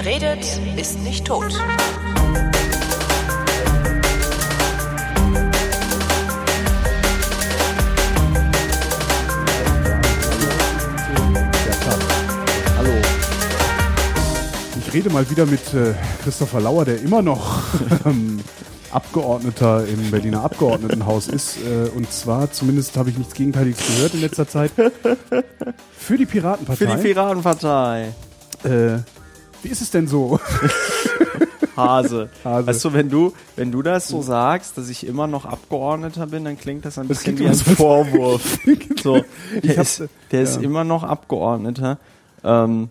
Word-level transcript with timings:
Wer 0.00 0.12
redet, 0.12 0.60
ist 0.76 1.00
nicht 1.00 1.24
tot. 1.24 1.52
Hallo. 12.76 12.90
Ich 14.78 14.94
rede 14.94 15.10
mal 15.10 15.28
wieder 15.28 15.46
mit 15.46 15.74
äh, 15.74 15.94
Christopher 16.22 16.60
Lauer, 16.60 16.84
der 16.84 17.02
immer 17.02 17.20
noch 17.20 17.64
ähm, 18.06 18.38
Abgeordneter 18.92 19.84
im 19.88 20.12
Berliner 20.12 20.44
Abgeordnetenhaus 20.44 21.26
ist. 21.26 21.56
Äh, 21.56 21.88
und 21.88 22.12
zwar, 22.12 22.52
zumindest 22.52 22.96
habe 22.96 23.10
ich 23.10 23.18
nichts 23.18 23.34
Gegenteiliges 23.34 23.84
gehört 23.84 24.14
in 24.14 24.20
letzter 24.20 24.46
Zeit, 24.46 24.70
für 25.98 26.16
die 26.16 26.26
Piratenpartei. 26.26 26.86
Für 26.86 26.96
die 26.96 27.02
Piratenpartei. 27.02 28.12
äh, 28.62 28.98
wie 29.62 29.68
ist 29.68 29.82
es 29.82 29.90
denn 29.90 30.06
so? 30.06 30.40
Hase. 31.76 32.28
Hase. 32.44 32.66
Weißt 32.66 32.84
du, 32.84 32.92
wenn 32.92 33.08
du, 33.08 33.32
wenn 33.54 33.70
du 33.70 33.82
das 33.82 34.08
so 34.08 34.20
sagst, 34.20 34.76
dass 34.76 34.88
ich 34.88 35.06
immer 35.06 35.28
noch 35.28 35.44
Abgeordneter 35.44 36.26
bin, 36.26 36.44
dann 36.44 36.58
klingt 36.58 36.84
das 36.84 36.98
ein 36.98 37.06
Das 37.06 37.18
bisschen 37.18 37.38
wie 37.38 37.46
ein 37.46 37.54
Vorwurf. 37.54 38.58
so, 39.02 39.22
der 39.62 39.78
ist, 39.78 40.02
der 40.32 40.42
ist 40.42 40.56
ja. 40.56 40.62
immer 40.62 40.82
noch 40.82 41.04
Abgeordneter. 41.04 41.98
Ähm, 42.42 42.90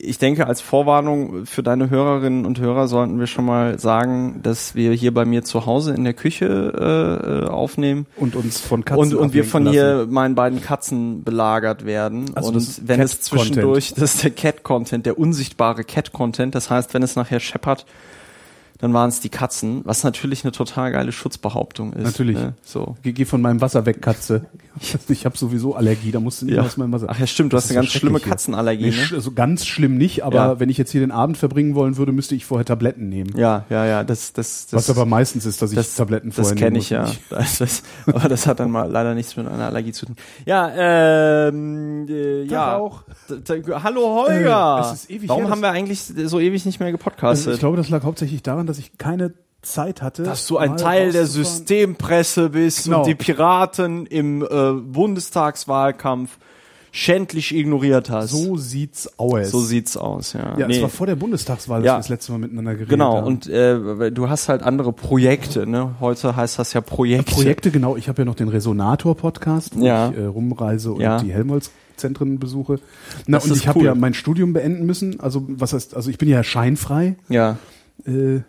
ich 0.00 0.18
denke, 0.18 0.46
als 0.46 0.60
Vorwarnung 0.60 1.46
für 1.46 1.62
deine 1.62 1.90
Hörerinnen 1.90 2.46
und 2.46 2.58
Hörer 2.60 2.88
sollten 2.88 3.18
wir 3.18 3.26
schon 3.26 3.44
mal 3.44 3.78
sagen, 3.78 4.40
dass 4.42 4.74
wir 4.74 4.92
hier 4.92 5.12
bei 5.12 5.24
mir 5.24 5.44
zu 5.44 5.66
Hause 5.66 5.94
in 5.94 6.04
der 6.04 6.14
Küche 6.14 6.46
äh, 6.46 7.44
äh, 7.44 7.48
aufnehmen. 7.48 8.06
Und 8.16 8.36
uns 8.36 8.60
von 8.60 8.84
Katzen 8.84 9.14
Und, 9.14 9.14
und 9.14 9.32
wir 9.34 9.44
von 9.44 9.64
lassen. 9.64 9.74
hier 9.74 10.06
meinen 10.08 10.34
beiden 10.34 10.60
Katzen 10.60 11.24
belagert 11.24 11.84
werden. 11.84 12.30
Also 12.34 12.50
und 12.50 12.88
wenn 12.88 13.00
es 13.00 13.20
zwischendurch, 13.20 13.94
das 13.96 14.14
ist 14.14 14.24
der 14.24 14.30
Cat-Content, 14.30 15.06
der 15.06 15.18
unsichtbare 15.18 15.84
Cat-Content. 15.84 16.54
Das 16.54 16.70
heißt, 16.70 16.94
wenn 16.94 17.02
es 17.02 17.16
nachher 17.16 17.40
scheppert, 17.40 17.86
dann 18.78 18.92
waren 18.92 19.08
es 19.08 19.20
die 19.20 19.28
Katzen, 19.28 19.82
was 19.84 20.02
natürlich 20.04 20.44
eine 20.44 20.50
total 20.52 20.90
geile 20.92 21.12
Schutzbehauptung 21.12 21.92
ist. 21.92 22.02
Natürlich. 22.02 22.36
Ne? 22.36 22.54
So. 22.64 22.96
Geh, 23.02 23.12
geh 23.12 23.24
von 23.24 23.40
meinem 23.40 23.60
Wasser 23.60 23.86
weg, 23.86 24.02
Katze. 24.02 24.46
Ich 25.08 25.24
habe 25.24 25.38
sowieso 25.38 25.76
Allergie, 25.76 26.10
da 26.10 26.18
musst 26.18 26.42
du 26.42 26.46
nicht 26.46 26.56
Ja. 26.56 26.62
aus 26.62 26.76
meinem 26.76 26.90
Wasser. 26.90 27.06
Ach 27.08 27.16
ja, 27.16 27.28
stimmt, 27.28 27.52
du 27.52 27.56
Das 27.56 27.64
hast 27.66 27.70
eine 27.70 27.76
so 27.78 27.82
ganz 27.82 27.92
schlimme 27.92 28.10
schrecklich 28.18 28.24
hier. 28.24 28.30
Katzenallergie. 28.32 28.90
Nee, 28.90 28.96
Ne? 28.96 29.14
also 29.14 29.30
ganz 29.30 29.66
schlimm 29.66 29.96
nicht, 29.96 30.24
aber 30.24 30.34
Ja. 30.36 30.58
wenn 30.60 30.68
ich 30.68 30.78
jetzt 30.78 30.90
hier 30.90 31.00
den 31.00 31.12
Abend 31.12 31.36
verbringen 31.36 31.76
wollen 31.76 31.96
würde, 31.96 32.10
müsste 32.10 32.34
ich 32.34 32.44
vorher 32.44 32.64
Tabletten 32.64 33.08
nehmen. 33.08 33.30
Ja, 33.36 33.64
ja, 33.70 33.86
ja, 33.86 34.02
das, 34.02 34.32
das, 34.32 34.66
das, 34.66 34.88
Was 34.88 34.90
aber 34.90 35.06
meistens 35.06 35.46
ist, 35.46 35.62
dass 35.62 35.70
ich 35.70 35.76
das, 35.76 35.94
Tabletten 35.94 36.30
das 36.30 36.36
vorher 36.38 36.56
kenne 36.56 36.70
nehmen 36.70 36.80
ich 36.80 36.90
ja. 36.90 37.08
Das, 37.30 37.58
das, 37.58 37.82
aber 38.06 38.28
das 38.28 38.48
hat 38.48 38.58
dann 38.58 38.72
mal 38.72 38.90
leider 38.90 39.14
nichts 39.14 39.36
mit 39.36 39.46
einer 39.46 39.66
Allergie 39.66 39.92
zu 39.92 40.06
tun. 40.06 40.16
Ja, 40.44 40.72
ähm, 41.48 42.06
äh, 42.08 42.42
ja. 42.44 42.76
auch. 42.76 43.02
Hallo 43.82 44.26
Holger. 44.26 44.78
Äh, 44.78 44.86
es 44.86 44.92
ist 45.04 45.10
ewig 45.10 45.28
Warum 45.28 45.50
haben 45.50 45.60
wir 45.62 45.70
eigentlich 45.70 46.02
so 46.02 46.40
ewig 46.40 46.66
nicht 46.66 46.80
mehr 46.80 46.88
Also 46.88 46.98
gepodcastet? 46.98 47.54
ich 47.54 47.60
glaube, 47.60 47.76
das 47.76 47.90
lag 47.90 48.02
hauptsächlich 48.02 48.42
daran, 48.42 48.63
dass 48.66 48.78
ich 48.78 48.98
keine 48.98 49.32
Zeit 49.62 50.02
hatte. 50.02 50.22
dass 50.24 50.46
du 50.46 50.58
ein 50.58 50.76
Teil 50.76 51.10
der. 51.12 51.26
Systempresse 51.26 52.50
bist 52.50 52.84
Genau. 52.84 52.98
und 53.00 53.06
die 53.06 53.14
Piraten 53.14 54.04
im 54.06 54.42
äh, 54.42 54.72
Bundestagswahlkampf 54.72 56.38
schändlich 56.92 57.52
ignoriert 57.52 58.08
hast. 58.08 58.30
So 58.30 58.56
sieht's 58.56 59.18
aus. 59.18 59.50
So 59.50 59.60
sieht's 59.60 59.96
aus, 59.96 60.32
ja. 60.34 60.56
ja, 60.58 60.68
Nee. 60.68 60.76
es 60.76 60.82
war 60.82 60.88
vor 60.88 61.08
der 61.08 61.16
Bundestagswahl, 61.16 61.80
dass 61.80 61.86
Ja. 61.86 61.94
wir 61.94 61.98
das 61.98 62.08
letzte 62.08 62.30
Mal 62.32 62.38
miteinander 62.38 62.74
geredet 62.74 62.90
Genau, 62.90 63.16
haben. 63.16 63.26
und 63.26 63.48
äh, 63.48 64.12
du 64.12 64.28
hast 64.28 64.48
halt 64.48 64.62
andere 64.62 64.92
Projekte, 64.92 65.66
ne? 65.66 65.96
Heute 65.98 66.36
heißt 66.36 66.58
das 66.58 66.72
ja 66.72 66.80
Projekte. 66.82 67.32
Projekte, 67.34 67.70
genau. 67.72 67.96
Ich 67.96 68.08
habe 68.08 68.22
ja 68.22 68.24
noch 68.26 68.36
den 68.36 68.48
Resonator-Podcast, 68.48 69.76
wo 69.76 69.84
Ja. 69.84 70.10
ich 70.10 70.18
äh, 70.18 70.24
rumreise 70.26 70.92
und 70.92 71.00
Ja. 71.00 71.18
die 71.20 71.32
Helmholtz-Zentren 71.32 72.38
besuche. 72.38 72.78
Na, 73.26 73.38
Das 73.38 73.46
und 73.50 73.56
ich 73.56 73.66
habe 73.66 73.80
cool. 73.80 73.86
ja 73.86 73.94
mein 73.96 74.14
Studium 74.14 74.52
beenden 74.52 74.86
müssen. 74.86 75.18
Also 75.18 75.44
was 75.48 75.72
heißt, 75.72 75.96
also 75.96 76.10
ich 76.10 76.18
bin 76.18 76.28
ja 76.28 76.44
scheinfrei. 76.44 77.16
Ja. 77.28 77.56
Äh, 78.06 78.40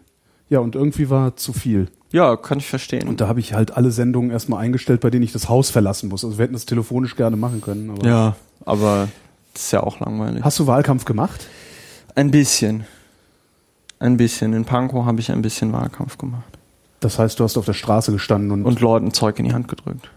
ja, 0.50 0.60
und 0.60 0.76
irgendwie 0.76 1.10
war 1.10 1.36
zu 1.36 1.54
viel. 1.54 1.88
Ja, 2.12 2.38
kann 2.38 2.60
ich 2.60 2.68
verstehen. 2.68 3.08
Und 3.08 3.20
da 3.20 3.28
habe 3.28 3.40
ich 3.40 3.54
halt 3.54 3.76
alle 3.76 3.92
Sendungen 3.92 4.32
erstmal 4.32 4.64
eingestellt, 4.64 5.02
bei 5.02 5.10
denen 5.10 5.24
ich 5.24 5.34
das 5.34 5.50
Haus 5.50 5.70
verlassen 5.70 6.10
muss. 6.10 6.24
Also 6.24 6.38
wir 6.38 6.44
hätten 6.44 6.54
das 6.54 6.66
telefonisch 6.66 7.16
gerne 7.16 7.36
machen 7.36 7.62
können. 7.62 7.90
Aber 7.90 8.08
ja, 8.08 8.36
aber 8.64 9.10
das 9.54 9.64
ist 9.64 9.72
ja 9.72 9.82
auch 9.84 10.00
langweilig. 10.00 10.44
Hast 10.44 10.60
du 10.60 10.68
Wahlkampf 10.68 11.06
gemacht? 11.06 11.48
Ein 12.16 12.32
bisschen. 12.32 12.86
Ein 14.00 14.18
bisschen. 14.18 14.54
In 14.54 14.66
Pankow 14.66 15.06
habe 15.06 15.20
ich 15.20 15.32
ein 15.32 15.42
bisschen 15.42 15.74
Wahlkampf 15.74 16.18
gemacht. 16.18 16.58
Das 17.00 17.20
heißt, 17.20 17.40
du 17.40 17.44
hast 17.44 17.58
auf 17.58 17.66
der 17.66 17.74
Straße 17.74 18.12
gestanden 18.12 18.52
und, 18.52 18.66
Und 18.66 18.80
Leuten 18.80 19.12
Zeug 19.14 19.38
in 19.40 19.46
die 19.46 19.54
Hand 19.54 19.68
gedrückt. 19.68 20.10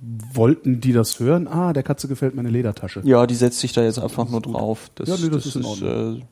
wollten 0.00 0.80
die 0.80 0.92
das 0.92 1.18
hören? 1.20 1.48
Ah, 1.48 1.72
der 1.72 1.82
Katze 1.82 2.06
gefällt 2.06 2.34
meine 2.34 2.50
Ledertasche. 2.50 3.00
Ja, 3.04 3.26
die 3.26 3.34
setzt 3.34 3.60
sich 3.60 3.72
da 3.72 3.82
jetzt 3.82 3.98
einfach 3.98 4.28
nur 4.28 4.42
drauf. 4.42 4.90
Das, 4.94 5.08
Ja, 5.08 5.16
nee, 5.18 5.30
das 5.30 5.46
ist 5.46 5.56
in 5.56 5.62
äh, 6.18 6.22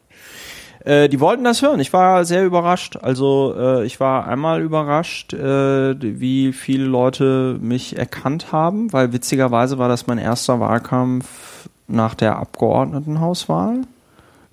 äh, 0.84 1.08
die 1.08 1.20
wollten 1.20 1.44
das 1.44 1.62
hören. 1.62 1.80
Ich 1.80 1.92
war 1.92 2.24
sehr 2.24 2.44
überrascht. 2.44 2.96
Also 3.00 3.54
äh, 3.58 3.86
ich 3.86 4.00
war 4.00 4.26
einmal 4.26 4.60
überrascht, 4.60 5.32
äh, 5.32 5.96
wie 5.98 6.52
viele 6.52 6.84
Leute 6.84 7.58
mich 7.60 7.98
erkannt 7.98 8.52
haben, 8.52 8.92
weil 8.92 9.12
witzigerweise 9.12 9.78
war 9.78 9.88
das 9.88 10.06
mein 10.06 10.18
erster 10.18 10.60
Wahlkampf 10.60 11.68
nach 11.86 12.14
der 12.14 12.36
Abgeordnetenhauswahl, 12.36 13.82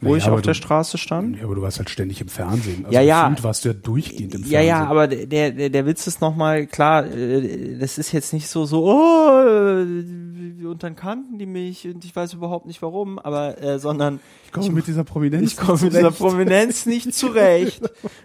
wo 0.01 0.09
Naja, 0.09 0.17
ich 0.17 0.29
auf 0.29 0.41
der 0.41 0.53
du- 0.53 0.57
Straße 0.57 0.97
stand. 0.97 1.37
Ja, 1.37 1.43
aber 1.43 1.55
du 1.55 1.61
warst 1.61 1.77
halt 1.77 1.89
ständig 1.89 2.19
im 2.21 2.27
Fernsehen. 2.27 2.85
Also 2.85 2.95
Ja, 2.95 3.01
ja. 3.01 3.35
warst 3.43 3.63
du 3.65 3.69
ja 3.69 3.73
durchgehend 3.75 4.33
im 4.35 4.41
Ja, 4.41 4.47
Fernsehen. 4.59 4.67
ja, 4.67 4.85
aber 4.87 5.07
der, 5.07 5.51
der, 5.51 5.69
der 5.69 5.85
Witz 5.85 6.07
ist 6.07 6.21
nochmal, 6.21 6.65
klar, 6.67 7.05
äh, 7.05 7.77
das 7.77 7.97
ist 7.97 8.11
jetzt 8.11 8.33
nicht 8.33 8.47
so, 8.47 8.65
so, 8.65 8.83
oh, 8.85 9.39
äh, 9.47 10.65
und 10.65 10.83
dann 10.83 10.95
kannten 10.95 11.37
die 11.37 11.45
mich 11.45 11.87
und 11.87 12.03
ich 12.05 12.15
weiß 12.15 12.33
überhaupt 12.33 12.65
nicht 12.65 12.81
warum, 12.81 13.19
aber, 13.19 13.61
äh, 13.61 13.77
sondern 13.79 14.19
Ich 14.45 14.51
komme 14.51 14.69
mit 14.71 14.87
dieser 14.87 15.03
Prominenz. 15.03 15.51
ich 15.51 15.57
komme 15.57 15.73
mit 15.73 15.81
nicht 15.83 15.97
dieser 15.97 16.11
zurecht. 16.13 16.19
Prominenz 16.19 16.85
nicht 16.85 17.13
zurecht. 17.13 17.81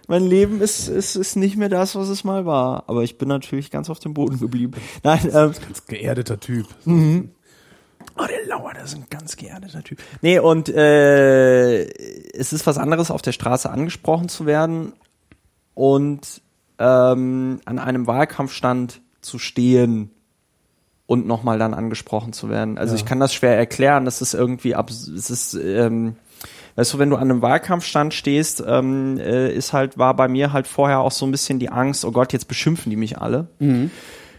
mein 0.07 0.23
Leben 0.25 0.61
ist, 0.61 0.87
ist, 0.87 1.15
ist 1.15 1.35
nicht 1.35 1.57
mehr 1.57 1.69
das, 1.69 1.95
was 1.95 2.09
es 2.09 2.23
mal 2.23 2.45
war. 2.45 2.83
Aber 2.87 3.03
ich 3.03 3.17
bin 3.17 3.27
natürlich 3.27 3.69
ganz 3.71 3.89
auf 3.89 3.99
dem 3.99 4.13
Boden 4.13 4.39
geblieben. 4.39 4.73
Nein, 5.03 5.19
ähm, 5.25 5.51
Ganz 5.61 5.85
geerdeter 5.87 6.39
Typ. 6.39 6.65
Oh, 8.19 8.25
der 8.25 8.45
Lauer, 8.47 8.73
das 8.73 8.91
ist 8.93 8.95
ein 8.95 9.05
ganz 9.09 9.35
geerdeter 9.35 9.83
Typ. 9.83 9.99
Nee, 10.21 10.39
und 10.39 10.69
äh, 10.69 11.83
es 12.33 12.51
ist 12.53 12.65
was 12.65 12.77
anderes, 12.77 13.11
auf 13.11 13.21
der 13.21 13.31
Straße 13.31 13.69
angesprochen 13.69 14.27
zu 14.29 14.45
werden 14.45 14.93
und 15.75 16.41
ähm, 16.79 17.59
an 17.65 17.79
einem 17.79 18.07
Wahlkampfstand 18.07 19.01
zu 19.21 19.39
stehen 19.39 20.11
und 21.05 21.27
nochmal 21.27 21.59
dann 21.59 21.73
angesprochen 21.73 22.33
zu 22.33 22.49
werden. 22.49 22.77
Also 22.77 22.93
Ja. 22.95 22.99
ich 22.99 23.05
kann 23.05 23.19
das 23.19 23.33
schwer 23.33 23.57
erklären, 23.57 24.05
das 24.05 24.21
ist 24.21 24.33
irgendwie 24.33 24.75
abs 24.75 25.07
es 25.07 25.29
ist, 25.29 25.53
ähm, 25.53 26.15
weißt 26.75 26.93
du, 26.95 26.99
wenn 26.99 27.09
du 27.09 27.15
an 27.15 27.23
einem 27.29 27.41
Wahlkampfstand 27.41 28.13
stehst, 28.13 28.63
ähm, 28.65 29.17
äh, 29.19 29.51
ist 29.53 29.73
halt, 29.73 29.97
war 29.97 30.15
bei 30.15 30.27
mir 30.27 30.53
halt 30.53 30.67
vorher 30.67 30.99
auch 30.99 31.11
so 31.11 31.25
ein 31.25 31.31
bisschen 31.31 31.59
die 31.59 31.69
Angst, 31.69 32.03
oh 32.05 32.11
Gott, 32.11 32.33
jetzt 32.33 32.47
beschimpfen 32.47 32.89
die 32.89 32.95
mich 32.97 33.17
alle. 33.19 33.47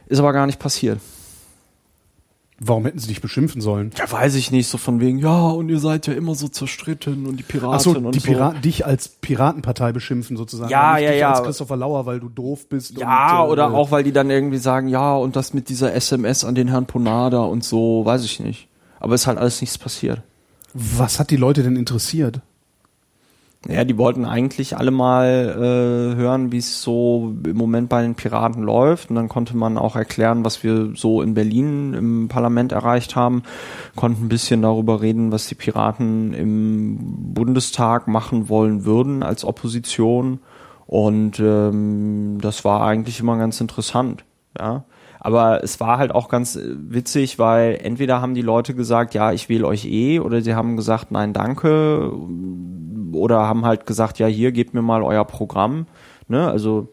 Ist 0.07 0.19
aber 0.19 0.33
gar 0.33 0.47
nicht 0.47 0.59
passiert. 0.59 1.01
Warum 2.61 2.85
hätten 2.87 2.99
sie 2.99 3.07
dich 3.07 3.21
beschimpfen 3.21 3.61
sollen? 3.61 3.93
Ja, 3.97 4.11
weiß 4.11 4.35
ich 4.35 4.51
nicht, 4.51 4.67
so 4.67 4.79
von 4.79 4.99
wegen, 5.01 5.19
ja, 5.19 5.49
und 5.49 5.69
ihr 5.69 5.79
seid 5.79 6.09
ja 6.09 6.13
immer 6.13 6.35
so 6.35 6.49
zerstritten 6.49 7.27
und 7.27 7.37
die 7.37 7.45
Piraten 7.45 7.77
Ach 7.77 7.81
so, 7.81 7.91
und 7.93 8.13
die 8.13 8.19
so. 8.19 8.27
Piraten, 8.27 8.61
dich 8.63 8.85
als 8.85 9.09
Piratenpartei 9.09 9.93
beschimpfen 9.93 10.37
sozusagen. 10.37 10.69
Ja, 10.71 10.95
nicht 10.95 11.05
ja, 11.05 11.11
dich 11.13 11.21
ja, 11.21 11.31
als 11.31 11.45
Christopher 11.45 11.77
Lauer, 11.77 12.05
weil 12.07 12.19
du 12.19 12.29
doof 12.29 12.69
bist. 12.69 12.99
Ja, 12.99 13.43
und, 13.43 13.49
äh, 13.49 13.53
oder 13.53 13.73
auch, 13.73 13.93
weil 13.93 14.03
die 14.03 14.13
dann 14.13 14.29
irgendwie 14.29 14.59
sagen, 14.59 14.89
ja, 14.89 15.15
und 15.15 15.37
das 15.37 15.55
mit 15.55 15.69
dieser 15.69 15.95
SMS 15.95 16.45
an 16.45 16.57
den 16.57 16.67
Herrn 16.67 16.87
Ponada 16.87 17.43
und 17.43 17.63
so, 17.63 18.05
weiß 18.05 18.25
ich 18.25 18.41
nicht. 18.41 18.69
Aber 18.99 19.15
ist 19.15 19.29
halt 19.29 19.39
alles 19.39 19.61
nichts 19.61 19.79
passiert. 19.79 20.23
Was 20.75 21.21
hat 21.21 21.31
die 21.31 21.37
Leute 21.37 21.63
denn 21.63 21.77
interessiert? 21.77 22.41
Ja, 23.67 23.85
die 23.85 23.99
wollten 23.99 24.25
eigentlich 24.25 24.77
alle 24.77 24.93
mal 24.93 25.27
äh, 25.27 26.17
hören, 26.17 26.53
wie 26.53 26.59
es 26.59 26.81
so 26.81 27.35
im 27.45 27.57
Moment 27.57 27.89
bei 27.89 28.03
den 28.03 28.15
Piraten 28.15 28.63
läuft. 28.63 29.11
Und 29.11 29.17
dann 29.17 29.29
konnte 29.29 29.57
man 29.57 29.77
auch 29.77 29.97
erklären, 29.97 30.45
was 30.45 30.63
wir 30.63 30.93
so 30.95 31.23
in 31.23 31.35
Berlin 31.35 31.93
im 31.93 32.29
Parlament 32.29 32.71
erreicht 32.71 33.17
haben. 33.17 33.43
Konnten 33.97 34.27
ein 34.27 34.29
bisschen 34.29 34.63
darüber 34.63 35.03
reden, 35.03 35.33
was 35.33 35.49
die 35.49 35.57
Piraten 35.57 36.35
im 36.35 37.35
Bundestag 37.35 38.07
machen 38.07 38.49
wollen 38.49 38.85
würden 38.85 39.25
als 39.25 39.45
Opposition. 39.45 40.39
Und 40.87 41.41
ähm, 41.41 42.39
das 42.41 42.65
war 42.65 42.83
eigentlich 42.83 43.19
immer 43.19 43.39
ganz 43.39 43.61
interessant. 43.61 44.25
Ja. 44.57 44.85
Aber 45.21 45.65
es 45.65 45.81
war 45.81 45.99
halt 45.99 46.15
auch 46.15 46.29
ganz 46.29 46.57
äh, 46.57 46.75
witzig, 46.77 47.39
weil 47.39 47.79
entweder 47.83 48.21
haben 48.21 48.35
die 48.35 48.43
Leute 48.43 48.75
gesagt, 48.75 49.15
ja, 49.15 49.33
ich 49.33 49.49
wähle 49.49 49.67
euch 49.67 49.85
eh, 49.85 50.21
oder 50.21 50.43
sie 50.43 50.55
haben 50.55 50.77
gesagt, 50.77 51.11
nein, 51.11 51.33
danke, 51.33 52.13
oder 53.13 53.47
haben 53.47 53.65
halt 53.65 53.87
gesagt, 53.87 54.19
ja, 54.19 54.27
hier 54.27 54.53
gebt 54.53 54.75
mir 54.75 54.83
mal 54.83 55.03
euer 55.03 55.25
Programm. 55.25 55.87
Ne? 56.29 56.49
Also 56.49 56.89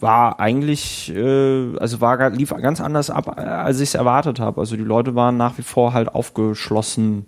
war 0.00 0.40
eigentlich, 0.40 1.14
äh, 1.14 1.76
also 1.78 2.00
war 2.00 2.30
lief 2.30 2.50
ganz 2.50 2.80
anders 2.80 3.10
ab, 3.10 3.38
äh, 3.38 3.40
als 3.40 3.80
ich 3.80 3.90
es 3.90 3.94
erwartet 3.94 4.40
habe. 4.40 4.60
Also 4.60 4.76
die 4.76 4.82
Leute 4.82 5.14
waren 5.14 5.36
nach 5.36 5.56
wie 5.58 5.62
vor 5.62 5.92
halt 5.92 6.14
aufgeschlossen. 6.14 7.26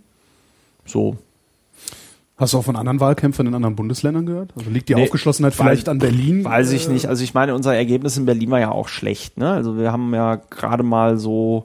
So. 0.84 1.16
Hast 2.38 2.52
du 2.52 2.58
auch 2.58 2.64
von 2.64 2.76
anderen 2.76 3.00
Wahlkämpfern 3.00 3.46
in 3.46 3.54
anderen 3.54 3.76
Bundesländern 3.76 4.26
gehört? 4.26 4.50
Also 4.58 4.70
liegt 4.70 4.90
die 4.90 4.94
Nee, 4.94 5.04
Aufgeschlossenheit 5.04 5.58
weil- 5.58 5.66
vielleicht 5.68 5.88
an 5.88 5.98
Berlin? 5.98 6.44
Weiß 6.44 6.70
ich 6.72 6.86
Äh, 6.86 6.92
nicht. 6.92 7.06
Also 7.06 7.24
ich 7.24 7.32
meine, 7.32 7.54
unser 7.54 7.74
Ergebnis 7.74 8.18
in 8.18 8.26
Berlin 8.26 8.50
war 8.50 8.60
ja 8.60 8.70
auch 8.70 8.88
schlecht. 8.88 9.38
Ne? 9.38 9.50
Also 9.50 9.78
wir 9.78 9.90
haben 9.90 10.12
ja 10.14 10.36
gerade 10.50 10.82
mal 10.82 11.16
so 11.18 11.64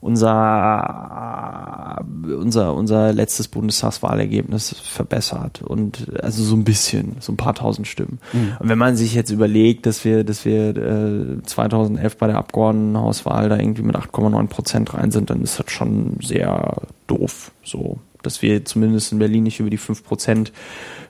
unser, 0.00 2.04
unser, 2.38 2.74
unser 2.74 3.12
letztes 3.12 3.48
Bundestagswahlergebnis 3.48 4.74
verbessert 4.84 5.62
und 5.62 6.06
also 6.22 6.42
so 6.42 6.54
ein 6.56 6.64
bisschen, 6.64 7.16
so 7.20 7.32
ein 7.32 7.36
paar 7.36 7.54
tausend 7.54 7.86
Stimmen. 7.86 8.18
Mhm. 8.32 8.56
Und 8.58 8.68
wenn 8.68 8.78
man 8.78 8.96
sich 8.96 9.14
jetzt 9.14 9.30
überlegt, 9.30 9.86
dass 9.86 10.04
wir, 10.04 10.24
dass 10.24 10.44
wir 10.44 10.76
äh, 10.76 11.42
2011 11.44 12.16
bei 12.18 12.26
der 12.26 12.36
Abgeordnetenhauswahl 12.38 13.48
da 13.48 13.58
irgendwie 13.58 13.82
mit 13.82 13.96
8,9 13.96 14.46
Prozent 14.48 14.94
rein 14.94 15.10
sind, 15.10 15.30
dann 15.30 15.42
ist 15.42 15.58
das 15.58 15.70
schon 15.70 16.16
sehr 16.22 16.82
doof, 17.06 17.52
so 17.64 17.98
dass 18.26 18.42
wir 18.42 18.64
zumindest 18.64 19.12
in 19.12 19.18
Berlin 19.18 19.44
nicht 19.44 19.60
über 19.60 19.70
die 19.70 19.78
5% 19.78 20.50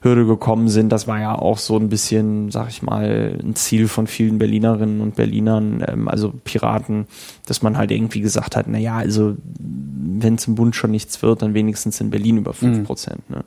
Hürde 0.02 0.26
gekommen 0.26 0.68
sind. 0.68 0.90
Das 0.90 1.08
war 1.08 1.20
ja 1.20 1.34
auch 1.34 1.58
so 1.58 1.76
ein 1.76 1.88
bisschen, 1.88 2.50
sag 2.50 2.68
ich 2.68 2.82
mal, 2.82 3.38
ein 3.42 3.56
Ziel 3.56 3.88
von 3.88 4.06
vielen 4.06 4.38
Berlinerinnen 4.38 5.00
und 5.00 5.16
Berlinern, 5.16 5.84
ähm, 5.86 6.08
also 6.08 6.32
Piraten, 6.44 7.06
dass 7.46 7.62
man 7.62 7.76
halt 7.76 7.90
irgendwie 7.90 8.20
gesagt 8.20 8.56
hat, 8.56 8.66
na 8.68 8.78
ja, 8.78 8.96
also 8.96 9.36
wenn 9.58 10.36
es 10.36 10.46
im 10.46 10.54
Bund 10.54 10.76
schon 10.76 10.90
nichts 10.90 11.22
wird, 11.22 11.42
dann 11.42 11.54
wenigstens 11.54 12.00
in 12.00 12.10
Berlin 12.10 12.36
über 12.36 12.52
5%. 12.52 13.10
Mhm. 13.28 13.36
Ne? 13.36 13.44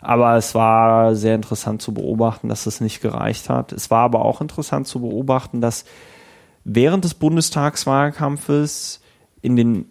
Aber 0.00 0.36
es 0.36 0.54
war 0.54 1.16
sehr 1.16 1.34
interessant 1.34 1.82
zu 1.82 1.92
beobachten, 1.92 2.48
dass 2.48 2.66
es 2.66 2.80
nicht 2.80 3.00
gereicht 3.00 3.48
hat. 3.48 3.72
Es 3.72 3.90
war 3.90 4.04
aber 4.04 4.24
auch 4.24 4.40
interessant 4.40 4.86
zu 4.86 5.00
beobachten, 5.00 5.60
dass 5.60 5.84
während 6.64 7.04
des 7.04 7.14
Bundestagswahlkampfes 7.14 9.00
in 9.42 9.56
den 9.56 9.86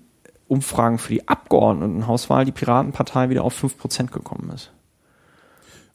Umfragen 0.48 0.98
für 0.98 1.14
die 1.14 1.28
Abgeordnetenhauswahl 1.28 2.46
die 2.46 2.52
Piratenpartei 2.52 3.30
wieder 3.30 3.44
auf 3.44 3.64
5% 3.64 4.12
gekommen 4.12 4.52
ist. 4.54 4.72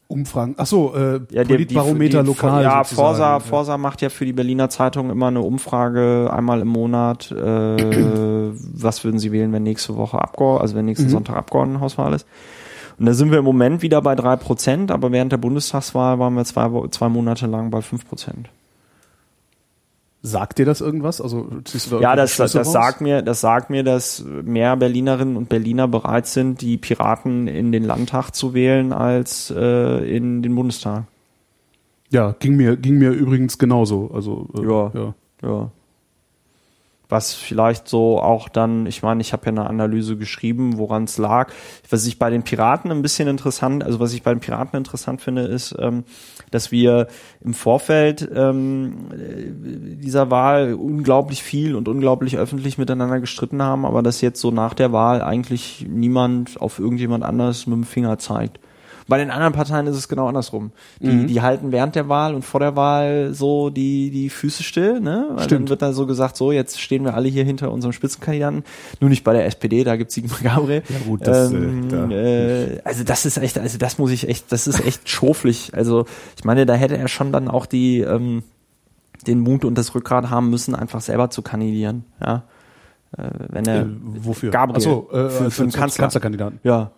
Umfragen, 0.08 0.56
ach 0.58 0.66
so, 0.66 0.92
äh, 0.96 1.20
ja, 1.30 1.44
Politbarometer 1.44 2.18
die, 2.18 2.24
die, 2.24 2.28
lokal. 2.30 2.64
Ja, 2.64 2.82
Forsa, 2.82 3.34
ja. 3.34 3.38
Forsa 3.38 3.78
macht 3.78 4.02
ja 4.02 4.08
für 4.08 4.24
die 4.24 4.32
Berliner 4.32 4.68
Zeitung 4.68 5.08
immer 5.08 5.28
eine 5.28 5.40
Umfrage 5.40 6.28
einmal 6.32 6.62
im 6.62 6.68
Monat. 6.68 7.30
Äh, 7.30 7.36
was 8.52 9.04
würden 9.04 9.20
Sie 9.20 9.30
wählen, 9.30 9.52
wenn 9.52 9.62
nächste 9.62 9.96
Woche 9.96 10.20
Abgeordneten, 10.20 10.62
also 10.62 10.74
wenn 10.74 10.86
nächsten 10.86 11.06
mhm. 11.06 11.10
Sonntag 11.10 11.36
Abgeordnetenhauswahl 11.36 12.12
ist? 12.12 12.26
Und 12.98 13.06
da 13.06 13.14
sind 13.14 13.30
wir 13.30 13.38
im 13.38 13.44
Moment 13.44 13.82
wieder 13.82 14.02
bei 14.02 14.16
drei 14.16 14.34
Prozent, 14.34 14.90
aber 14.90 15.12
während 15.12 15.30
der 15.30 15.38
Bundestagswahl 15.38 16.18
waren 16.18 16.34
wir 16.34 16.44
zwei, 16.44 16.68
zwei 16.88 17.08
Monate 17.08 17.46
lang 17.46 17.70
bei 17.70 17.80
fünf 17.80 18.06
Prozent. 18.06 18.50
Sagt 20.22 20.58
dir 20.58 20.66
das 20.66 20.82
irgendwas? 20.82 21.20
Also 21.20 21.48
da 21.90 22.00
ja, 22.00 22.14
das, 22.14 22.36
das, 22.36 22.52
das 22.52 22.70
sagt 22.70 23.00
mir, 23.00 23.22
das 23.22 23.40
sagt 23.40 23.70
mir, 23.70 23.82
dass 23.82 24.22
mehr 24.24 24.76
Berlinerinnen 24.76 25.36
und 25.36 25.48
Berliner 25.48 25.88
bereit 25.88 26.26
sind, 26.26 26.60
die 26.60 26.76
Piraten 26.76 27.48
in 27.48 27.72
den 27.72 27.84
Landtag 27.84 28.32
zu 28.32 28.52
wählen 28.52 28.92
als 28.92 29.50
äh, 29.50 30.16
in 30.16 30.42
den 30.42 30.54
Bundestag. 30.54 31.04
Ja, 32.10 32.34
ging 32.38 32.56
mir 32.56 32.76
ging 32.76 32.98
mir 32.98 33.12
übrigens 33.12 33.56
genauso. 33.56 34.10
Also 34.12 34.48
äh, 34.58 34.62
ja, 34.62 34.90
ja, 34.94 35.14
ja 35.42 35.70
was 37.10 37.34
vielleicht 37.34 37.88
so 37.88 38.20
auch 38.20 38.48
dann, 38.48 38.86
ich 38.86 39.02
meine, 39.02 39.20
ich 39.20 39.32
habe 39.32 39.46
ja 39.46 39.52
eine 39.52 39.68
Analyse 39.68 40.16
geschrieben, 40.16 40.78
woran 40.78 41.04
es 41.04 41.18
lag. 41.18 41.52
Was 41.88 42.06
ich 42.06 42.18
bei 42.18 42.30
den 42.30 42.42
Piraten 42.42 42.90
ein 42.90 43.02
bisschen 43.02 43.28
interessant, 43.28 43.84
also 43.84 44.00
was 44.00 44.12
ich 44.12 44.22
bei 44.22 44.32
den 44.32 44.40
Piraten 44.40 44.76
interessant 44.76 45.20
finde, 45.20 45.42
ist, 45.42 45.74
ähm, 45.78 46.04
dass 46.50 46.72
wir 46.72 47.08
im 47.42 47.54
Vorfeld 47.54 48.28
ähm, 48.34 49.10
dieser 50.02 50.30
Wahl 50.30 50.74
unglaublich 50.74 51.42
viel 51.42 51.74
und 51.74 51.88
unglaublich 51.88 52.36
öffentlich 52.36 52.78
miteinander 52.78 53.20
gestritten 53.20 53.62
haben, 53.62 53.84
aber 53.84 54.02
dass 54.02 54.20
jetzt 54.20 54.40
so 54.40 54.50
nach 54.50 54.74
der 54.74 54.92
Wahl 54.92 55.22
eigentlich 55.22 55.86
niemand 55.88 56.60
auf 56.60 56.78
irgendjemand 56.78 57.24
anders 57.24 57.66
mit 57.66 57.76
dem 57.76 57.84
Finger 57.84 58.18
zeigt. 58.18 58.58
Bei 59.10 59.18
den 59.18 59.30
anderen 59.32 59.52
Parteien 59.52 59.88
ist 59.88 59.96
es 59.96 60.08
genau 60.08 60.28
andersrum. 60.28 60.70
Die, 61.00 61.08
mhm. 61.08 61.26
die 61.26 61.42
halten 61.42 61.72
während 61.72 61.96
der 61.96 62.08
Wahl 62.08 62.32
und 62.32 62.44
vor 62.44 62.60
der 62.60 62.76
Wahl 62.76 63.34
so 63.34 63.68
die, 63.68 64.10
die 64.10 64.30
Füße 64.30 64.62
still, 64.62 65.00
ne? 65.00 65.26
Weil 65.30 65.44
Stimmt. 65.44 65.62
dann 65.62 65.68
wird 65.68 65.82
dann 65.82 65.94
so 65.94 66.06
gesagt, 66.06 66.36
so, 66.36 66.52
jetzt 66.52 66.80
stehen 66.80 67.04
wir 67.04 67.14
alle 67.14 67.28
hier 67.28 67.44
hinter 67.44 67.72
unserem 67.72 67.92
Spitzenkandidaten. 67.92 68.62
Nur 69.00 69.10
nicht 69.10 69.24
bei 69.24 69.32
der 69.32 69.46
SPD, 69.46 69.82
da 69.82 69.96
gibt's 69.96 70.14
Sigmar 70.14 70.38
Gabriel. 70.42 70.84
Ja 70.88 70.96
gut, 71.06 71.26
das, 71.26 71.50
äh, 71.50 71.56
ähm, 71.56 71.88
äh, 71.88 71.90
da. 71.90 72.10
äh, 72.10 72.80
also 72.84 73.02
das 73.02 73.26
ist 73.26 73.36
echt, 73.36 73.58
also 73.58 73.78
das 73.78 73.98
muss 73.98 74.12
ich 74.12 74.28
echt, 74.28 74.52
das 74.52 74.68
ist 74.68 74.86
echt 74.86 75.08
schoflich. 75.08 75.74
Also 75.74 76.06
ich 76.38 76.44
meine, 76.44 76.64
da 76.64 76.74
hätte 76.74 76.96
er 76.96 77.08
schon 77.08 77.32
dann 77.32 77.48
auch 77.48 77.66
die, 77.66 78.02
ähm, 78.02 78.44
den 79.26 79.40
Mut 79.40 79.64
und 79.64 79.76
das 79.76 79.92
Rückgrat 79.94 80.30
haben 80.30 80.50
müssen, 80.50 80.76
einfach 80.76 81.00
selber 81.00 81.30
zu 81.30 81.42
kandidieren, 81.42 82.04
ja. 82.24 82.44
Äh, 83.18 83.28
wenn 83.48 83.66
er, 83.66 83.82
äh, 83.82 83.86
wofür? 83.90 84.52
Gabriel. 84.52 84.76
Ach 84.78 84.80
so, 84.80 85.08
äh, 85.10 85.30
für, 85.30 85.50
für 85.50 85.62
einen 85.64 85.72
Kanzler. 85.72 86.04
Kanzlerkandidaten. 86.04 86.60
Ja. 86.62 86.92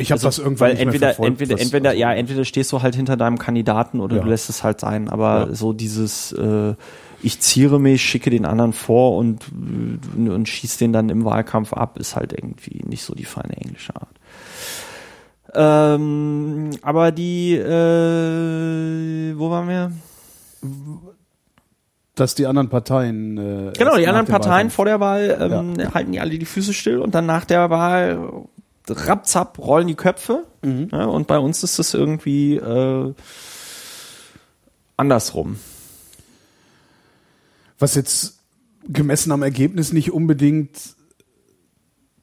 Ich 0.00 0.10
habe 0.10 0.16
also, 0.16 0.28
das 0.28 0.38
irgendwann 0.38 0.70
weil 0.70 0.78
entweder 0.78 1.18
entweder 1.20 1.60
entweder 1.60 1.92
ja 1.92 2.12
entweder 2.12 2.44
stehst 2.44 2.72
du 2.72 2.82
halt 2.82 2.94
hinter 2.94 3.16
deinem 3.16 3.38
Kandidaten 3.38 4.00
oder 4.00 4.16
ja. 4.16 4.22
du 4.22 4.28
lässt 4.28 4.48
es 4.48 4.64
halt 4.64 4.80
sein, 4.80 5.08
aber 5.08 5.48
ja. 5.48 5.54
so 5.54 5.72
dieses 5.72 6.32
äh, 6.32 6.74
ich 7.22 7.40
ziere 7.40 7.78
mich, 7.78 8.02
schicke 8.02 8.30
den 8.30 8.46
anderen 8.46 8.72
vor 8.72 9.16
und 9.16 9.44
und 10.16 10.48
schieß 10.48 10.78
den 10.78 10.92
dann 10.92 11.10
im 11.10 11.24
Wahlkampf 11.24 11.74
ab, 11.74 11.98
ist 11.98 12.16
halt 12.16 12.32
irgendwie 12.32 12.82
nicht 12.86 13.04
so 13.04 13.14
die 13.14 13.24
feine 13.24 13.56
englische 13.56 13.94
Art. 13.94 14.08
Ähm, 15.52 16.70
aber 16.80 17.12
die 17.12 17.56
äh, 17.56 19.38
wo 19.38 19.50
waren 19.50 19.68
wir? 19.68 19.92
dass 22.14 22.34
die 22.34 22.46
anderen 22.46 22.68
Parteien 22.68 23.38
äh, 23.38 23.72
genau 23.78 23.96
die 23.96 24.06
anderen 24.06 24.26
Parteien 24.26 24.68
vor 24.68 24.84
der 24.84 25.00
Wahl 25.00 25.38
ähm, 25.40 25.74
ja. 25.78 25.94
halten 25.94 26.12
die 26.12 26.20
alle 26.20 26.38
die 26.38 26.44
Füße 26.44 26.74
still 26.74 26.98
und 26.98 27.14
dann 27.14 27.24
nach 27.24 27.46
der 27.46 27.70
Wahl 27.70 28.46
rapzapp 28.90 29.58
rollen 29.58 29.88
die 29.88 29.94
Köpfe. 29.94 30.46
Mhm. 30.62 30.88
Ja, 30.92 31.04
und 31.06 31.26
bei 31.26 31.38
uns 31.38 31.62
ist 31.62 31.78
es 31.78 31.94
irgendwie 31.94 32.56
äh, 32.56 33.14
andersrum. 34.96 35.58
Was 37.78 37.94
jetzt 37.94 38.38
gemessen 38.86 39.32
am 39.32 39.42
Ergebnis 39.42 39.92
nicht 39.92 40.12
unbedingt 40.12 40.94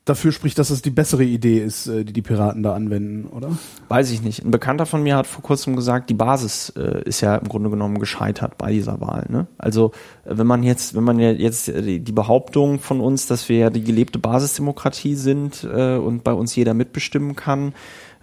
dafür 0.09 0.31
spricht, 0.31 0.57
dass 0.59 0.69
es 0.69 0.81
die 0.81 0.89
bessere 0.89 1.24
Idee 1.24 1.59
ist, 1.59 1.88
äh, 1.88 2.04
die 2.04 2.13
die 2.13 2.21
Piraten 2.21 2.63
da 2.63 2.74
anwenden, 2.74 3.27
oder? 3.27 3.57
Weiß 3.88 4.12
ich 4.12 4.21
nicht. 4.21 4.44
Ein 4.44 4.51
Bekannter 4.51 4.86
von 4.86 5.04
mir 5.04 5.15
hat 5.15 5.27
vor 5.27 5.44
kurzem 5.44 5.75
gesagt, 5.75 6.09
die 6.09 6.13
Basis 6.13 6.69
äh, 6.75 7.04
ist 7.04 7.21
ja 7.21 7.36
im 7.36 7.48
Grunde 7.48 7.69
genommen 7.69 8.00
gescheitert 8.00 8.57
bei 8.57 8.71
dieser 8.71 9.01
Wahl. 9.01 9.25
Ne? 9.30 9.48
Also 9.57 9.92
äh, 10.25 10.38
wenn 10.38 10.48
man 10.48 10.63
jetzt, 10.63 10.95
wenn 10.95 11.04
man 11.04 11.19
jetzt 11.19 11.68
die 11.68 12.00
Behauptung 12.12 12.80
von 12.80 13.01
uns, 13.01 13.27
dass 13.27 13.50
wir 13.50 13.57
ja 13.57 13.69
die 13.69 13.83
gelebte 13.83 14.19
Basisdemokratie 14.19 15.15
sind 15.15 15.63
äh, 15.63 15.98
und 15.98 16.24
bei 16.24 16.33
uns 16.33 16.56
jeder 16.56 16.74
mitbestimmen 16.74 17.36
kann, 17.36 17.74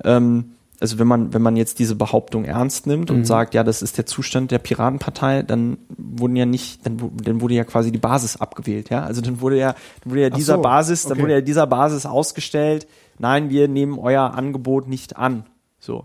ähm, 0.02 0.54
also 0.84 0.98
wenn 0.98 1.06
man, 1.06 1.32
wenn 1.32 1.40
man 1.40 1.56
jetzt 1.56 1.78
diese 1.78 1.94
Behauptung 1.94 2.44
ernst 2.44 2.86
nimmt 2.86 3.10
und 3.10 3.20
mhm. 3.20 3.24
sagt, 3.24 3.54
ja, 3.54 3.64
das 3.64 3.80
ist 3.80 3.96
der 3.96 4.04
Zustand 4.04 4.50
der 4.50 4.58
Piratenpartei, 4.58 5.40
dann 5.42 5.78
wurden 5.88 6.36
ja 6.36 6.44
nicht, 6.44 6.84
dann, 6.84 6.98
dann 7.22 7.40
wurde 7.40 7.54
ja 7.54 7.64
quasi 7.64 7.90
die 7.90 7.96
Basis 7.98 8.36
abgewählt, 8.36 8.90
ja. 8.90 9.02
Also 9.02 9.22
dann 9.22 9.40
wurde 9.40 9.56
ja, 9.56 9.74
dann 10.02 10.10
wurde 10.10 10.20
ja 10.20 10.28
dieser 10.28 10.56
so, 10.56 10.62
Basis, 10.62 11.04
dann 11.04 11.12
okay. 11.12 11.22
wurde 11.22 11.32
ja 11.32 11.40
dieser 11.40 11.66
Basis 11.66 12.04
ausgestellt, 12.04 12.86
nein, 13.18 13.48
wir 13.48 13.66
nehmen 13.66 13.98
euer 13.98 14.34
Angebot 14.34 14.86
nicht 14.86 15.16
an. 15.16 15.46
So. 15.78 16.04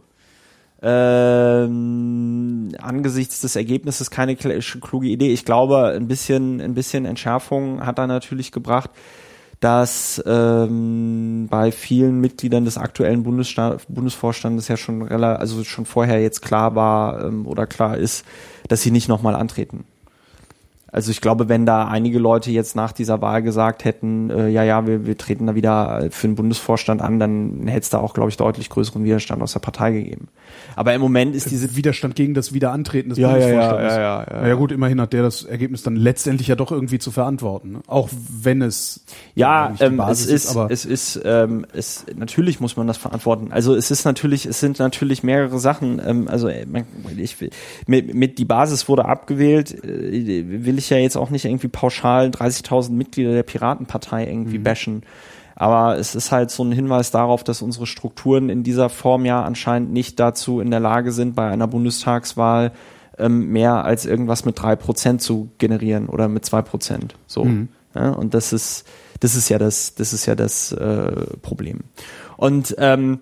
Ähm, 0.81 2.69
angesichts 2.79 3.41
des 3.41 3.57
Ergebnisses 3.57 4.09
keine 4.09 4.37
kluge 4.37 5.07
Idee. 5.07 5.33
Ich 5.33 5.43
glaube, 5.43 5.89
ein 5.89 6.07
bisschen, 6.07 6.61
ein 6.61 6.73
bisschen 6.73 7.03
Entschärfung 7.03 7.85
hat 7.85 7.99
er 7.99 8.07
natürlich 8.07 8.53
gebracht 8.53 8.91
dass 9.59 10.23
ähm, 10.25 11.47
bei 11.49 11.71
vielen 11.71 12.21
Mitgliedern 12.21 12.65
des 12.65 12.77
aktuellen 12.77 13.23
Bundessta 13.23 13.77
Bundesvorstandes 13.89 14.67
ja 14.69 14.77
schon 14.77 15.01
relativ, 15.01 15.41
also 15.41 15.63
schon 15.63 15.85
vorher 15.85 16.21
jetzt 16.21 16.41
klar 16.41 16.75
war 16.75 17.25
ähm, 17.25 17.45
oder 17.45 17.67
klar 17.67 17.97
ist, 17.97 18.25
dass 18.69 18.81
sie 18.81 18.91
nicht 18.91 19.09
nochmal 19.09 19.35
antreten. 19.35 19.83
Also 20.91 21.11
ich 21.11 21.21
glaube, 21.21 21.49
wenn 21.49 21.65
da 21.65 21.87
einige 21.87 22.19
Leute 22.19 22.51
jetzt 22.51 22.75
nach 22.75 22.93
dieser 22.93 23.21
Wahl 23.21 23.43
gesagt 23.43 23.85
hätten, 23.85 24.29
äh, 24.29 24.47
ja, 24.47 24.63
ja, 24.63 24.87
wir, 24.87 25.05
wir 25.05 25.17
treten 25.17 25.45
da 25.45 25.55
wieder 25.55 26.07
für 26.09 26.27
den 26.27 26.35
Bundesvorstand 26.35 27.01
an, 27.01 27.19
dann 27.19 27.67
hätte 27.67 27.81
es 27.81 27.89
da 27.89 27.99
auch, 27.99 28.13
glaube 28.13 28.29
ich, 28.29 28.37
deutlich 28.37 28.69
größeren 28.69 29.03
Widerstand 29.03 29.43
aus 29.43 29.53
der 29.53 29.59
Partei 29.59 29.91
gegeben. 29.91 30.29
Aber 30.75 30.93
im 30.93 31.01
Moment 31.01 31.35
ist 31.35 31.51
diese 31.51 31.75
Widerstand 31.75 32.15
gegen 32.15 32.33
das 32.33 32.53
Wiederantreten 32.53 33.09
des 33.09 33.19
ja, 33.19 33.31
Bundesvorstandes. 33.31 33.93
Ja, 33.93 33.99
ja, 33.99 34.23
ja, 34.23 34.25
ja, 34.31 34.41
ja. 34.41 34.47
ja 34.47 34.53
gut, 34.55 34.71
immerhin 34.71 35.01
hat 35.01 35.13
der 35.13 35.23
das 35.23 35.43
Ergebnis 35.43 35.83
dann 35.83 35.95
letztendlich 35.95 36.47
ja 36.47 36.55
doch 36.55 36.71
irgendwie 36.71 36.99
zu 36.99 37.11
verantworten, 37.11 37.71
ne? 37.71 37.79
auch 37.87 38.09
wenn 38.11 38.61
es 38.61 39.03
ja, 39.35 39.73
ähm, 39.79 39.99
es 39.99 40.21
ist, 40.21 40.45
ist, 40.45 40.55
aber 40.55 40.71
es 40.71 40.85
ist, 40.85 41.19
ähm, 41.23 41.65
es 41.73 42.05
natürlich 42.15 42.59
muss 42.59 42.77
man 42.77 42.87
das 42.87 42.97
verantworten. 42.97 43.51
Also 43.51 43.75
es 43.75 43.91
ist 43.91 44.05
natürlich, 44.05 44.45
es 44.45 44.59
sind 44.59 44.79
natürlich 44.79 45.23
mehrere 45.23 45.59
Sachen. 45.59 46.01
Ähm, 46.05 46.27
also 46.27 46.49
ich, 46.49 47.37
mit, 47.87 48.13
mit 48.13 48.37
die 48.37 48.45
Basis 48.45 48.87
wurde 48.87 49.05
abgewählt, 49.05 49.83
äh, 49.83 50.45
will 50.47 50.77
ich 50.77 50.89
ja 50.89 50.97
jetzt 50.97 51.17
auch 51.17 51.29
nicht 51.29 51.45
irgendwie 51.45 51.67
pauschal 51.67 52.29
30.000 52.29 52.91
Mitglieder 52.91 53.31
der 53.33 53.43
Piratenpartei 53.43 54.27
irgendwie 54.27 54.59
mhm. 54.59 54.63
bashen. 54.63 55.03
Aber 55.59 55.97
es 55.97 56.15
ist 56.15 56.31
halt 56.31 56.51
so 56.51 56.63
ein 56.63 56.71
Hinweis 56.71 57.11
darauf, 57.11 57.43
dass 57.43 57.61
unsere 57.61 57.85
Strukturen 57.85 58.49
in 58.49 58.63
dieser 58.63 58.87
Form 58.89 59.25
ja 59.25 59.43
anscheinend 59.43 59.91
nicht 59.91 60.17
dazu 60.17 60.61
in 60.61 60.71
der 60.71 60.79
Lage 60.79 61.11
sind, 61.11 61.35
bei 61.35 61.49
einer 61.49 61.67
Bundestagswahl 61.67 62.71
ähm, 63.17 63.49
mehr 63.49 63.83
als 63.83 64.05
irgendwas 64.05 64.45
mit 64.45 64.57
drei 64.57 64.77
Prozent 64.77 65.21
zu 65.21 65.49
generieren 65.57 66.07
oder 66.07 66.29
mit 66.29 66.45
zwei 66.45 66.61
Prozent. 66.61 67.15
So. 67.27 67.43
Mhm. 67.43 67.67
Ja, 67.93 68.11
und 68.11 68.33
das 68.33 68.53
ist, 68.53 68.87
das 69.19 69.35
ist 69.35 69.49
ja 69.49 69.57
das, 69.57 69.95
das 69.95 70.13
ist 70.13 70.25
ja 70.25 70.35
das 70.35 70.71
äh, 70.71 71.11
Problem. 71.41 71.81
Und 72.37 72.73
ähm, 72.77 73.19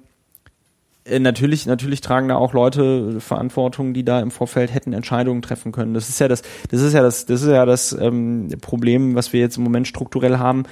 äh, 1.06 1.20
natürlich, 1.20 1.66
natürlich 1.66 2.02
tragen 2.02 2.28
da 2.28 2.36
auch 2.36 2.54
Leute 2.54 3.20
Verantwortung, 3.20 3.96
die 3.96 4.04
da 4.06 4.20
im 4.20 4.30
Vorfeld 4.30 4.74
hätten 4.74 4.94
Entscheidungen 4.94 5.42
treffen 5.42 5.72
können. 5.72 5.96
Das 5.96 6.10
ist 6.10 6.20
ja 6.20 6.28
das, 6.28 6.44
das 6.70 6.82
ist 6.82 6.94
ja 6.94 7.02
das, 7.02 7.26
das 7.26 7.42
ist 7.42 7.50
ja 7.50 7.66
das 7.66 7.94
ähm, 8.00 8.50
Problem, 8.62 9.16
was 9.16 9.34
wir 9.34 9.40
jetzt 9.40 9.58
im 9.58 9.64
Moment 9.64 9.88
strukturell 9.88 10.38
haben. 10.38 10.66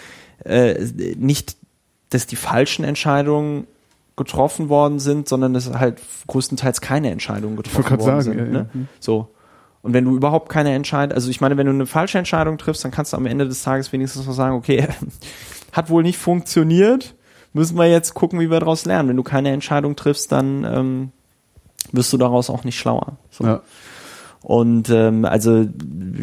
Äh, 0.43 0.73
nicht, 1.17 1.57
dass 2.09 2.27
die 2.27 2.35
falschen 2.35 2.85
Entscheidungen 2.85 3.67
getroffen 4.15 4.69
worden 4.69 4.99
sind, 4.99 5.27
sondern 5.27 5.53
dass 5.53 5.69
halt 5.71 6.01
größtenteils 6.27 6.81
keine 6.81 7.11
Entscheidungen 7.11 7.57
getroffen 7.57 7.99
worden 7.99 8.21
sagen, 8.21 8.21
sind. 8.21 8.37
ja, 8.37 8.45
ne? 8.45 8.69
ja. 8.73 8.81
So. 8.99 9.29
Und 9.81 9.93
wenn 9.93 10.05
du 10.05 10.15
überhaupt 10.15 10.49
keine 10.49 10.73
Entscheidung, 10.73 11.13
also 11.13 11.29
ich 11.29 11.41
meine, 11.41 11.57
wenn 11.57 11.67
du 11.67 11.73
eine 11.73 11.85
falsche 11.85 12.17
Entscheidung 12.17 12.57
triffst, 12.57 12.83
dann 12.83 12.91
kannst 12.91 13.13
du 13.13 13.17
am 13.17 13.25
Ende 13.25 13.47
des 13.47 13.61
Tages 13.61 13.91
wenigstens 13.91 14.25
noch 14.25 14.33
sagen, 14.33 14.55
okay, 14.55 14.87
hat 15.71 15.89
wohl 15.89 16.01
nicht 16.01 16.17
funktioniert, 16.17 17.13
müssen 17.53 17.77
wir 17.77 17.87
jetzt 17.87 18.13
gucken, 18.13 18.39
wie 18.39 18.49
wir 18.49 18.59
daraus 18.59 18.85
lernen. 18.85 19.09
Wenn 19.09 19.17
du 19.17 19.23
keine 19.23 19.51
Entscheidung 19.51 19.95
triffst, 19.95 20.31
dann 20.31 20.63
ähm, 20.63 21.11
wirst 21.91 22.11
du 22.13 22.17
daraus 22.17 22.49
auch 22.49 22.63
nicht 22.63 22.79
schlauer. 22.79 23.17
So. 23.29 23.43
Ja. 23.43 23.61
Und 24.45 24.91
ähm, 24.91 25.25
also 25.25 25.65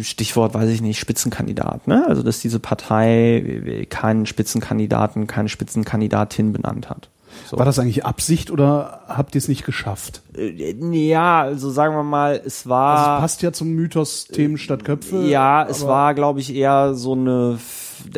Stichwort, 0.00 0.54
weiß 0.54 0.70
ich 0.70 0.80
nicht, 0.80 1.00
Spitzenkandidat, 1.00 1.88
ne? 1.88 2.06
Also 2.06 2.22
dass 2.22 2.38
diese 2.38 2.60
Partei 2.60 3.84
keinen 3.90 4.26
Spitzenkandidaten, 4.26 5.26
keine 5.26 5.48
Spitzenkandidatin 5.48 6.52
benannt 6.52 6.88
hat. 6.88 7.08
So. 7.50 7.58
War 7.58 7.64
das 7.64 7.80
eigentlich 7.80 8.06
Absicht 8.06 8.52
oder 8.52 9.00
habt 9.08 9.34
ihr 9.34 9.40
es 9.40 9.48
nicht 9.48 9.64
geschafft? 9.64 10.22
Äh, 10.36 10.72
Ja, 10.92 11.40
also 11.42 11.68
sagen 11.70 11.96
wir 11.96 12.04
mal, 12.04 12.40
es 12.44 12.68
war. 12.68 12.96
Also 12.96 13.10
es 13.14 13.20
passt 13.20 13.42
ja 13.42 13.52
zum 13.52 13.70
Mythos 13.70 14.26
Themen 14.26 14.56
statt 14.56 14.84
Köpfe. 14.84 15.24
Ja, 15.24 15.66
es 15.68 15.84
war, 15.84 16.14
glaube 16.14 16.38
ich, 16.38 16.54
eher 16.54 16.94
so 16.94 17.14
eine, 17.14 17.58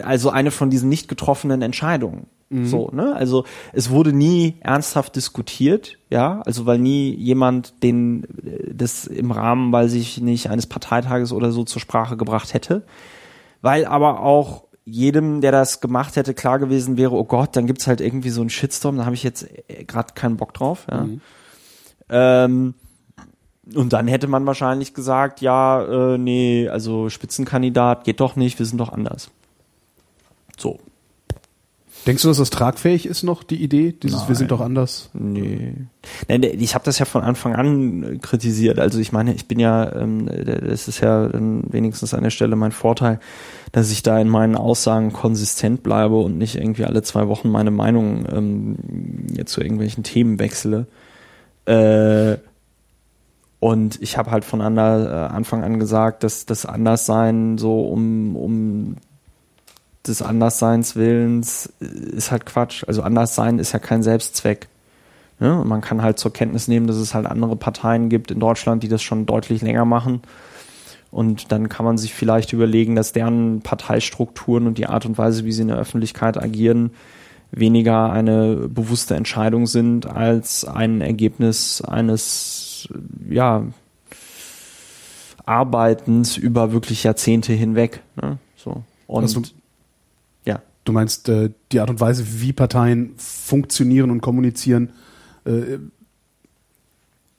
also 0.02 0.28
eine 0.28 0.50
von 0.50 0.68
diesen 0.68 0.90
nicht 0.90 1.08
getroffenen 1.08 1.62
Entscheidungen. 1.62 2.26
Mhm. 2.54 2.66
So, 2.66 2.88
ne? 2.92 3.16
Also 3.16 3.44
es 3.72 3.90
wurde 3.90 4.12
nie 4.12 4.54
ernsthaft 4.60 5.16
diskutiert, 5.16 5.98
ja, 6.08 6.40
also 6.42 6.66
weil 6.66 6.78
nie 6.78 7.12
jemand 7.14 7.82
den 7.82 8.24
äh, 8.44 8.72
das 8.72 9.06
im 9.06 9.32
Rahmen, 9.32 9.72
weil 9.72 9.88
sich 9.88 10.20
nicht 10.20 10.50
eines 10.50 10.66
Parteitages 10.66 11.32
oder 11.32 11.50
so 11.50 11.64
zur 11.64 11.80
Sprache 11.80 12.16
gebracht 12.16 12.54
hätte, 12.54 12.84
weil 13.60 13.86
aber 13.86 14.20
auch 14.20 14.64
jedem, 14.84 15.40
der 15.40 15.50
das 15.50 15.80
gemacht 15.80 16.14
hätte, 16.14 16.34
klar 16.34 16.58
gewesen 16.58 16.96
wäre, 16.96 17.14
oh 17.14 17.24
Gott, 17.24 17.56
dann 17.56 17.66
gibt's 17.66 17.86
halt 17.86 18.00
irgendwie 18.00 18.30
so 18.30 18.42
einen 18.42 18.50
Shitstorm, 18.50 18.98
da 18.98 19.04
habe 19.04 19.14
ich 19.14 19.22
jetzt 19.22 19.48
gerade 19.88 20.12
keinen 20.14 20.36
Bock 20.36 20.54
drauf, 20.54 20.86
ja. 20.90 21.08
Ähm, 22.10 22.74
und 23.74 23.94
dann 23.94 24.06
hätte 24.06 24.26
man 24.26 24.46
wahrscheinlich 24.46 24.92
gesagt, 24.92 25.40
ja, 25.40 26.14
äh, 26.14 26.18
nee, 26.18 26.68
also 26.68 27.08
Spitzenkandidat 27.08 28.04
geht 28.04 28.20
doch 28.20 28.36
nicht, 28.36 28.58
wir 28.58 28.66
sind 28.66 28.78
doch 28.78 28.92
anders. 28.92 29.30
So. 30.58 30.78
Denkst 32.06 32.22
du, 32.22 32.28
dass 32.28 32.36
das 32.36 32.50
tragfähig 32.50 33.06
ist 33.06 33.22
noch, 33.22 33.42
die 33.42 33.62
Idee? 33.62 33.92
Dieses 33.92 34.28
Wir 34.28 34.34
sind 34.34 34.50
doch 34.50 34.60
anders? 34.60 35.08
Nee. 35.14 35.74
Nein, 36.28 36.42
ich 36.42 36.74
habe 36.74 36.84
das 36.84 36.98
ja 36.98 37.06
von 37.06 37.22
Anfang 37.22 37.54
an 37.54 38.02
äh, 38.02 38.18
kritisiert. 38.18 38.78
Also 38.78 38.98
ich 38.98 39.12
meine, 39.12 39.32
ich 39.34 39.48
bin 39.48 39.58
ja, 39.58 39.90
ähm, 39.96 40.26
das 40.26 40.86
ist 40.86 41.00
ja 41.00 41.28
dann 41.28 41.64
wenigstens 41.72 42.12
an 42.12 42.22
der 42.22 42.30
Stelle 42.30 42.56
mein 42.56 42.72
Vorteil, 42.72 43.20
dass 43.72 43.90
ich 43.90 44.02
da 44.02 44.18
in 44.18 44.28
meinen 44.28 44.54
Aussagen 44.54 45.12
konsistent 45.12 45.82
bleibe 45.82 46.16
und 46.16 46.36
nicht 46.36 46.56
irgendwie 46.56 46.84
alle 46.84 47.02
zwei 47.02 47.26
Wochen 47.28 47.48
meine 47.48 47.70
Meinung 47.70 48.26
ähm, 48.30 48.76
jetzt 49.32 49.52
zu 49.52 49.62
irgendwelchen 49.62 50.04
Themen 50.04 50.38
wechsle. 50.38 50.86
Äh, 51.64 52.36
und 53.60 54.02
ich 54.02 54.18
habe 54.18 54.30
halt 54.30 54.44
von 54.44 54.60
äh, 54.60 54.64
Anfang 54.64 55.64
an 55.64 55.80
gesagt, 55.80 56.22
dass 56.22 56.44
das 56.44 56.66
Anderssein 56.66 57.56
so 57.56 57.80
um, 57.88 58.36
um 58.36 58.96
des 60.06 60.22
Andersseins 60.22 60.96
Willens 60.96 61.72
äh, 61.80 61.84
ist 61.84 62.30
halt 62.30 62.46
Quatsch. 62.46 62.84
Also 62.86 63.02
Anderssein 63.02 63.58
ist 63.58 63.72
ja 63.72 63.78
kein 63.78 64.02
Selbstzweck. 64.02 64.68
Ne? 65.40 65.60
Und 65.60 65.68
man 65.68 65.80
kann 65.80 66.02
halt 66.02 66.18
zur 66.18 66.32
Kenntnis 66.32 66.68
nehmen, 66.68 66.86
dass 66.86 66.96
es 66.96 67.14
halt 67.14 67.26
andere 67.26 67.56
Parteien 67.56 68.08
gibt 68.08 68.30
in 68.30 68.40
Deutschland, 68.40 68.82
die 68.82 68.88
das 68.88 69.02
schon 69.02 69.26
deutlich 69.26 69.62
länger 69.62 69.84
machen. 69.84 70.22
Und 71.10 71.52
dann 71.52 71.68
kann 71.68 71.84
man 71.84 71.96
sich 71.96 72.12
vielleicht 72.12 72.52
überlegen, 72.52 72.96
dass 72.96 73.12
deren 73.12 73.60
Parteistrukturen 73.60 74.66
und 74.66 74.78
die 74.78 74.86
Art 74.86 75.06
und 75.06 75.16
Weise, 75.16 75.44
wie 75.44 75.52
sie 75.52 75.62
in 75.62 75.68
der 75.68 75.76
Öffentlichkeit 75.76 76.42
agieren, 76.42 76.90
weniger 77.52 78.10
eine 78.10 78.68
bewusste 78.68 79.14
Entscheidung 79.14 79.66
sind 79.66 80.06
als 80.06 80.64
ein 80.64 81.00
Ergebnis 81.00 81.82
eines, 81.82 82.88
ja, 83.30 83.64
Arbeitens 85.46 86.36
über 86.36 86.72
wirklich 86.72 87.04
Jahrzehnte 87.04 87.52
hinweg. 87.52 88.00
Ne? 88.20 88.38
So. 88.56 88.82
Und 89.06 89.22
Also-. 89.22 89.42
Du 90.84 90.92
meinst, 90.92 91.28
äh, 91.28 91.50
die 91.72 91.80
Art 91.80 91.90
und 91.90 92.00
Weise, 92.00 92.24
wie 92.40 92.52
Parteien 92.52 93.14
funktionieren 93.16 94.10
und 94.10 94.20
kommunizieren, 94.20 94.92
äh, 95.44 95.78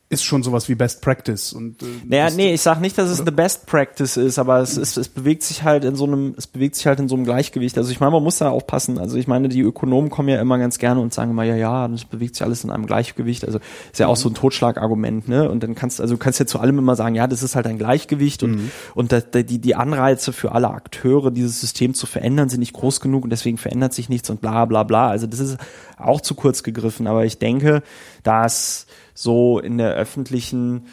ist 0.08 0.24
schon 0.24 0.44
sowas 0.44 0.70
wie 0.70 0.76
Best 0.76 1.02
Practice. 1.02 1.52
Und, 1.52 1.82
äh, 1.82 1.86
Naja, 2.06 2.30
nee, 2.30 2.54
ich 2.54 2.62
sag 2.62 2.80
nicht, 2.80 2.96
dass 2.96 3.10
es 3.10 3.22
eine 3.22 3.32
Best 3.32 3.66
Practice 3.66 4.18
ist, 4.18 4.38
aber 4.38 4.60
es, 4.60 4.78
ist, 4.78 4.98
es 4.98 5.10
bewegt 5.10 5.42
sich 5.42 5.64
halt 5.64 5.84
in 5.84 5.96
so 5.96 6.06
einem, 6.06 6.36
es 6.38 6.46
bewegt 6.46 6.76
sich 6.76 6.86
halt 6.86 7.00
in 7.00 7.08
so 7.08 7.16
einem 7.16 7.26
Gleichgewicht. 7.26 7.76
Also 7.76 7.90
ich 7.90 8.00
meine, 8.00 8.12
man 8.12 8.22
muss 8.22 8.38
da 8.38 8.50
aufpassen. 8.50 9.00
Also 9.00 9.18
ich 9.18 9.28
meine, 9.28 9.50
die 9.50 9.62
Ökonomen 9.62 10.12
kommen 10.12 10.30
ja 10.30 10.40
immer 10.40 10.60
ganz 10.60 10.78
gerne 10.78 11.02
und 11.02 11.12
sagen 11.12 11.32
immer, 11.32 11.44
ja, 11.44 11.56
ja, 11.56 11.88
das 11.88 12.06
bewegt 12.06 12.36
sich 12.36 12.46
alles 12.46 12.64
in 12.64 12.70
einem 12.70 12.86
Gleichgewicht. 12.86 13.46
Also 13.46 13.60
ist 13.92 14.00
ja 14.00 14.06
auch 14.06 14.16
so 14.16 14.30
ein 14.30 14.36
Totschlagargument, 14.36 15.28
ne? 15.28 15.50
Und 15.50 15.64
dann 15.64 15.74
kannst, 15.74 16.00
also 16.00 16.14
du 16.14 16.20
kannst 16.20 16.40
ja 16.40 16.46
zu 16.46 16.60
allem 16.60 16.78
immer 16.78 16.96
sagen, 16.96 17.16
ja, 17.16 17.26
das 17.26 17.42
ist 17.42 17.56
halt 17.56 17.66
ein 17.66 17.80
Gleichgewicht 17.80 18.44
und, 18.44 18.70
und 18.94 19.12
da, 19.12 19.22
da, 19.22 19.42
die, 19.42 19.58
die 19.58 19.74
Anreize 19.74 20.34
für 20.34 20.52
alle 20.52 20.70
Akteure, 20.70 21.32
dieses 21.32 21.60
System 21.60 21.96
zu 21.96 22.06
verändern, 22.06 22.50
sind 22.50 22.60
nicht 22.60 22.74
groß 22.74 23.00
genug 23.00 23.24
und 23.24 23.32
deswegen 23.32 23.58
verändert 23.58 23.94
sich 23.94 24.08
nichts 24.08 24.30
und 24.30 24.40
bla 24.40 24.66
bla 24.66 24.84
bla. 24.84 25.10
Also 25.10 25.26
das 25.26 25.40
ist 25.40 25.58
auch 25.98 26.22
zu 26.22 26.36
kurz 26.36 26.62
gegriffen, 26.62 27.08
aber 27.08 27.26
ich 27.26 27.40
denke, 27.40 27.82
dass 28.22 28.86
so 29.16 29.58
in 29.60 29.80
der 29.80 29.94
öffentlichen 29.96 30.84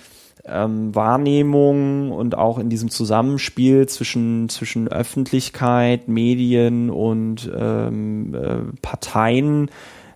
ähm, 0.45 0.95
Wahrnehmung 0.95 2.11
und 2.11 2.37
auch 2.37 2.59
in 2.59 2.71
diesem 2.71 2.91
Zusammenspiel 2.91 3.87
zwischen, 3.87 4.49
zwischen 4.49 4.89
Öffentlichkeit, 4.89 6.09
Medien 6.09 6.89
und 6.89 7.51
ähm, 7.55 8.35
äh, 8.35 8.77
Parteien 8.81 9.71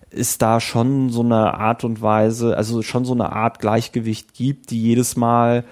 ist 0.09 0.41
da 0.41 0.59
schon 0.59 1.09
so 1.09 1.21
eine 1.21 1.53
Art 1.53 1.83
und 1.83 2.01
Weise, 2.01 2.57
also 2.57 2.81
schon 2.81 3.05
so 3.05 3.13
eine 3.13 3.31
Art 3.33 3.59
Gleichgewicht 3.59 4.33
gibt, 4.33 4.71
die 4.71 4.81
jedes 4.81 5.15
Mal 5.15 5.65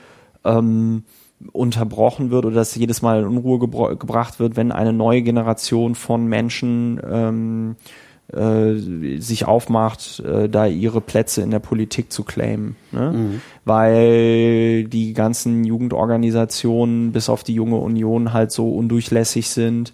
ähm, 0.44 1.04
unterbrochen 1.52 2.32
wird 2.32 2.46
oder 2.46 2.56
dass 2.56 2.76
jedes 2.76 3.02
Mal 3.02 3.22
in 3.22 3.28
Unruhe 3.28 3.60
gebro- 3.60 3.96
gebracht 3.96 4.40
wird, 4.40 4.56
wenn 4.56 4.72
eine 4.72 4.94
neue 4.94 5.22
Generation 5.22 5.96
von 5.96 6.28
Menschen 6.28 7.02
ähm, 7.10 7.76
äh, 7.80 8.05
sich 8.32 9.46
aufmacht, 9.46 10.20
äh, 10.22 10.50
da 10.50 10.66
ihre 10.66 11.00
Plätze 11.00 11.42
in 11.42 11.52
der 11.52 11.60
Politik 11.60 12.12
zu 12.12 12.24
claimen. 12.24 12.76
Ne? 12.92 13.40
Weil 13.66 14.86
die 14.86 15.14
ganzen 15.14 15.64
Jugendorganisationen 15.64 17.12
bis 17.12 17.30
auf 17.30 17.44
die 17.44 17.54
junge 17.54 17.78
Union 17.78 18.34
halt 18.34 18.52
so 18.52 18.72
undurchlässig 18.72 19.50
sind, 19.50 19.94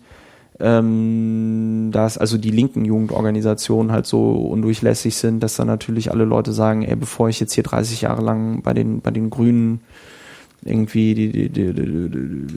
ähm, 0.62 1.90
dass 1.92 2.18
also 2.18 2.38
die 2.38 2.52
linken 2.52 2.86
Jugendorganisationen 2.86 3.92
halt 3.92 4.06
so 4.06 4.32
undurchlässig 4.32 5.16
sind, 5.16 5.42
dass 5.42 5.56
dann 5.56 5.68
natürlich 5.68 6.12
alle 6.12 6.24
Leute 6.24 6.54
sagen, 6.54 6.84
ey, 6.84 6.96
bevor 6.96 7.28
ich 7.28 7.40
jetzt 7.40 7.54
hier 7.54 7.64
30 7.64 8.02
Jahre 8.02 8.22
lang 8.24 8.62
bei 8.62 8.74
den, 8.74 9.02
bei 9.02 9.12
den 9.12 9.30
Grünen 9.30 9.82
irgendwie 10.64 11.16
die, 11.16 11.32
die, 11.32 11.50
die, 11.50 11.74
die, 11.74 11.84
die, 11.84 12.10
die, 12.10 12.48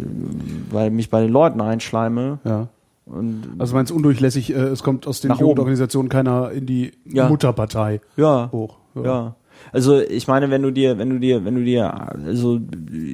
weil 0.70 0.90
mich 0.90 1.10
bei 1.10 1.22
den 1.22 1.30
Leuten 1.30 1.60
einschleime 1.60 2.38
ja. 2.44 2.68
Und 3.06 3.42
Also 3.58 3.74
meinst 3.74 3.90
du 3.90 3.96
undurchlässig, 3.96 4.50
äh, 4.50 4.58
es 4.58 4.82
kommt 4.82 5.06
aus 5.06 5.20
den. 5.20 5.32
Jugendorganisationen 5.32 6.08
keiner 6.08 6.50
in 6.52 6.66
die 6.66 6.92
Ja. 7.04 7.28
Mutterpartei 7.28 8.00
ja, 8.16 8.48
hoch. 8.52 8.78
Ja. 9.02 9.36
Also 9.72 10.00
ich 10.00 10.26
meine, 10.28 10.50
wenn 10.50 10.62
du 10.62 10.70
dir, 10.70 10.98
wenn 10.98 11.10
du 11.10 11.18
dir, 11.18 11.44
wenn 11.44 11.54
du 11.54 11.64
dir, 11.64 12.10
also 12.26 12.58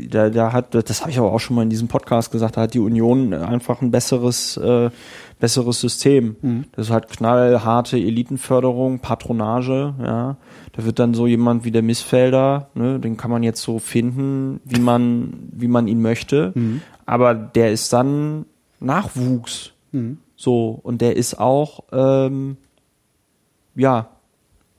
da, 0.09 0.30
da 0.30 0.52
hat, 0.52 0.75
das 0.75 1.00
habe 1.00 1.11
ich 1.11 1.18
aber 1.18 1.32
auch 1.32 1.38
schon 1.38 1.54
mal 1.56 1.62
in 1.62 1.70
diesem 1.70 1.88
Podcast 1.88 2.32
gesagt, 2.32 2.56
da 2.56 2.62
hat 2.62 2.75
die 2.75 2.80
Union 2.80 3.32
einfach 3.35 3.82
ein 3.82 3.90
besseres, 3.90 4.56
äh, 4.56 4.90
besseres 5.38 5.80
System. 5.80 6.37
Das 6.73 6.87
ist 6.87 6.92
halt 6.92 7.09
knallharte 7.09 7.97
Elitenförderung, 7.99 9.00
Patronage, 9.00 9.94
ja. 10.02 10.37
Da 10.73 10.85
wird 10.85 10.99
dann 10.99 11.14
so 11.14 11.26
jemand 11.26 11.64
wie 11.64 11.70
der 11.73 11.82
Missfelder, 11.82 12.70
ne, 12.75 12.99
den 13.00 13.16
kann 13.16 13.30
man 13.30 13.42
jetzt 13.42 13.62
so 13.62 13.78
finden, 13.78 14.61
wie 14.64 14.80
man, 14.80 15.35
wie 15.52 15.68
man 15.68 15.88
ihn 15.88 16.00
möchte. 16.02 16.52
Aber 17.06 17.35
der 17.35 17.73
ist 17.73 17.92
dann 17.92 18.47
Nachwuchs. 18.80 19.73
So, 20.37 20.78
und 20.82 21.00
der 21.00 21.16
ist 21.16 21.38
auch, 21.38 21.85
ähm, 21.92 22.56
ja, 23.75 24.09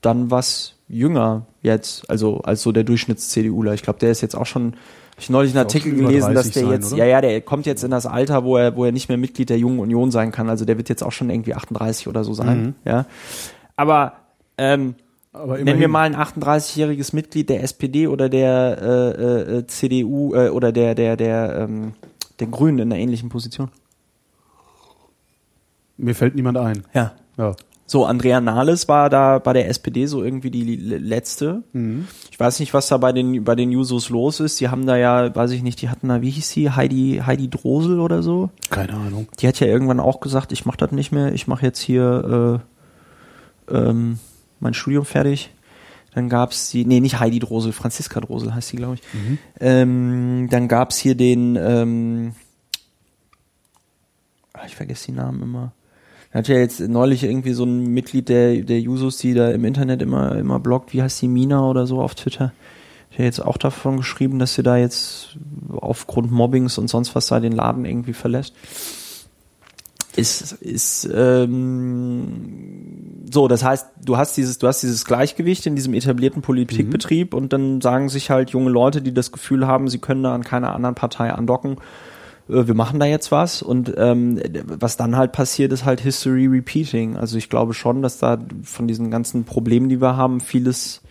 dann 0.02 0.32
was 0.32 0.76
jünger 0.88 1.46
jetzt, 1.62 2.10
also 2.10 2.42
als 2.42 2.62
so 2.62 2.72
der 2.72 2.84
Durchschnitts-CDUler. 2.84 3.74
Ich 3.74 3.84
glaube, 3.84 4.00
der 4.00 4.12
ist 4.12 4.22
jetzt 4.22 4.36
auch 4.36 4.46
schon, 4.46 4.74
hab 5.12 5.20
ich 5.20 5.30
neulich 5.30 5.52
einen 5.52 5.60
Artikel 5.66 5.96
gelesen, 5.96 6.34
dass 6.34 6.52
30 6.52 6.54
der 6.54 6.64
sein, 6.64 6.72
jetzt, 6.72 6.94
oder? 6.94 6.98
ja, 6.98 7.06
ja, 7.06 7.22
der 7.22 7.42
kommt 7.42 7.66
jetzt 7.66 7.84
in 7.84 7.92
das 7.92 8.06
Alter, 8.06 8.44
wo 8.44 8.58
er, 8.58 8.76
wo 8.76 8.86
er 8.86 8.92
nicht 8.92 9.10
mehr 9.10 9.18
Mitglied 9.18 9.50
der 9.50 9.58
Jungen 9.58 9.80
Union 9.80 10.12
sein 10.12 10.32
kann. 10.32 10.50
Also 10.50 10.66
der 10.66 10.78
wird 10.78 10.90
jetzt 10.90 11.04
auch 11.04 11.12
schon 11.12 11.30
irgendwie 11.30 11.54
38 11.54 12.08
oder 12.08 12.24
so 12.24 12.34
sein, 12.34 12.76
ja. 12.86 13.06
Aber 13.76 14.14
ähm, 14.58 14.96
Aber 15.34 15.58
Nennen 15.58 15.80
wir 15.80 15.88
mal 15.88 16.04
ein 16.04 16.16
38-jähriges 16.16 17.16
Mitglied 17.16 17.50
der 17.50 17.64
SPD 17.64 18.08
oder 18.08 18.28
der 18.28 18.78
äh, 18.82 19.58
äh, 19.58 19.68
CDU 19.68 20.36
äh, 20.36 20.50
oder 20.50 20.72
der 20.72 20.94
der 20.94 21.16
der 21.16 21.56
ähm, 21.60 21.94
der 22.40 22.48
Grünen 22.48 22.80
in 22.80 22.92
einer 22.92 23.02
ähnlichen 23.02 23.30
Position. 23.30 23.70
Mir 26.02 26.16
fällt 26.16 26.36
niemand 26.36 26.58
ein. 26.58 26.84
Ja. 26.94 27.14
Ja. 27.38 27.56
So, 27.86 28.06
Andrea 28.06 28.40
Nahles 28.40 28.88
war 28.88 29.10
da 29.10 29.40
bei 29.40 29.52
der 29.52 29.68
SPD 29.68 30.06
so 30.06 30.24
irgendwie 30.24 30.50
die 30.50 30.78
letzte. 30.78 31.64
Mhm. 31.74 32.08
Ich 32.32 32.40
weiß 32.40 32.62
nicht, 32.62 32.74
was 32.74 32.88
da 32.88 32.96
bei 32.98 33.12
den, 33.12 33.44
bei 33.44 33.54
den 33.54 33.70
Jusos 33.70 34.10
los 34.10 34.40
ist. 34.40 34.62
Die 34.62 34.70
haben 34.70 34.86
da 34.86 34.96
ja, 34.96 35.36
weiß 35.36 35.52
ich 35.52 35.62
nicht, 35.62 35.82
die 35.82 35.90
hatten 35.90 36.08
da, 36.08 36.22
wie 36.22 36.30
hieß 36.30 36.50
sie, 36.50 36.72
Heidi, 36.72 37.22
Heidi 37.26 37.50
Drosel 37.50 38.00
oder 38.00 38.24
so? 38.24 38.50
Keine 38.70 38.94
Ahnung. 38.94 39.28
Die 39.40 39.48
hat 39.48 39.60
ja 39.60 39.68
irgendwann 39.68 40.00
auch 40.00 40.22
gesagt, 40.22 40.54
ich 40.54 40.66
mach 40.66 40.78
das 40.78 40.94
nicht 40.94 41.12
mehr, 41.12 41.34
ich 41.34 41.48
mache 41.48 41.66
jetzt 41.66 41.82
hier 41.82 42.62
äh, 43.70 43.76
ähm, 43.76 44.20
mein 44.62 44.74
Studium 44.74 45.04
fertig. 45.04 45.52
Dann 46.16 46.30
gab's 46.30 46.72
die, 46.72 46.86
nee, 46.86 47.02
nicht 47.02 47.20
Heidi 47.20 47.40
Drosel, 47.40 47.74
Franziska 47.74 48.22
Drosel 48.22 48.56
heißt 48.56 48.70
sie, 48.70 48.78
glaube 48.78 48.96
ich. 48.96 49.02
Mhm. 49.14 49.38
Ähm, 49.60 50.48
dann 50.50 50.70
gab's 50.70 50.98
hier 50.98 51.16
den, 51.16 51.58
ähm, 51.58 52.36
ah, 54.54 54.64
ich 54.66 54.78
vergesse 54.78 55.08
die 55.08 55.12
Namen 55.12 55.42
immer. 55.44 55.74
Er 56.32 56.40
hat 56.40 56.48
ja 56.48 56.56
jetzt 56.56 56.80
neulich 56.80 57.24
irgendwie 57.24 57.52
so 57.54 57.66
ein 57.66 57.88
Mitglied 57.88 58.30
der, 58.30 58.62
der 58.62 58.80
Jusos, 58.80 59.18
die 59.18 59.34
da 59.34 59.52
im 59.52 59.66
Internet 59.66 60.02
immer, 60.02 60.38
immer 60.38 60.60
bloggt, 60.60 60.94
wie 60.94 61.02
heißt 61.02 61.22
die 61.22 61.28
Mina 61.28 61.68
oder 61.70 61.86
so 61.86 62.02
auf 62.02 62.16
Twitter. 62.16 62.54
Hat 63.12 63.20
ja 63.20 63.26
jetzt 63.26 63.46
auch 63.46 63.58
davon 63.58 63.98
geschrieben, 63.98 64.40
dass 64.40 64.54
sie 64.54 64.64
da 64.64 64.78
jetzt 64.78 65.38
aufgrund 65.70 66.32
Mobbings 66.32 66.78
und 66.78 66.90
sonst 66.90 67.16
was 67.16 67.28
da 67.28 67.42
den 67.42 67.52
Laden 67.52 67.84
irgendwie 67.84 68.14
verlässt. 68.14 68.54
Ist, 70.16 70.54
ist 70.54 71.10
ähm, 71.14 72.52
so, 73.32 73.48
das 73.48 73.64
heißt, 73.64 73.88
du 74.04 74.18
hast 74.18 74.36
dieses, 74.36 74.58
du 74.58 74.68
hast 74.68 74.82
dieses 74.84 75.06
Gleichgewicht 75.06 75.66
in 75.66 75.76
diesem 75.76 75.94
etablierten 75.94 76.42
Politikbetrieb 76.42 77.32
mhm. 77.32 77.38
und 77.38 77.54
dann 77.54 77.82
sagen 77.82 78.10
sich 78.10 78.30
halt 78.30 78.50
junge 78.52 78.70
Leute, 78.70 79.02
die 79.02 79.14
das 79.14 79.32
Gefühl 79.32 79.68
haben, 79.68 79.90
sie 79.90 80.00
können 80.00 80.24
da 80.24 80.36
an 80.36 80.44
keiner 80.44 80.76
anderen 80.76 80.96
Partei 80.96 81.32
andocken, 81.32 81.78
wir 82.52 82.74
machen 82.74 83.00
da 83.00 83.06
jetzt 83.06 83.32
was 83.32 83.62
und 83.62 83.94
ähm, 83.98 84.40
was 84.66 84.98
dann 84.98 85.16
halt 85.16 85.32
passiert, 85.32 85.72
ist 85.72 85.86
halt 85.86 86.02
History 86.02 86.48
Repeating. 86.48 87.16
Also 87.16 87.38
ich 87.38 87.50
glaube 87.50 87.74
schon, 87.74 88.02
dass 88.02 88.18
da 88.18 88.38
von 88.64 88.88
diesen 88.88 89.10
ganzen 89.10 89.46
Problemen, 89.46 89.90
die 89.90 90.02
wir 90.02 90.18
haben, 90.18 90.42
vieles 90.42 91.02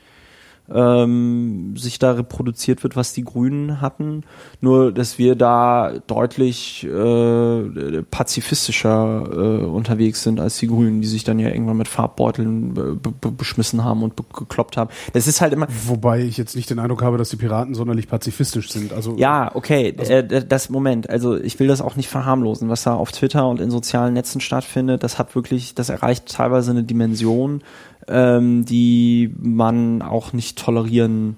ähm, 0.72 1.74
sich 1.76 1.98
da 1.98 2.12
reproduziert 2.12 2.82
wird, 2.82 2.96
was 2.96 3.12
die 3.12 3.24
Grünen 3.24 3.80
hatten. 3.80 4.22
Nur, 4.60 4.92
dass 4.92 5.18
wir 5.18 5.34
da 5.34 5.92
deutlich 6.06 6.84
äh, 6.84 8.02
pazifistischer 8.10 9.28
äh, 9.32 9.64
unterwegs 9.64 10.22
sind 10.22 10.40
als 10.40 10.58
die 10.58 10.68
Grünen, 10.68 11.00
die 11.00 11.08
sich 11.08 11.24
dann 11.24 11.38
ja 11.38 11.48
irgendwann 11.48 11.76
mit 11.76 11.88
Farbbeuteln 11.88 13.00
beschmissen 13.36 13.84
haben 13.84 14.02
und 14.02 14.14
gekloppt 14.16 14.76
haben. 14.76 14.90
Das 15.12 15.26
ist 15.26 15.40
halt 15.40 15.52
immer. 15.52 15.66
Wobei 15.86 16.20
ich 16.20 16.36
jetzt 16.36 16.56
nicht 16.56 16.70
den 16.70 16.78
Eindruck 16.78 17.02
habe, 17.02 17.18
dass 17.18 17.30
die 17.30 17.36
Piraten 17.36 17.74
sonderlich 17.74 18.08
pazifistisch 18.08 18.70
sind. 18.70 18.92
Also 18.92 19.16
ja, 19.16 19.50
okay, 19.54 19.94
also, 19.98 20.12
äh, 20.12 20.46
das 20.46 20.70
Moment. 20.70 21.10
Also 21.10 21.36
ich 21.36 21.58
will 21.58 21.68
das 21.68 21.80
auch 21.80 21.96
nicht 21.96 22.08
verharmlosen, 22.08 22.68
was 22.68 22.82
da 22.82 22.94
auf 22.94 23.12
Twitter 23.12 23.48
und 23.48 23.60
in 23.60 23.70
sozialen 23.70 24.14
Netzen 24.14 24.40
stattfindet. 24.40 25.02
Das 25.02 25.18
hat 25.18 25.34
wirklich, 25.34 25.74
das 25.74 25.88
erreicht 25.88 26.26
teilweise 26.26 26.70
eine 26.70 26.84
Dimension 26.84 27.62
ähm, 28.10 28.64
die 28.64 29.32
man 29.38 30.02
auch 30.02 30.32
nicht 30.32 30.58
tolerieren 30.58 31.36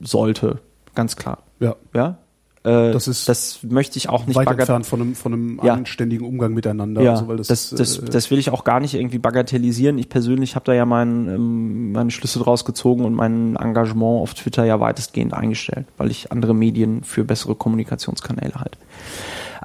sollte. 0.00 0.58
Ganz 0.94 1.16
klar. 1.16 1.38
Ja. 1.60 1.76
Ja. 1.94 2.18
Äh, 2.62 2.92
das 2.92 3.08
ist 3.08 3.26
das 3.26 3.60
möchte 3.62 3.96
ich 3.96 4.10
auch 4.10 4.26
nicht 4.26 4.36
weit 4.36 4.50
entfernt 4.50 4.84
von 4.84 5.00
einem 5.00 5.14
von 5.14 5.32
einem 5.32 5.60
ja. 5.62 5.72
anständigen 5.72 6.26
Umgang 6.26 6.52
miteinander. 6.52 7.00
Ja, 7.00 7.12
also, 7.12 7.28
weil 7.28 7.38
das, 7.38 7.46
das, 7.46 7.70
das, 7.70 7.98
äh, 7.98 8.04
das 8.04 8.30
will 8.30 8.38
ich 8.38 8.50
auch 8.50 8.64
gar 8.64 8.80
nicht 8.80 8.94
irgendwie 8.94 9.18
bagatellisieren. 9.18 9.96
Ich 9.96 10.10
persönlich 10.10 10.56
habe 10.56 10.66
da 10.66 10.74
ja 10.74 10.84
mein, 10.84 11.28
ähm, 11.28 11.92
meine 11.92 12.10
Schlüsse 12.10 12.38
draus 12.38 12.66
gezogen 12.66 13.04
und 13.06 13.14
mein 13.14 13.56
Engagement 13.56 14.20
auf 14.20 14.34
Twitter 14.34 14.64
ja 14.64 14.78
weitestgehend 14.78 15.32
eingestellt, 15.32 15.86
weil 15.96 16.10
ich 16.10 16.32
andere 16.32 16.54
Medien 16.54 17.02
für 17.02 17.24
bessere 17.24 17.54
Kommunikationskanäle 17.54 18.54
halte. 18.56 18.78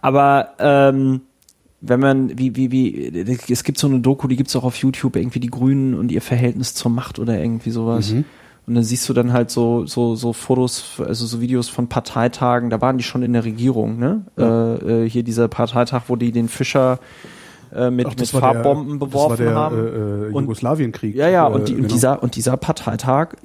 Aber 0.02 0.52
ähm, 0.60 1.22
wenn 1.88 2.00
man, 2.00 2.38
wie, 2.38 2.56
wie, 2.56 2.72
wie, 2.72 3.52
es 3.52 3.64
gibt 3.64 3.78
so 3.78 3.88
eine 3.88 4.00
Doku, 4.00 4.28
die 4.28 4.36
gibt's 4.36 4.56
auch 4.56 4.64
auf 4.64 4.76
YouTube, 4.76 5.16
irgendwie 5.16 5.40
die 5.40 5.50
Grünen 5.50 5.94
und 5.94 6.12
ihr 6.12 6.22
Verhältnis 6.22 6.74
zur 6.74 6.92
Macht 6.92 7.20
oder 7.20 7.40
irgendwie 7.40 7.72
sowas. 7.72 8.12
Mhm. 8.12 8.26
Und 8.68 8.74
dann 8.74 8.84
siehst 8.84 9.08
du 9.08 9.14
dann 9.14 9.32
halt 9.32 9.52
so, 9.52 9.86
so, 9.86 10.16
so 10.16 10.34
Fotos, 10.34 11.00
also 11.06 11.28
so 11.28 11.40
Videos 11.40 11.70
von 11.70 11.88
Parteitagen, 11.88 12.72
da 12.72 12.82
waren 12.82 12.98
die 12.98 13.04
schon 13.04 13.22
in 13.22 13.34
der 13.34 13.46
Regierung, 13.46 14.00
ne? 14.00 14.26
Ja. 14.38 14.76
Äh, 14.76 15.04
äh 15.06 15.10
hier 15.10 15.22
dieser 15.22 15.48
Parteitag, 15.48 16.04
wo 16.08 16.16
die 16.16 16.32
den 16.32 16.50
Fischer 16.50 17.00
äh, 17.74 17.92
mit, 17.92 18.08
Ach, 18.08 18.16
mit 18.18 18.28
Farbbomben 18.28 19.00
der, 19.00 19.06
beworfen 19.06 19.46
das 19.46 19.54
war 19.56 19.70
der, 19.70 19.80
haben. 19.84 20.32
Äh, 20.34 20.40
Jugoslawienkrieg. 20.40 21.16
Ja, 21.16 21.30
ja, 21.30 21.46
und, 21.46 21.68
die, 21.68 21.74
genau. 21.74 21.84
und 21.84 21.92
dieser, 21.92 22.24
und 22.24 22.36
dieser 22.36 22.58
Parteitag 22.58 23.36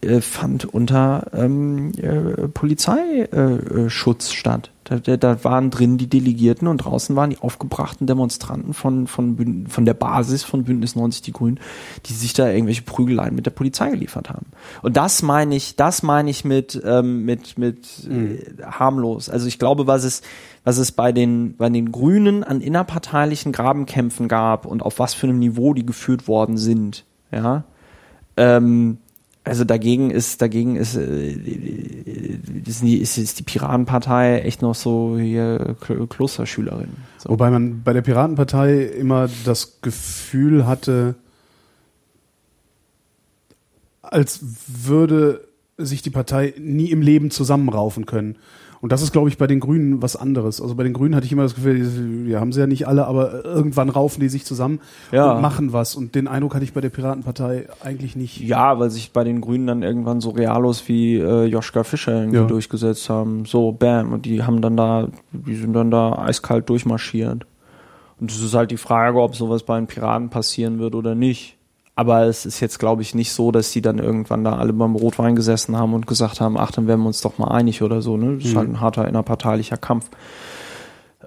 äh, 0.00 0.20
fand 0.20 0.64
unter 0.64 1.26
ähm, 1.32 1.92
äh, 1.96 2.48
Polizeischutz 2.48 4.32
statt. 4.32 4.70
Da, 4.84 5.16
da, 5.16 5.44
waren 5.44 5.70
drin 5.70 5.98
die 5.98 6.06
Delegierten 6.06 6.66
und 6.66 6.78
draußen 6.78 7.14
waren 7.14 7.30
die 7.30 7.38
aufgebrachten 7.38 8.06
Demonstranten 8.06 8.72
von, 8.72 9.06
von, 9.06 9.66
von 9.68 9.84
der 9.84 9.94
Basis 9.94 10.44
von 10.44 10.64
Bündnis 10.64 10.96
90 10.96 11.20
Die 11.22 11.32
Grünen, 11.32 11.60
die 12.06 12.14
sich 12.14 12.32
da 12.32 12.48
irgendwelche 12.48 12.82
Prügeleien 12.82 13.34
mit 13.34 13.44
der 13.44 13.50
Polizei 13.50 13.90
geliefert 13.90 14.30
haben. 14.30 14.46
Und 14.80 14.96
das 14.96 15.22
meine 15.22 15.56
ich, 15.56 15.76
das 15.76 16.02
meine 16.02 16.30
ich 16.30 16.44
mit, 16.44 16.80
ähm, 16.84 17.26
mit, 17.26 17.58
mit 17.58 18.08
mhm. 18.08 18.38
äh, 18.38 18.62
harmlos. 18.62 19.28
Also 19.28 19.46
ich 19.46 19.58
glaube, 19.58 19.86
was 19.86 20.04
es, 20.04 20.22
was 20.64 20.78
es 20.78 20.92
bei 20.92 21.12
den, 21.12 21.56
bei 21.56 21.68
den 21.68 21.92
Grünen 21.92 22.42
an 22.42 22.62
innerparteilichen 22.62 23.52
Grabenkämpfen 23.52 24.26
gab 24.26 24.64
und 24.64 24.82
auf 24.82 24.98
was 24.98 25.12
für 25.12 25.26
einem 25.26 25.38
Niveau 25.38 25.74
die 25.74 25.84
geführt 25.84 26.28
worden 26.28 26.56
sind, 26.56 27.04
ja, 27.30 27.64
ähm, 28.38 28.98
also 29.48 29.64
dagegen 29.64 30.10
ist, 30.10 30.42
dagegen 30.42 30.76
ist, 30.76 30.94
äh, 30.94 31.32
ist, 32.66 32.82
die, 32.82 32.98
ist, 32.98 33.38
die 33.38 33.42
Piratenpartei 33.42 34.40
echt 34.40 34.62
noch 34.62 34.74
so 34.74 35.18
hier 35.18 35.76
Klosterschülerin. 36.08 36.90
So. 37.18 37.30
Wobei 37.30 37.50
man 37.50 37.82
bei 37.82 37.92
der 37.92 38.02
Piratenpartei 38.02 38.82
immer 38.82 39.28
das 39.44 39.80
Gefühl 39.80 40.66
hatte, 40.66 41.14
als 44.02 44.40
würde 44.66 45.48
sich 45.76 46.02
die 46.02 46.10
Partei 46.10 46.54
nie 46.58 46.90
im 46.90 47.02
Leben 47.02 47.30
zusammenraufen 47.30 48.06
können. 48.06 48.36
Und 48.80 48.92
das 48.92 49.02
ist, 49.02 49.12
glaube 49.12 49.28
ich, 49.28 49.38
bei 49.38 49.46
den 49.46 49.60
Grünen 49.60 50.02
was 50.02 50.14
anderes. 50.14 50.60
Also 50.60 50.74
bei 50.74 50.84
den 50.84 50.92
Grünen 50.92 51.14
hatte 51.16 51.26
ich 51.26 51.32
immer 51.32 51.42
das 51.42 51.54
Gefühl, 51.54 52.26
wir 52.26 52.40
haben 52.40 52.52
sie 52.52 52.60
ja 52.60 52.66
nicht 52.66 52.86
alle, 52.86 53.06
aber 53.06 53.44
irgendwann 53.44 53.88
raufen 53.88 54.20
die 54.20 54.28
sich 54.28 54.44
zusammen 54.44 54.80
ja. 55.10 55.32
und 55.32 55.42
machen 55.42 55.72
was. 55.72 55.96
Und 55.96 56.14
den 56.14 56.28
Eindruck 56.28 56.54
hatte 56.54 56.64
ich 56.64 56.72
bei 56.72 56.80
der 56.80 56.90
Piratenpartei 56.90 57.66
eigentlich 57.82 58.14
nicht. 58.14 58.40
Ja, 58.40 58.78
weil 58.78 58.90
sich 58.90 59.12
bei 59.12 59.24
den 59.24 59.40
Grünen 59.40 59.66
dann 59.66 59.82
irgendwann 59.82 60.20
so 60.20 60.30
Realos 60.30 60.86
wie 60.86 61.16
äh, 61.16 61.44
Joschka 61.44 61.82
Fischer 61.82 62.20
irgendwie 62.20 62.38
ja. 62.38 62.44
durchgesetzt 62.44 63.10
haben. 63.10 63.44
So, 63.46 63.72
bam. 63.72 64.12
Und 64.12 64.26
die 64.26 64.44
haben 64.44 64.62
dann 64.62 64.76
da, 64.76 65.08
die 65.32 65.56
sind 65.56 65.72
dann 65.72 65.90
da 65.90 66.16
eiskalt 66.16 66.68
durchmarschiert. 66.68 67.46
Und 68.20 68.30
es 68.30 68.40
ist 68.40 68.54
halt 68.54 68.70
die 68.70 68.76
Frage, 68.76 69.20
ob 69.20 69.36
sowas 69.36 69.64
bei 69.64 69.76
den 69.76 69.86
Piraten 69.86 70.28
passieren 70.28 70.78
wird 70.78 70.94
oder 70.94 71.14
nicht. 71.14 71.57
Aber 71.98 72.26
es 72.26 72.46
ist 72.46 72.60
jetzt, 72.60 72.78
glaube 72.78 73.02
ich, 73.02 73.16
nicht 73.16 73.32
so, 73.32 73.50
dass 73.50 73.72
die 73.72 73.82
dann 73.82 73.98
irgendwann 73.98 74.44
da 74.44 74.54
alle 74.54 74.72
beim 74.72 74.94
Rotwein 74.94 75.34
gesessen 75.34 75.76
haben 75.76 75.94
und 75.94 76.06
gesagt 76.06 76.40
haben, 76.40 76.56
ach, 76.56 76.70
dann 76.70 76.86
werden 76.86 77.00
wir 77.00 77.08
uns 77.08 77.22
doch 77.22 77.38
mal 77.38 77.48
einig 77.48 77.82
oder 77.82 78.02
so. 78.02 78.16
Ne? 78.16 78.36
Das 78.36 78.44
ist 78.44 78.52
mhm. 78.52 78.58
halt 78.58 78.68
ein 78.68 78.80
harter 78.80 79.08
innerparteilicher 79.08 79.78
Kampf. 79.78 80.08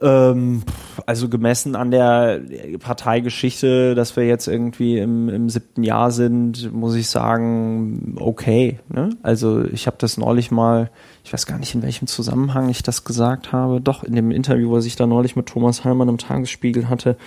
Ähm, 0.01 0.63
also 1.05 1.27
gemessen 1.27 1.75
an 1.75 1.91
der 1.91 2.39
Parteigeschichte, 2.79 3.95
dass 3.95 4.15
wir 4.15 4.25
jetzt 4.25 4.47
irgendwie 4.47 4.97
im, 4.97 5.27
im 5.27 5.49
siebten 5.49 5.83
Jahr 5.83 6.09
sind, 6.11 6.71
muss 6.71 6.95
ich 6.95 7.09
sagen, 7.09 8.15
okay. 8.17 8.79
Ne? 8.87 9.09
Also 9.23 9.65
ich 9.65 9.87
habe 9.87 9.97
das 9.99 10.17
neulich 10.17 10.51
mal, 10.51 10.89
ich 11.25 11.33
weiß 11.33 11.47
gar 11.47 11.59
nicht, 11.59 11.75
in 11.75 11.81
welchem 11.81 12.07
Zusammenhang 12.07 12.69
ich 12.69 12.81
das 12.81 13.03
gesagt 13.03 13.51
habe, 13.51 13.81
doch 13.81 14.05
in 14.05 14.15
dem 14.15 14.31
Interview, 14.31 14.71
was 14.71 14.85
ich 14.85 14.95
da 14.95 15.05
neulich 15.05 15.35
mit 15.35 15.47
Thomas 15.47 15.83
Heilmann 15.83 16.07
im 16.07 16.17
Tagesspiegel 16.17 16.87
hatte, 16.87 17.17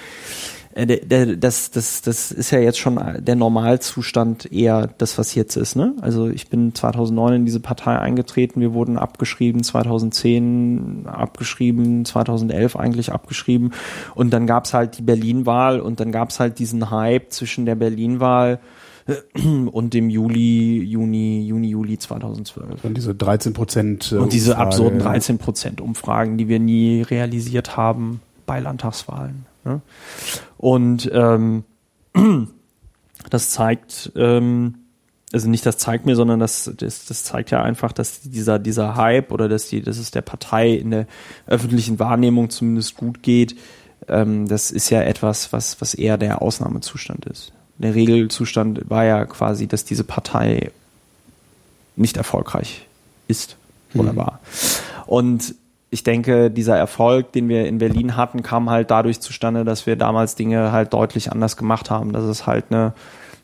äh, 0.74 1.36
das, 1.36 1.70
das, 1.70 2.02
das 2.02 2.32
ist 2.32 2.50
ja 2.50 2.58
jetzt 2.58 2.78
schon 2.78 3.00
der 3.18 3.36
Normalzustand 3.36 4.50
eher 4.52 4.88
das, 4.98 5.18
was 5.18 5.34
jetzt 5.34 5.56
ist. 5.56 5.76
Ne? 5.76 5.94
Also 6.00 6.28
ich 6.28 6.48
bin 6.48 6.74
2009 6.74 7.34
in 7.34 7.44
diese 7.44 7.60
Partei 7.60 7.98
eingetreten, 7.98 8.60
wir 8.60 8.74
wurden 8.74 8.98
abgeschrieben, 8.98 9.62
2010 9.62 11.06
abgeschrieben, 11.06 12.04
2011 12.04 12.76
eigentlich 12.76 13.12
abgeschrieben 13.12 13.72
und 14.14 14.32
dann 14.32 14.46
gab's 14.46 14.74
halt 14.74 14.98
die 14.98 15.02
Berlin-Wahl 15.02 15.80
und 15.80 16.00
dann 16.00 16.10
gab's 16.12 16.40
halt 16.40 16.58
diesen 16.58 16.90
Hype 16.90 17.32
zwischen 17.32 17.66
der 17.66 17.76
Berlin-Wahl 17.76 18.58
und 19.70 19.94
dem 19.94 20.10
Juli, 20.10 20.82
Juni, 20.82 21.46
Juni, 21.46 21.68
Juli 21.68 21.98
2012. 21.98 22.84
Und 22.84 22.96
diese 22.96 23.14
13 23.14 23.52
Prozent. 23.52 24.12
Äh, 24.12 24.16
und 24.16 24.32
diese 24.32 24.56
absurden 24.56 24.98
13 24.98 25.38
Prozent 25.38 25.80
Umfragen, 25.80 26.38
die 26.38 26.48
wir 26.48 26.58
nie 26.58 27.02
realisiert 27.02 27.76
haben 27.76 28.22
bei 28.46 28.60
Landtagswahlen. 28.60 29.46
Ne? 29.64 29.80
Und 30.56 31.10
ähm, 31.12 31.64
das 33.30 33.50
zeigt, 33.50 34.12
ähm, 34.16 34.76
also 35.32 35.48
nicht 35.48 35.66
das 35.66 35.78
zeigt 35.78 36.06
mir, 36.06 36.16
sondern 36.16 36.40
das, 36.40 36.70
das, 36.76 37.06
das 37.06 37.24
zeigt 37.24 37.50
ja 37.50 37.62
einfach, 37.62 37.92
dass 37.92 38.20
dieser, 38.20 38.58
dieser 38.58 38.96
Hype 38.96 39.32
oder 39.32 39.48
dass, 39.48 39.68
die, 39.68 39.82
dass 39.82 39.98
es 39.98 40.10
der 40.10 40.22
Partei 40.22 40.70
in 40.70 40.90
der 40.90 41.06
öffentlichen 41.46 41.98
Wahrnehmung 41.98 42.50
zumindest 42.50 42.96
gut 42.96 43.22
geht, 43.22 43.56
ähm, 44.08 44.46
das 44.48 44.70
ist 44.70 44.90
ja 44.90 45.02
etwas, 45.02 45.52
was, 45.52 45.80
was 45.80 45.94
eher 45.94 46.18
der 46.18 46.42
Ausnahmezustand 46.42 47.26
ist. 47.26 47.52
Der 47.78 47.94
Regelzustand 47.94 48.88
war 48.88 49.04
ja 49.04 49.24
quasi, 49.24 49.66
dass 49.66 49.84
diese 49.84 50.04
Partei 50.04 50.70
nicht 51.96 52.16
erfolgreich 52.16 52.86
ist 53.26 53.56
oder 53.94 54.12
mhm. 54.12 54.16
war. 54.16 54.40
Und 55.06 55.54
ich 55.94 56.02
denke, 56.02 56.50
dieser 56.50 56.76
Erfolg, 56.76 57.30
den 57.30 57.48
wir 57.48 57.66
in 57.66 57.78
Berlin 57.78 58.16
hatten, 58.16 58.42
kam 58.42 58.68
halt 58.68 58.90
dadurch 58.90 59.20
zustande, 59.20 59.64
dass 59.64 59.86
wir 59.86 59.94
damals 59.94 60.34
Dinge 60.34 60.72
halt 60.72 60.92
deutlich 60.92 61.30
anders 61.30 61.56
gemacht 61.56 61.88
haben. 61.88 62.12
Das 62.12 62.24
ist 62.24 62.48
halt 62.48 62.64
eine, 62.70 62.94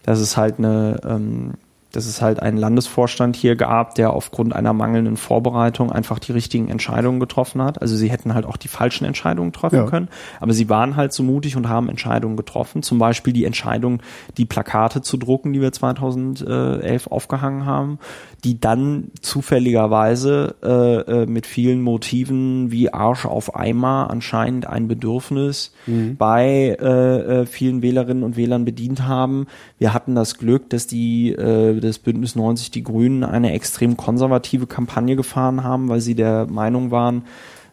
das 0.02 0.20
ist 0.20 0.36
halt 0.36 0.58
eine, 0.58 1.00
ähm, 1.08 1.52
dass 1.92 2.06
es 2.06 2.22
halt 2.22 2.40
einen 2.40 2.56
Landesvorstand 2.56 3.36
hier 3.36 3.56
gab, 3.56 3.94
der 3.94 4.12
aufgrund 4.12 4.54
einer 4.54 4.72
mangelnden 4.72 5.16
Vorbereitung 5.16 5.90
einfach 5.90 6.18
die 6.18 6.32
richtigen 6.32 6.68
Entscheidungen 6.68 7.20
getroffen 7.20 7.62
hat. 7.62 7.80
Also 7.82 7.96
sie 7.96 8.10
hätten 8.10 8.34
halt 8.34 8.46
auch 8.46 8.56
die 8.56 8.68
falschen 8.68 9.04
Entscheidungen 9.04 9.52
treffen 9.52 9.76
ja. 9.76 9.86
können, 9.86 10.08
aber 10.40 10.52
sie 10.52 10.68
waren 10.68 10.96
halt 10.96 11.12
so 11.12 11.22
mutig 11.22 11.56
und 11.56 11.68
haben 11.68 11.88
Entscheidungen 11.88 12.36
getroffen. 12.36 12.82
Zum 12.82 12.98
Beispiel 12.98 13.32
die 13.32 13.44
Entscheidung, 13.44 14.02
die 14.36 14.46
Plakate 14.46 15.02
zu 15.02 15.16
drucken, 15.16 15.52
die 15.52 15.60
wir 15.60 15.72
2011 15.72 17.08
aufgehangen 17.08 17.66
haben, 17.66 17.98
die 18.44 18.60
dann 18.60 19.10
zufälligerweise 19.20 20.54
äh, 20.62 21.22
äh, 21.22 21.26
mit 21.26 21.46
vielen 21.46 21.82
Motiven 21.82 22.70
wie 22.70 22.92
Arsch 22.92 23.26
auf 23.26 23.56
Eimer 23.56 24.08
anscheinend 24.10 24.66
ein 24.66 24.88
Bedürfnis 24.88 25.72
mhm. 25.86 26.16
bei 26.16 26.76
äh, 26.80 27.40
äh, 27.40 27.46
vielen 27.46 27.82
Wählerinnen 27.82 28.22
und 28.22 28.36
Wählern 28.36 28.64
bedient 28.64 29.06
haben. 29.06 29.46
Wir 29.78 29.92
hatten 29.92 30.14
das 30.14 30.38
Glück, 30.38 30.70
dass 30.70 30.86
die 30.86 31.32
äh, 31.32 31.79
des 31.80 31.98
Bündnis 31.98 32.36
90 32.36 32.70
Die 32.70 32.84
Grünen 32.84 33.24
eine 33.24 33.52
extrem 33.52 33.96
konservative 33.96 34.66
Kampagne 34.66 35.16
gefahren 35.16 35.64
haben, 35.64 35.88
weil 35.88 36.00
sie 36.00 36.14
der 36.14 36.46
Meinung 36.46 36.90
waren, 36.90 37.24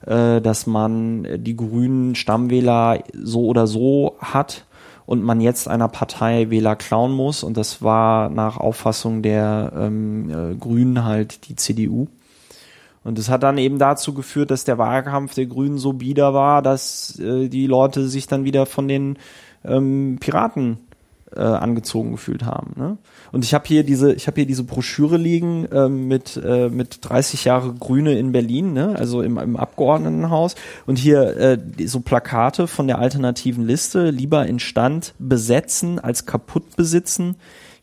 äh, 0.05 0.41
dass 0.41 0.67
man 0.67 1.27
die 1.43 1.55
grünen 1.55 2.15
Stammwähler 2.15 3.03
so 3.13 3.45
oder 3.45 3.67
so 3.67 4.15
hat 4.19 4.65
und 5.05 5.23
man 5.23 5.39
jetzt 5.41 5.67
einer 5.67 5.87
Partei 5.87 6.49
Wähler 6.49 6.75
klauen 6.75 7.13
muss. 7.13 7.43
Und 7.43 7.57
das 7.57 7.81
war 7.81 8.29
nach 8.29 8.57
Auffassung 8.57 9.21
der 9.21 9.71
ähm, 9.75 10.29
äh, 10.29 10.55
Grünen 10.55 11.05
halt 11.05 11.47
die 11.47 11.55
CDU. 11.55 12.07
Und 13.05 13.17
das 13.17 13.29
hat 13.29 13.41
dann 13.41 13.57
eben 13.57 13.79
dazu 13.79 14.13
geführt, 14.13 14.51
dass 14.51 14.65
der 14.65 14.77
Wahlkampf 14.77 15.33
der 15.33 15.45
Grünen 15.45 15.77
so 15.77 15.93
bieder 15.93 16.33
war, 16.33 16.61
dass 16.61 17.17
äh, 17.19 17.47
die 17.47 17.65
Leute 17.65 18.09
sich 18.09 18.27
dann 18.27 18.43
wieder 18.43 18.65
von 18.65 18.89
den 18.89 19.17
ähm, 19.63 20.17
Piraten 20.19 20.79
äh, 21.33 21.39
angezogen 21.39 22.11
gefühlt 22.11 22.43
haben. 22.43 22.73
Ne? 22.75 22.97
Und 23.31 23.43
ich 23.43 23.53
habe 23.53 23.65
hier 23.67 23.83
diese, 23.83 24.13
ich 24.13 24.27
habe 24.27 24.35
hier 24.35 24.45
diese 24.45 24.63
Broschüre 24.63 25.17
liegen 25.17 25.65
äh, 25.65 25.89
mit 25.89 26.39
äh, 26.43 26.69
mit 26.69 26.99
30 27.01 27.45
Jahre 27.45 27.73
Grüne 27.73 28.17
in 28.17 28.31
Berlin, 28.31 28.73
ne? 28.73 28.95
also 28.97 29.21
im, 29.21 29.37
im 29.37 29.55
Abgeordnetenhaus. 29.55 30.55
Und 30.85 30.97
hier 30.97 31.37
äh, 31.37 31.57
so 31.85 31.99
Plakate 31.99 32.67
von 32.67 32.87
der 32.87 32.99
alternativen 32.99 33.65
Liste: 33.65 34.09
lieber 34.09 34.45
in 34.45 34.59
Stand 34.59 35.13
besetzen 35.19 35.99
als 35.99 36.25
kaputt 36.25 36.75
besitzen 36.75 37.35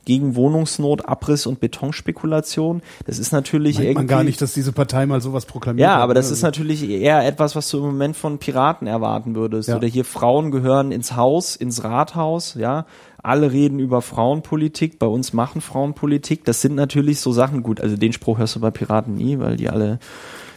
gegen 0.05 0.37
Wohnungsnot, 0.37 1.09
Abriss 1.09 1.47
und 1.47 1.61
Betonspekulation. 1.61 2.83
Das 3.07 3.19
ist 3.19 3.33
natürlich 3.33 3.77
Meint 3.77 3.89
irgendwie. 3.89 3.99
man 3.99 4.07
gar 4.07 4.25
nicht, 4.25 4.41
dass 4.41 4.53
diese 4.53 4.73
Partei 4.73 5.07
mal 5.07 5.21
sowas 5.21 5.47
proklamiert 5.47 5.87
Ja, 5.87 5.97
hat, 5.97 6.03
aber 6.03 6.15
das 6.15 6.29
ne? 6.29 6.35
ist 6.35 6.43
natürlich 6.43 6.89
eher 6.89 7.27
etwas, 7.27 7.57
was 7.57 7.69
du 7.71 7.79
im 7.79 7.85
Moment 7.85 8.17
von 8.17 8.39
Piraten 8.39 8.87
erwarten 8.87 9.35
würdest. 9.35 9.69
Ja. 9.69 9.77
Oder 9.77 9.89
hier 9.89 10.05
Frauen 10.05 10.51
gehören 10.51 10.93
ins 10.93 11.17
Haus, 11.17 11.57
ins 11.57 11.85
Rathaus, 11.85 12.55
ja. 12.55 12.87
Alle 13.25 13.53
reden 13.53 13.79
über 13.79 14.03
Frauenpolitik, 14.03 14.99
bei 14.99 15.07
uns 15.07 15.33
machen 15.33 15.61
Frauenpolitik. 15.61 16.45
Das 16.45 16.61
sind 16.61 16.75
natürlich 16.75 17.21
so 17.21 17.33
Sachen, 17.33 17.63
gut, 17.63 17.81
also 17.81 17.97
den 17.97 18.13
Spruch 18.13 18.39
hörst 18.39 18.57
du 18.57 18.61
bei 18.61 18.71
Piraten 18.71 19.15
nie, 19.15 19.39
weil 19.39 19.57
die 19.57 19.71
alle 19.71 19.99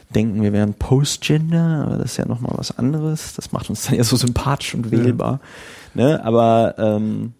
denken, 0.10 0.41
wir 0.41 0.53
wären 0.53 0.73
Postgender, 0.73 1.86
aber 1.88 1.97
das 1.97 2.12
ist 2.12 2.17
ja 2.17 2.25
nochmal 2.25 2.53
was 2.56 2.77
anderes. 2.77 3.34
Das 3.36 3.51
macht 3.51 3.69
uns 3.69 3.86
dann 3.86 3.95
ja 3.95 4.03
so 4.03 4.15
sympathisch 4.15 4.75
und 4.75 4.91
wählbar. 4.91 5.39
Ne? 5.93 6.23
Aber 6.23 6.75
ähm, 6.77 7.34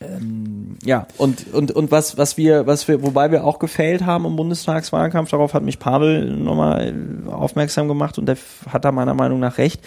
ähm, 0.00 0.76
ja, 0.84 1.06
und, 1.16 1.52
und, 1.52 1.72
und 1.72 1.90
was, 1.90 2.16
was 2.16 2.36
wir, 2.36 2.66
was 2.66 2.86
wir, 2.86 3.02
wobei 3.02 3.32
wir 3.32 3.44
auch 3.44 3.58
gefailt 3.58 4.06
haben 4.06 4.26
im 4.26 4.36
Bundestagswahlkampf, 4.36 5.30
darauf 5.30 5.54
hat 5.54 5.64
mich 5.64 5.80
Pavel 5.80 6.36
nochmal 6.36 6.94
aufmerksam 7.26 7.88
gemacht 7.88 8.18
und 8.18 8.26
der 8.26 8.36
hat 8.68 8.84
da 8.84 8.92
meiner 8.92 9.14
Meinung 9.14 9.40
nach 9.40 9.58
recht, 9.58 9.80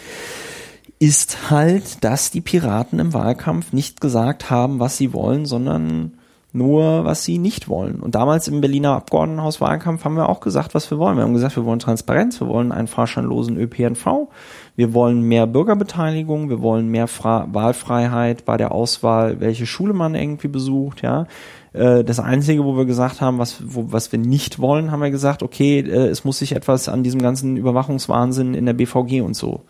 ist 1.02 1.50
halt, 1.50 2.04
dass 2.04 2.30
die 2.30 2.40
Piraten 2.40 3.00
im 3.00 3.12
Wahlkampf 3.12 3.72
nicht 3.72 4.00
gesagt 4.00 4.50
haben, 4.50 4.78
was 4.78 4.96
sie 4.96 5.12
wollen, 5.12 5.46
sondern 5.46 6.12
nur, 6.52 7.04
was 7.04 7.24
sie 7.24 7.38
nicht 7.38 7.68
wollen. 7.68 7.96
Und 7.96 8.14
damals 8.14 8.46
im 8.46 8.60
Berliner 8.60 8.92
Abgeordnetenhauswahlkampf 8.92 10.04
haben 10.04 10.14
wir 10.14 10.28
auch 10.28 10.38
gesagt, 10.38 10.76
was 10.76 10.88
wir 10.92 10.98
wollen. 10.98 11.16
Wir 11.16 11.24
haben 11.24 11.32
gesagt, 11.32 11.56
wir 11.56 11.64
wollen 11.64 11.80
Transparenz, 11.80 12.40
wir 12.40 12.46
wollen 12.46 12.70
einen 12.70 12.86
fahrscheinlosen 12.86 13.56
ÖPNV, 13.56 14.28
wir 14.76 14.94
wollen 14.94 15.22
mehr 15.22 15.48
Bürgerbeteiligung, 15.48 16.50
wir 16.50 16.62
wollen 16.62 16.86
mehr 16.86 17.08
Fra 17.08 17.48
Wahlfreiheit 17.50 18.44
bei 18.44 18.56
der 18.56 18.70
Auswahl, 18.70 19.40
welche 19.40 19.66
Schule 19.66 19.94
man 19.94 20.14
irgendwie 20.14 20.48
besucht, 20.48 21.02
ja. 21.02 21.26
Äh, 21.72 22.04
Das 22.04 22.20
Einzige, 22.20 22.64
wo 22.64 22.76
wir 22.76 22.84
gesagt 22.84 23.20
haben, 23.20 23.38
was, 23.38 23.60
wo, 23.66 23.90
was 23.90 24.12
wir 24.12 24.20
nicht 24.20 24.60
wollen, 24.60 24.92
haben 24.92 25.02
wir 25.02 25.10
gesagt, 25.10 25.42
okay, 25.42 25.80
äh, 25.80 26.06
es 26.06 26.24
muss 26.24 26.38
sich 26.38 26.54
etwas 26.54 26.88
an 26.88 27.02
diesem 27.02 27.20
ganzen 27.20 27.56
Überwachungswahnsinn 27.56 28.54
in 28.54 28.66
der 28.66 28.74
BVG 28.74 29.22
und 29.22 29.34
so 29.34 29.62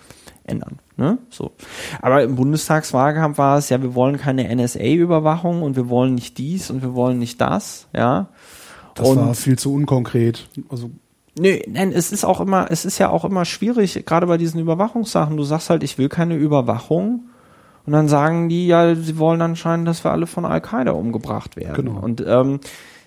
ändern. 0.45 0.79
Ne? 0.97 1.19
So. 1.31 1.53
Aber 2.01 2.23
im 2.23 2.37
Bundestagswahlkampf 2.37 3.39
war 3.39 3.59
es 3.59 3.69
ja, 3.69 3.83
wir 3.83 3.95
wollen 3.95 4.19
keine 4.19 4.55
NSA-Überwachung 4.55 5.63
und 5.63 5.77
wir 5.77 5.89
wollen 5.89 6.15
nicht 6.15 6.39
dies 6.39 6.71
und 6.71 6.83
wir 6.83 6.95
wollen 6.95 7.19
nicht 7.19 7.41
das, 7.41 7.89
ja. 7.95 8.29
Das 8.95 9.09
und 9.09 9.17
war 9.17 9.35
viel 9.35 9.59
zu 9.59 9.73
unkonkret. 9.73 10.49
Also 10.69 10.91
Nö, 11.39 11.59
nein, 11.67 11.93
es 11.93 12.13
ist 12.13 12.25
auch 12.25 12.41
immer, 12.41 12.67
es 12.71 12.85
ist 12.85 12.99
ja 12.99 13.09
auch 13.09 13.25
immer 13.25 13.47
schwierig, 13.47 14.05
gerade 14.05 14.27
bei 14.27 14.37
diesen 14.37 14.61
Überwachungssachen. 14.61 15.37
Du 15.37 15.45
sagst 15.45 15.71
halt, 15.71 15.83
ich 15.83 15.97
will 15.97 16.11
keine 16.11 16.35
Überwachung. 16.37 17.29
Und 17.87 17.93
dann 17.95 18.07
sagen 18.07 18.49
die, 18.49 18.67
ja, 18.67 18.95
sie 18.95 19.19
wollen 19.19 19.41
anscheinend, 19.41 19.89
dass 19.89 20.05
wir 20.05 20.13
alle 20.13 20.27
von 20.27 20.45
Al-Qaida 20.45 20.93
umgebracht 20.93 21.57
werden. 21.57 21.87
Genau. 21.87 22.01
Und 22.01 22.23
ähm, 22.27 22.61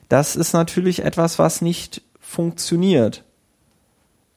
das 0.09 0.35
ist 0.35 0.53
natürlich 0.53 1.03
etwas, 1.03 1.39
was 1.39 1.61
nicht 1.61 2.01
funktioniert. 2.19 3.23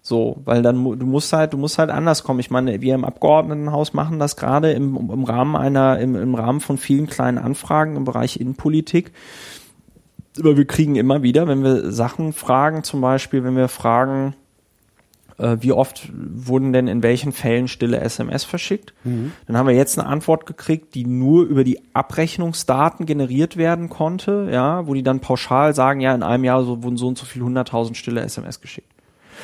So, 0.09 0.39
weil 0.47 0.63
dann 0.63 0.83
du 0.83 1.07
musst 1.07 1.35
halt, 1.35 1.53
du 1.53 1.59
musst 1.59 1.77
halt 1.77 1.91
anders 1.91 2.25
kommen. 2.25 2.41
Ich 2.41 2.51
meine, 2.51 2.81
wir 2.81 2.95
im 2.95 3.05
Abgeordnetenhaus 3.05 3.93
machen 3.93 4.19
das 4.19 4.37
gerade 4.37 4.73
im, 4.73 4.97
im 4.97 5.25
Rahmen 5.25 5.55
einer, 5.55 5.99
im, 5.99 6.17
im 6.17 6.35
Rahmen 6.35 6.61
von 6.61 6.79
vielen 6.79 7.09
kleinen 7.09 7.37
Anfragen 7.37 7.95
im 7.95 8.05
Bereich 8.05 8.41
Innenpolitik. 8.41 9.13
Aber 10.39 10.57
wir 10.57 10.65
kriegen 10.65 10.97
immer 10.97 11.23
wieder, 11.23 11.47
wenn 11.47 11.63
wir 11.63 11.93
Sachen 11.93 12.33
fragen, 12.33 12.85
zum 12.85 13.03
Beispiel, 13.03 13.45
wenn 13.45 13.55
wir 13.55 13.69
fragen, 13.69 14.35
äh, 15.37 15.59
wie 15.61 15.73
oft 15.73 16.11
wurden 16.15 16.73
denn 16.73 16.89
in 16.89 17.03
welchen 17.03 17.33
Fällen 17.33 17.69
stille 17.69 18.01
SMS 18.01 18.45
verschickt, 18.45 18.95
dann 19.47 19.59
haben 19.59 19.69
wir 19.69 19.75
jetzt 19.75 19.99
eine 19.99 20.09
Antwort 20.09 20.47
gekriegt, 20.47 20.95
die 20.95 21.05
nur 21.05 21.45
über 21.45 21.65
die 21.65 21.81
Abrechnungsdaten 21.93 23.05
generiert 23.05 23.59
werden 23.59 23.91
konnte, 23.91 24.49
ja, 24.51 24.87
wo 24.87 24.95
die 24.95 25.03
dann 25.03 25.21
pauschal 25.21 25.75
sagen, 25.75 26.01
ja, 26.01 26.15
in 26.15 26.23
einem 26.23 26.45
Jahr 26.45 26.65
so, 26.65 26.83
wurden 26.83 26.97
so 26.97 27.09
und 27.09 27.19
so 27.19 27.27
viel 27.27 27.43
100.000 27.43 27.95
stille 27.95 28.23
SMS 28.23 28.63
geschickt. 28.63 28.91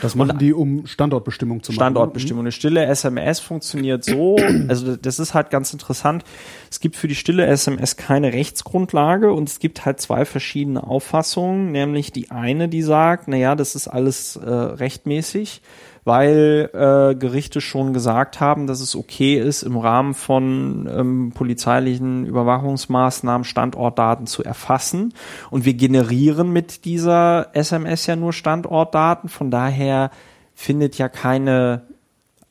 Das 0.03 0.15
machen 0.15 0.39
die, 0.39 0.53
um 0.53 0.87
Standortbestimmung 0.87 1.63
zu 1.63 1.73
machen. 1.73 1.77
ne? 1.77 1.85
Standortbestimmung. 1.85 2.43
Eine 2.43 2.53
stille 2.53 2.85
SMS 2.87 3.41
funktioniert 3.41 4.05
so, 4.05 4.37
also 4.69 4.97
das 4.97 5.19
ist 5.19 5.35
halt 5.35 5.51
ganz 5.51 5.73
interessant. 5.73 6.25
Es 6.71 6.81
gibt 6.81 6.97
für 6.97 7.09
die 7.09 7.15
stille 7.15 7.47
SMS 7.47 7.97
keine 7.97 8.33
Rechtsgrundlage 8.33 9.33
und 9.33 9.49
es 9.49 9.59
gibt 9.59 9.85
halt 9.85 10.01
zwei 10.01 10.25
verschiedene 10.25 10.85
Auffassungen, 10.85 11.73
nämlich 11.73 12.13
die 12.13 12.31
eine, 12.31 12.69
die 12.69 12.83
sagt, 12.83 13.29
naja, 13.29 13.55
das 13.55 13.75
ist 13.75 13.89
alles 13.89 14.37
äh, 14.37 14.49
rechtmäßig, 14.49 15.63
weil 16.05 16.71
äh, 16.75 17.15
Gerichte 17.15 17.61
schon 17.61 17.95
gesagt 17.95 18.41
haben, 18.41 18.67
dass 18.67 18.81
es 18.81 18.95
okay 18.95 19.39
ist, 19.39 19.63
im 19.63 19.77
Rahmen 19.79 20.15
von 20.15 20.89
ähm, 20.93 21.33
polizeilichen 21.35 22.27
Überwachungsmaßnahmen 22.27 23.45
Standortdaten 23.45 24.27
zu 24.27 24.45
erfassen. 24.45 25.15
Und 25.51 25.65
wir 25.65 25.75
generieren 25.75 26.53
mit 26.53 26.85
dieser 26.85 27.49
SMS 27.55 28.07
ja 28.07 28.17
nur 28.17 28.33
Standortdaten. 28.35 29.31
Von 29.31 29.51
daher 29.51 30.11
findet 30.55 30.99
ja 30.99 31.09
keine 31.09 31.83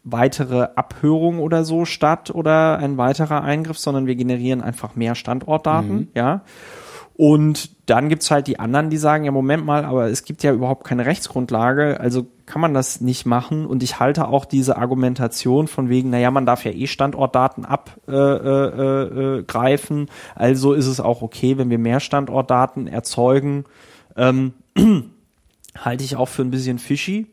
weitere 0.03 0.67
Abhörung 0.75 1.39
oder 1.39 1.63
so 1.63 1.85
statt 1.85 2.29
oder 2.31 2.77
ein 2.77 2.97
weiterer 2.97 3.43
Eingriff, 3.43 3.77
sondern 3.77 4.05
wir 4.05 4.15
generieren 4.15 4.61
einfach 4.61 4.95
mehr 4.95 5.15
Standortdaten, 5.15 6.09
ja. 6.13 6.41
Und 7.15 7.69
dann 7.86 8.10
gibt's 8.10 8.32
halt 8.32 8.47
die 8.47 8.60
anderen, 8.60 8.89
die 8.89 8.97
sagen, 8.97 9.23
ja, 9.23 9.32
Moment 9.32 9.65
mal, 9.65 9.86
aber 9.86 10.08
es 10.08 10.23
gibt 10.23 10.41
ja 10.41 10.52
überhaupt 10.52 10.84
keine 10.84 11.06
Rechtsgrundlage, 11.06 11.99
also 11.99 12.26
kann 12.47 12.62
man 12.62 12.73
das 12.73 13.02
nicht 13.02 13.26
machen. 13.26 13.67
Und 13.67 13.84
ich 13.84 13.99
halte 13.99 14.28
auch 14.28 14.45
diese 14.45 14.78
Argumentation 14.78 15.67
von 15.67 15.89
wegen, 15.89 16.10
naja, 16.10 16.32
man 16.32 16.47
darf 16.47 16.65
ja 16.65 16.71
eh 16.71 16.88
Standortdaten 16.88 17.65
abgreifen, 17.65 18.13
äh, 18.13 18.15
äh, 18.15 19.39
äh, 19.39 19.43
greifen, 19.43 20.08
also 20.34 20.73
ist 20.73 20.88
es 20.88 20.99
auch 20.99 21.21
okay, 21.21 21.58
wenn 21.58 21.69
wir 21.69 21.78
mehr 21.78 21.99
Standortdaten 21.99 22.88
erzeugen, 22.88 23.65
ähm, 24.17 24.54
halte 25.78 26.04
ich 26.04 26.15
auch 26.15 26.30
für 26.30 26.41
ein 26.41 26.52
bisschen 26.52 26.80
fishy, 26.80 27.28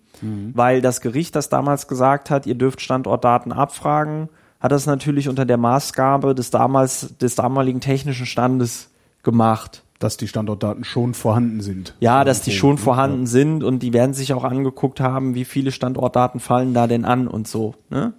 weil 0.55 0.83
das 0.83 1.01
Gericht, 1.01 1.35
das 1.35 1.49
damals 1.49 1.89
gesagt 1.89 2.29
hat, 2.29 2.45
ihr 2.47 2.55
dürft 2.55 2.83
Standortdaten 2.83 3.53
abfragen, 3.53 4.29
hat 4.61 4.73
das 4.73 4.85
natürlich 4.85 5.31
unter 5.31 5.47
der 5.47 5.57
Maßgabe 5.57 6.35
des 6.35 6.51
damals, 6.51 7.17
des 7.17 7.35
damaligen 7.35 7.81
technischen 7.81 8.27
Standes 8.27 8.90
gemacht. 9.23 9.83
Dass 9.99 10.17
die 10.17 10.29
Standortdaten 10.29 10.83
schon 10.83 11.13
vorhanden 11.13 11.61
sind. 11.61 11.95
Ja, 12.01 12.25
dass 12.25 12.41
die 12.41 12.53
schon 12.53 12.77
ne? 12.77 12.79
vorhanden 12.79 13.27
sind 13.27 13.63
und 13.63 13.83
die 13.83 13.93
werden 13.93 14.15
sich 14.15 14.33
auch 14.33 14.45
angeguckt 14.45 14.99
haben, 14.99 15.35
wie 15.35 15.45
viele 15.45 15.73
Standortdaten 15.73 16.41
fallen 16.41 16.73
da 16.73 16.87
denn 16.87 17.05
an 17.05 17.29
und 17.29 17.47
so. 17.47 17.75
Ne? 17.91 18.15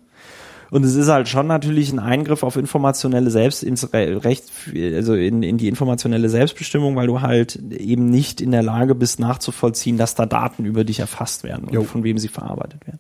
Und 0.72 0.86
es 0.86 0.96
ist 0.96 1.10
halt 1.10 1.28
schon 1.28 1.48
natürlich 1.48 1.92
ein 1.92 2.00
Eingriff 2.00 2.44
auf 2.44 2.56
informationelle 2.56 3.30
Selbst, 3.30 3.62
ins 3.62 3.94
Recht, 3.94 4.46
also 4.74 5.16
in, 5.16 5.44
in 5.44 5.58
die 5.58 5.68
informationelle 5.68 6.30
Selbstbestimmung, 6.30 6.96
weil 6.96 7.08
du 7.08 7.20
halt 7.20 7.58
eben 7.72 8.10
nicht 8.10 8.40
in 8.40 8.52
der 8.52 8.64
Lage 8.64 8.96
bist, 8.96 9.20
nachzuvollziehen, 9.20 9.98
dass 9.98 10.16
da 10.16 10.26
Daten 10.26 10.64
über 10.64 10.86
dich 10.86 11.02
erfasst 11.02 11.44
werden 11.44 11.66
und 11.66 11.74
Jo. 11.74 11.84
von 11.84 12.06
wem 12.06 12.18
sie 12.18 12.30
verarbeitet 12.30 12.88
werden. 12.88 13.00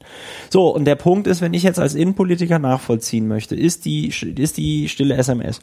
So, 0.49 0.75
und 0.75 0.83
der 0.83 0.95
Punkt 0.95 1.27
ist, 1.27 1.39
wenn 1.39 1.53
ich 1.53 1.63
jetzt 1.63 1.79
als 1.79 1.95
Innenpolitiker 1.95 2.59
nachvollziehen 2.59 3.29
möchte, 3.29 3.55
ist 3.55 3.85
die, 3.85 4.11
ist 4.35 4.57
die 4.57 4.89
stille 4.89 5.15
SMS 5.15 5.61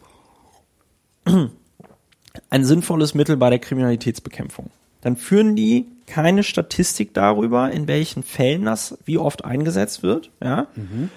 ein 2.51 2.65
sinnvolles 2.65 3.15
Mittel 3.15 3.37
bei 3.37 3.51
der 3.51 3.59
Kriminalitätsbekämpfung. 3.59 4.71
Dann 5.01 5.17
führen 5.17 5.55
die 5.55 5.87
keine 6.07 6.43
Statistik 6.43 7.15
darüber, 7.15 7.71
in 7.71 7.87
welchen 7.87 8.23
Fällen 8.23 8.65
das 8.65 8.99
wie 9.05 9.19
oft 9.19 9.45
eingesetzt 9.45 10.03
wird. 10.03 10.31
Ja? 10.43 10.67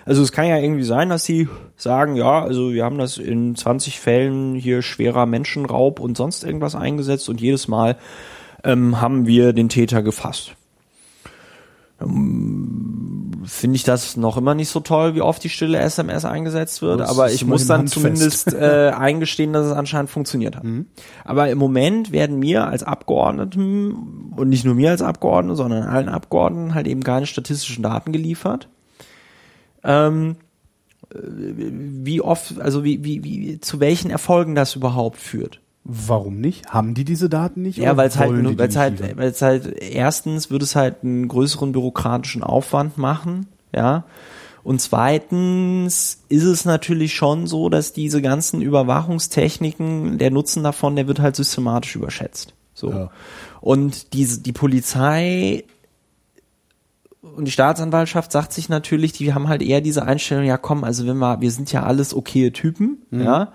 Also 0.05 0.21
es 0.21 0.31
kann 0.31 0.45
ja 0.45 0.57
irgendwie 0.57 0.83
sein, 0.83 1.09
dass 1.09 1.23
sie 1.23 1.47
sagen, 1.77 2.15
ja, 2.15 2.43
also 2.43 2.73
wir 2.73 2.83
haben 2.83 2.97
das 2.97 3.17
in 3.17 3.55
20 3.55 3.99
Fällen 3.99 4.53
hier 4.55 4.81
schwerer 4.81 5.25
Menschenraub 5.25 5.99
und 5.99 6.17
sonst 6.17 6.43
irgendwas 6.43 6.75
eingesetzt 6.75 7.29
und 7.29 7.41
jedes 7.41 7.67
Mal 7.67 7.97
ähm, 8.63 9.01
haben 9.01 9.25
wir 9.25 9.53
den 9.53 9.69
Täter 9.69 10.03
gefasst. 10.03 10.55
Ähm, 12.01 12.90
Finde 13.53 13.75
ich 13.75 13.83
das 13.83 14.15
noch 14.15 14.37
immer 14.37 14.55
nicht 14.55 14.69
so 14.69 14.79
toll, 14.79 15.13
wie 15.13 15.21
oft 15.21 15.43
die 15.43 15.49
stille 15.49 15.77
SMS 15.77 16.23
eingesetzt 16.23 16.81
wird, 16.81 17.01
Das 17.01 17.09
aber 17.09 17.33
ich 17.33 17.43
muss 17.45 17.67
dann 17.67 17.79
handfest. 17.79 17.93
zumindest 18.01 18.53
äh, 18.53 18.91
eingestehen, 18.95 19.51
dass 19.51 19.65
es 19.65 19.73
anscheinend 19.73 20.09
funktioniert 20.09 20.55
hat. 20.55 20.63
Aber 21.25 21.49
im 21.49 21.57
Moment 21.57 22.13
werden 22.13 22.39
mir 22.39 22.65
als 22.65 22.81
Abgeordneten 22.83 24.31
und 24.37 24.47
nicht 24.47 24.63
nur 24.63 24.75
mir 24.75 24.91
als 24.91 25.01
Abgeordneten, 25.01 25.57
sondern 25.57 25.83
allen 25.83 26.07
Abgeordneten 26.07 26.73
halt 26.73 26.87
eben 26.87 27.03
keine 27.03 27.25
statistischen 27.25 27.83
Daten 27.83 28.13
geliefert. 28.13 28.69
Ähm, 29.83 30.37
äh, 31.13 31.17
wie 31.19 32.21
oft, 32.21 32.57
also 32.61 32.85
wie, 32.85 33.03
wie, 33.03 33.25
wie, 33.25 33.59
zu 33.59 33.81
welchen 33.81 34.11
Erfolgen 34.11 34.55
das 34.55 34.77
überhaupt 34.77 35.17
führt. 35.17 35.59
Warum 35.83 36.39
nicht? 36.39 36.67
Haben 36.67 36.93
die 36.93 37.05
diese 37.05 37.27
Daten 37.27 37.63
nicht? 37.63 37.77
Ja, 37.77 37.97
weil 37.97 38.07
es 38.07 38.17
halt, 38.17 38.37
die 38.37 38.47
die 38.47 38.59
weil 38.59 38.69
es 38.69 38.75
halt, 38.75 39.17
weil 39.17 39.29
es 39.29 39.41
halt, 39.41 39.81
erstens 39.81 40.51
würde 40.51 40.63
es 40.63 40.75
halt 40.75 40.97
einen 41.03 41.27
größeren 41.27 41.71
bürokratischen 41.71 42.43
Aufwand 42.43 42.97
machen, 42.97 43.47
ja. 43.75 44.05
Und 44.63 44.79
zweitens 44.79 46.21
ist 46.29 46.43
es 46.43 46.65
natürlich 46.65 47.15
schon 47.15 47.47
so, 47.47 47.69
dass 47.69 47.93
diese 47.93 48.21
ganzen 48.21 48.61
Überwachungstechniken, 48.61 50.19
der 50.19 50.29
Nutzen 50.29 50.61
davon, 50.61 50.95
der 50.95 51.07
wird 51.07 51.19
halt 51.19 51.35
systematisch 51.35 51.95
überschätzt. 51.95 52.53
So. 52.75 52.91
Ja. 52.91 53.09
Und 53.59 54.13
diese, 54.13 54.41
die 54.41 54.53
Polizei 54.53 55.63
und 57.21 57.45
die 57.45 57.51
Staatsanwaltschaft 57.51 58.31
sagt 58.31 58.53
sich 58.53 58.69
natürlich, 58.69 59.13
die 59.13 59.33
haben 59.33 59.47
halt 59.47 59.61
eher 59.61 59.81
diese 59.81 60.03
Einstellung, 60.05 60.43
ja 60.45 60.57
komm, 60.57 60.83
also 60.83 61.07
wenn 61.07 61.17
wir, 61.17 61.41
wir 61.41 61.51
sind 61.51 61.71
ja 61.71 61.83
alles 61.83 62.13
okaye 62.13 62.51
Typen, 62.51 63.03
ja, 63.11 63.53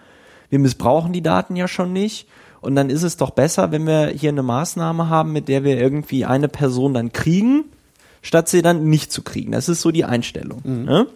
wir 0.57 0.63
missbrauchen 0.63 1.13
die 1.13 1.21
Daten 1.21 1.55
ja 1.55 1.69
schon 1.69 1.93
nicht 1.93 2.27
und 2.63 2.75
dann 2.77 2.89
ist 2.89 3.03
es 3.03 3.19
doch 3.19 3.31
besser, 3.31 3.73
wenn 3.73 3.87
wir 3.87 4.07
hier 4.09 4.31
eine 4.31 4.43
Maßnahme 4.43 5.11
haben, 5.11 5.33
mit 5.33 5.49
der 5.49 5.65
wir 5.65 5.79
irgendwie 5.79 6.25
eine 6.25 6.49
Person 6.49 6.95
dann 6.95 7.13
kriegen, 7.13 7.65
statt 8.23 8.49
sie 8.49 8.63
dann 8.63 8.89
nicht 8.89 9.13
zu 9.13 9.21
kriegen. 9.21 9.53
Das 9.53 9.69
ist 9.69 9.83
so 9.83 9.91
die 9.91 10.07
Einstellung. 10.07 10.63
Ne? 10.65 11.07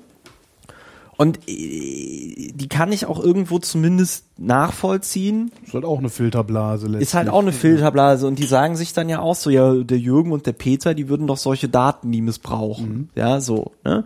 Und 1.16 1.38
äh, 1.48 2.52
die 2.54 2.68
kann 2.68 2.92
ich 2.92 3.06
auch 3.06 3.18
irgendwo 3.18 3.58
zumindest 3.58 4.26
nachvollziehen, 4.36 5.52
ist 5.64 5.72
halt 5.72 5.86
auch 5.86 5.98
eine 5.98 6.10
Filterblase 6.10 6.86
letztlich. 6.86 7.08
ist 7.08 7.14
halt 7.14 7.30
auch 7.30 7.40
eine 7.40 7.52
Filterblase 7.52 8.26
und 8.26 8.38
die 8.38 8.46
sagen 8.46 8.76
sich 8.76 8.92
dann 8.92 9.08
ja 9.08 9.20
auch 9.20 9.34
so, 9.34 9.48
ja, 9.48 9.74
der 9.74 9.98
Jürgen 9.98 10.32
und 10.32 10.44
der 10.44 10.52
Peter, 10.52 10.92
die 10.92 11.08
würden 11.08 11.26
doch 11.26 11.38
solche 11.38 11.68
Daten 11.68 12.10
nie 12.10 12.20
missbrauchen. 12.20 13.08
Ja, 13.14 13.40
so. 13.40 13.72
Ne? 13.84 14.04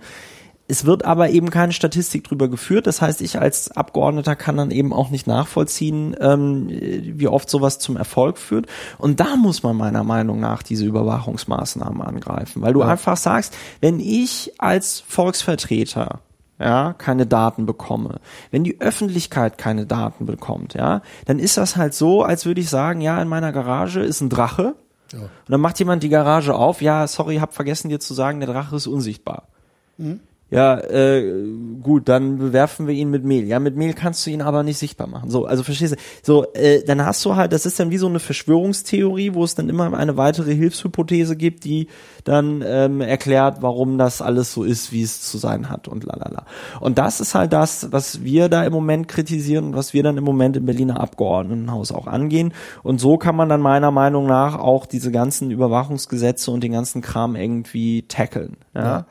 Es 0.67 0.87
wird 0.87 1.05
aber 1.05 1.29
eben 1.29 1.51
keine 1.51 1.73
Statistik 1.73 2.25
drüber 2.25 2.49
geführt. 2.49 2.87
Das 2.87 3.03
heißt, 3.03 3.21
ich 3.21 3.39
als 3.39 3.71
Abgeordneter 3.71 4.35
kann 4.35 4.57
dann 4.57 4.71
eben 4.71 4.95
auch 4.95 5.11
nicht 5.11 5.27
nachvollziehen, 5.27 6.17
ähm, 6.21 6.69
wie 6.71 7.29
oft 7.29 7.51
sowas 7.51 7.79
zum 7.79 7.99
Erfolg 7.99 8.39
führt. 8.39 8.67
Und 8.97 9.21
da 9.21 9.37
muss 9.37 9.63
man 9.63 9.77
meiner 9.77 10.05
Meinung 10.05 10.41
nach 10.41 10.63
diese 10.63 10.87
Überwachungsmaßnahmen 10.87 12.01
angreifen, 12.01 12.63
weil 12.63 12.73
du 12.73 12.81
Ja. 12.81 12.87
einfach 12.89 13.19
sagst, 13.19 13.55
wenn 13.83 14.01
ich 14.01 14.53
als 14.59 15.01
Volksvertreter 15.07 16.21
ja, 16.59 16.95
keine 16.97 17.27
Daten 17.27 17.67
bekomme, 17.67 18.21
wenn 18.53 18.63
die 18.65 18.81
Öffentlichkeit 18.81 19.59
keine 19.59 19.87
Daten 19.87 20.25
bekommt, 20.25 20.75
ja, 20.75 21.03
dann 21.27 21.41
ist 21.41 21.57
das 21.57 21.77
halt 21.77 21.95
so, 21.95 22.23
als 22.23 22.47
würde 22.47 22.61
ich 22.61 22.71
sagen, 22.71 23.01
ja, 23.01 23.21
in 23.21 23.29
meiner 23.29 23.51
Garage 23.53 24.01
ist 24.01 24.21
ein 24.21 24.29
Drache. 24.31 24.77
Ja. 25.13 25.19
Und 25.19 25.31
dann 25.49 25.61
macht 25.61 25.79
jemand 25.81 26.03
die 26.05 26.09
Garage 26.09 26.55
auf, 26.55 26.81
ja, 26.81 27.07
sorry, 27.07 27.37
hab 27.37 27.53
vergessen 27.55 27.89
dir 27.89 27.99
zu 28.01 28.15
sagen, 28.15 28.39
der 28.41 28.49
Drache 28.49 28.77
ist 28.77 28.87
unsichtbar. 28.87 29.49
Ja, 30.51 30.79
äh, 30.79 31.47
gut, 31.83 32.09
dann 32.09 32.39
bewerfen 32.39 32.87
wir 32.87 32.95
ihn 32.95 33.11
mit 33.11 33.25
Mehl. 33.25 33.45
Ja, 33.45 33.59
mit 33.59 33.77
Mehl 33.77 33.95
kannst 33.95 34.25
du 34.25 34.31
ihn 34.31 34.43
aber 34.43 34.63
nicht 34.63 34.79
sichtbar 34.79 35.09
machen. 35.09 35.31
So, 35.31 35.47
also 35.47 35.65
verstehst 35.65 35.95
du? 35.95 35.97
So, 36.23 36.53
äh, 36.53 36.85
dann 36.85 37.05
hast 37.05 37.25
du 37.25 37.35
halt, 37.35 37.53
das 37.53 37.67
ist 37.67 37.81
dann 37.81 37.91
wie 37.91 37.97
so 37.97 38.07
eine 38.07 38.21
Verschwörungstheorie, 38.21 39.35
wo 39.35 39.43
es 39.43 39.55
dann 39.55 39.69
immer 39.69 39.93
eine 39.95 40.17
weitere 40.17 40.55
Hilfshypothese 40.55 41.37
gibt, 41.37 41.65
die 41.65 41.89
dann 42.25 42.63
ähm, 42.65 43.01
erklärt, 43.01 43.63
warum 43.63 43.99
das 43.99 44.23
alles 44.23 44.53
so 44.53 44.65
ist, 44.65 44.93
wie 44.93 45.03
es 45.03 45.23
zu 45.23 45.39
sein 45.39 45.71
hat 45.71 45.89
und 45.89 46.05
lalala. 46.05 46.45
Und 46.79 46.99
das 46.99 47.21
ist 47.21 47.35
halt 47.35 47.53
das, 47.53 47.91
was 47.91 48.23
wir 48.23 48.49
da 48.49 48.65
im 48.65 48.73
Moment 48.73 49.09
kritisieren 49.09 49.65
und 49.65 49.77
was 49.77 49.93
wir 49.95 50.03
dann 50.03 50.19
im 50.19 50.25
Moment 50.25 50.57
im 50.57 50.67
Berliner 50.67 51.01
Abgeordnetenhaus 51.01 51.91
auch 51.91 52.07
angehen. 52.07 52.53
Und 52.83 53.01
so 53.01 53.17
kann 53.17 53.35
man 53.35 53.49
dann 53.49 53.61
meiner 53.61 53.91
Meinung 53.91 54.27
nach 54.27 54.59
auch 54.59 54.87
diese 54.87 55.11
ganzen 55.11 55.51
Überwachungsgesetze 55.51 56.51
und 56.51 56.63
den 56.63 56.73
ganzen 56.73 57.01
Kram 57.01 57.35
irgendwie 57.35 58.03
tackeln. 58.07 58.59
Ja. 58.75 58.83
Ja. 58.83 59.07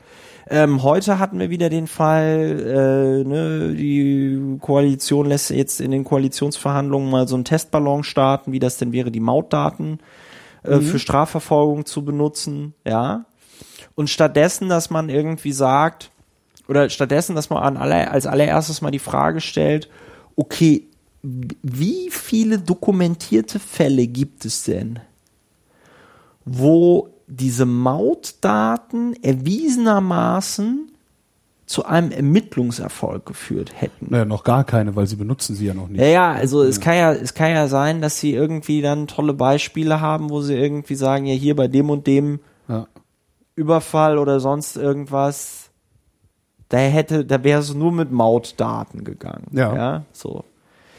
Ähm, 0.50 0.84
heute 0.84 1.20
hatten 1.20 1.40
wir 1.40 1.50
wieder 1.50 1.70
den 1.70 1.88
Fall, 1.88 2.60
äh, 2.60 3.28
ne, 3.28 3.74
die 3.74 4.58
Koalition 4.60 5.28
lässt 5.28 5.50
jetzt 5.52 5.80
in 5.80 5.92
den 5.92 6.04
Koalitionsverhandlungen 6.04 7.10
mal 7.10 7.28
so 7.28 7.36
einen 7.36 7.46
Testballon 7.46 8.04
starten, 8.04 8.52
wie 8.52 8.60
das 8.60 8.78
denn 8.78 8.92
wäre, 8.92 9.10
die 9.10 9.22
Mautdaten 9.22 10.00
äh, 10.64 10.80
für 10.80 11.00
Strafverfolgung 11.00 11.86
zu 11.86 12.04
benutzen, 12.04 12.74
ja. 12.86 13.26
Und 13.96 14.10
stattdessen, 14.10 14.70
dass 14.70 14.90
man 14.90 15.10
irgendwie 15.10 15.52
sagt, 15.52 16.12
oder 16.68 16.90
stattdessen, 16.90 17.36
dass 17.36 17.50
man 17.50 17.62
an 17.64 17.78
aller, 17.78 18.12
als 18.12 18.26
allererstes 18.26 18.82
mal 18.82 18.92
die 18.92 19.00
Frage 19.00 19.40
stellt, 19.40 19.90
okay, 20.36 20.88
wie 21.22 22.10
viele 22.10 22.60
dokumentierte 22.60 23.60
Fälle 23.60 24.08
gibt 24.08 24.46
es 24.46 24.64
denn, 24.64 25.00
wo 26.44 27.13
diese 27.36 27.66
Mautdaten 27.66 29.16
erwiesenermaßen 29.24 30.90
zu 31.66 31.86
einem 31.86 32.12
Ermittlungserfolg 32.12 33.26
geführt 33.26 33.72
hätten. 33.74 34.08
Naja, 34.10 34.26
noch 34.26 34.44
gar 34.44 34.64
keine, 34.64 34.96
weil 34.96 35.08
sie 35.08 35.16
benutzen 35.16 35.56
sie 35.56 35.66
ja 35.66 35.74
noch 35.74 35.88
nicht. 35.88 36.02
Ja, 36.02 36.08
ja, 36.08 36.32
also 36.32 36.62
es 36.62 36.80
kann 36.80 36.96
ja, 36.96 37.14
es 37.14 37.34
kann 37.34 37.52
ja 37.52 37.68
sein, 37.68 38.02
dass 38.02 38.20
sie 38.20 38.34
irgendwie 38.34 38.82
dann 38.82 39.08
tolle 39.08 39.34
Beispiele 39.34 40.02
haben, 40.02 40.30
wo 40.30 40.42
sie 40.42 40.56
irgendwie 40.56 40.96
sagen, 40.96 41.26
ja, 41.26 41.34
hier 41.34 41.56
bei 41.56 41.68
dem 41.68 41.90
und 41.90 42.06
dem 42.06 42.40
Ja. 42.68 42.88
Überfall 43.56 44.18
oder 44.18 44.40
sonst 44.40 44.76
irgendwas, 44.78 45.70
da 46.70 46.78
hätte, 46.78 47.24
da 47.24 47.44
wäre 47.44 47.62
es 47.62 47.74
nur 47.74 47.92
mit 47.92 48.12
Mautdaten 48.12 49.04
gegangen. 49.04 49.48
Ja. 49.52 49.76
ja. 49.76 50.06
So. 50.12 50.44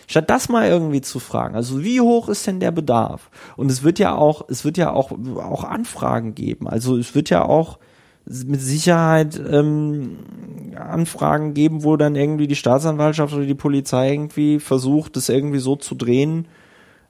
Statt 0.06 0.30
das 0.30 0.48
mal 0.48 0.68
irgendwie 0.68 1.00
zu 1.00 1.18
fragen, 1.18 1.54
also 1.54 1.82
wie 1.82 2.00
hoch 2.00 2.28
ist 2.28 2.46
denn 2.46 2.60
der 2.60 2.70
Bedarf? 2.70 3.30
Und 3.56 3.70
es 3.70 3.82
wird 3.82 3.98
ja 3.98 4.14
auch, 4.14 4.48
es 4.48 4.64
wird 4.64 4.76
ja 4.76 4.92
auch, 4.92 5.12
auch 5.36 5.64
Anfragen 5.64 6.34
geben. 6.34 6.68
Also 6.68 6.96
es 6.96 7.14
wird 7.14 7.30
ja 7.30 7.44
auch 7.44 7.78
mit 8.26 8.60
Sicherheit 8.60 9.40
ähm, 9.50 10.16
Anfragen 10.76 11.54
geben, 11.54 11.84
wo 11.84 11.96
dann 11.96 12.16
irgendwie 12.16 12.46
die 12.46 12.56
Staatsanwaltschaft 12.56 13.34
oder 13.34 13.44
die 13.44 13.54
Polizei 13.54 14.12
irgendwie 14.12 14.60
versucht, 14.60 15.16
das 15.16 15.28
irgendwie 15.28 15.58
so 15.58 15.76
zu 15.76 15.94
drehen, 15.94 16.48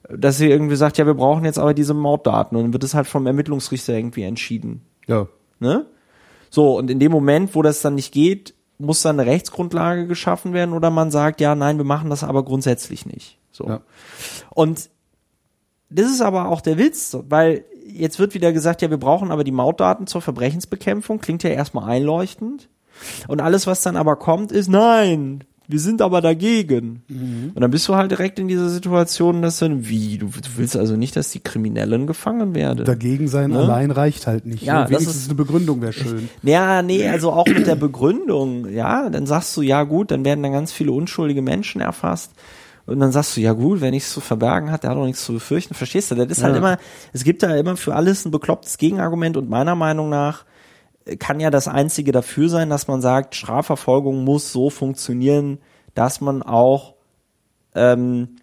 dass 0.09 0.39
sie 0.39 0.49
irgendwie 0.49 0.77
sagt, 0.77 0.99
ja, 0.99 1.07
wir 1.07 1.15
brauchen 1.15 1.45
jetzt 1.45 1.59
aber 1.59 1.73
diese 1.73 1.95
Mautdaten 1.95 2.57
und 2.57 2.65
dann 2.65 2.73
wird 2.73 2.85
es 2.85 2.95
halt 2.95 3.07
vom 3.07 3.27
Ermittlungsrichter 3.27 3.95
irgendwie 3.95 4.25
entschieden. 4.25 4.83
Ja. 5.07 5.29
Ne? 5.61 5.87
So, 6.51 6.77
und 6.77 6.91
in 6.91 6.99
dem 6.99 7.13
Moment, 7.13 7.55
wo 7.55 7.63
das 7.63 7.81
dann 7.81 7.95
nicht 7.95 8.13
geht, 8.13 8.55
muss 8.85 9.03
dann 9.03 9.19
eine 9.19 9.31
Rechtsgrundlage 9.31 10.07
geschaffen 10.07 10.53
werden 10.53 10.75
oder 10.75 10.91
man 10.91 11.11
sagt, 11.11 11.41
ja, 11.41 11.55
nein, 11.55 11.79
wir 11.79 11.85
machen 11.85 12.11
das 12.11 12.25
aber 12.25 12.45
grundsätzlich 12.45 13.07
nicht. 13.07 13.39
So. 13.51 13.67
Ja. 13.67 13.81
Und 14.51 14.91
das 15.91 16.07
ist 16.07 16.21
aber 16.21 16.49
auch 16.49 16.61
der 16.61 16.79
Witz, 16.79 17.17
weil 17.29 17.65
jetzt 17.87 18.19
wird 18.19 18.35
wieder 18.35 18.53
gesagt, 18.53 18.83
ja, 18.83 18.91
wir 18.91 18.99
brauchen 18.99 19.31
aber 19.31 19.45
die 19.45 19.53
Mautdaten 19.53 20.07
zur 20.07 20.23
Verbrechensbekämpfung, 20.23 21.21
klingt 21.21 21.43
ja 21.43 21.51
erstmal 21.51 21.89
einleuchtend. 21.89 22.69
Und 23.29 23.41
alles, 23.41 23.67
was 23.67 23.83
dann 23.83 23.97
aber 23.97 24.17
kommt, 24.17 24.53
ist, 24.53 24.69
nein, 24.69 25.45
wir 25.67 25.79
sind 25.81 26.03
aber 26.03 26.21
dagegen. 26.21 27.03
Und 27.09 27.61
dann 27.61 27.71
bist 27.71 27.89
du 27.89 27.95
halt 27.95 28.11
direkt 28.11 28.39
in 28.39 28.49
dieser 28.49 28.69
Situation, 28.69 29.41
dass 29.43 29.59
dann, 29.61 29.89
wie, 29.89 30.19
du, 30.19 30.27
du 30.27 30.49
willst 30.57 30.77
also 30.77 30.97
nicht, 30.97 31.17
dass 31.17 31.31
die 31.31 31.41
Kriminellen 31.41 32.07
gefangen 32.07 32.55
werden. 32.55 32.85
Dagegen 32.85 33.29
sein 33.29 33.51
Ne? 33.51 33.59
allein 33.61 33.91
reicht 33.91 34.27
halt 34.27 34.45
nicht. 34.47 34.63
Ja, 34.63 34.75
ne? 34.75 34.81
das 34.83 34.91
Wenigstens 34.91 35.17
ist- 35.23 35.29
eine 35.29 35.37
Begründung 35.37 35.81
wäre 35.81 35.93
schön. 35.93 36.29
Ja, 36.43 36.83
nee, 36.83 37.09
also 37.09 37.33
auch 37.33 37.47
mit 37.47 37.67
der 37.67 37.77
Begründung, 37.77 38.69
ja, 38.71 39.09
dann 39.09 39.27
sagst 39.27 39.57
du, 39.57 39.63
ja 39.63 39.83
gut, 39.85 40.11
dann 40.11 40.25
werden 40.25 40.43
dann 40.43 40.53
ganz 40.53 40.73
viele 40.73 40.93
unschuldige 40.93 41.41
Menschen 41.43 41.81
erfasst. 41.81 42.33
Und 42.87 43.01
dann 43.01 43.13
sagst 43.13 43.35
du, 43.37 43.41
ja 43.41 43.55
gut, 43.55 43.81
wer 43.81 43.91
nichts 43.91 44.13
zu 44.13 44.21
verbergen 44.21 44.71
hat, 44.71 44.83
der 44.83 44.91
hat 44.91 44.99
auch 44.99 45.07
nichts 45.07 45.25
zu 45.25 45.33
befürchten. 45.33 45.73
Verstehst 45.73 46.11
du? 46.11 46.15
Das 46.17 46.27
ist 46.29 46.43
halt 46.43 46.53
Ja. 46.53 46.59
immer, 46.59 46.77
es 47.15 47.25
gibt 47.25 47.43
da 47.43 47.57
immer 47.57 47.79
für 47.79 47.95
alles 47.95 48.27
ein 48.27 48.31
beklopptes 48.31 48.77
Gegenargument 48.77 49.39
und 49.39 49.49
meiner 49.49 49.75
Meinung 49.75 50.11
nach 50.11 50.45
kann 51.19 51.41
ja 51.41 51.51
das 51.51 51.69
einzige 51.69 52.13
dafür 52.13 52.49
sein, 52.49 52.71
dass 52.71 52.89
man 52.89 53.03
sagt, 53.03 53.35
Strafverfolgung 53.35 54.25
muss 54.25 54.53
so 54.53 54.71
funktionieren, 54.71 55.59
dass 55.95 56.21
man 56.21 56.43
auch, 56.43 56.95
ähm, 57.75 58.37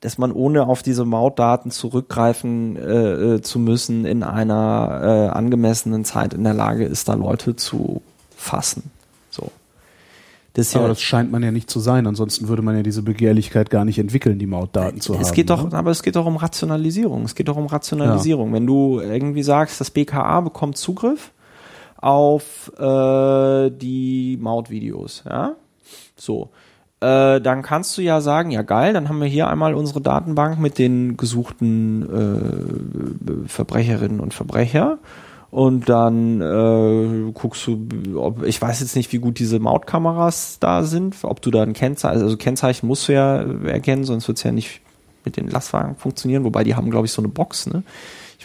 dass 0.00 0.18
man 0.18 0.32
ohne 0.32 0.66
auf 0.66 0.82
diese 0.82 1.04
Mautdaten 1.04 1.70
zurückgreifen 1.70 2.76
äh, 2.76 3.34
äh, 3.34 3.42
zu 3.42 3.58
müssen 3.58 4.04
in 4.04 4.22
einer 4.22 5.00
äh, 5.02 5.36
angemessenen 5.36 6.04
Zeit 6.04 6.34
in 6.34 6.44
der 6.44 6.54
Lage 6.54 6.84
ist, 6.84 7.08
da 7.08 7.14
Leute 7.14 7.56
zu 7.56 8.02
fassen. 8.36 8.90
So. 9.30 9.50
Das 10.54 10.74
aber 10.74 10.84
ja, 10.84 10.88
das 10.88 11.02
scheint 11.02 11.30
man 11.30 11.42
ja 11.42 11.52
nicht 11.52 11.70
zu 11.70 11.80
sein. 11.80 12.06
Ansonsten 12.06 12.48
würde 12.48 12.62
man 12.62 12.76
ja 12.76 12.82
diese 12.82 13.02
Begehrlichkeit 13.02 13.70
gar 13.70 13.84
nicht 13.84 13.98
entwickeln, 13.98 14.38
die 14.38 14.46
Mautdaten 14.46 15.00
zu 15.00 15.14
es 15.14 15.28
haben. 15.28 15.34
Geht 15.34 15.50
doch, 15.50 15.70
ne? 15.70 15.76
Aber 15.76 15.90
es 15.90 16.02
geht 16.02 16.16
doch 16.16 16.26
um 16.26 16.36
Rationalisierung. 16.36 17.24
Es 17.24 17.34
geht 17.34 17.48
doch 17.48 17.56
um 17.56 17.66
Rationalisierung. 17.66 18.48
Ja. 18.48 18.54
Wenn 18.54 18.66
du 18.66 19.00
irgendwie 19.00 19.42
sagst, 19.42 19.80
das 19.80 19.90
BKA 19.90 20.40
bekommt 20.40 20.76
Zugriff 20.76 21.30
auf 22.06 22.72
äh, 22.78 23.70
die 23.70 24.38
Mautvideos, 24.40 25.24
ja, 25.28 25.56
so, 26.14 26.50
äh, 27.00 27.40
dann 27.40 27.62
kannst 27.62 27.98
du 27.98 28.02
ja 28.02 28.20
sagen, 28.20 28.52
ja 28.52 28.62
geil, 28.62 28.92
dann 28.92 29.08
haben 29.08 29.20
wir 29.20 29.26
hier 29.26 29.48
einmal 29.48 29.74
unsere 29.74 30.00
Datenbank 30.00 30.60
mit 30.60 30.78
den 30.78 31.16
gesuchten 31.16 33.44
äh, 33.44 33.48
Verbrecherinnen 33.48 34.20
und 34.20 34.34
Verbrecher. 34.34 34.98
Und 35.50 35.88
dann 35.88 36.40
äh, 36.40 37.32
guckst 37.32 37.66
du, 37.66 37.86
ob, 38.16 38.44
ich 38.44 38.60
weiß 38.60 38.80
jetzt 38.80 38.94
nicht, 38.94 39.12
wie 39.12 39.18
gut 39.18 39.38
diese 39.38 39.58
Mautkameras 39.58 40.58
da 40.60 40.82
sind, 40.82 41.16
ob 41.22 41.40
du 41.40 41.50
da 41.50 41.62
ein 41.62 41.72
Kennzeichen, 41.72 42.22
also 42.22 42.36
Kennzeichen 42.36 42.86
musst 42.86 43.08
du 43.08 43.14
ja 43.14 43.42
erkennen, 43.64 44.04
sonst 44.04 44.28
wird 44.28 44.38
es 44.38 44.44
ja 44.44 44.52
nicht 44.52 44.80
mit 45.24 45.36
den 45.36 45.48
Lastwagen 45.48 45.96
funktionieren, 45.96 46.44
wobei 46.44 46.62
die 46.62 46.74
haben, 46.74 46.90
glaube 46.90 47.06
ich, 47.06 47.12
so 47.12 47.22
eine 47.22 47.28
Box, 47.28 47.66
ne? 47.66 47.82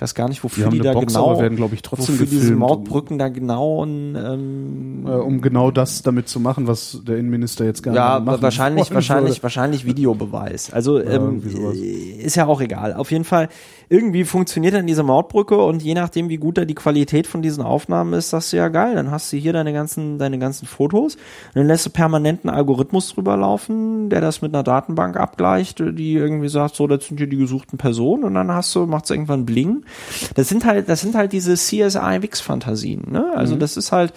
Ich 0.02 0.04
weiß 0.04 0.16
gar 0.16 0.30
nicht, 0.30 0.44
wofür 0.44 0.70
die, 0.70 0.80
die 0.80 0.84
da 0.84 0.94
Box, 0.94 1.14
genau, 1.14 1.40
werden, 1.40 1.56
glaube 1.56 1.76
ich, 1.76 1.84
trotzdem 1.84 2.16
wofür 2.16 2.26
diese 2.26 2.56
Mautbrücken 2.56 3.20
da 3.20 3.30
genau 3.30 3.84
und, 3.84 4.16
ähm, 4.16 5.06
äh, 5.06 5.12
um 5.12 5.42
genau 5.42 5.70
das 5.70 6.02
damit 6.02 6.28
zu 6.28 6.40
machen, 6.40 6.66
was 6.66 7.02
der 7.06 7.18
Innenminister 7.18 7.66
jetzt 7.66 7.84
gerne 7.84 7.98
ja, 8.00 8.20
machen 8.20 8.42
wahrscheinlich, 8.42 8.92
wahrscheinlich, 8.92 9.34
würde. 9.34 9.44
wahrscheinlich 9.44 9.86
Videobeweis. 9.86 10.74
Also 10.74 11.00
ja, 11.00 11.12
ähm, 11.12 11.44
ist 12.18 12.36
ja 12.36 12.48
auch 12.48 12.62
egal. 12.62 12.96
Auf 12.96 13.12
jeden 13.12 13.26
Fall 13.26 13.50
irgendwie 13.92 14.24
funktioniert 14.24 14.74
dann 14.74 14.88
diese 14.88 15.04
Mautbrücke 15.04 15.58
und 15.58 15.84
je 15.84 15.94
nachdem, 15.96 16.30
wie 16.30 16.38
gut 16.38 16.58
da 16.58 16.64
die 16.64 16.76
Qualität 16.76 17.28
von 17.28 17.42
diesen 17.42 17.62
Aufnahmen 17.62 18.14
ist, 18.14 18.30
sagst 18.30 18.54
du 18.54 18.58
ja 18.58 18.70
geil, 18.70 18.96
dann 18.96 19.12
hast 19.12 19.34
du 19.34 19.38
hier 19.38 19.52
deine 19.52 19.74
ganzen, 19.74 20.18
deine 20.18 20.40
ganzen 20.40 20.66
Fotos, 20.66 21.18
dann 21.56 21.68
lässt 21.68 21.86
du 21.86 21.90
permanent 21.90 22.46
einen 22.46 22.56
Algorithmus 22.56 23.14
drüber 23.14 23.36
laufen, 23.36 24.10
der 24.10 24.22
das 24.22 24.42
mit 24.42 24.56
einer 24.56 24.64
Datenbank 24.64 25.18
abgleicht, 25.18 25.80
die 25.80 26.14
irgendwie 26.14 26.48
sagt, 26.48 26.76
so, 26.76 26.88
das 26.88 27.06
sind 27.06 27.18
hier 27.18 27.28
die 27.28 27.36
gesuchten 27.36 27.78
Personen 27.78 28.24
und 28.24 28.34
dann 28.34 28.50
hast 28.50 28.74
du, 28.74 28.86
macht's 28.86 29.10
irgendwann 29.10 29.46
Bling. 29.46 29.84
Das 30.36 30.48
sind 30.48 30.64
halt, 30.64 30.88
das 30.88 31.02
sind 31.02 31.14
halt 31.14 31.34
diese 31.34 31.56
CSI-Wix-Fantasien, 31.56 33.12
ne? 33.12 33.34
Also 33.36 33.56
mhm. 33.56 33.60
das 33.60 33.76
ist 33.76 33.92
halt, 33.92 34.14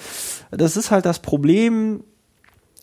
das 0.52 0.76
ist 0.76 0.92
halt 0.92 1.04
das 1.04 1.18
Problem, 1.18 2.04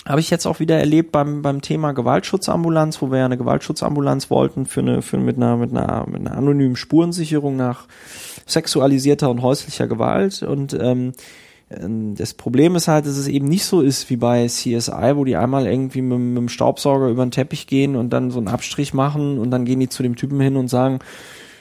habe 0.05 0.19
ich 0.19 0.29
jetzt 0.29 0.47
auch 0.47 0.59
wieder 0.59 0.79
erlebt 0.79 1.11
beim, 1.11 1.41
beim 1.41 1.61
Thema 1.61 1.91
Gewaltschutzambulanz, 1.91 3.01
wo 3.01 3.11
wir 3.11 3.19
ja 3.19 3.25
eine 3.25 3.37
Gewaltschutzambulanz 3.37 4.29
wollten 4.29 4.65
für 4.65 4.81
eine, 4.81 5.01
für 5.01 5.17
mit 5.17 5.37
einer, 5.37 5.57
mit 5.57 5.71
einer, 5.71 6.05
mit 6.07 6.21
einer 6.21 6.35
anonymen 6.35 6.75
Spurensicherung 6.75 7.55
nach 7.55 7.87
sexualisierter 8.47 9.29
und 9.29 9.43
häuslicher 9.43 9.87
Gewalt. 9.87 10.41
Und 10.41 10.73
ähm, 10.73 11.13
ähm, 11.69 12.15
das 12.15 12.33
Problem 12.33 12.75
ist 12.75 12.87
halt, 12.87 13.05
dass 13.05 13.17
es 13.17 13.27
eben 13.27 13.47
nicht 13.47 13.65
so 13.65 13.81
ist 13.81 14.09
wie 14.09 14.17
bei 14.17 14.47
CSI, 14.47 15.15
wo 15.15 15.23
die 15.23 15.35
einmal 15.35 15.67
irgendwie 15.67 16.01
mit, 16.01 16.19
mit 16.19 16.37
dem 16.37 16.49
Staubsauger 16.49 17.07
über 17.07 17.25
den 17.25 17.31
Teppich 17.31 17.67
gehen 17.67 17.95
und 17.95 18.11
dann 18.11 18.31
so 18.31 18.39
einen 18.39 18.47
Abstrich 18.47 18.93
machen 18.95 19.37
und 19.37 19.51
dann 19.51 19.65
gehen 19.65 19.79
die 19.79 19.89
zu 19.89 20.01
dem 20.01 20.15
Typen 20.15 20.39
hin 20.39 20.57
und 20.57 20.67
sagen, 20.67 20.99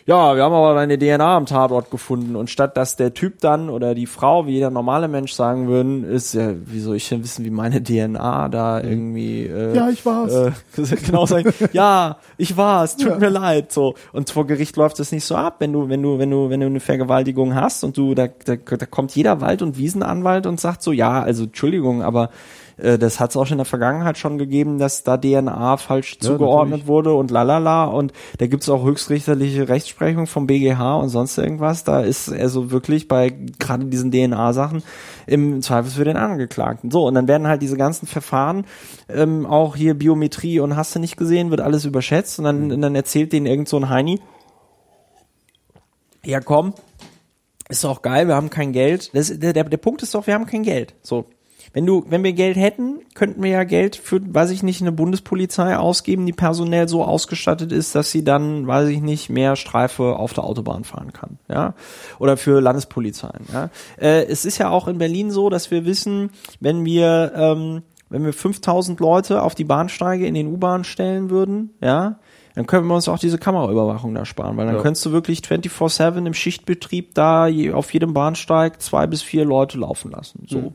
ja, 0.07 0.35
wir 0.35 0.43
haben 0.43 0.55
aber 0.55 0.75
deine 0.75 0.99
DNA 0.99 1.37
am 1.37 1.47
Tatort 1.47 1.91
gefunden. 1.91 2.37
Und 2.37 2.51
statt 2.51 2.77
dass 2.77 2.97
der 2.97 3.15
Typ 3.15 3.41
dann 3.41 3.69
oder 3.71 3.95
die 3.95 4.07
Frau, 4.07 4.47
wie 4.47 4.53
jeder 4.53 4.71
normale 4.71 5.09
Mensch 5.09 5.33
sagen 5.33 5.69
würden, 5.69 6.05
ist 6.05 6.35
ja, 6.35 6.53
wie 6.65 6.81
soll 6.81 6.97
ich 6.97 7.09
denn 7.09 7.23
wissen, 7.23 7.45
wie 7.45 7.51
meine 7.51 7.83
DNA 7.83 8.49
da 8.49 8.81
irgendwie 8.81 9.47
äh, 9.47 9.75
Ja, 9.75 9.89
ich 9.89 10.05
war's. 10.05 10.33
Äh, 10.33 10.53
genau 11.07 11.27
sagen, 11.27 11.53
ja, 11.73 12.17
ich 12.37 12.57
war's, 12.57 12.97
tut 12.97 13.11
ja. 13.11 13.19
mir 13.19 13.31
leid. 13.31 13.73
So. 13.73 13.95
Und 14.13 14.31
vor 14.31 14.47
Gericht 14.47 14.77
läuft 14.77 14.99
das 14.99 15.13
nicht 15.13 15.25
so 15.25 15.37
ab, 15.37 15.57
wenn 15.59 15.73
du, 15.73 15.89
wenn 15.89 16.03
du, 16.03 16.19
wenn 16.19 16.31
du, 16.31 16.51
wenn 16.51 16.61
du 16.61 16.67
eine 16.67 16.81
Vergewaltigung 16.81 17.55
hast 17.55 17.85
und 17.85 17.97
du, 17.97 18.15
da, 18.15 18.29
da, 18.29 18.57
da 18.57 18.87
kommt 18.87 19.15
jeder 19.15 19.41
Wald- 19.41 19.63
und 19.63 19.77
Wiesenanwalt 19.77 20.47
und 20.47 20.61
sagt 20.61 20.83
so, 20.83 20.93
ja, 20.93 21.23
also 21.23 21.45
Entschuldigung, 21.45 22.03
aber 22.03 22.31
äh, 22.83 22.99
das 22.99 23.21
hat 23.21 23.31
es 23.31 23.37
auch 23.37 23.47
schon 23.47 23.55
in 23.55 23.59
der 23.59 23.65
Vergangenheit 23.65 24.19
schon 24.19 24.39
gegeben, 24.39 24.79
dass 24.79 25.03
da 25.03 25.17
DNA 25.17 25.77
falsch 25.77 26.17
ja, 26.21 26.29
zugeordnet 26.29 26.71
natürlich. 26.71 26.89
wurde 26.89 27.15
und 27.15 27.31
lalala. 27.31 27.85
Und 27.85 28.13
da 28.39 28.47
gibt 28.47 28.63
es 28.63 28.69
auch 28.69 28.85
höchstrichterliche 28.85 29.69
Rechtsprechung 29.69 30.27
vom 30.27 30.47
BGH 30.47 30.97
und 30.97 31.09
sonst 31.09 31.39
irgendwas. 31.39 31.85
Da 31.85 32.01
ist 32.01 32.33
also 32.33 32.71
wirklich 32.71 33.09
bei 33.09 33.33
gerade 33.59 33.87
diesen 33.87 34.11
DNA-Sachen 34.11 34.83
im 35.27 35.63
Zweifel 35.63 35.91
für 35.91 36.05
den 36.05 36.17
Angeklagten. 36.17 36.91
So, 36.91 37.07
und 37.07 37.15
dann 37.15 37.29
werden 37.29 37.47
halt 37.47 37.63
diese 37.63 37.77
ganzen 37.77 38.07
Verfahren, 38.07 38.65
ähm, 39.09 39.47
auch 39.47 39.77
hier 39.77 39.95
Biometrie 39.95 40.61
und 40.61 40.77
hast 40.77 40.95
du 40.95 40.99
nicht 40.99 41.17
gesehen, 41.17 41.51
wird 41.51 41.61
alles 41.61 41.85
überschätzt 41.85 42.39
und 42.39 42.45
dann, 42.45 42.65
mhm. 42.67 42.73
und 42.73 42.83
dann 42.83 42.95
erzählt 42.95 43.33
denen 43.33 43.47
irgend 43.47 43.69
so 43.69 43.77
ein 43.77 43.89
Heini, 43.89 44.21
ja 46.25 46.41
komm, 46.41 46.75
ist 47.69 47.85
doch 47.85 48.03
geil, 48.03 48.27
wir 48.27 48.35
haben 48.35 48.51
kein 48.51 48.73
Geld. 48.73 49.15
Das, 49.15 49.29
der, 49.39 49.53
der, 49.53 49.65
der 49.65 49.77
Punkt 49.77 50.03
ist 50.03 50.15
doch, 50.15 50.27
wir 50.27 50.35
haben 50.35 50.47
kein 50.47 50.65
Geld. 50.65 50.95
So, 51.03 51.27
wenn 51.73 51.87
du, 51.87 52.05
wenn 52.09 52.25
wir 52.25 52.33
Geld 52.33 52.57
hätten, 52.57 53.01
könnten 53.15 53.43
wir 53.43 53.51
ja 53.51 53.65
Geld 53.65 53.97
für, 53.97 54.21
weiß 54.23 54.51
ich 54.51 54.63
nicht, 54.63 54.81
eine 54.81 54.93
Bundespolizei 54.93 55.77
ausgeben, 55.77 56.27
die 56.27 56.33
personell 56.33 56.89
so 56.89 57.05
ausgestattet 57.05 57.71
ist, 57.71 57.95
dass 57.95 58.11
sie 58.11 58.25
dann, 58.25 58.67
weiß 58.67 58.89
ich 58.89 59.01
nicht, 59.01 59.31
mehr 59.31 59.57
Streife 59.57 60.17
auf 60.17 60.33
der 60.33 60.45
Autobahn 60.45 60.85
fahren 60.85 61.13
kann, 61.13 61.39
ja, 61.49 61.75
oder 62.19 62.37
für 62.37 62.61
Landespolizeien, 62.61 63.47
ja. 63.53 63.71
Äh, 64.01 64.25
es 64.25 64.45
ist 64.45 64.59
ja 64.59 64.71
auch 64.71 64.89
in 64.89 64.99
Berlin 64.99 65.31
so, 65.31 65.51
dass 65.51 65.71
wir 65.71 65.85
wissen, 65.85 66.31
wenn 66.59 66.85
wir, 66.85 67.33
ähm, 67.37 67.83
wenn 68.09 68.25
wir 68.25 68.33
5000 68.33 68.99
Leute 68.99 69.43
auf 69.43 69.55
die 69.55 69.65
Bahnsteige 69.65 70.27
in 70.27 70.35
den 70.35 70.49
U-Bahn 70.49 70.83
stellen 70.83 71.31
würden, 71.31 71.71
ja, 71.81 72.19
dann 72.61 72.67
können 72.67 72.87
wir 72.89 72.95
uns 72.95 73.09
auch 73.09 73.19
diese 73.19 73.39
Kameraüberwachung 73.39 74.15
da 74.15 74.27
sparen, 74.27 74.59
weil 74.59 74.67
dann 74.67 74.77
ja. 74.77 74.83
könntest 74.83 75.07
du 75.07 75.13
wirklich 75.13 75.41
24-7 75.41 76.27
im 76.27 76.35
Schichtbetrieb 76.35 77.15
da 77.15 77.49
auf 77.73 77.95
jedem 77.95 78.13
Bahnsteig 78.13 78.83
zwei 78.83 79.07
bis 79.07 79.23
vier 79.23 79.47
Leute 79.47 79.79
laufen 79.79 80.11
lassen. 80.11 80.45
So. 80.47 80.59
Mhm. 80.59 80.75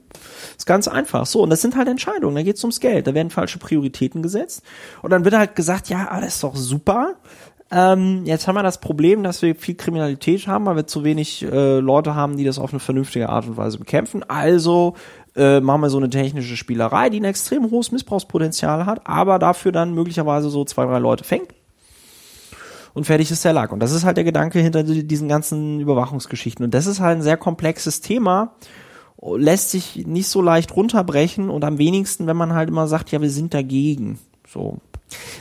Ist 0.58 0.66
ganz 0.66 0.88
einfach. 0.88 1.28
So, 1.28 1.44
und 1.44 1.52
das 1.52 1.62
sind 1.62 1.76
halt 1.76 1.88
Entscheidungen, 1.88 2.36
da 2.36 2.42
geht's 2.42 2.64
ums 2.64 2.80
Geld, 2.80 3.06
da 3.06 3.14
werden 3.14 3.30
falsche 3.30 3.60
Prioritäten 3.60 4.24
gesetzt. 4.24 4.64
Und 5.04 5.12
dann 5.12 5.26
wird 5.26 5.38
halt 5.38 5.56
gesagt, 5.56 5.90
ja, 5.90 6.08
alles 6.08 6.36
ist 6.36 6.44
doch 6.44 6.56
super. 6.56 7.18
Ähm, 7.70 8.24
jetzt 8.26 8.48
haben 8.48 8.56
wir 8.56 8.64
das 8.64 8.82
Problem, 8.82 9.22
dass 9.22 9.44
wir 9.44 9.54
viel 9.54 9.76
Kriminalität 9.76 10.48
haben, 10.48 10.66
weil 10.66 10.78
wir 10.78 10.88
zu 10.88 11.04
wenig 11.04 11.44
äh, 11.44 11.80
Leute 11.80 12.16
haben, 12.16 12.36
die 12.36 12.46
das 12.46 12.58
auf 12.58 12.72
eine 12.72 12.80
vernünftige 12.80 13.30
Art 13.30 13.46
und 13.46 13.58
Weise 13.58 13.78
bekämpfen. 13.78 14.24
Also 14.28 14.96
äh, 15.36 15.60
machen 15.60 15.82
wir 15.82 15.92
so 15.92 15.98
eine 15.98 16.10
technische 16.10 16.58
Spielerei, 16.58 17.12
die 17.12 17.20
ein 17.20 17.26
extrem 17.26 17.70
hohes 17.70 17.92
Missbrauchspotenzial 17.92 18.88
hat, 18.88 19.02
aber 19.06 19.38
dafür 19.38 19.72
dann 19.72 19.94
möglicherweise 19.94 20.50
so 20.50 20.66
zwei, 20.66 20.86
drei 20.86 20.98
Leute 20.98 21.24
fängt 21.24 21.54
und 22.96 23.04
fertig 23.04 23.30
ist 23.30 23.46
der 23.46 23.54
Lack. 23.54 23.72
Und 23.72 23.82
das 23.82 23.92
ist 23.92 24.06
halt 24.06 24.18
der 24.18 24.24
Gedanke 24.24 24.60
hinter 24.60 24.82
diesen 24.82 25.28
ganzen 25.28 25.80
Überwachungsgeschichten. 25.82 26.66
Und 26.66 26.74
das 26.74 26.88
ist 26.88 27.02
halt 27.02 27.20
ein 27.20 27.22
sehr 27.22 27.38
komplexes 27.38 28.02
Thema, 28.02 28.56
lässt 29.22 29.70
sich 29.70 30.08
nicht 30.08 30.30
so 30.30 30.42
leicht 30.42 30.76
runterbrechen 30.76 31.50
und 31.50 31.64
am 31.64 31.78
wenigsten, 31.78 32.26
wenn 32.26 32.38
man 32.38 32.54
halt 32.54 32.70
immer 32.70 32.88
sagt, 32.88 33.12
ja, 33.12 33.22
wir 33.22 33.30
sind 33.30 33.54
dagegen. 33.54 34.18
So. 34.48 34.78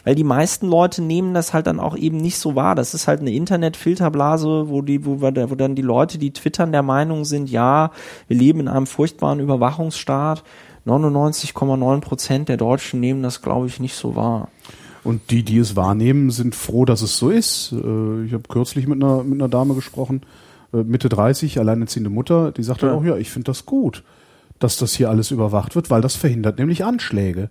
Weil 0.05 0.17
die 0.17 0.25
meisten 0.25 0.67
Leute 0.67 1.01
nehmen 1.01 1.33
das 1.33 1.55
halt 1.55 1.69
dann 1.69 1.79
auch 1.79 1.97
eben 1.97 2.17
nicht 2.17 2.39
so 2.39 2.57
wahr. 2.57 2.75
Das 2.75 2.93
ist 2.93 3.07
halt 3.07 3.21
eine 3.21 3.33
Internetfilterblase, 3.33 4.69
wo 4.69 4.83
die, 4.83 5.07
wo, 5.07 5.21
wir, 5.21 5.51
wo 5.51 5.55
dann 5.55 5.77
die 5.77 5.83
Leute, 5.83 6.19
die 6.19 6.33
twittern, 6.33 6.73
der 6.73 6.83
Meinung 6.83 7.25
sind, 7.25 7.49
ja, 7.49 7.93
wir 8.27 8.37
leben 8.37 8.61
in 8.61 8.69
einem 8.69 8.87
furchtbaren 8.87 9.39
Überwachungsstaat. 9.39 10.43
99,9 10.87 12.01
Prozent 12.01 12.49
der 12.49 12.57
Deutschen 12.57 13.01
nehmen 13.01 13.23
das, 13.23 13.43
glaube 13.43 13.69
ich, 13.69 13.81
nicht 13.81 13.95
so 13.95 14.17
wahr. 14.17 14.49
Und 15.05 15.31
die, 15.31 15.43
die 15.43 15.59
es 15.59 15.77
wahrnehmen, 15.77 16.31
sind 16.31 16.55
froh, 16.55 16.87
dass 16.87 17.03
es 17.03 17.19
so 17.19 17.31
ist. 17.31 17.73
Äh, 17.73 18.25
ich 18.25 18.33
habe 18.33 18.45
kürzlich 18.49 18.87
mit 18.87 19.03
einer, 19.03 19.23
mit 19.23 19.41
einer 19.41 19.49
Dame 19.49 19.75
gesprochen, 19.75 20.23
äh, 20.73 20.83
Mitte 20.83 21.09
30, 21.09 21.59
alleinerziehende 21.59 22.11
Mutter, 22.11 22.53
die 22.53 22.63
sagte 22.63 22.87
ja. 22.87 22.95
auch, 22.95 23.05
ja, 23.05 23.17
ich 23.17 23.31
finde 23.31 23.47
das 23.47 23.67
gut, 23.67 24.03
dass 24.59 24.77
das 24.77 24.95
hier 24.95 25.11
alles 25.11 25.31
überwacht 25.31 25.77
wird, 25.77 25.91
weil 25.91 26.01
das 26.01 26.17
verhindert 26.17 26.59
nämlich 26.59 26.85
Anschläge. 26.85 27.51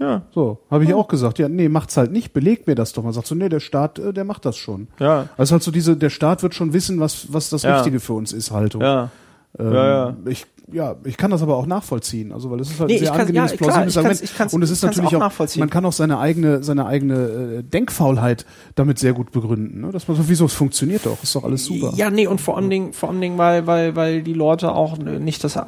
Ja. 0.00 0.22
So, 0.32 0.60
habe 0.70 0.84
ich 0.84 0.90
ja. 0.90 0.96
auch 0.96 1.08
gesagt, 1.08 1.38
ja, 1.38 1.48
nee, 1.48 1.68
macht's 1.68 1.96
halt 1.96 2.12
nicht, 2.12 2.32
belegt 2.32 2.66
mir 2.66 2.74
das 2.74 2.92
doch 2.92 3.02
mal. 3.02 3.12
Sagt 3.12 3.26
so, 3.26 3.34
nee, 3.34 3.48
der 3.48 3.60
Staat, 3.60 3.98
äh, 3.98 4.12
der 4.12 4.24
macht 4.24 4.44
das 4.44 4.56
schon. 4.56 4.88
Ja. 4.98 5.28
Also 5.36 5.52
halt 5.52 5.62
so 5.62 5.70
diese, 5.70 5.96
der 5.96 6.10
Staat 6.10 6.42
wird 6.42 6.54
schon 6.54 6.72
wissen, 6.72 7.00
was, 7.00 7.32
was 7.32 7.50
das 7.50 7.62
ja. 7.62 7.76
Richtige 7.76 8.00
für 8.00 8.12
uns 8.12 8.32
ist, 8.32 8.50
Haltung. 8.50 8.82
Ja. 8.82 9.10
Ähm, 9.58 9.72
ja, 9.72 9.88
ja. 9.88 10.16
Ich 10.26 10.46
ja, 10.72 10.96
ich 11.04 11.16
kann 11.16 11.30
das 11.30 11.42
aber 11.42 11.56
auch 11.56 11.66
nachvollziehen, 11.66 12.32
also 12.32 12.50
weil 12.50 12.60
es 12.60 12.70
ist 12.70 12.80
halt 12.80 12.90
nee, 12.90 12.96
ein 12.96 13.00
sehr 13.00 13.10
kann, 13.10 13.20
angenehmes, 13.20 13.52
ja, 13.52 13.56
plausibles 13.56 13.92
klar, 13.92 14.04
Argument. 14.04 14.24
Ich 14.24 14.36
kann's, 14.36 14.54
und 14.54 14.62
es 14.62 14.70
ist 14.70 14.82
natürlich 14.82 15.16
auch, 15.16 15.22
auch 15.22 15.56
man 15.56 15.70
kann 15.70 15.84
auch 15.84 15.92
seine 15.92 16.18
eigene, 16.18 16.62
seine 16.62 16.86
eigene 16.86 17.14
äh, 17.14 17.62
Denkfaulheit 17.62 18.44
damit 18.74 18.98
sehr 18.98 19.12
gut 19.12 19.32
begründen, 19.32 19.80
ne? 19.80 19.90
dass 19.92 20.08
man 20.08 20.16
so, 20.16 20.28
wieso 20.28 20.46
es 20.46 20.52
funktioniert 20.52 21.06
doch, 21.06 21.22
ist 21.22 21.34
doch 21.34 21.44
alles 21.44 21.64
super. 21.64 21.92
Ja, 21.96 22.10
nee, 22.10 22.26
und 22.26 22.40
vor 22.40 22.56
allen 22.56 22.70
Dingen, 22.70 22.92
vor 22.92 23.08
allen 23.08 23.20
Dingen, 23.20 23.38
weil, 23.38 23.66
weil, 23.66 23.96
weil 23.96 24.22
die 24.22 24.34
Leute 24.34 24.72
auch 24.72 24.98
nicht 24.98 25.42
das, 25.44 25.58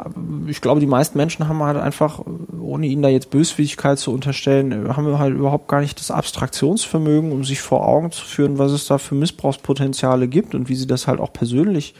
ich 0.46 0.60
glaube, 0.60 0.80
die 0.80 0.86
meisten 0.86 1.16
Menschen 1.16 1.48
haben 1.48 1.62
halt 1.62 1.78
einfach, 1.78 2.20
ohne 2.60 2.86
ihnen 2.86 3.02
da 3.02 3.08
jetzt 3.08 3.30
Böswilligkeit 3.30 3.98
zu 3.98 4.12
unterstellen, 4.12 4.96
haben 4.96 5.18
halt 5.18 5.34
überhaupt 5.34 5.68
gar 5.68 5.80
nicht 5.80 5.98
das 5.98 6.10
Abstraktionsvermögen, 6.10 7.32
um 7.32 7.44
sich 7.44 7.60
vor 7.60 7.86
Augen 7.86 8.10
zu 8.12 8.24
führen, 8.24 8.58
was 8.58 8.72
es 8.72 8.86
da 8.86 8.98
für 8.98 9.14
Missbrauchspotenziale 9.14 10.28
gibt 10.28 10.54
und 10.54 10.68
wie 10.68 10.74
sie 10.74 10.86
das 10.86 11.06
halt 11.06 11.20
auch 11.20 11.32
persönlich 11.32 11.94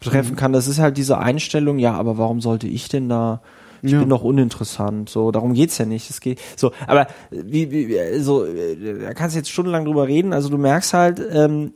betreffen 0.00 0.34
kann. 0.36 0.52
Das 0.52 0.66
ist 0.66 0.78
halt 0.78 0.96
diese 0.96 1.18
Einstellung, 1.18 1.78
ja, 1.78 1.92
aber 1.94 2.18
warum 2.18 2.40
sollte 2.40 2.66
ich 2.66 2.88
denn 2.88 3.08
da 3.08 3.40
ich 3.82 3.92
Ja. 3.92 4.00
bin 4.00 4.10
doch 4.10 4.22
uninteressant. 4.22 5.08
So, 5.08 5.30
darum 5.30 5.54
geht's 5.54 5.78
ja 5.78 5.86
nicht. 5.86 6.10
Es 6.10 6.20
geht 6.20 6.38
so, 6.54 6.70
aber 6.86 7.06
wie, 7.30 7.70
wie 7.70 8.18
so, 8.20 8.44
äh, 8.44 8.98
da 9.00 9.14
kannst 9.14 9.34
du 9.34 9.38
jetzt 9.38 9.50
stundenlang 9.50 9.86
drüber 9.86 10.06
reden. 10.06 10.34
Also 10.34 10.50
du 10.50 10.58
merkst 10.58 10.92
halt, 10.92 11.18
ähm, 11.32 11.72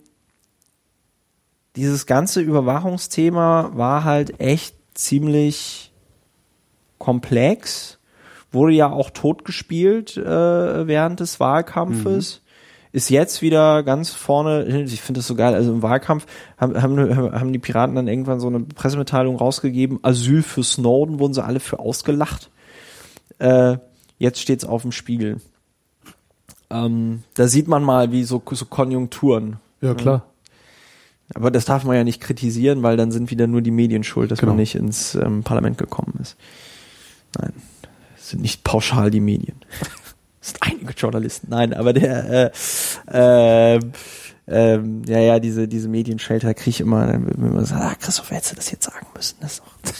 dieses 1.76 2.04
ganze 2.06 2.40
Überwachungsthema 2.42 3.70
war 3.74 4.04
halt 4.04 4.38
echt 4.38 4.76
ziemlich 4.92 5.92
komplex, 6.98 7.98
wurde 8.52 8.74
ja 8.74 8.90
auch 8.92 9.10
totgespielt 9.10 10.16
äh, 10.16 10.86
während 10.86 11.20
des 11.20 11.40
Wahlkampfes. 11.40 12.42
Ist 12.94 13.08
jetzt 13.10 13.42
wieder 13.42 13.82
ganz 13.82 14.10
vorne, 14.10 14.84
ich 14.84 15.02
finde 15.02 15.18
das 15.18 15.26
so 15.26 15.34
geil, 15.34 15.52
also 15.52 15.72
im 15.72 15.82
Wahlkampf 15.82 16.26
haben, 16.56 16.80
haben, 16.80 16.96
haben 17.32 17.52
die 17.52 17.58
Piraten 17.58 17.96
dann 17.96 18.06
irgendwann 18.06 18.38
so 18.38 18.46
eine 18.46 18.60
Pressemitteilung 18.60 19.34
rausgegeben, 19.34 19.98
Asyl 20.02 20.44
für 20.44 20.62
Snowden, 20.62 21.18
wurden 21.18 21.34
sie 21.34 21.42
alle 21.42 21.58
für 21.58 21.80
ausgelacht. 21.80 22.52
Äh, 23.40 23.78
jetzt 24.18 24.38
steht's 24.38 24.64
auf 24.64 24.82
dem 24.82 24.92
Spiegel. 24.92 25.40
Ähm, 26.70 27.24
da 27.34 27.48
sieht 27.48 27.66
man 27.66 27.82
mal, 27.82 28.12
wie 28.12 28.22
so, 28.22 28.40
so 28.52 28.64
Konjunkturen. 28.64 29.56
Ja, 29.80 29.94
klar. 29.94 30.26
Aber 31.34 31.50
das 31.50 31.64
darf 31.64 31.82
man 31.82 31.96
ja 31.96 32.04
nicht 32.04 32.20
kritisieren, 32.20 32.84
weil 32.84 32.96
dann 32.96 33.10
sind 33.10 33.28
wieder 33.28 33.48
nur 33.48 33.60
die 33.60 33.72
Medien 33.72 34.04
schuld, 34.04 34.30
dass 34.30 34.38
Genau. 34.38 34.52
man 34.52 34.58
nicht 34.58 34.76
ins 34.76 35.16
ähm, 35.16 35.42
Parlament 35.42 35.78
gekommen 35.78 36.16
ist. 36.22 36.36
Nein, 37.40 37.54
es 38.16 38.28
sind 38.28 38.40
nicht 38.40 38.62
pauschal 38.62 39.10
die 39.10 39.18
Medien. 39.18 39.56
Es 40.44 40.50
sind 40.50 40.58
einige 40.60 40.92
Journalisten. 40.92 41.46
Nein, 41.48 41.72
aber 41.72 41.94
der, 41.94 42.52
äh, 43.10 43.76
äh, 43.76 43.80
ähm, 44.46 45.02
ja, 45.06 45.18
ja, 45.18 45.40
diese, 45.40 45.66
diese 45.66 45.88
Medienschelter 45.88 46.52
kriege 46.52 46.68
ich 46.68 46.80
immer, 46.82 47.06
mir 47.06 47.32
immer 47.32 47.60
gesagt, 47.60 47.82
ah, 47.82 47.94
Christoph, 47.98 48.30
hättest 48.30 48.52
du 48.52 48.56
das 48.56 48.70
jetzt 48.70 48.84
sagen 48.84 49.06
müssen. 49.16 49.36
Das 49.40 49.52
ist 49.52 49.62
doch, 49.62 49.92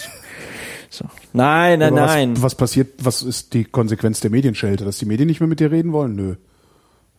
so. 0.91 1.05
Nein, 1.33 1.79
nein, 1.79 1.93
Aber 1.95 2.07
nein. 2.07 2.37
Was, 2.37 2.43
was 2.43 2.55
passiert, 2.57 3.03
was 3.03 3.23
ist 3.23 3.55
die 3.55 3.65
Konsequenz 3.65 4.21
der 4.21 4.31
Medienschelte? 4.31 4.85
Dass 4.85 4.99
die 4.99 5.07
Medien 5.07 5.29
nicht 5.29 5.41
mehr 5.41 5.49
mit 5.49 5.61
dir 5.61 5.71
reden 5.71 5.93
wollen? 5.93 6.15
Nö. 6.15 6.37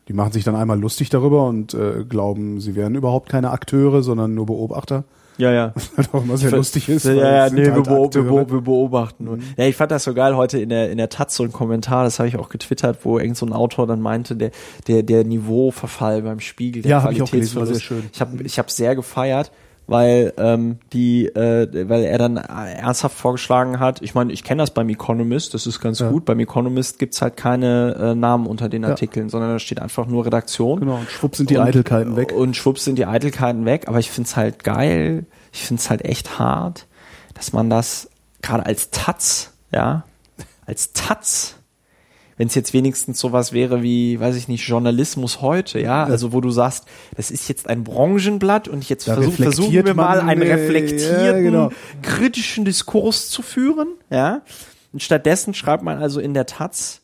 Die 0.08 0.14
machen 0.14 0.32
sich 0.32 0.44
dann 0.44 0.56
einmal 0.56 0.80
lustig 0.80 1.10
darüber 1.10 1.48
und 1.48 1.74
äh, 1.74 2.06
glauben, 2.08 2.62
sie 2.62 2.76
wären 2.76 2.94
überhaupt 2.94 3.28
keine 3.28 3.50
Akteure, 3.50 4.04
sondern 4.04 4.36
nur 4.36 4.46
Beobachter. 4.46 5.04
Ja, 5.38 5.52
ja. 5.52 5.74
Was 5.96 6.14
auch 6.14 6.24
immer 6.24 6.38
sehr 6.38 6.52
lustig 6.52 6.90
ist. 6.90 7.06
Ja, 7.06 7.14
ja, 7.14 7.50
nee, 7.50 7.66
wir, 7.66 7.74
halt 7.74 7.86
wir, 7.88 8.04
Akteure. 8.04 8.52
wir 8.52 8.62
beobachten 8.62 9.24
nur. 9.26 9.38
Ja, 9.58 9.66
ich 9.66 9.76
fand 9.76 9.92
das 9.92 10.04
so 10.04 10.14
geil 10.14 10.36
heute 10.36 10.60
in 10.60 10.70
der, 10.70 10.92
in 10.92 10.98
der 10.98 11.10
Taz 11.10 11.36
so 11.36 11.44
ein 11.44 11.52
Kommentar, 11.52 12.04
das 12.04 12.20
habe 12.20 12.30
ich 12.30 12.38
auch 12.38 12.50
getwittert, 12.50 13.00
wo 13.04 13.20
irgend 13.20 13.38
so 13.38 13.46
ein 13.46 13.54
Autor 13.54 13.88
dann 13.88 14.02
meinte, 14.02 14.36
der, 14.36 14.52
der, 14.88 15.04
der 15.04 15.24
Niveauverfall 15.24 16.22
beim 16.22 16.40
Spiegel, 16.40 16.82
der 16.82 16.92
Ja, 16.92 17.04
hab 17.04 17.12
ich 17.12 17.22
auch 17.22 17.30
gelesen, 17.30 17.56
war 17.60 17.66
sehr 17.66 17.76
Qualitätsverlust. 17.80 17.84
schön. 17.84 18.10
Ich 18.14 18.22
habe 18.22 18.44
ich 18.44 18.60
hab 18.60 18.72
sehr 18.72 18.96
gefeiert, 18.96 19.52
weil 19.88 20.34
ähm, 20.38 20.80
die, 20.94 21.28
äh, 21.28 21.88
weil 21.90 22.04
er 22.04 22.18
dann 22.18 22.38
ernsthaft 22.38 23.16
vorgeschlagen 23.18 23.80
hat, 23.80 24.02
ich 24.02 24.16
meine, 24.16 24.34
ich 24.34 24.44
kenne 24.44 24.64
das 24.64 24.72
beim 24.72 24.90
Economist, 24.90 25.54
das 25.54 25.68
ist 25.68 25.80
ganz 25.80 26.00
Ja. 26.00 26.10
gut, 26.10 26.26
beim 26.26 26.40
Economist 26.40 26.98
gibt's 27.00 27.22
halt 27.22 27.38
keine 27.38 27.96
äh, 27.96 28.16
Namen 28.16 28.48
unter 28.48 28.68
den 28.70 28.84
Ja. 28.84 28.90
Artikeln, 28.90 29.30
sondern 29.30 29.52
da 29.52 29.60
steht 29.60 29.82
einfach 29.82 30.08
nur 30.08 30.26
Redaktion. 30.26 30.80
Genau, 30.80 30.96
und 30.96 31.10
schwupp 31.10 31.36
sind 31.36 31.50
die 31.50 31.58
Und- 31.58 31.64
Eitelkeiten 31.68 32.16
weg. 32.16 32.32
Und 32.32 32.56
schwupps 32.56 32.84
sind 32.86 32.98
die 32.98 33.06
Eitelkeiten 33.06 33.66
weg, 33.66 33.88
aber 33.88 34.00
ich 34.00 34.10
find's 34.10 34.36
halt 34.36 34.64
geil, 34.64 35.26
ich 35.54 35.64
find's 35.64 35.90
halt 35.90 36.04
echt 36.04 36.40
hart, 36.40 36.88
dass 37.36 37.54
man 37.54 37.70
das 37.70 38.10
gerade 38.42 38.66
als 38.66 38.90
Taz, 38.90 39.52
ja, 39.72 40.04
als 40.66 40.94
Taz, 40.94 41.56
wenn 42.38 42.48
es 42.48 42.56
jetzt 42.56 42.74
wenigstens 42.74 43.20
sowas 43.20 43.54
wäre 43.54 43.82
wie, 43.82 44.20
weiß 44.20 44.36
ich 44.36 44.48
nicht, 44.48 44.68
Journalismus 44.68 45.42
heute, 45.42 45.80
ja, 45.80 46.04
also 46.04 46.34
wo 46.34 46.42
du 46.42 46.50
sagst, 46.52 46.86
das 47.16 47.32
ist 47.32 47.48
jetzt 47.48 47.70
ein 47.70 47.84
Branchenblatt 47.84 48.68
und 48.68 48.88
jetzt 48.90 49.06
versuch, 49.06 49.34
versuchen 49.34 49.72
wir 49.72 49.94
mal 49.94 50.20
einen 50.20 50.42
reflektierten, 50.42 51.26
ja, 51.26 51.40
genau. 51.40 51.72
kritischen 52.02 52.66
Diskurs 52.66 53.30
zu 53.30 53.42
führen, 53.42 53.88
ja. 54.10 54.42
Und 54.92 55.02
stattdessen 55.02 55.54
schreibt 55.54 55.84
man 55.84 55.98
also 55.98 56.20
in 56.20 56.34
der 56.34 56.46
Taz, 56.46 57.02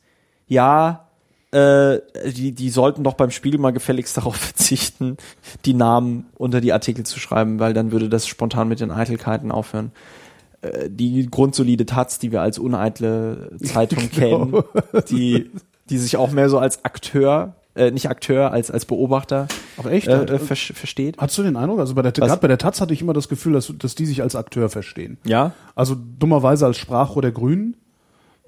ja, 0.48 1.08
äh, 1.52 2.00
die, 2.32 2.54
die 2.54 2.70
sollten 2.70 3.04
doch 3.04 3.14
beim 3.14 3.32
Spiegel 3.32 3.60
mal 3.60 3.72
gefälligst 3.72 4.18
darauf 4.18 4.36
verzichten, 4.36 5.18
die 5.66 5.74
Namen 5.74 6.26
unter 6.36 6.62
die 6.62 6.74
Artikel 6.74 7.06
zu 7.06 7.20
schreiben, 7.20 7.60
weil 7.60 7.74
dann 7.74 7.92
würde 7.92 8.10
das 8.10 8.28
spontan 8.28 8.68
mit 8.68 8.80
den 8.80 8.92
Eitelkeiten 8.92 9.52
aufhören. 9.52 9.92
Äh, 10.62 10.90
die 10.90 11.28
grundsolide 11.30 11.86
Taz, 11.86 12.20
die 12.20 12.32
wir 12.32 12.42
als 12.42 12.60
uneitle 12.60 13.52
Zeitung 13.64 14.10
Genau. 14.16 14.46
kennen, 14.46 14.64
die, 15.10 15.50
die 15.90 15.98
sich 15.98 16.18
auch 16.18 16.32
mehr 16.32 16.50
so 16.50 16.60
als 16.60 16.86
Akteur, 16.86 17.56
äh, 17.76 17.92
nicht 17.92 18.10
Akteur, 18.10 18.52
als, 18.52 18.70
als 18.70 18.86
Beobachter 18.86 19.48
Ach 19.78 19.86
echt? 19.86 20.08
äh, 20.08 20.24
äh, 20.24 20.40
ver 20.40 20.56
versteht. 20.56 21.18
Hast 21.18 21.38
du 21.38 21.44
den 21.44 21.56
Eindruck? 21.56 21.80
Also 21.80 21.96
bei 21.96 22.02
der, 22.02 22.12
gerade 22.12 22.38
bei 22.38 22.48
der 22.48 22.58
Taz 22.58 22.82
hatte 22.82 22.94
ich 22.94 23.02
immer 23.02 23.14
das 23.14 23.30
Gefühl, 23.30 23.54
dass, 23.54 23.74
dass 23.78 23.96
die 23.96 24.06
sich 24.06 24.22
als 24.22 24.36
Akteur 24.36 24.70
verstehen. 24.70 25.18
Ja? 25.26 25.54
Also 25.76 25.96
dummerweise 26.20 26.66
als 26.66 26.78
Sprachrohr 26.78 27.22
der 27.22 27.32
Grünen, 27.32 27.78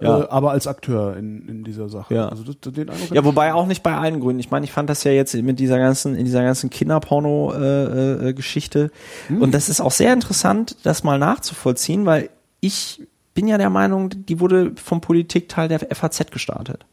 Ja. 0.02 0.22
äh, 0.22 0.28
aber 0.30 0.52
als 0.52 0.68
Akteur 0.68 1.16
in, 1.18 1.48
in 1.48 1.64
dieser 1.64 1.88
Sache. 1.88 2.14
Ja. 2.14 2.28
Also 2.30 2.44
das, 2.44 2.56
den 2.74 2.90
Eindruck 2.90 3.12
Ja, 3.14 3.24
wobei 3.24 3.54
auch 3.54 3.68
nicht 3.68 3.84
bei 3.84 3.96
allen 3.96 4.20
Gründen. 4.20 4.40
Ich 4.40 4.52
meine, 4.52 4.66
ich 4.66 4.72
fand 4.72 4.90
das 4.90 5.04
ja 5.04 5.12
jetzt 5.12 5.34
mit 5.36 5.60
dieser 5.60 5.78
ganzen, 5.78 6.16
in 6.16 6.26
dieser 6.26 6.44
ganzen 6.44 6.70
Kinderporno-Geschichte. 6.70 8.20
Äh, 8.24 8.30
äh, 8.30 8.34
Geschichte. 8.34 8.92
Und 9.30 9.54
das 9.54 9.70
ist 9.70 9.82
auch 9.82 9.92
sehr 9.92 10.12
interessant, 10.14 10.78
das 10.84 11.04
mal 11.04 11.20
nachzuvollziehen, 11.20 12.06
weil 12.06 12.30
ich 12.60 13.02
bin 13.34 13.48
ja 13.48 13.58
der 13.58 13.70
Meinung, 13.70 14.10
die 14.26 14.40
wurde 14.40 14.74
vom 14.82 15.00
Politikteil 15.02 15.68
der 15.68 15.80
FAZ 15.80 16.32
gestartet. 16.32 16.86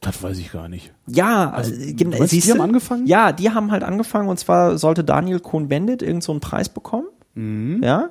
Das 0.00 0.22
weiß 0.22 0.38
ich 0.38 0.50
gar 0.50 0.68
nicht. 0.68 0.92
Ja, 1.06 1.50
Also, 1.50 1.72
äh, 1.74 1.88
du 1.88 1.94
gen- 1.94 2.10
meinst, 2.10 2.32
die 2.32 2.40
haben 2.50 2.60
angefangen? 2.62 3.06
Ja, 3.06 3.32
die 3.32 3.50
haben 3.50 3.70
halt 3.70 3.82
angefangen 3.82 4.28
und 4.28 4.38
zwar 4.38 4.78
sollte 4.78 5.04
Daniel 5.04 5.40
Cohn-Bendit 5.40 6.00
irgend 6.02 6.22
so 6.22 6.32
einen 6.32 6.40
Preis 6.40 6.70
bekommen. 6.70 7.06
Mhm. 7.34 7.82
Ja. 7.84 8.08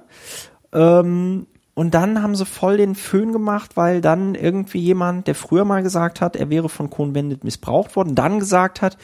Ähm, 0.72 1.48
und 1.80 1.94
dann 1.94 2.22
haben 2.22 2.36
sie 2.36 2.46
voll 2.46 2.76
den 2.76 2.94
Föhn 2.94 3.32
gemacht, 3.32 3.78
weil 3.78 4.02
dann 4.02 4.36
irgendwie 4.36 4.80
jemand, 4.80 5.28
der 5.28 5.34
früher 5.34 5.64
mal 5.64 5.82
gesagt 5.82 6.20
hat, 6.20 6.36
er 6.36 6.50
wäre 6.50 6.68
von 6.68 6.90
Cohn-Bendit 6.90 7.46
missbraucht 7.46 7.96
worden, 7.96 8.16
dann 8.16 8.38
gesagt 8.38 8.82
hat, 8.82 8.98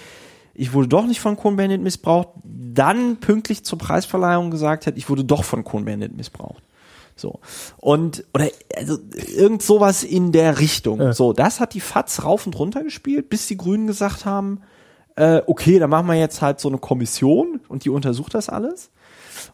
ich 0.54 0.74
wurde 0.74 0.90
doch 0.90 1.06
nicht 1.06 1.22
von 1.22 1.38
Cohn-Bendit 1.38 1.80
missbraucht, 1.80 2.28
dann 2.44 3.22
pünktlich 3.22 3.64
zur 3.64 3.78
Preisverleihung 3.78 4.52
gesagt 4.52 4.88
hat, 4.88 4.98
ich 4.98 5.10
wurde 5.10 5.24
doch 5.24 5.46
von 5.46 5.64
Cohn-Bendit 5.64 6.18
missbraucht. 6.18 6.64
So. 7.16 7.40
Und, 7.78 8.26
oder, 8.34 8.50
also, 8.76 8.98
irgend 9.38 9.62
sowas 9.62 10.04
in 10.04 10.34
der 10.34 10.60
Richtung. 10.60 11.00
Ja. 11.00 11.14
So, 11.14 11.32
das 11.32 11.62
hat 11.62 11.76
die 11.76 11.80
FAZ 11.80 12.26
rauf 12.26 12.46
und 12.46 12.60
runter 12.60 12.84
gespielt, 12.84 13.30
bis 13.30 13.48
die 13.48 13.56
Grünen 13.56 13.88
gesagt 13.88 14.26
haben, 14.26 14.60
äh, 15.16 15.42
okay, 15.48 15.80
dann 15.80 15.92
machen 15.92 16.08
wir 16.08 16.16
jetzt 16.16 16.42
halt 16.42 16.60
so 16.60 16.68
eine 16.68 16.80
Kommission 16.80 17.62
und 17.70 17.86
die 17.86 17.90
untersucht 17.90 18.34
das 18.34 18.50
alles. 18.50 18.90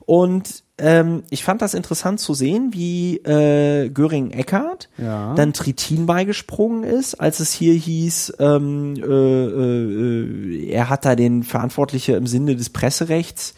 Und 0.05 0.63
ähm, 0.77 1.23
ich 1.29 1.43
fand 1.43 1.61
das 1.61 1.73
interessant 1.73 2.19
zu 2.19 2.33
sehen, 2.33 2.71
wie 2.73 3.17
äh, 3.17 3.89
Göring-Eckardt 3.89 4.89
Ja. 4.97 5.35
dann 5.35 5.53
Trittin 5.53 6.05
beigesprungen 6.05 6.83
ist, 6.83 7.15
als 7.15 7.39
es 7.39 7.51
hier 7.53 7.73
hieß, 7.75 8.33
ähm, 8.39 8.95
äh, 8.95 9.01
äh, 9.01 10.65
äh, 10.65 10.69
er 10.71 10.89
hat 10.89 11.05
da 11.05 11.15
den 11.15 11.43
Verantwortliche 11.43 12.13
im 12.13 12.25
Sinne 12.25 12.55
des 12.55 12.69
Presserechts 12.71 13.53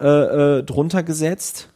äh, 0.00 0.06
äh, 0.06 0.62
drunter 0.62 1.02
gesetzt. 1.02 1.68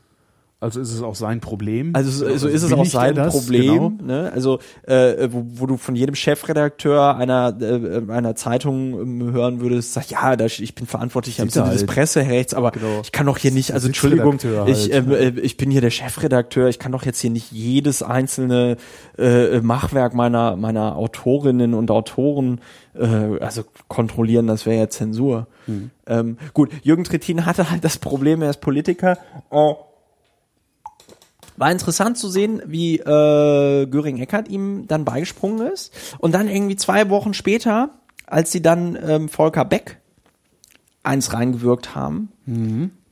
Also 0.66 0.80
ist 0.80 0.92
es 0.92 1.02
auch 1.02 1.14
sein 1.14 1.40
Problem. 1.40 1.90
Also, 1.94 2.10
so- 2.10 2.36
so 2.36 2.48
ist 2.48 2.62
es 2.62 2.72
auch 2.72 2.84
sein 2.84 3.14
das? 3.14 3.32
Problem. 3.32 3.98
Genau. 3.98 4.04
Ne? 4.04 4.30
Also 4.32 4.58
äh, 4.86 5.28
wo, 5.30 5.44
wo 5.54 5.66
du 5.66 5.76
von 5.76 5.96
jedem 5.96 6.14
Chefredakteur 6.14 7.16
einer 7.16 7.56
äh, 7.60 8.02
einer 8.12 8.34
Zeitung 8.36 9.00
ähm, 9.00 9.32
hören 9.32 9.60
würdest, 9.60 9.94
sag 9.94 10.10
ja, 10.10 10.38
ich 10.38 10.74
bin 10.74 10.86
verantwortlich 10.86 11.38
im 11.38 11.48
Sinne 11.48 11.70
des 11.70 11.80
halt. 11.80 11.86
Presserechts, 11.90 12.54
aber 12.54 12.70
Genau. 12.72 13.00
ich 13.02 13.12
kann 13.12 13.26
doch 13.26 13.38
hier 13.38 13.50
nicht, 13.52 13.72
also 13.72 13.86
Entschuldigung, 13.86 14.32
Sitzredakteur 14.38 14.68
ich 14.68 14.92
halt, 14.92 15.06
ähm, 15.06 15.36
äh, 15.38 15.40
ich 15.40 15.56
bin 15.56 15.70
hier 15.70 15.80
der 15.80 15.90
Chefredakteur, 15.90 16.68
ich 16.68 16.78
kann 16.78 16.92
doch 16.92 17.04
jetzt 17.04 17.20
hier 17.20 17.30
nicht 17.30 17.50
jedes 17.52 18.02
einzelne 18.02 18.76
äh, 19.18 19.60
Machwerk 19.60 20.14
meiner 20.14 20.56
meiner 20.56 20.96
Autorinnen 20.96 21.74
und 21.74 21.90
Autoren 21.90 22.60
äh, 22.94 23.06
also 23.40 23.62
kontrollieren, 23.88 24.46
das 24.46 24.66
wäre 24.66 24.78
ja 24.78 24.88
Zensur. 24.88 25.46
Hm. 25.66 25.90
Ähm, 26.06 26.38
gut, 26.54 26.70
Jürgen 26.82 27.04
Trittin 27.04 27.44
hatte 27.46 27.70
halt 27.70 27.84
das 27.84 27.98
Problem, 27.98 28.42
er 28.42 28.50
ist 28.50 28.60
Politiker. 28.60 29.18
Äh, 29.50 29.72
war 31.56 31.70
interessant 31.72 32.18
zu 32.18 32.28
sehen, 32.28 32.62
wie 32.66 32.98
äh, 32.98 33.86
Göring-Eckert 33.86 34.48
ihm 34.48 34.86
dann 34.86 35.04
beigesprungen 35.04 35.66
ist. 35.72 35.92
Und 36.18 36.32
dann 36.34 36.48
irgendwie 36.48 36.76
zwei 36.76 37.08
Wochen 37.10 37.34
später, 37.34 37.90
als 38.26 38.52
sie 38.52 38.62
dann 38.62 38.98
ähm, 39.02 39.28
Volker 39.28 39.64
Beck 39.64 39.98
eins 41.02 41.32
reingewirkt 41.32 41.94
haben, 41.94 42.30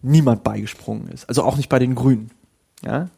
niemand 0.02 0.42
beigesprungen 0.44 1.08
ist. 1.08 1.28
Also 1.28 1.42
auch 1.44 1.56
nicht 1.56 1.68
bei 1.68 1.78
den 1.78 1.94
Grünen. 1.94 2.30
Ja, 2.84 3.08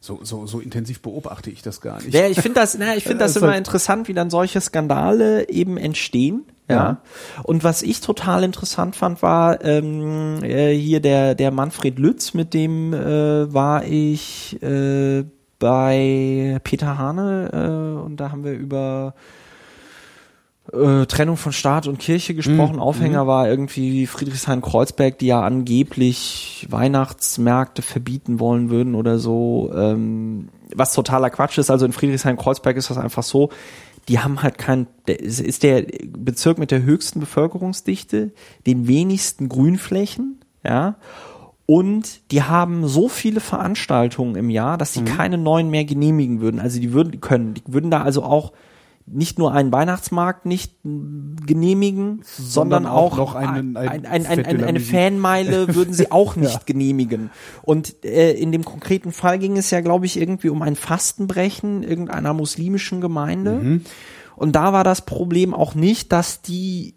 So, 0.00 0.20
so, 0.22 0.46
so 0.46 0.60
intensiv 0.60 1.00
beobachte 1.00 1.50
ich 1.50 1.62
das 1.62 1.80
gar 1.80 2.02
nicht. 2.02 2.12
ja 2.12 2.26
ich 2.26 2.38
finde 2.40 2.60
das, 2.60 2.76
na, 2.76 2.96
ich 2.96 3.04
finde 3.04 3.18
das 3.24 3.36
Also- 3.36 3.46
immer 3.46 3.56
interessant, 3.56 4.08
wie 4.08 4.14
dann 4.14 4.30
solche 4.30 4.60
Skandale 4.60 5.48
eben 5.48 5.76
entstehen. 5.78 6.42
Ja. 6.68 6.74
Ja. 6.74 6.96
Und 7.42 7.62
was 7.62 7.82
ich 7.82 8.00
total 8.00 8.42
interessant 8.42 8.96
fand, 8.96 9.22
war 9.22 9.62
ähm, 9.64 10.42
äh, 10.42 10.74
hier 10.74 11.00
der 11.00 11.34
der 11.34 11.50
Manfred 11.50 11.98
Lütz, 11.98 12.32
mit 12.32 12.54
dem 12.54 12.94
äh, 12.94 13.52
war 13.52 13.84
ich 13.84 14.62
äh, 14.62 15.24
bei 15.58 16.58
Peter 16.64 16.98
Hane 16.98 17.50
äh, 17.52 18.04
und 18.04 18.16
da 18.18 18.30
haben 18.30 18.44
wir 18.44 18.52
über 18.52 19.14
äh, 20.72 21.06
Trennung 21.06 21.36
von 21.36 21.52
Staat 21.52 21.86
und 21.86 21.98
Kirche 21.98 22.34
gesprochen. 22.34 22.78
Aufhänger 22.78 23.26
war 23.26 23.48
irgendwie 23.48 24.06
Friedrichshain-Kreuzberg, 24.06 25.18
die 25.18 25.26
ja 25.26 25.42
angeblich 25.42 26.66
Weihnachtsmärkte 26.70 27.82
verbieten 27.82 28.40
wollen 28.40 28.70
würden 28.70 28.94
oder 28.94 29.18
so. 29.18 29.70
Ähm, 29.74 30.48
was 30.74 30.94
totaler 30.94 31.30
Quatsch 31.30 31.58
ist. 31.58 31.70
Also 31.70 31.84
in 31.84 31.92
Friedrichshain-Kreuzberg 31.92 32.76
ist 32.76 32.90
das 32.90 32.98
einfach 32.98 33.22
so. 33.22 33.50
Die 34.08 34.18
haben 34.18 34.42
halt 34.42 34.58
kein, 34.58 34.86
es 35.06 35.40
ist 35.40 35.62
der 35.62 35.86
Bezirk 36.06 36.58
mit 36.58 36.70
der 36.70 36.82
höchsten 36.82 37.20
Bevölkerungsdichte, 37.20 38.32
den 38.66 38.86
wenigsten 38.86 39.48
Grünflächen, 39.48 40.40
ja. 40.62 40.96
Und 41.66 42.30
die 42.30 42.42
haben 42.42 42.86
so 42.86 43.08
viele 43.08 43.40
Veranstaltungen 43.40 44.36
im 44.36 44.50
Jahr, 44.50 44.76
dass 44.76 44.92
sie 44.92 45.02
keine 45.02 45.38
neuen 45.38 45.70
mehr 45.70 45.86
genehmigen 45.86 46.42
würden. 46.42 46.60
Also 46.60 46.78
die 46.78 46.92
würden 46.92 47.20
können, 47.22 47.54
die 47.54 47.62
würden 47.66 47.90
da 47.90 48.02
also 48.02 48.22
auch 48.22 48.52
nicht 49.06 49.38
nur 49.38 49.52
einen 49.52 49.70
Weihnachtsmarkt 49.70 50.46
nicht 50.46 50.72
genehmigen, 50.82 52.22
sondern, 52.24 52.84
Sondern 52.84 52.86
auch 52.86 53.12
auch, 53.12 53.16
noch 53.18 53.34
einen- 53.34 53.76
ein, 53.76 54.06
ein 54.06 54.26
ein, 54.26 54.64
eine. 54.64 54.80
Fanmeile 54.80 55.74
würden 55.74 55.92
sie 55.92 56.10
auch 56.10 56.36
nicht 56.36 56.54
Ja. 56.54 56.60
genehmigen. 56.64 57.30
Und 57.62 58.02
äh, 58.04 58.32
in 58.32 58.50
dem 58.52 58.64
konkreten 58.64 59.12
Fall 59.12 59.38
ging 59.38 59.56
es 59.58 59.70
ja, 59.70 59.80
glaube 59.82 60.06
ich, 60.06 60.18
irgendwie 60.18 60.48
um 60.48 60.62
ein 60.62 60.74
Fastenbrechen 60.76 61.82
irgendeiner 61.82 62.32
muslimischen 62.32 63.00
Gemeinde. 63.00 63.52
Mhm. 63.52 63.84
Und 64.36 64.56
da 64.56 64.72
war 64.72 64.84
das 64.84 65.02
Problem 65.02 65.52
auch 65.54 65.74
nicht, 65.74 66.10
dass 66.10 66.40
die 66.42 66.94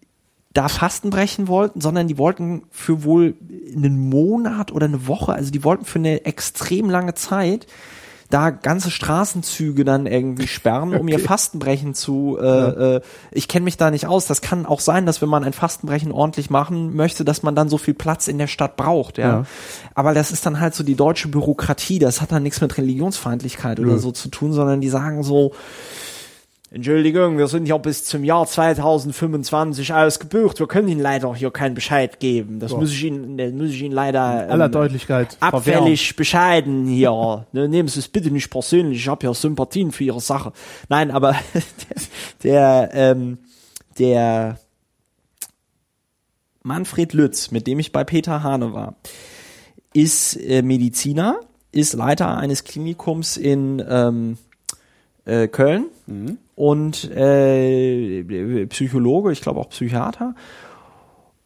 da 0.54 0.70
Fasten 0.70 1.10
brechen 1.12 1.48
wollten, 1.48 1.82
sondern 1.82 2.08
die 2.08 2.18
wollten 2.18 2.64
für 2.72 3.04
wohl 3.04 3.36
einen 3.76 4.10
Monat 4.10 4.72
oder 4.72 4.86
eine 4.88 5.06
Woche, 5.08 5.34
also 5.34 5.52
die 5.52 5.64
wollten 5.64 5.86
für 5.86 6.00
eine 6.00 6.26
extrem 6.26 6.90
lange 6.90 7.14
Zeit 7.14 7.68
da 8.30 8.50
ganze 8.50 8.92
Straßenzüge 8.92 9.86
dann 9.86 10.06
irgendwie 10.06 10.48
sperren, 10.48 10.94
um 10.94 11.08
ihr 11.08 11.20
Fastenbrechen 11.20 11.94
zu. 11.94 12.38
Äh, 12.40 12.96
äh, 12.96 13.02
ich 13.32 13.48
kenne 13.48 13.64
mich 13.64 13.78
da 13.78 13.90
nicht 13.90 14.06
aus. 14.06 14.26
Das 14.26 14.42
kann 14.42 14.66
auch 14.66 14.82
sein, 14.82 15.06
dass 15.06 15.22
wenn 15.22 15.30
man 15.30 15.44
ein 15.44 15.54
Fastenbrechen 15.54 16.12
ordentlich 16.12 16.50
machen 16.50 16.96
möchte, 16.96 17.24
dass 17.24 17.44
man 17.44 17.56
dann 17.56 17.70
so 17.70 17.78
viel 17.78 17.94
Platz 17.94 18.28
in 18.28 18.38
der 18.38 18.48
Stadt 18.48 18.76
braucht. 18.76 19.18
Ja. 19.18 19.28
Ja. 19.28 19.46
Aber 19.96 20.14
das 20.14 20.32
ist 20.32 20.46
dann 20.46 20.60
halt 20.60 20.76
so 20.76 20.84
die 20.84 20.96
deutsche 20.96 21.30
Bürokratie. 21.30 22.00
Das 22.00 22.22
hat 22.22 22.32
dann 22.32 22.44
nichts 22.44 22.60
mit 22.60 22.78
Religionsfeindlichkeit 22.78 23.80
oder 23.80 23.94
Nö. 23.94 23.98
so 23.98 24.12
zu 24.12 24.30
tun, 24.30 24.52
sondern 24.54 24.82
die 24.82 24.90
sagen 24.90 25.24
so. 25.24 25.54
Entschuldigung, 26.70 27.38
wir 27.38 27.48
sind 27.48 27.66
ja 27.66 27.78
bis 27.78 28.04
zum 28.04 28.26
Jahr 28.26 28.46
2025 28.46 29.94
ausgebucht. 29.94 30.60
Wir 30.60 30.68
können 30.68 30.90
Ihnen 30.90 31.00
leider 31.00 31.34
hier 31.34 31.50
keinen 31.50 31.76
Bescheid 31.76 32.20
geben. 32.20 32.60
Das 32.60 32.74
Ja. 32.74 32.78
muss 32.78 32.92
ich 32.92 33.04
Ihnen, 33.06 33.38
das 33.38 33.54
muss 33.54 33.70
ich 33.70 33.82
Ihnen 33.82 33.94
leider 33.94 34.44
In 34.46 34.52
aller 34.52 34.66
ähm, 34.66 34.72
Deutlichkeit. 34.74 35.38
abfällig 35.40 36.18
bescheiden 36.18 36.86
hier. 36.86 37.46
ne, 37.54 37.70
nehmen 37.70 37.88
Sie 37.88 38.00
es 38.00 38.10
bitte 38.10 38.32
nicht 38.32 38.50
persönlich. 38.50 39.00
Ich 39.00 39.08
habe 39.08 39.26
ja 39.26 39.34
Sympathien 39.34 39.94
für 39.94 40.04
Ihre 40.04 40.20
Sache. 40.20 40.52
Nein, 40.90 41.10
aber 41.10 41.36
der, 42.44 42.44
der, 42.44 42.90
ähm, 42.94 43.38
der 43.98 44.60
Manfred 46.64 47.14
Lütz, 47.14 47.52
mit 47.52 47.66
dem 47.66 47.80
ich 47.80 47.94
bei 47.94 48.04
Peter 48.04 48.44
Hane 48.44 48.74
war, 48.74 48.96
ist 49.94 50.36
äh, 50.36 50.62
Mediziner, 50.62 51.40
ist 51.72 51.94
Leiter 51.94 52.38
eines 52.38 52.66
Klinikums 52.66 53.38
in 53.38 53.82
ähm, 53.88 54.38
äh, 55.24 55.48
Köln 55.48 55.86
und 56.58 57.12
äh, 57.12 58.66
Psychologe, 58.66 59.32
ich 59.32 59.42
glaube 59.42 59.60
auch 59.60 59.70
Psychiater. 59.70 60.34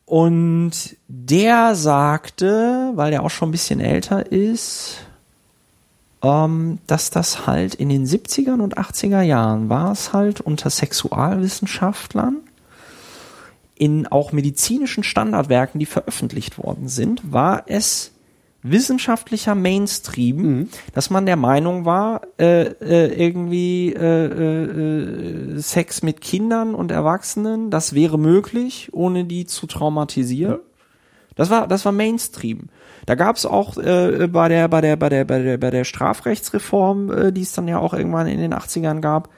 Und 0.05 0.95
der 1.09 1.75
sagte, 1.75 2.93
weil 2.95 3.11
der 3.11 3.21
auch 3.23 3.29
schon 3.29 3.49
ein 3.49 3.51
bisschen 3.51 3.81
älter 3.81 4.31
ist, 4.31 4.99
ähm, 6.23 6.79
dass 6.87 7.09
das 7.09 7.45
halt 7.45 7.75
in 7.75 7.89
den 7.89 8.05
70er 8.05 8.53
und 8.53 8.77
80er 8.77 9.21
Jahren 9.21 9.67
war 9.67 9.91
es 9.91 10.13
halt 10.13 10.39
unter 10.39 10.69
Sexualwissenschaftlern 10.69 12.37
in 13.75 14.07
auch 14.07 14.31
medizinischen 14.31 15.03
Standardwerken, 15.03 15.79
die 15.79 15.85
veröffentlicht 15.85 16.57
worden 16.57 16.87
sind, 16.87 17.33
war 17.33 17.63
es 17.67 18.10
wissenschaftlicher 18.63 19.55
Mainstream, 19.55 20.69
dass 20.93 21.09
man 21.09 21.25
der 21.25 21.35
Meinung 21.35 21.85
war, 21.85 22.21
äh, 22.39 22.63
äh, 22.63 23.25
irgendwie 23.25 23.93
äh, 23.93 24.25
äh, 24.25 25.55
äh, 25.55 25.59
Sex 25.59 26.03
mit 26.03 26.21
Kindern 26.21 26.75
und 26.75 26.91
Erwachsenen, 26.91 27.71
das 27.71 27.93
wäre 27.93 28.19
möglich, 28.19 28.89
ohne 28.91 29.25
die 29.25 29.45
zu 29.45 29.67
traumatisieren. 29.67 30.59
Das 31.35 31.49
war, 31.49 31.67
das 31.67 31.85
war 31.85 31.91
Mainstream. 31.91 32.67
Da 33.05 33.15
gab 33.15 33.35
es 33.35 33.45
auch 33.45 33.77
äh, 33.77 34.27
bei 34.27 34.47
der, 34.47 34.67
bei 34.67 34.81
der, 34.81 34.95
bei 34.95 35.09
der, 35.09 35.25
bei 35.25 35.39
der, 35.39 35.57
bei 35.57 35.71
der 35.71 35.85
Strafrechtsreform, 35.85 37.11
äh, 37.11 37.31
die 37.31 37.41
es 37.41 37.53
dann 37.53 37.67
ja 37.67 37.79
auch 37.79 37.93
irgendwann 37.93 38.27
in 38.27 38.39
den 38.39 38.53
80ern 38.53 38.99
gab, 38.99 39.29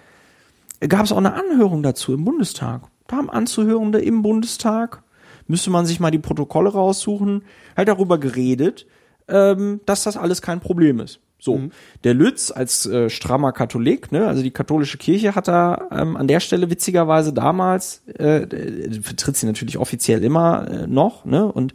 gab 0.82 1.06
es 1.06 1.12
auch 1.12 1.18
eine 1.18 1.34
Anhörung 1.34 1.82
dazu 1.82 2.14
im 2.14 2.26
Bundestag. 2.26 2.82
Da 3.08 3.18
haben 3.18 3.30
Anzuhörende 3.30 4.00
im 4.00 4.22
Bundestag, 4.22 5.04
müsste 5.48 5.70
man 5.70 5.86
sich 5.86 6.00
mal 6.00 6.12
die 6.12 6.20
Protokolle 6.20 6.72
raussuchen, 6.72 7.44
halt 7.78 7.88
darüber 7.88 8.18
geredet, 8.18 8.86
ähm, 9.28 9.82
dass 9.86 10.04
das 10.04 10.18
alles 10.18 10.42
kein 10.42 10.60
Problem 10.60 11.00
ist. 11.00 11.20
So, 11.40 11.60
der 12.06 12.14
Lütz 12.14 12.52
als 12.52 12.86
äh, 12.86 13.10
strammer 13.10 13.52
Katholik, 13.52 14.14
ne, 14.14 14.28
also 14.28 14.42
die 14.42 14.52
katholische 14.52 14.98
Kirche 14.98 15.36
hat 15.36 15.50
da 15.50 15.90
ähm, 15.92 16.16
an 16.16 16.30
der 16.30 16.40
Stelle 16.40 16.70
witzigerweise 16.70 17.34
damals, 17.34 18.02
äh, 18.18 18.44
äh, 18.44 19.02
vertritt 19.02 19.36
sie 19.36 19.46
natürlich 19.46 19.78
offiziell 19.78 20.24
immer 20.24 20.66
äh, 20.72 20.88
noch, 20.88 21.26
ne, 21.26 21.46
und 21.46 21.74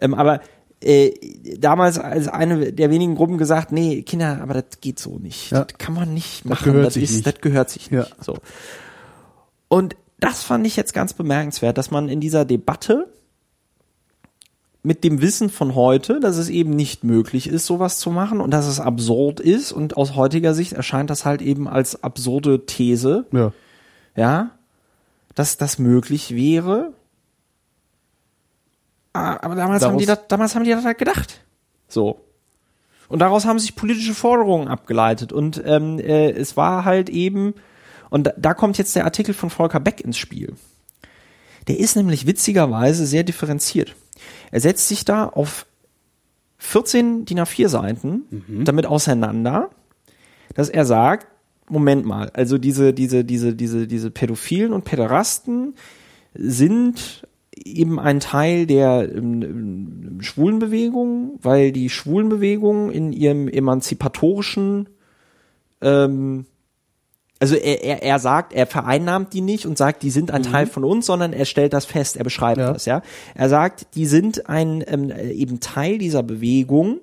ähm, 0.00 0.14
aber 0.14 0.40
äh, 0.82 1.10
damals 1.58 1.98
als 1.98 2.28
eine 2.28 2.72
der 2.72 2.88
wenigen 2.90 3.14
Gruppen 3.14 3.36
gesagt, 3.36 3.72
nee, 3.72 4.00
Kinder, 4.00 4.38
aber 4.40 4.54
das 4.54 4.80
geht 4.80 4.98
so 4.98 5.18
nicht. 5.18 5.50
Ja. 5.52 5.64
Das 5.66 5.76
kann 5.76 5.92
man 5.92 6.14
nicht 6.14 6.44
Das 6.46 6.50
machen. 6.50 6.64
gehört 6.72 6.86
das 6.86 6.94
sich 6.94 7.02
ist, 7.04 7.12
nicht. 7.16 7.26
das 7.26 7.34
gehört 7.42 7.68
sich 7.68 7.90
Ja. 7.90 8.00
nicht. 8.00 8.24
So. 8.24 8.38
Und 9.68 9.96
das 10.18 10.42
fand 10.42 10.66
ich 10.66 10.76
jetzt 10.76 10.94
ganz 10.94 11.12
bemerkenswert, 11.12 11.76
dass 11.76 11.90
man 11.90 12.08
in 12.08 12.20
dieser 12.20 12.46
Debatte 12.46 13.12
mit 14.82 15.04
dem 15.04 15.20
Wissen 15.20 15.50
von 15.50 15.74
heute, 15.74 16.20
dass 16.20 16.36
es 16.36 16.48
eben 16.48 16.70
nicht 16.70 17.04
möglich 17.04 17.46
ist, 17.48 17.66
sowas 17.66 17.98
zu 17.98 18.10
machen 18.10 18.40
und 18.40 18.50
dass 18.50 18.66
es 18.66 18.80
absurd 18.80 19.38
ist 19.40 19.72
und 19.72 19.96
aus 19.96 20.14
heutiger 20.14 20.54
Sicht 20.54 20.72
erscheint 20.72 21.10
das 21.10 21.24
halt 21.26 21.42
eben 21.42 21.68
als 21.68 22.02
absurde 22.02 22.64
These, 22.64 23.26
Ja. 23.32 23.52
ja, 24.16 24.50
dass 25.34 25.58
das 25.58 25.78
möglich 25.78 26.34
wäre. 26.34 26.92
Ah, 29.12 29.38
Aber 29.42 29.54
damals 29.54 29.82
haben 29.84 29.98
die 29.98 30.06
Daraus- 30.06 30.20
das, 30.20 30.28
damals 30.28 30.54
haben 30.54 30.64
die 30.64 30.70
das 30.70 30.84
halt 30.84 30.98
gedacht. 30.98 31.40
So. 31.88 32.20
Und 33.08 33.18
daraus 33.18 33.44
haben 33.44 33.58
sich 33.58 33.74
politische 33.74 34.14
Forderungen 34.14 34.68
abgeleitet. 34.68 35.32
Und 35.32 35.60
ähm, 35.66 35.98
äh, 35.98 36.30
es 36.30 36.56
war 36.56 36.84
halt 36.84 37.08
eben, 37.10 37.54
und 38.08 38.28
da, 38.28 38.32
da 38.38 38.54
kommt 38.54 38.78
jetzt 38.78 38.94
der 38.94 39.04
Artikel 39.04 39.34
von 39.34 39.50
Volker 39.50 39.80
Beck 39.80 40.00
ins 40.00 40.16
Spiel. 40.16 40.54
Der 41.66 41.78
ist 41.78 41.96
nämlich 41.96 42.26
witzigerweise 42.26 43.04
sehr 43.06 43.24
differenziert. 43.24 43.96
Er 44.50 44.60
setzt 44.60 44.88
sich 44.88 45.04
da 45.04 45.26
auf 45.26 45.66
14 46.58 47.24
DIN 47.24 47.40
A4 47.40 47.68
Seiten 47.68 48.22
damit 48.64 48.86
auseinander, 48.86 49.70
dass 50.54 50.68
er 50.68 50.84
sagt, 50.84 51.26
Moment 51.68 52.04
mal, 52.04 52.30
also 52.30 52.58
diese, 52.58 52.92
diese, 52.92 53.24
diese, 53.24 53.54
diese, 53.54 53.86
diese 53.86 54.10
Pädophilen 54.10 54.72
und 54.72 54.84
Päderasten 54.84 55.74
sind 56.34 57.26
eben 57.54 57.98
ein 57.98 58.20
Teil 58.20 58.66
der 58.66 59.08
ähm, 59.14 59.42
ähm, 59.42 60.18
Schwulenbewegung, 60.20 61.38
weil 61.42 61.72
die 61.72 61.88
Schwulenbewegung 61.88 62.90
in 62.90 63.12
ihrem 63.12 63.48
emanzipatorischen 63.48 64.88
ähm, 65.80 66.46
also 67.40 67.56
er, 67.56 67.82
er, 67.82 68.02
er 68.02 68.18
sagt, 68.18 68.52
er 68.52 68.66
vereinnahmt 68.66 69.32
die 69.32 69.40
nicht 69.40 69.64
und 69.64 69.78
sagt, 69.78 70.02
die 70.02 70.10
sind 70.10 70.30
ein 70.30 70.42
Teil 70.42 70.66
von 70.66 70.84
uns, 70.84 71.06
sondern 71.06 71.32
er 71.32 71.46
stellt 71.46 71.72
das 71.72 71.86
fest, 71.86 72.18
er 72.18 72.24
beschreibt 72.24 72.58
Ja. 72.58 72.72
das, 72.74 72.84
ja. 72.84 73.02
Er 73.34 73.48
sagt, 73.48 73.94
die 73.94 74.04
sind 74.04 74.48
ein 74.48 74.84
ähm, 74.86 75.10
eben 75.10 75.58
Teil 75.58 75.96
dieser 75.96 76.22
Bewegung, 76.22 77.00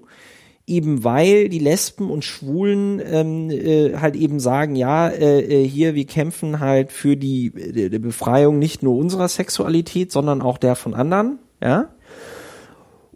eben 0.68 1.04
weil 1.04 1.50
die 1.50 1.58
Lesben 1.58 2.12
und 2.12 2.24
Schwulen 2.24 3.02
ähm, 3.04 3.50
äh, 3.50 3.96
halt 3.96 4.16
eben 4.16 4.40
sagen, 4.40 4.76
ja, 4.76 5.08
äh, 5.08 5.40
äh, 5.40 5.68
hier, 5.68 5.96
wir 5.96 6.06
kämpfen 6.06 6.60
halt 6.60 6.92
für 6.92 7.18
die, 7.18 7.48
äh, 7.48 7.90
die 7.90 8.00
Befreiung 8.00 8.60
nicht 8.60 8.84
nur 8.84 8.96
unserer 8.96 9.30
Sexualität, 9.30 10.12
sondern 10.12 10.44
auch 10.44 10.60
der 10.60 10.76
von 10.76 10.94
anderen, 10.94 11.40
ja. 11.64 11.90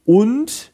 Und 0.06 0.72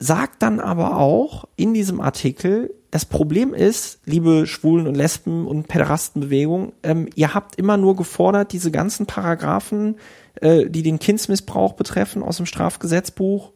sagt 0.00 0.42
dann 0.42 0.58
aber 0.58 0.96
auch 0.96 1.44
in 1.54 1.72
diesem 1.72 2.00
Artikel, 2.00 2.74
das 2.92 3.06
Problem 3.06 3.54
ist, 3.54 4.00
liebe 4.04 4.46
Schwulen 4.46 4.86
und 4.86 4.94
Lesben 4.94 5.46
und 5.46 5.66
Päderastenbewegung, 5.66 6.74
ähm, 6.82 7.08
ihr 7.14 7.32
habt 7.32 7.56
immer 7.56 7.78
nur 7.78 7.96
gefordert, 7.96 8.52
diese 8.52 8.70
ganzen 8.70 9.06
Paragraphen, 9.06 9.96
äh, 10.42 10.68
die 10.68 10.82
den 10.82 10.98
Kindsmissbrauch 10.98 11.72
betreffen 11.72 12.22
aus 12.22 12.36
dem 12.36 12.44
Strafgesetzbuch, 12.44 13.52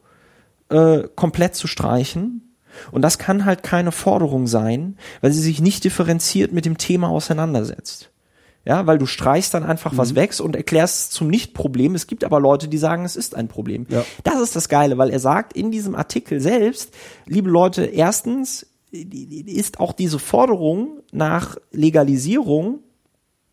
äh, 0.69 1.03
komplett 1.15 1.53
zu 1.53 1.67
streichen. 1.67 2.55
Und 2.91 3.03
das 3.03 3.19
kann 3.19 3.45
halt 3.45 3.61
keine 3.61 3.91
Forderung 3.91 4.47
sein, 4.47 4.97
weil 5.21 5.31
sie 5.31 5.41
sich 5.41 5.61
nicht 5.61 5.83
differenziert 5.83 6.51
mit 6.51 6.65
dem 6.65 6.79
Thema 6.79 7.09
auseinandersetzt. 7.09 8.09
Ja, 8.65 8.87
weil 8.87 8.97
du 8.97 9.05
streichst 9.05 9.53
dann 9.53 9.63
einfach 9.63 9.93
was 9.95 10.15
weg 10.15 10.37
und 10.39 10.55
erklärst 10.55 10.99
es 10.99 11.09
zum 11.11 11.27
Nicht-Problem. 11.27 11.93
Es 11.93 12.07
gibt 12.07 12.23
aber 12.23 12.39
Leute, 12.39 12.67
die 12.67 12.79
sagen, 12.79 13.05
es 13.05 13.15
ist 13.15 13.35
ein 13.35 13.47
Problem. 13.47 13.85
Ja. 13.87 14.03
Das 14.23 14.41
ist 14.41 14.55
das 14.55 14.67
Geile, 14.67 14.97
weil 14.97 15.11
er 15.11 15.19
sagt 15.19 15.53
in 15.53 15.69
diesem 15.69 15.95
Artikel 15.95 16.41
selbst, 16.41 16.93
liebe 17.27 17.49
Leute, 17.51 17.85
erstens 17.85 18.65
ist 19.03 19.79
auch 19.79 19.93
diese 19.93 20.19
Forderung 20.19 21.01
nach 21.11 21.57
Legalisierung 21.71 22.79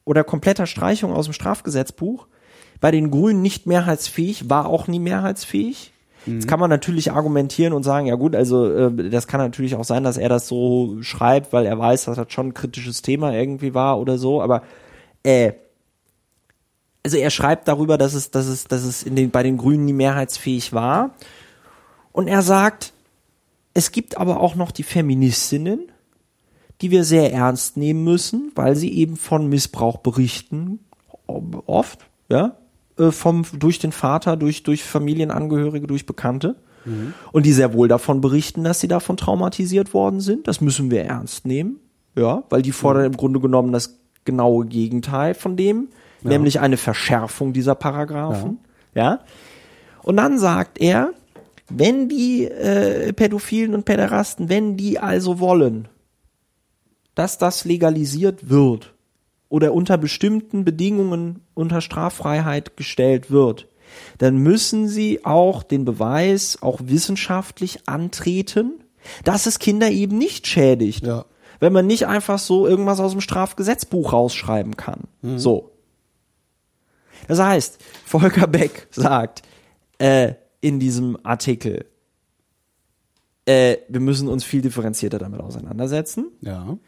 oder 0.04 0.24
kompletter 0.24 0.66
Streichung 0.66 1.12
aus 1.12 1.26
dem 1.26 1.32
Strafgesetzbuch. 1.32 2.26
Bei 2.80 2.90
den 2.90 3.10
Grünen 3.10 3.42
nicht 3.42 3.66
mehrheitsfähig, 3.66 4.50
war 4.50 4.66
auch 4.66 4.88
nie 4.88 4.98
mehrheitsfähig. 4.98 5.92
Jetzt 6.26 6.48
kann 6.48 6.58
man 6.58 6.70
natürlich 6.70 7.12
argumentieren 7.12 7.74
und 7.74 7.82
sagen, 7.82 8.06
ja 8.06 8.14
gut, 8.14 8.34
also 8.34 8.70
äh, 8.70 9.10
das 9.10 9.26
kann 9.26 9.40
natürlich 9.40 9.74
auch 9.74 9.84
sein, 9.84 10.04
dass 10.04 10.16
er 10.16 10.30
das 10.30 10.48
so 10.48 10.96
schreibt, 11.02 11.52
weil 11.52 11.66
er 11.66 11.78
weiß, 11.78 12.06
dass 12.06 12.16
das 12.16 12.32
schon 12.32 12.48
ein 12.48 12.54
kritisches 12.54 13.02
Thema 13.02 13.34
irgendwie 13.34 13.74
war 13.74 14.00
oder 14.00 14.16
so, 14.16 14.40
aber 14.40 14.62
äh, 15.22 15.52
also 17.04 17.18
er 17.18 17.28
schreibt 17.28 17.68
darüber, 17.68 17.98
dass 17.98 18.14
es, 18.14 18.30
dass 18.30 18.46
es, 18.46 18.64
dass 18.64 18.84
es 18.84 19.02
in 19.02 19.16
den, 19.16 19.30
bei 19.30 19.42
den 19.42 19.58
Grünen 19.58 19.84
nie 19.84 19.92
mehrheitsfähig 19.92 20.72
war. 20.72 21.10
Und 22.12 22.28
er 22.28 22.40
sagt, 22.40 22.93
es 23.74 23.92
gibt 23.92 24.16
aber 24.16 24.40
auch 24.40 24.54
noch 24.54 24.70
die 24.70 24.82
Feministinnen, 24.82 25.90
die 26.80 26.90
wir 26.90 27.04
sehr 27.04 27.32
ernst 27.32 27.76
nehmen 27.76 28.04
müssen, 28.04 28.52
weil 28.54 28.76
sie 28.76 28.92
eben 28.92 29.16
von 29.16 29.48
Missbrauch 29.48 29.98
berichten, 29.98 30.80
oft, 31.26 32.06
ja, 32.28 32.56
äh, 32.98 33.10
vom, 33.10 33.44
durch 33.58 33.78
den 33.78 33.92
Vater, 33.92 34.36
durch, 34.36 34.62
durch 34.62 34.84
Familienangehörige, 34.84 35.86
durch 35.86 36.06
Bekannte. 36.06 36.56
Und 37.32 37.46
die 37.46 37.52
sehr 37.52 37.72
wohl 37.72 37.88
davon 37.88 38.20
berichten, 38.20 38.62
dass 38.62 38.80
sie 38.80 38.88
davon 38.88 39.16
traumatisiert 39.16 39.94
worden 39.94 40.20
sind. 40.20 40.46
Das 40.46 40.60
müssen 40.60 40.90
wir 40.90 41.02
ernst 41.04 41.46
nehmen. 41.46 41.80
Ja, 42.14 42.44
weil 42.50 42.62
die 42.62 42.72
fordern 42.72 43.06
im 43.06 43.16
Grunde 43.16 43.40
genommen 43.40 43.72
das 43.72 43.98
genaue 44.24 44.66
Gegenteil 44.66 45.34
von 45.34 45.56
dem, 45.56 45.88
nämlich 46.22 46.60
eine 46.60 46.76
Verschärfung 46.76 47.52
dieser 47.52 47.74
Paragraphen. 47.74 48.58
Ja. 48.94 49.20
Und 50.02 50.18
dann 50.18 50.38
sagt 50.38 50.78
er, 50.78 51.12
wenn 51.68 52.08
die 52.08 52.44
äh, 52.44 53.12
Pädophilen 53.12 53.74
und 53.74 53.84
Päderasten, 53.84 54.48
wenn 54.48 54.76
die 54.76 54.98
also 54.98 55.38
wollen, 55.40 55.88
dass 57.14 57.38
das 57.38 57.64
legalisiert 57.64 58.50
wird 58.50 58.94
oder 59.48 59.72
unter 59.72 59.96
bestimmten 59.98 60.64
Bedingungen 60.64 61.40
unter 61.54 61.80
Straffreiheit 61.80 62.76
gestellt 62.76 63.30
wird, 63.30 63.68
dann 64.18 64.36
müssen 64.38 64.88
sie 64.88 65.24
auch 65.24 65.62
den 65.62 65.84
Beweis 65.84 66.58
auch 66.60 66.80
wissenschaftlich 66.82 67.88
antreten, 67.88 68.82
dass 69.22 69.46
es 69.46 69.58
Kinder 69.58 69.90
eben 69.90 70.18
nicht 70.18 70.46
schädigt. 70.46 71.06
Ja. 71.06 71.26
Wenn 71.60 71.72
man 71.72 71.86
nicht 71.86 72.06
einfach 72.06 72.38
so 72.38 72.66
irgendwas 72.66 73.00
aus 73.00 73.12
dem 73.12 73.20
Strafgesetzbuch 73.20 74.12
rausschreiben 74.12 74.76
kann. 74.76 75.02
So. 75.36 75.70
Das 77.28 77.38
heißt, 77.38 77.78
Volker 78.04 78.46
Beck 78.46 78.88
sagt 78.90 79.42
äh, 79.98 80.34
in 80.64 80.80
diesem 80.80 81.18
Artikel, 81.24 81.84
äh, 83.44 83.76
wir 83.90 84.00
müssen 84.00 84.28
uns 84.28 84.44
viel 84.44 84.62
differenzierter 84.62 85.18
damit 85.18 85.40
auseinandersetzen. 85.40 86.28
Ja. 86.40 86.78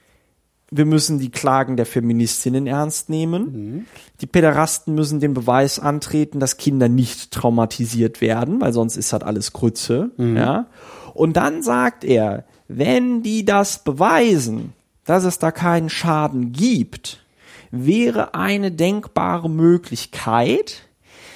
Wir 0.71 0.87
müssen 0.87 1.19
die 1.19 1.31
Klagen 1.31 1.77
der 1.77 1.85
Feministinnen 1.85 2.67
ernst 2.67 3.11
nehmen. 3.11 3.87
Die 4.23 4.27
Päderasten 4.27 4.95
müssen 4.95 5.21
den 5.21 5.35
Beweis 5.35 5.79
antreten, 5.79 6.41
dass 6.41 6.57
Kinder 6.57 6.89
nicht 6.89 7.31
traumatisiert 7.31 8.23
werden, 8.23 8.63
weil 8.63 8.73
sonst 8.73 8.97
ist 8.97 9.13
halt 9.13 9.23
alles 9.23 9.53
Grütze. 9.53 10.11
Ja. 10.17 10.67
Und 11.13 11.37
dann 11.37 11.63
sagt 11.63 12.03
er, 12.03 12.47
wenn 12.67 13.23
die 13.23 13.45
das 13.45 13.85
beweisen, 13.85 14.73
dass 15.05 15.25
es 15.25 15.39
da 15.39 15.53
keinen 15.53 15.91
Schaden 15.91 16.51
gibt, 16.51 17.25
wäre 17.71 18.35
eine 18.35 18.73
denkbare 18.73 19.51
Möglichkeit, 19.51 20.86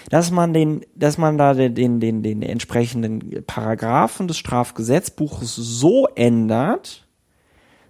dass 0.09 0.31
man 0.31 0.53
den, 0.55 0.81
dass 0.95 1.19
man 1.19 1.37
da 1.39 1.55
den, 1.55 1.75
den, 1.75 2.01
den, 2.01 2.23
den 2.23 2.43
entsprechenden 2.43 3.45
Paragraphen 3.47 4.29
des 4.29 4.39
Strafgesetzbuches 4.39 5.55
so 5.57 6.07
ändert, 6.15 7.07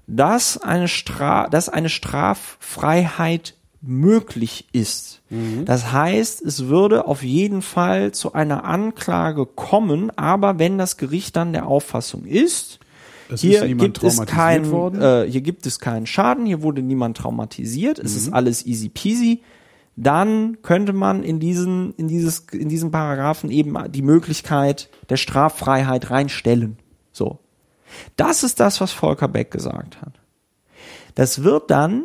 dass 0.07 0.59
eine, 0.59 0.89
Stra 0.89 1.49
dass 1.49 1.69
eine 1.69 1.89
Straffreiheit 1.89 3.55
möglich 3.83 4.67
ist. 4.73 5.23
Das 5.65 5.93
heißt, 5.93 6.43
es 6.43 6.67
würde 6.67 7.07
auf 7.07 7.23
jeden 7.23 7.63
Fall 7.63 8.13
zu 8.13 8.33
einer 8.33 8.65
Anklage 8.65 9.47
kommen, 9.47 10.11
aber 10.19 10.59
wenn 10.59 10.77
das 10.77 10.97
Gericht 10.97 11.37
dann 11.37 11.53
der 11.53 11.67
Auffassung 11.67 12.25
ist, 12.27 12.81
Es 13.31 13.41
hier 13.43 13.63
ist 13.63 13.79
gibt 13.79 14.03
es 14.03 14.17
worden. 14.73 15.01
äh, 15.01 15.31
hier 15.31 15.41
gibt 15.41 15.65
es 15.67 15.79
keinen 15.79 16.07
Schaden, 16.07 16.45
hier 16.47 16.63
wurde 16.63 16.83
niemand 16.83 17.17
traumatisiert, 17.17 17.99
es 18.01 18.13
Mhm. 18.13 18.19
ist 18.19 18.33
alles 18.35 18.67
easy 18.67 18.89
peasy. 18.89 19.43
Dann 20.03 20.63
könnte 20.63 20.95
man 20.95 21.23
in 21.23 21.41
diesen, 21.41 21.93
in 21.97 22.09
dieses, 22.09 22.47
in 22.53 22.71
diesen 22.71 22.91
Paragraphen 22.91 23.51
eben 23.51 23.77
die 23.93 24.01
Möglichkeit 24.01 24.89
der 25.11 25.19
Straffreiheit 25.19 26.11
reinstellen. 26.11 26.79
So. 27.13 27.41
Das 28.17 28.43
ist 28.43 28.61
das, 28.61 28.81
was 28.81 28.93
Volker 28.93 29.29
Beck 29.29 29.51
gesagt 29.51 30.01
hat. 30.01 30.15
Das 31.17 31.43
wird 31.45 31.71
dann, 31.71 32.05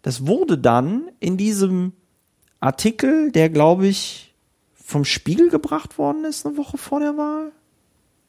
das 0.00 0.26
wurde 0.26 0.56
dann 0.56 1.10
in 1.20 1.36
diesem 1.36 1.92
Artikel, 2.60 3.30
der 3.32 3.50
glaube 3.50 3.86
ich 3.86 4.34
vom 4.72 5.04
Spiegel 5.04 5.50
gebracht 5.50 5.98
worden 5.98 6.24
ist, 6.24 6.46
eine 6.46 6.56
Woche 6.56 6.78
vor 6.78 7.00
der 7.00 7.18
Wahl. 7.18 7.52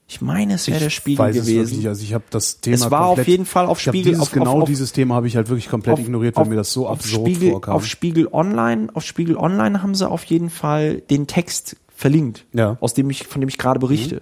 Ich 0.10 0.22
meine, 0.22 0.54
es 0.54 0.68
wäre 0.68 0.80
der 0.80 0.90
Spiegel 0.90 1.20
weiß 1.20 1.36
es 1.36 1.42
wirklich 1.48 1.56
gewesen. 1.58 1.78
nicht. 1.80 1.88
Also 1.90 2.04
ich 2.04 2.14
habe 2.14 2.24
das 2.30 2.62
Thema 2.62 2.76
Es 2.76 2.92
war 2.92 3.02
auf 3.02 3.08
komplett, 3.16 3.28
jeden 3.28 3.46
Fall 3.46 3.66
auf 3.66 3.80
Spiegel- 3.80 4.12
Dieses, 4.14 4.22
auf- 4.22 4.32
genau 4.32 4.54
auf- 4.56 4.62
auf- 4.64 4.70
dieses 4.70 4.94
Thema 4.94 5.16
habe 5.16 5.28
ich 5.28 5.36
halt 5.36 5.50
wirklich 5.50 5.68
komplett 5.70 5.96
auf- 5.96 6.00
ignoriert, 6.00 6.36
weil 6.38 6.44
auf- 6.44 6.48
mir 6.50 6.56
das 6.56 6.72
so 6.72 6.88
auf 6.88 7.00
absurd 7.00 7.28
Spiegel, 7.28 7.52
vorkam. 7.52 7.74
Auf 7.76 7.86
Spiegel 7.86 8.28
Online, 8.32 8.88
auf 8.94 9.04
Spiegel 9.04 9.36
Online 9.36 9.84
haben 9.84 9.96
sie 9.96 10.10
auf 10.10 10.24
jeden 10.24 10.50
Fall 10.50 11.02
den 11.02 11.28
Text 11.28 11.76
verlinkt, 11.94 12.46
Ja. 12.54 12.72
Mhm. 12.74 12.78
aus 12.80 12.94
dem 12.94 13.10
ich, 13.10 13.28
von 13.28 13.42
dem 13.42 13.50
ich 13.50 13.58
gerade 13.58 13.80
berichte. 13.82 14.22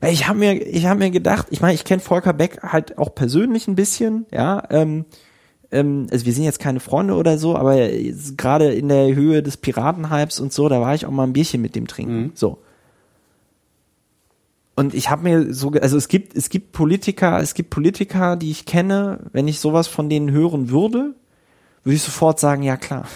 Weil 0.00 0.12
ich 0.12 0.26
habe 0.26 0.38
mir, 0.38 0.54
ich 0.66 0.86
habe 0.86 0.98
mir 0.98 1.10
gedacht, 1.10 1.46
ich 1.50 1.60
meine, 1.60 1.74
ich 1.74 1.84
kenne 1.84 2.00
Volker 2.00 2.32
Beck 2.32 2.60
halt 2.64 2.98
auch 2.98 3.14
persönlich 3.14 3.68
ein 3.68 3.74
bisschen, 3.76 4.26
ja. 4.32 4.62
Ähm, 4.70 5.04
ähm, 5.70 6.06
also 6.10 6.24
wir 6.26 6.32
sind 6.32 6.42
jetzt 6.44 6.58
keine 6.60 6.80
Freunde 6.80 7.14
oder 7.14 7.38
so, 7.38 7.54
aber 7.56 7.76
gerade 8.36 8.72
in 8.72 8.88
der 8.88 9.14
Höhe 9.14 9.42
des 9.44 9.58
Piratenhypes 9.58 10.40
und 10.40 10.52
so, 10.52 10.68
da 10.68 10.80
war 10.80 10.94
ich 10.94 11.04
auch 11.06 11.10
mal 11.12 11.24
ein 11.24 11.32
Bierchen 11.32 11.60
mit 11.62 11.76
dem 11.76 11.86
trinken. 11.86 12.16
Mhm. 12.22 12.30
So. 12.34 12.58
Und 14.78 14.94
ich 14.94 15.10
habe 15.10 15.24
mir 15.24 15.52
so, 15.52 15.72
also 15.72 15.96
es 15.96 16.06
gibt, 16.06 16.36
es 16.36 16.50
gibt 16.50 16.70
Politiker, 16.70 17.40
es 17.40 17.54
gibt 17.54 17.70
Politiker, 17.70 18.36
die 18.36 18.52
ich 18.52 18.64
kenne, 18.64 19.18
wenn 19.32 19.48
ich 19.48 19.58
sowas 19.58 19.88
von 19.88 20.08
denen 20.08 20.30
hören 20.30 20.70
würde, 20.70 21.16
würde 21.82 21.96
ich 21.96 22.02
sofort 22.02 22.38
sagen, 22.38 22.62
ja 22.62 22.76
klar. 22.76 23.08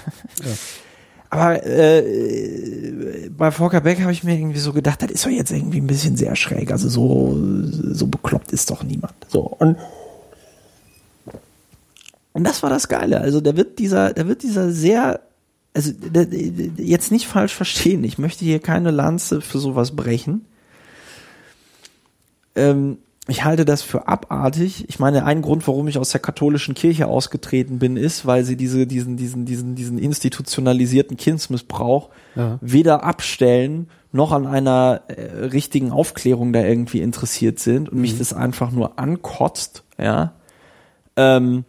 Aber 1.30 1.64
äh, 1.64 3.30
bei 3.30 3.52
Volker 3.52 3.80
Beck 3.82 4.00
habe 4.00 4.10
ich 4.10 4.24
mir 4.24 4.36
irgendwie 4.36 4.58
so 4.58 4.72
gedacht, 4.72 5.02
das 5.02 5.12
ist 5.12 5.24
doch 5.24 5.30
jetzt 5.30 5.52
irgendwie 5.52 5.80
ein 5.80 5.86
bisschen 5.86 6.16
sehr 6.16 6.34
schräg. 6.34 6.72
Also 6.72 6.88
so, 6.88 7.38
so 7.92 8.08
bekloppt 8.08 8.50
ist 8.50 8.68
doch 8.68 8.82
niemand. 8.82 9.14
So 9.28 9.42
und 9.42 9.76
und 12.32 12.42
das 12.42 12.64
war 12.64 12.70
das 12.70 12.88
Geile. 12.88 13.20
Also 13.20 13.40
da 13.40 13.56
wird 13.56 13.78
dieser, 13.78 14.12
da 14.12 14.26
wird 14.26 14.42
dieser 14.42 14.72
sehr, 14.72 15.20
also 15.74 15.92
da, 16.12 16.22
jetzt 16.22 17.12
nicht 17.12 17.28
falsch 17.28 17.54
verstehen. 17.54 18.02
Ich 18.02 18.18
möchte 18.18 18.44
hier 18.44 18.58
keine 18.58 18.90
Lanze 18.90 19.40
für 19.40 19.60
sowas 19.60 19.94
brechen. 19.94 20.44
Ähm, 22.54 22.98
ich 23.28 23.44
halte 23.44 23.64
das 23.64 23.82
für 23.82 24.08
abartig. 24.08 24.88
Ich 24.88 24.98
meine, 24.98 25.24
ein 25.24 25.42
Grund, 25.42 25.66
warum 25.68 25.86
ich 25.86 25.96
aus 25.96 26.10
der 26.10 26.20
katholischen 26.20 26.74
Kirche 26.74 27.06
ausgetreten 27.06 27.78
bin, 27.78 27.96
ist, 27.96 28.26
weil 28.26 28.44
sie 28.44 28.56
diese, 28.56 28.86
diesen, 28.86 29.16
diesen, 29.16 29.46
diesen, 29.46 29.74
diesen 29.76 29.98
institutionalisierten 29.98 31.16
Kindsmissbrauch 31.16 32.10
Ja. 32.34 32.58
weder 32.60 33.04
abstellen 33.04 33.88
noch 34.10 34.32
an 34.32 34.46
einer 34.46 35.02
äh, 35.08 35.46
richtigen 35.46 35.92
Aufklärung 35.92 36.52
da 36.52 36.62
irgendwie 36.62 37.00
interessiert 37.00 37.58
sind 37.60 37.88
und 37.88 38.00
mich 38.00 38.18
das 38.18 38.32
einfach 38.32 38.70
nur 38.70 38.98
ankotzt, 38.98 39.84
ja. 39.98 40.32
Ähm, 41.16 41.64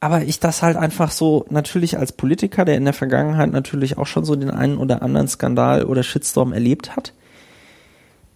aber 0.00 0.22
ich 0.22 0.40
das 0.40 0.62
halt 0.62 0.76
einfach 0.76 1.10
so, 1.10 1.46
natürlich 1.50 1.98
als 1.98 2.12
Politiker, 2.12 2.64
der 2.64 2.76
in 2.76 2.84
der 2.84 2.94
Vergangenheit 2.94 3.52
natürlich 3.52 3.98
auch 3.98 4.06
schon 4.06 4.24
so 4.24 4.34
den 4.34 4.50
einen 4.50 4.78
oder 4.78 5.02
anderen 5.02 5.28
Skandal 5.28 5.84
oder 5.84 6.02
Shitstorm 6.02 6.52
erlebt 6.52 6.96
hat, 6.96 7.12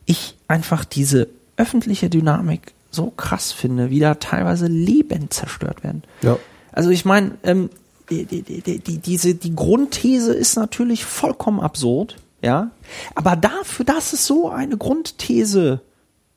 ich 0.06 0.36
einfach 0.48 0.84
diese 0.84 1.28
öffentliche 1.56 2.10
Dynamik 2.10 2.72
so 2.90 3.10
krass 3.10 3.52
finde, 3.52 3.90
wie 3.90 4.00
da 4.00 4.14
teilweise 4.14 4.66
Leben 4.66 5.30
zerstört 5.30 5.82
werden. 5.82 6.02
Ja. 6.22 6.38
Also 6.72 6.90
ich 6.90 7.04
meine, 7.04 7.32
ähm, 7.42 7.70
die, 8.10 8.24
die, 8.24 8.42
die, 8.42 8.78
die, 8.78 8.98
diese, 8.98 9.34
die 9.34 9.54
Grundthese 9.54 10.34
ist 10.34 10.56
natürlich 10.56 11.04
vollkommen 11.04 11.60
absurd, 11.60 12.16
ja. 12.42 12.70
Aber 13.14 13.36
dafür, 13.36 13.86
dass 13.86 14.12
es 14.12 14.26
so 14.26 14.50
eine 14.50 14.76
Grundthese, 14.76 15.80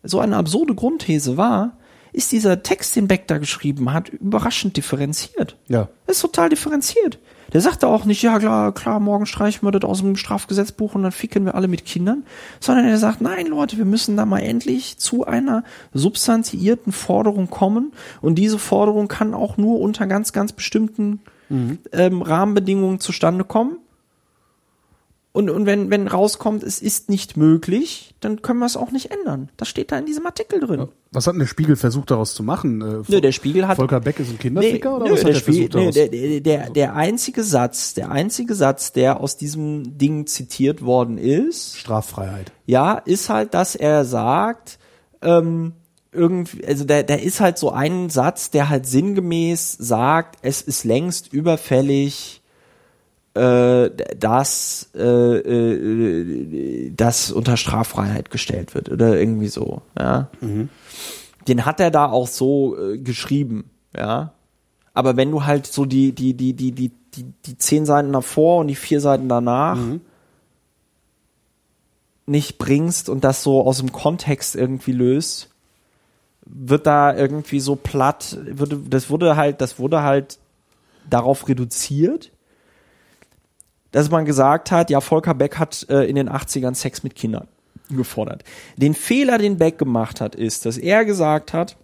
so 0.04 0.20
eine 0.20 0.38
absurde 0.38 0.74
Grundthese 0.74 1.36
war, 1.36 1.74
ist 2.14 2.32
dieser 2.32 2.64
Text, 2.64 2.96
den 2.96 3.10
Beck 3.10 3.28
da 3.28 3.38
geschrieben 3.38 3.92
hat, 3.92 4.10
überraschend 4.10 4.78
differenziert. 4.78 5.58
Ja. 5.68 5.90
Ist 6.08 6.22
total 6.22 6.48
differenziert. 6.50 7.20
Der 7.54 7.62
sagte 7.62 7.88
auch 7.88 8.06
nicht, 8.06 8.22
ja 8.22 8.40
klar, 8.40 8.74
klar, 8.74 9.00
morgen 9.00 9.26
streichen 9.26 9.66
wir 9.68 9.72
das 9.72 9.84
aus 9.84 10.02
dem 10.02 10.16
Strafgesetzbuch 10.16 10.96
und 10.96 11.04
dann 11.04 11.12
ficken 11.12 11.46
wir 11.46 11.56
alle 11.56 11.68
mit 11.68 11.86
Kindern, 11.86 12.24
sondern 12.60 12.86
er 12.86 12.98
sagt, 12.98 13.22
nein 13.22 13.48
Leute, 13.48 13.78
wir 13.78 13.86
müssen 13.86 14.18
da 14.18 14.26
mal 14.26 14.40
endlich 14.40 14.98
zu 14.98 15.26
einer 15.26 15.64
substanziierten 15.94 16.92
Forderung 16.92 17.50
kommen. 17.50 17.94
Und 18.22 18.36
diese 18.36 18.60
Forderung 18.60 19.08
kann 19.08 19.34
auch 19.34 19.58
nur 19.58 19.80
unter 19.80 20.08
ganz, 20.08 20.34
ganz 20.34 20.52
bestimmten 20.52 21.22
ähm, 21.94 22.22
Rahmenbedingungen 22.22 23.00
zustande 23.00 23.44
kommen. 23.44 23.78
Und, 25.38 25.52
und 25.52 25.68
wenn, 25.68 25.92
wenn 25.92 26.08
rauskommt, 26.08 26.64
es 26.64 26.82
ist 26.82 27.12
nicht 27.12 27.38
möglich, 27.38 28.16
dann 28.22 28.42
können 28.42 28.58
wir 28.58 28.66
es 28.66 28.76
auch 28.76 28.90
nicht 28.90 29.12
ändern. 29.12 29.50
Das 29.56 29.68
steht 29.68 29.92
da 29.92 30.00
in 30.00 30.08
diesem 30.08 30.26
Artikel 30.26 30.60
drin. 30.60 30.88
Was 31.12 31.28
hat 31.28 31.34
denn 31.36 31.42
der 31.42 31.46
Spiegel 31.46 31.76
versucht 31.76 32.10
daraus 32.10 32.34
zu 32.34 32.42
machen? 32.42 32.82
Äh, 32.82 33.04
Nö, 33.08 33.22
der 33.22 33.32
Spiegel 33.32 33.68
hat. 33.68 33.76
Volker 33.76 34.00
Beck 34.00 34.20
ist 34.20 34.32
ein 34.32 34.40
Kinderficker 34.40 34.96
oder 34.96 35.06
nö, 35.06 35.12
was 35.12 35.20
hat 35.20 35.28
der, 35.28 35.34
der 35.34 35.40
Spiegel, 35.40 35.70
versucht 35.70 35.96
nö, 35.96 36.08
der, 36.10 36.40
der, 36.42 36.70
der 36.72 36.96
einzige 36.96 37.44
Satz, 37.44 37.94
der 37.94 38.10
einzige 38.10 38.56
Satz, 38.56 38.94
der 38.94 39.22
aus 39.22 39.38
diesem 39.38 40.00
Ding 40.00 40.26
zitiert 40.26 40.82
worden 40.82 41.20
ist, 41.20 41.78
Straffreiheit. 41.78 42.52
ja, 42.66 42.96
ist 42.96 43.30
halt, 43.30 43.54
dass 43.54 43.76
er 43.76 44.06
sagt, 44.06 44.80
ähm, 45.22 45.74
irgendwie, 46.12 46.66
also 46.66 46.84
der, 46.84 47.04
der 47.04 47.22
ist 47.22 47.42
halt 47.42 47.60
so 47.60 47.70
ein 47.70 48.10
Satz, 48.10 48.50
der 48.50 48.70
halt 48.70 48.88
sinngemäß 48.88 49.74
sagt, 49.74 50.40
es 50.42 50.64
ist 50.64 50.84
längst 50.84 51.32
überfällig, 51.32 52.42
äh, 53.38 53.92
dass 54.18 54.90
äh, 54.96 55.38
äh, 55.38 56.92
das 56.96 57.32
unter 57.32 57.58
Straffreiheit 57.58 58.32
gestellt 58.32 58.74
wird 58.76 58.90
oder 58.90 59.20
irgendwie 59.20 59.48
so, 59.48 59.82
ja. 59.98 60.30
Den 61.48 61.66
hat 61.66 61.80
er 61.80 61.92
da 61.92 62.08
auch 62.08 62.28
so 62.28 62.78
äh, 62.78 62.98
geschrieben, 62.98 63.70
ja. 63.96 64.34
Aber 64.94 65.16
wenn 65.16 65.30
du 65.30 65.46
halt 65.46 65.68
so 65.68 65.86
die, 65.86 66.14
die, 66.14 66.34
die, 66.34 66.54
die, 66.54 66.72
die, 66.72 66.92
die, 67.14 67.26
die 67.46 67.58
zehn 67.58 67.86
Seiten 67.86 68.12
davor 68.12 68.60
und 68.62 68.68
die 68.68 68.76
vier 68.76 69.00
Seiten 69.00 69.30
danach 69.30 69.78
nicht 72.26 72.58
bringst 72.58 73.08
und 73.08 73.24
das 73.24 73.44
so 73.44 73.66
aus 73.66 73.78
dem 73.78 73.92
Kontext 73.92 74.56
irgendwie 74.56 74.92
löst, 74.92 75.50
wird 76.46 76.88
da 76.88 77.16
irgendwie 77.16 77.60
so 77.60 77.76
platt, 77.76 78.38
würde, 78.44 78.80
das 78.90 79.10
wurde 79.10 79.36
halt, 79.36 79.62
das 79.62 79.80
wurde 79.80 80.02
halt 80.02 80.40
darauf 81.10 81.48
reduziert, 81.48 82.32
dass 83.92 84.10
man 84.10 84.26
gesagt 84.26 84.72
hat, 84.72 84.90
ja, 84.90 85.02
Volker 85.02 85.34
Beck 85.34 85.58
hat 85.58 85.86
äh, 85.90 86.04
in 86.04 86.16
den 86.16 86.30
80ern 86.30 86.76
Sex 86.76 87.04
mit 87.04 87.16
Kindern 87.16 87.48
gefordert. 87.90 88.44
Den 88.76 88.94
Fehler, 88.94 89.38
den 89.38 89.58
Beck 89.58 89.78
gemacht 89.78 90.20
hat, 90.22 90.36
ist, 90.36 90.66
dass 90.66 90.78
er 90.78 91.06
gesagt 91.06 91.54
hat, 91.54 91.78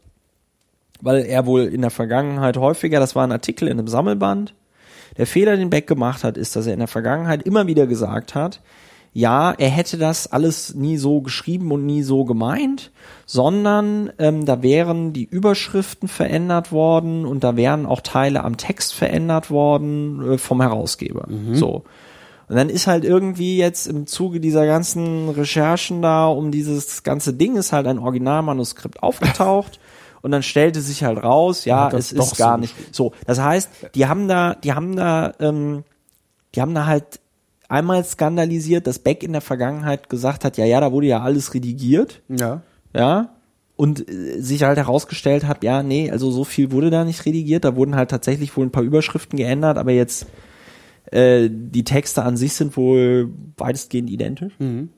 weil 1.02 1.26
er 1.26 1.46
wohl 1.46 1.64
in 1.64 1.82
der 1.82 1.92
Vergangenheit 1.92 2.58
häufiger, 2.58 3.00
das 3.00 3.16
war 3.16 3.26
ein 3.26 3.32
Artikel 3.32 3.68
in 3.68 3.80
einem 3.80 3.88
Sammelband, 3.88 4.54
der 5.18 5.28
Fehler, 5.28 5.56
den 5.58 5.70
Beck 5.70 5.88
gemacht 5.88 6.24
hat, 6.24 6.38
ist, 6.38 6.56
dass 6.56 6.66
er 6.66 6.74
in 6.74 6.80
der 6.80 6.88
Vergangenheit 6.88 7.44
immer 7.44 7.68
wieder 7.68 7.88
gesagt 7.88 8.36
hat, 8.36 8.62
ja, 9.14 9.52
er 9.52 9.70
hätte 9.70 9.98
das 9.98 10.32
alles 10.32 10.74
nie 10.74 10.98
so 10.98 11.22
geschrieben 11.22 11.72
und 11.72 11.86
nie 11.86 12.02
so 12.02 12.26
gemeint, 12.26 12.92
sondern 13.28 14.12
ähm, 14.18 14.46
da 14.46 14.64
wären 14.64 15.14
die 15.14 15.26
Überschriften 15.26 16.08
verändert 16.08 16.72
worden 16.72 17.26
und 17.26 17.44
da 17.44 17.56
wären 17.56 17.86
auch 17.86 18.02
Teile 18.02 18.44
am 18.44 18.58
Text 18.58 18.96
verändert 18.96 19.52
worden 19.52 20.34
äh, 20.34 20.38
vom 20.40 20.62
Herausgeber. 20.62 21.28
So. 21.54 21.84
Und 22.50 22.56
dann 22.56 22.70
ist 22.70 22.88
halt 22.88 23.06
irgendwie 23.06 23.58
jetzt 23.58 23.88
im 23.88 24.08
Zuge 24.08 24.40
dieser 24.40 24.66
ganzen 24.66 25.30
Recherchen 25.30 26.02
da 26.02 26.28
um 26.28 26.52
dieses 26.52 27.04
ganze 27.04 27.34
Ding 27.34 27.56
ist 27.56 27.72
halt 27.72 27.88
ein 27.88 28.00
Originalmanuskript 28.00 29.02
aufgetaucht. 29.02 29.80
Und 30.22 30.32
dann 30.32 30.42
stellte 30.42 30.80
sich 30.80 31.04
halt 31.04 31.22
raus, 31.22 31.66
ja, 31.66 31.90
das 31.90 32.14
es 32.14 32.32
ist 32.32 32.38
gar 32.38 32.56
so 32.56 32.62
nicht. 32.62 32.96
So, 32.96 33.12
das 33.28 33.42
heißt, 33.42 33.70
die 33.94 34.08
haben 34.08 34.30
da, 34.30 34.56
die 34.56 34.72
haben 34.72 34.96
da, 34.96 35.34
ähm, 35.42 35.84
die 36.56 36.62
haben 36.62 36.74
da 36.74 36.86
halt 36.86 37.20
einmal 37.74 38.04
skandalisiert, 38.04 38.86
dass 38.88 39.00
Beck 39.00 39.24
in 39.24 39.32
der 39.32 39.42
Vergangenheit 39.42 40.10
gesagt 40.10 40.46
hat, 40.46 40.58
ja, 40.58 40.66
ja, 40.66 40.80
da 40.80 40.92
wurde 40.92 41.08
ja 41.08 41.22
alles 41.22 41.54
redigiert, 41.54 42.22
Ja. 42.30 42.62
ja, 42.96 43.36
und 43.76 44.08
äh, 44.08 44.40
sich 44.40 44.62
halt 44.64 44.78
herausgestellt 44.78 45.46
hat, 45.48 45.64
ja, 45.64 45.82
nee, 45.82 46.12
also 46.12 46.30
so 46.30 46.44
viel 46.44 46.72
wurde 46.72 46.92
da 46.92 47.04
nicht 47.04 47.26
redigiert, 47.26 47.66
da 47.66 47.76
wurden 47.76 47.96
halt 47.96 48.12
tatsächlich 48.12 48.56
wohl 48.56 48.68
ein 48.68 48.72
paar 48.72 48.84
Überschriften 48.84 49.38
geändert, 49.38 49.78
aber 49.78 49.92
jetzt 49.92 50.28
äh, 51.12 51.50
die 51.52 51.84
Texte 51.84 52.24
an 52.24 52.38
sich 52.38 52.54
sind 52.54 52.78
wohl 52.78 53.32
weitestgehend 53.58 54.10
identisch. 54.10 54.54
Mhm. 54.60 54.90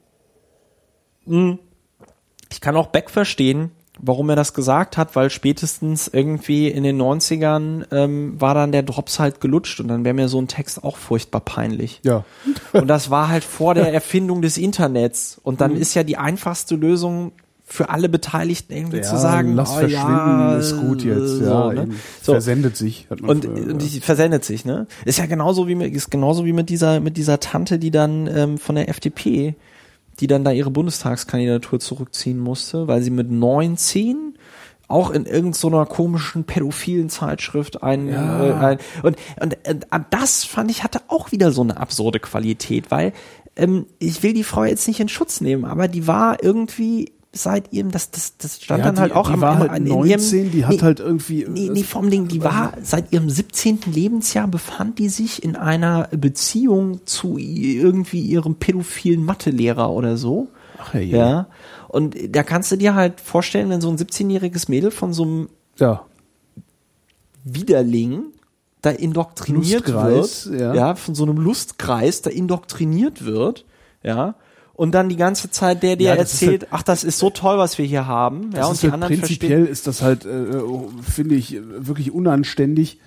Ich 2.51 2.61
kann 2.61 2.75
auch 2.75 2.87
Beck 2.87 3.09
verstehen, 3.09 3.71
warum 3.99 4.29
er 4.29 4.35
das 4.35 4.53
gesagt 4.53 4.97
hat, 4.97 5.15
weil 5.15 5.29
spätestens 5.29 6.07
irgendwie 6.07 6.67
in 6.67 6.83
den 6.83 7.01
90ern 7.01 7.85
ähm, 7.91 8.39
war 8.39 8.53
dann 8.53 8.71
der 8.71 8.83
Drops 8.83 9.19
halt 9.19 9.39
gelutscht 9.41 9.79
und 9.79 9.87
dann 9.87 10.03
wäre 10.03 10.13
mir 10.13 10.27
so 10.27 10.39
ein 10.39 10.47
Text 10.47 10.83
auch 10.83 10.97
furchtbar 10.97 11.41
peinlich. 11.41 12.01
Ja. 12.03 12.25
Und 12.73 12.87
das 12.87 13.09
war 13.09 13.29
halt 13.29 13.43
vor 13.43 13.73
der 13.73 13.93
Erfindung 13.93 14.41
des 14.41 14.57
Internets. 14.57 15.39
Und 15.41 15.61
dann 15.61 15.75
ist 15.75 15.93
ja 15.93 16.03
die 16.03 16.17
einfachste 16.17 16.75
Lösung 16.75 17.31
für 17.67 17.89
alle 17.89 18.09
Beteiligten 18.09 18.73
irgendwie 18.73 18.97
Ja, 18.97 19.03
zu 19.03 19.17
sagen, 19.17 19.55
lass 19.55 19.71
oh, 19.71 19.79
verschwinden, 19.79 19.97
ja, 19.97 20.57
ist 20.57 20.77
gut 20.77 21.03
jetzt. 21.03 21.37
so, 21.39 21.43
Ja, 21.45 21.73
ne? 21.73 21.81
eben. 21.83 21.99
so. 22.21 22.33
Versendet 22.33 22.77
sich. 22.77 23.07
Hat 23.09 23.21
man 23.21 23.31
Und, 23.31 23.45
früher, 23.45 23.73
und 23.73 23.81
ja. 23.81 23.89
die 23.89 23.99
versendet 24.01 24.45
sich, 24.45 24.65
ne? 24.65 24.85
Ist 25.03 25.17
ja 25.17 25.25
genauso 25.25 25.67
wie 25.67 25.73
mit, 25.73 25.93
ist 25.93 26.11
genauso 26.11 26.45
wie 26.45 26.53
mit 26.53 26.69
dieser, 26.69 26.99
mit 26.99 27.17
dieser 27.17 27.39
Tante, 27.39 27.79
die 27.79 27.89
dann 27.89 28.27
ähm, 28.27 28.57
von 28.59 28.75
der 28.75 28.87
FDP, 28.87 29.55
die 30.19 30.27
dann 30.27 30.43
da 30.43 30.51
ihre 30.51 30.71
Bundestagskandidatur 30.71 31.79
zurückziehen 31.79 32.39
musste, 32.39 32.87
weil 32.87 33.01
sie 33.01 33.11
mit 33.11 33.31
19 33.31 34.37
auch 34.87 35.09
in 35.09 35.25
irgendeiner 35.25 35.53
so 35.55 35.67
einer 35.67 35.85
komischen 35.85 36.43
pädophilen 36.43 37.09
Zeitschrift 37.09 37.81
ein, 37.81 38.07
Ja. 38.07 38.45
äh, 38.45 38.53
ein 38.53 38.77
und, 39.03 39.17
und, 39.41 39.57
und 39.67 39.83
äh, 39.91 39.99
das 40.11 40.43
fand 40.43 40.69
ich 40.69 40.83
hatte 40.83 41.01
auch 41.07 41.31
wieder 41.31 41.51
so 41.51 41.61
eine 41.63 41.77
absurde 41.77 42.19
Qualität, 42.19 42.91
weil 42.91 43.13
ähm, 43.55 43.87
ich 43.99 44.21
will 44.21 44.33
die 44.33 44.43
Frau 44.43 44.63
jetzt 44.63 44.87
nicht 44.87 44.99
in 44.99 45.09
Schutz 45.09 45.41
nehmen, 45.41 45.65
aber 45.65 45.87
die 45.87 46.07
war 46.07 46.43
irgendwie 46.43 47.13
seit 47.35 47.71
ihrem, 47.73 47.91
das, 47.91 48.11
das, 48.11 48.37
das 48.37 48.61
stand 48.61 48.79
Ja, 48.79 48.85
dann 48.85 48.95
die, 48.95 49.01
halt 49.01 49.13
auch 49.13 49.27
die 49.27 49.33
am, 49.33 49.41
war 49.41 49.59
halt 49.59 49.77
in 49.77 49.83
19, 49.85 50.39
ihrem, 50.39 50.51
die 50.51 50.65
hat 50.65 50.71
nee, 50.73 50.81
halt 50.81 50.99
irgendwie. 50.99 51.45
Nee, 51.47 51.69
nee, 51.71 51.83
vom 51.83 52.09
Ding, 52.09 52.27
die 52.27 52.43
war 52.43 52.73
seit 52.81 53.11
ihrem 53.13 53.29
17. 53.29 53.79
Lebensjahr 53.87 54.47
befand 54.47 54.99
die 54.99 55.09
sich 55.09 55.43
in 55.43 55.55
einer 55.55 56.07
Beziehung 56.11 57.05
zu 57.05 57.37
irgendwie 57.37 58.21
ihrem 58.21 58.55
pädophilen 58.55 59.23
Mathelehrer 59.23 59.91
oder 59.91 60.17
so. 60.17 60.47
Ach, 60.77 60.93
hey, 60.93 61.05
Ja. 61.05 61.47
Und 61.87 62.17
da 62.35 62.43
kannst 62.43 62.71
du 62.71 62.75
dir 62.75 62.95
halt 62.95 63.21
vorstellen, 63.21 63.69
wenn 63.69 63.79
so 63.79 63.89
ein 63.89 63.97
17-jähriges 63.97 64.69
Mädel 64.69 64.91
von 64.91 65.13
so 65.13 65.23
einem 65.23 65.49
ja. 65.77 66.05
Widerling 67.45 68.25
da 68.81 68.89
indoktriniert 68.91 69.87
Lustkreis, 69.87 70.49
wird, 70.49 70.59
ja. 70.59 70.73
ja. 70.73 70.95
von 70.95 71.15
so 71.15 71.23
einem 71.23 71.37
Lustkreis 71.37 72.21
da 72.21 72.29
indoktriniert 72.29 73.25
wird, 73.25 73.65
ja, 74.03 74.35
und 74.75 74.91
dann 74.93 75.09
die 75.09 75.15
ganze 75.15 75.49
Zeit 75.49 75.83
der 75.83 75.95
dir 75.95 76.09
Ja, 76.09 76.15
erzählt, 76.15 76.63
halt- 76.63 76.67
ach, 76.71 76.83
das 76.83 77.03
ist 77.03 77.19
so 77.19 77.29
toll, 77.29 77.57
was 77.57 77.77
wir 77.77 77.85
hier 77.85 78.07
haben, 78.07 78.51
ja, 78.53 78.65
und 78.65 78.81
die 78.81 78.87
halt 78.87 78.93
anderen 78.93 79.19
prinzipiell 79.19 79.65
verstehen, 79.65 79.71
ist 79.71 79.87
das 79.87 80.01
halt, 80.01 80.25
äh, 80.25 80.61
finde 81.01 81.35
ich, 81.35 81.59
wirklich 81.77 82.11
unanständig, 82.11 82.99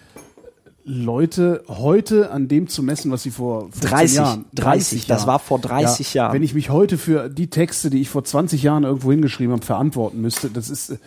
Leute 0.84 1.64
heute 1.68 2.30
an 2.30 2.48
dem 2.48 2.66
zu 2.66 2.82
messen, 2.82 3.10
was 3.10 3.22
sie 3.22 3.30
vor 3.30 3.64
15 3.64 3.90
30, 3.90 4.16
Jahren, 4.16 4.44
30, 4.54 5.06
das 5.06 5.26
war 5.26 5.38
vor 5.38 5.58
30 5.58 6.14
ja, 6.14 6.22
Jahren. 6.24 6.34
Wenn 6.34 6.42
ich 6.42 6.54
mich 6.54 6.70
heute 6.70 6.96
für 6.96 7.28
die 7.28 7.50
Texte, 7.50 7.90
die 7.90 8.00
ich 8.00 8.08
vor 8.08 8.24
20 8.24 8.62
Jahren 8.62 8.84
irgendwo 8.84 9.10
hingeschrieben 9.10 9.52
habe, 9.52 9.66
verantworten 9.66 10.22
müsste, 10.22 10.48
das 10.48 10.70
ist, 10.70 10.90
äh, 10.90 10.98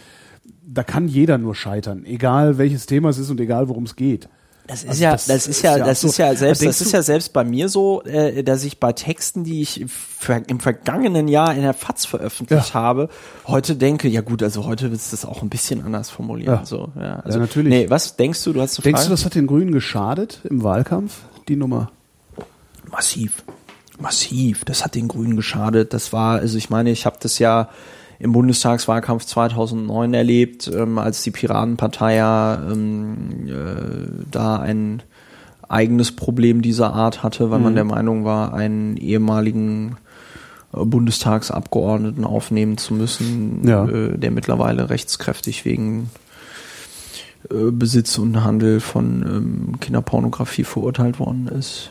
da 0.63 0.83
kann 0.83 1.07
jeder 1.07 1.39
nur 1.39 1.55
scheitern, 1.55 2.05
egal 2.05 2.59
welches 2.59 2.85
Thema 2.85 3.09
es 3.09 3.17
ist 3.17 3.31
und 3.31 3.39
egal 3.39 3.69
worum 3.69 3.85
es 3.85 3.95
geht. 3.95 4.29
Das 4.67 4.83
ist 4.83 4.89
Also 4.89 5.03
ja, 5.03 5.11
das 5.11 5.25
das, 5.25 5.37
ist 5.37 5.47
ist 5.47 5.61
ja, 5.63 5.77
ja 5.77 5.85
das 5.85 6.03
ist 6.03 6.17
ja 6.17 6.35
selbst, 6.35 6.61
Da 6.61 6.65
das 6.67 6.81
ist 6.81 6.91
ja 6.91 7.01
selbst 7.01 7.33
bei 7.33 7.43
mir 7.43 7.67
so, 7.67 8.03
äh, 8.03 8.43
dass 8.43 8.63
ich 8.63 8.79
bei 8.79 8.93
Texten, 8.93 9.43
die 9.43 9.61
ich 9.61 9.81
im 9.81 10.59
vergangenen 10.59 11.27
Jahr 11.27 11.53
in 11.55 11.61
der 11.61 11.73
FAZ 11.73 12.05
veröffentlicht 12.05 12.69
Ja. 12.69 12.73
habe, 12.73 13.09
heute 13.47 13.75
denke, 13.75 14.07
ja 14.07 14.21
gut, 14.21 14.43
also 14.43 14.65
heute 14.65 14.91
willst 14.91 15.11
du 15.11 15.17
das 15.17 15.25
auch 15.25 15.41
ein 15.41 15.49
bisschen 15.49 15.83
anders 15.83 16.09
formulieren. 16.09 16.59
Ja. 16.59 16.65
So, 16.65 16.89
ja, 16.95 17.19
also, 17.19 17.39
natürlich. 17.39 17.69
Nee, 17.69 17.89
was 17.89 18.15
denkst 18.15 18.43
du? 18.43 18.53
Du 18.53 18.61
hast 18.61 18.77
Denkst 18.85 19.01
Frage? 19.01 19.09
du, 19.09 19.13
das 19.13 19.25
hat 19.25 19.35
den 19.35 19.47
Grünen 19.47 19.71
geschadet 19.71 20.39
im 20.43 20.63
Wahlkampf, 20.63 21.17
die 21.47 21.55
Nummer? 21.55 21.91
Massiv. 22.89 23.43
Massiv. 23.99 24.65
Das 24.65 24.83
hat 24.83 24.95
den 24.95 25.07
Grünen 25.07 25.35
geschadet. 25.35 25.93
Das 25.93 26.11
war, 26.13 26.39
also 26.39 26.57
ich 26.57 26.69
meine, 26.69 26.91
ich 26.91 27.05
habe 27.05 27.17
das 27.19 27.39
ja 27.39 27.69
im 28.21 28.33
Bundestagswahlkampf 28.33 29.25
2009 29.25 30.13
erlebt, 30.13 30.71
ähm, 30.73 30.97
als 30.99 31.23
die 31.23 31.31
Piratenpartei 31.31 32.15
ja 32.15 32.61
ähm, 32.71 33.47
äh, 33.47 34.25
da 34.29 34.57
ein 34.59 35.01
eigenes 35.67 36.11
Problem 36.11 36.61
dieser 36.61 36.93
Art 36.93 37.23
hatte, 37.23 37.49
weil 37.49 37.59
man 37.59 37.75
der 37.75 37.85
Meinung 37.85 38.23
war, 38.25 38.53
einen 38.53 38.97
ehemaligen 38.97 39.97
äh, 40.73 40.85
Bundestagsabgeordneten 40.85 42.23
aufnehmen 42.25 42.77
zu 42.77 42.93
müssen, 42.93 43.67
Ja. 43.67 43.85
äh, 43.87 44.17
der 44.17 44.31
mittlerweile 44.31 44.89
rechtskräftig 44.89 45.65
wegen 45.65 46.09
äh, 47.49 47.71
Besitz 47.71 48.17
und 48.19 48.43
Handel 48.43 48.81
von 48.81 49.23
ähm, 49.25 49.79
Kinderpornografie 49.79 50.63
verurteilt 50.65 51.19
worden 51.19 51.47
ist. 51.47 51.89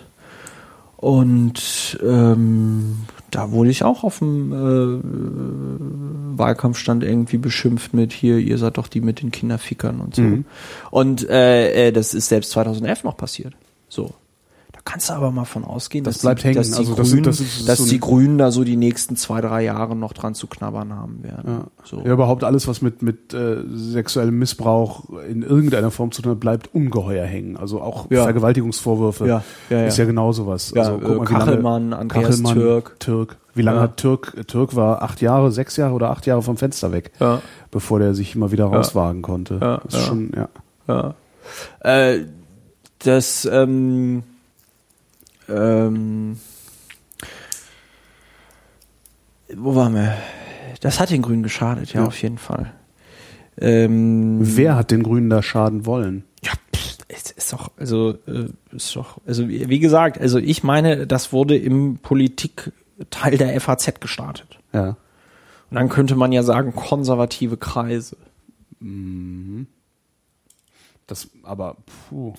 Und 0.96 1.98
ähm, 2.06 2.98
da 3.30 3.50
wurde 3.52 3.70
ich 3.70 3.84
auch 3.84 4.04
auf 4.04 4.18
dem 4.18 4.52
äh, 4.52 6.38
Wahlkampfstand 6.38 7.04
irgendwie 7.04 7.38
beschimpft 7.38 7.94
mit 7.94 8.12
hier, 8.12 8.38
ihr 8.38 8.58
seid 8.58 8.78
doch 8.78 8.88
die 8.88 9.00
mit 9.00 9.22
den 9.22 9.30
Kinderfickern 9.30 10.00
und 10.00 10.14
so. 10.14 10.22
Mhm. 10.22 10.44
Und 10.90 11.28
äh, 11.28 11.88
äh, 11.88 11.92
das 11.92 12.14
ist 12.14 12.28
selbst 12.28 12.50
2011 12.50 13.04
noch 13.04 13.16
passiert. 13.16 13.54
So. 13.88 14.14
Kannst 14.90 15.08
du 15.08 15.12
aber 15.12 15.30
mal 15.30 15.44
von 15.44 15.64
ausgehen, 15.64 16.02
Das 16.04 16.14
dass, 16.16 16.22
bleibt 16.22 16.40
die, 16.40 16.44
hängen. 16.48 16.56
dass, 16.56 16.70
die, 16.72 16.78
Also 16.78 16.94
Grünen, 16.96 17.22
das 17.22 17.38
das 17.38 17.64
dass 17.64 17.78
so 17.78 17.86
die 17.88 18.00
Grünen 18.00 18.38
da 18.38 18.50
so 18.50 18.64
die 18.64 18.76
nächsten 18.76 19.14
zwei, 19.16 19.40
drei 19.40 19.62
Jahre 19.62 19.94
noch 19.94 20.12
dran 20.12 20.34
zu 20.34 20.46
knabbern 20.48 20.94
haben 20.94 21.22
werden. 21.22 21.44
Ja. 21.46 21.64
So. 21.84 21.98
Ja, 22.04 22.12
überhaupt 22.12 22.42
alles, 22.42 22.66
was 22.66 22.82
mit, 22.82 23.00
mit 23.02 23.32
äh, 23.32 23.58
sexuellem 23.72 24.38
Missbrauch 24.38 25.04
in 25.28 25.42
irgendeiner 25.42 25.90
Form 25.92 26.10
zu 26.10 26.22
tun 26.22 26.32
hat, 26.32 26.40
bleibt 26.40 26.74
ungeheuer 26.74 27.24
hängen. 27.24 27.56
Also 27.56 27.80
auch 27.80 28.10
Ja. 28.10 28.24
Vergewaltigungsvorwürfe 28.24 29.26
Ja, 29.28 29.44
ja, 29.70 29.78
ja. 29.78 29.86
ist 29.86 29.96
ja 29.98 30.06
genau 30.06 30.32
sowas. 30.32 30.72
Ja, 30.74 30.82
also, 30.82 30.94
äh, 30.94 31.00
mal, 31.00 31.08
wie 31.08 31.14
lange- 31.14 31.24
Kachelmann, 31.24 31.92
Andreas 31.92 32.42
Türk. 32.42 32.96
Türk. 32.98 33.36
Wie 33.54 33.62
lange 33.62 33.78
Ja. 33.78 33.82
hat 33.84 33.96
Türk, 33.96 34.46
Türk 34.48 34.74
war 34.76 35.02
acht 35.02 35.20
Jahre, 35.20 35.52
sechs 35.52 35.76
Jahre 35.76 35.94
oder 35.94 36.10
acht 36.10 36.26
Jahre 36.26 36.42
vom 36.42 36.56
Fenster 36.56 36.90
weg, 36.92 37.12
Ja. 37.20 37.42
bevor 37.70 37.98
der 38.00 38.14
sich 38.14 38.34
immer 38.34 38.50
wieder 38.52 38.64
rauswagen 38.66 39.22
konnte. 39.22 39.58
Ja, 39.60 39.80
das 39.84 39.94
ist 39.94 40.06
schon, 40.06 40.32
ja. 40.34 40.48
Ja. 40.88 41.14
Äh, 41.80 42.24
das, 43.04 43.48
ähm, 43.50 44.22
ähm, 45.50 46.38
wo 49.54 49.74
waren 49.74 49.94
wir? 49.94 50.14
Das 50.80 51.00
hat 51.00 51.10
den 51.10 51.22
Grünen 51.22 51.42
geschadet, 51.42 51.92
ja, 51.92 52.02
Ja. 52.02 52.06
auf 52.06 52.20
jeden 52.22 52.38
Fall. 52.38 52.72
Ähm, 53.60 54.38
Wer 54.40 54.76
hat 54.76 54.90
den 54.90 55.02
Grünen 55.02 55.28
da 55.28 55.42
schaden 55.42 55.84
wollen? 55.86 56.24
Ja, 56.42 56.52
pff, 56.74 56.98
es 57.08 57.30
ist 57.32 57.52
doch, 57.52 57.70
also, 57.76 58.14
äh, 58.26 58.46
ist 58.74 58.94
doch, 58.96 59.18
also 59.26 59.48
wie 59.48 59.78
gesagt, 59.80 60.18
also 60.18 60.38
ich 60.38 60.62
meine, 60.62 61.06
das 61.06 61.32
wurde 61.32 61.56
im 61.58 61.98
Politikteil 61.98 63.36
der 63.36 63.60
FAZ 63.60 64.00
gestartet. 64.00 64.58
Ja. 64.72 64.90
Und 65.70 65.74
dann 65.76 65.88
könnte 65.88 66.16
man 66.16 66.32
ja 66.32 66.42
sagen, 66.42 66.74
konservative 66.74 67.56
Kreise. 67.56 68.16
Das, 71.06 71.28
aber, 71.42 71.76
puh. 72.08 72.34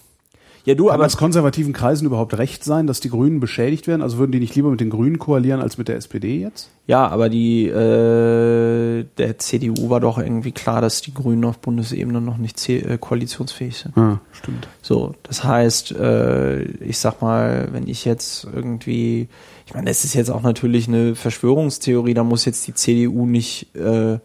Ja, 0.65 0.75
du, 0.75 0.85
Kann 0.85 0.95
aber 0.95 1.03
das 1.03 1.17
konservativen 1.17 1.73
Kreisen 1.73 2.05
überhaupt 2.05 2.37
recht 2.37 2.63
sein, 2.63 2.85
dass 2.85 2.99
die 2.99 3.09
Grünen 3.09 3.39
beschädigt 3.39 3.87
werden? 3.87 4.01
Also 4.01 4.17
würden 4.17 4.31
die 4.31 4.39
nicht 4.39 4.55
lieber 4.55 4.69
mit 4.69 4.79
den 4.79 4.89
Grünen 4.89 5.17
koalieren 5.17 5.59
als 5.59 5.77
mit 5.77 5.87
der 5.87 5.95
SPD 5.95 6.39
jetzt? 6.39 6.69
Ja, 6.85 7.07
aber 7.07 7.29
die 7.29 7.67
äh, 7.67 9.05
der 9.17 9.39
CDU 9.39 9.89
war 9.89 9.99
doch 9.99 10.17
irgendwie 10.17 10.51
klar, 10.51 10.81
dass 10.81 11.01
die 11.01 11.13
Grünen 11.13 11.45
auf 11.45 11.59
Bundesebene 11.59 12.21
noch 12.21 12.37
nicht 12.37 12.69
äh, 12.69 12.97
koalitionsfähig 12.99 13.77
sind. 13.77 13.97
Ja, 13.97 14.19
stimmt. 14.33 14.67
So, 14.81 15.15
das 15.23 15.43
heißt, 15.43 15.93
äh, 15.93 16.61
ich 16.63 16.99
sag 16.99 17.21
mal, 17.21 17.69
wenn 17.71 17.87
ich 17.87 18.05
jetzt 18.05 18.43
irgendwie, 18.43 19.29
ich 19.65 19.73
meine, 19.73 19.87
das 19.87 20.03
ist 20.03 20.13
jetzt 20.13 20.29
auch 20.29 20.43
natürlich 20.43 20.87
eine 20.87 21.15
Verschwörungstheorie, 21.15 22.13
da 22.13 22.23
muss 22.23 22.45
jetzt 22.45 22.67
die 22.67 22.73
CDU 22.73 23.25
nicht 23.25 23.75
äh, 23.75 24.19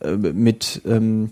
äh, 0.00 0.16
mit 0.16 0.82
ähm, 0.86 1.30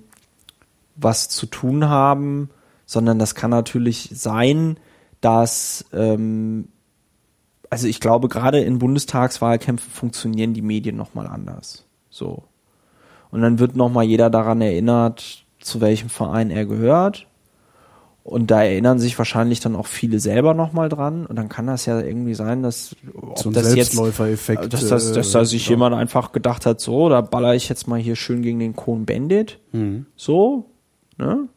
was 0.97 1.28
zu 1.28 1.47
tun 1.47 1.89
haben, 1.89 2.51
sondern 2.87 3.18
das 3.18 3.34
kann 3.34 3.51
natürlich 3.51 4.09
sein, 4.14 4.78
dass 5.20 5.84
ähm, 5.93 6.68
also 7.70 7.89
ich 7.89 8.01
glaube, 8.01 8.28
gerade 8.28 8.61
in 8.61 8.78
Bundestagswahlkämpfen 8.78 9.91
funktionieren 9.91 10.55
die 10.55 10.62
Medien 10.62 10.97
nochmal 10.97 11.26
anders. 11.26 11.84
So. 12.11 12.45
Und 13.30 13.43
dann 13.43 13.59
wird 13.59 13.76
nochmal 13.76 14.05
jeder 14.05 14.30
daran 14.30 14.61
erinnert, 14.61 15.45
zu 15.61 15.80
welchem 15.80 16.09
Verein 16.09 16.51
er 16.51 16.64
gehört. 16.64 17.26
Und 18.22 18.51
da 18.51 18.62
erinnern 18.62 18.99
sich 18.99 19.16
wahrscheinlich 19.18 19.61
dann 19.61 19.76
auch 19.76 19.87
viele 19.87 20.18
selber 20.18 20.53
nochmal 20.53 20.89
dran. 20.89 21.26
Und 21.26 21.37
dann 21.37 21.49
kann 21.49 21.68
das 21.68 21.87
ja 21.87 22.01
irgendwie 22.01 22.34
sein, 22.34 22.62
dass, 22.62 22.97
ob 23.14 23.39
So 23.39 23.51
ein 23.51 23.53
das 23.53 23.66
jetzt, 23.66 23.93
Selbstläufereffekt. 23.93 24.72
dass, 24.72 24.89
das, 24.89 25.12
dass 25.12 25.30
da 25.30 25.45
sich 25.45 25.66
äh, 25.66 25.70
jemand 25.70 25.95
einfach 25.95 26.32
gedacht 26.32 26.66
hat, 26.66 26.80
so, 26.80 27.09
da 27.09 27.20
baller 27.20 27.55
ich 27.55 27.68
jetzt 27.68 27.87
mal 27.87 28.01
hier 28.01 28.16
schön 28.16 28.43
gegen 28.43 28.59
den 28.59 28.74
Kohn 28.74 29.07
Bandit. 29.07 29.61
Mhm. 29.72 30.07
So, 30.16 30.70
ne? 31.18 31.49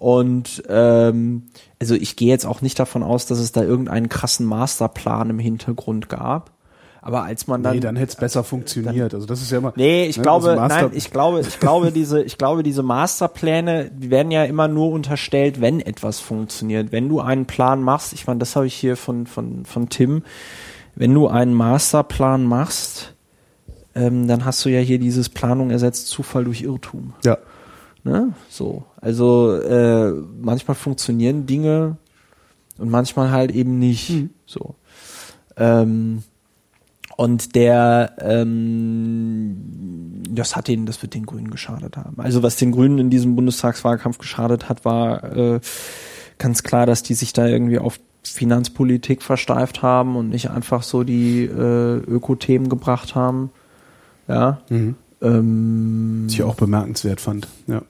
Und 0.00 0.62
ähm, 0.70 1.42
also 1.78 1.94
ich 1.94 2.16
gehe 2.16 2.30
jetzt 2.30 2.46
auch 2.46 2.62
nicht 2.62 2.78
davon 2.78 3.02
aus, 3.02 3.26
dass 3.26 3.38
es 3.38 3.52
da 3.52 3.62
irgendeinen 3.62 4.08
krassen 4.08 4.46
Masterplan 4.46 5.28
im 5.28 5.38
Hintergrund 5.38 6.08
gab. 6.08 6.52
Aber 7.02 7.24
als 7.24 7.46
man 7.46 7.62
dann, 7.62 7.74
Nee, 7.74 7.80
dann 7.80 7.96
hätte 7.96 8.12
es 8.12 8.16
besser 8.16 8.42
funktioniert. 8.42 9.12
Also 9.12 9.26
das 9.26 9.42
ist 9.42 9.52
ja 9.52 9.58
immer. 9.58 9.74
Nee, 9.76 10.06
ich 10.06 10.16
ne, 10.16 10.22
glaube, 10.22 10.58
also 10.58 10.74
nein, 10.74 10.90
ich 10.94 11.10
glaube, 11.10 11.40
ich 11.40 11.60
glaube, 11.60 11.92
diese, 11.92 12.22
ich 12.22 12.38
glaube, 12.38 12.62
diese 12.62 12.82
Masterpläne, 12.82 13.90
die 13.90 14.10
werden 14.10 14.32
ja 14.32 14.44
immer 14.44 14.68
nur 14.68 14.90
unterstellt, 14.90 15.60
wenn 15.60 15.80
etwas 15.80 16.18
funktioniert. 16.18 16.92
Wenn 16.92 17.10
du 17.10 17.20
einen 17.20 17.44
Plan 17.44 17.82
machst, 17.82 18.14
ich 18.14 18.26
meine, 18.26 18.38
das 18.38 18.56
habe 18.56 18.66
ich 18.66 18.74
hier 18.74 18.96
von, 18.96 19.26
von, 19.26 19.66
von 19.66 19.90
Tim, 19.90 20.22
wenn 20.94 21.12
du 21.12 21.28
einen 21.28 21.52
Masterplan 21.52 22.42
machst, 22.44 23.12
ähm, 23.94 24.28
dann 24.28 24.46
hast 24.46 24.64
du 24.64 24.70
ja 24.70 24.80
hier 24.80 24.98
dieses 24.98 25.28
Planung 25.28 25.70
ersetzt 25.70 26.08
Zufall 26.08 26.44
durch 26.44 26.62
Irrtum. 26.62 27.12
Ja. 27.22 27.36
Ne? 28.04 28.32
So. 28.48 28.84
Also 29.00 29.54
äh, 29.54 30.12
manchmal 30.40 30.74
funktionieren 30.74 31.46
Dinge 31.46 31.96
und 32.78 32.90
manchmal 32.90 33.30
halt 33.30 33.52
eben 33.52 33.78
nicht. 33.78 34.28
So. 34.46 34.74
Ähm, 35.56 36.22
und 37.16 37.54
der 37.54 38.14
ähm, 38.18 39.56
das 40.30 40.56
hat 40.56 40.68
den, 40.68 40.86
das 40.86 41.02
wird 41.02 41.14
den 41.14 41.26
Grünen 41.26 41.50
geschadet 41.50 41.96
haben. 41.96 42.20
Also 42.20 42.42
was 42.42 42.56
den 42.56 42.72
Grünen 42.72 42.98
in 42.98 43.10
diesem 43.10 43.36
Bundestagswahlkampf 43.36 44.18
geschadet 44.18 44.68
hat, 44.68 44.84
war 44.84 45.36
äh, 45.36 45.60
ganz 46.38 46.62
klar, 46.62 46.86
dass 46.86 47.02
die 47.02 47.14
sich 47.14 47.32
da 47.32 47.46
irgendwie 47.46 47.78
auf 47.78 48.00
Finanzpolitik 48.22 49.22
versteift 49.22 49.82
haben 49.82 50.16
und 50.16 50.28
nicht 50.28 50.50
einfach 50.50 50.82
so 50.82 51.04
die 51.04 51.44
äh, 51.44 51.96
Öko-Themen 51.96 52.68
gebracht 52.68 53.14
haben. 53.14 53.50
Ja. 54.28 54.60
Mhm. 54.68 54.96
Ähm, 55.22 56.24
Was 56.26 56.34
ich 56.34 56.42
auch 56.42 56.54
bemerkenswert 56.54 57.20
fand. 57.20 57.46
Ja. 57.66 57.82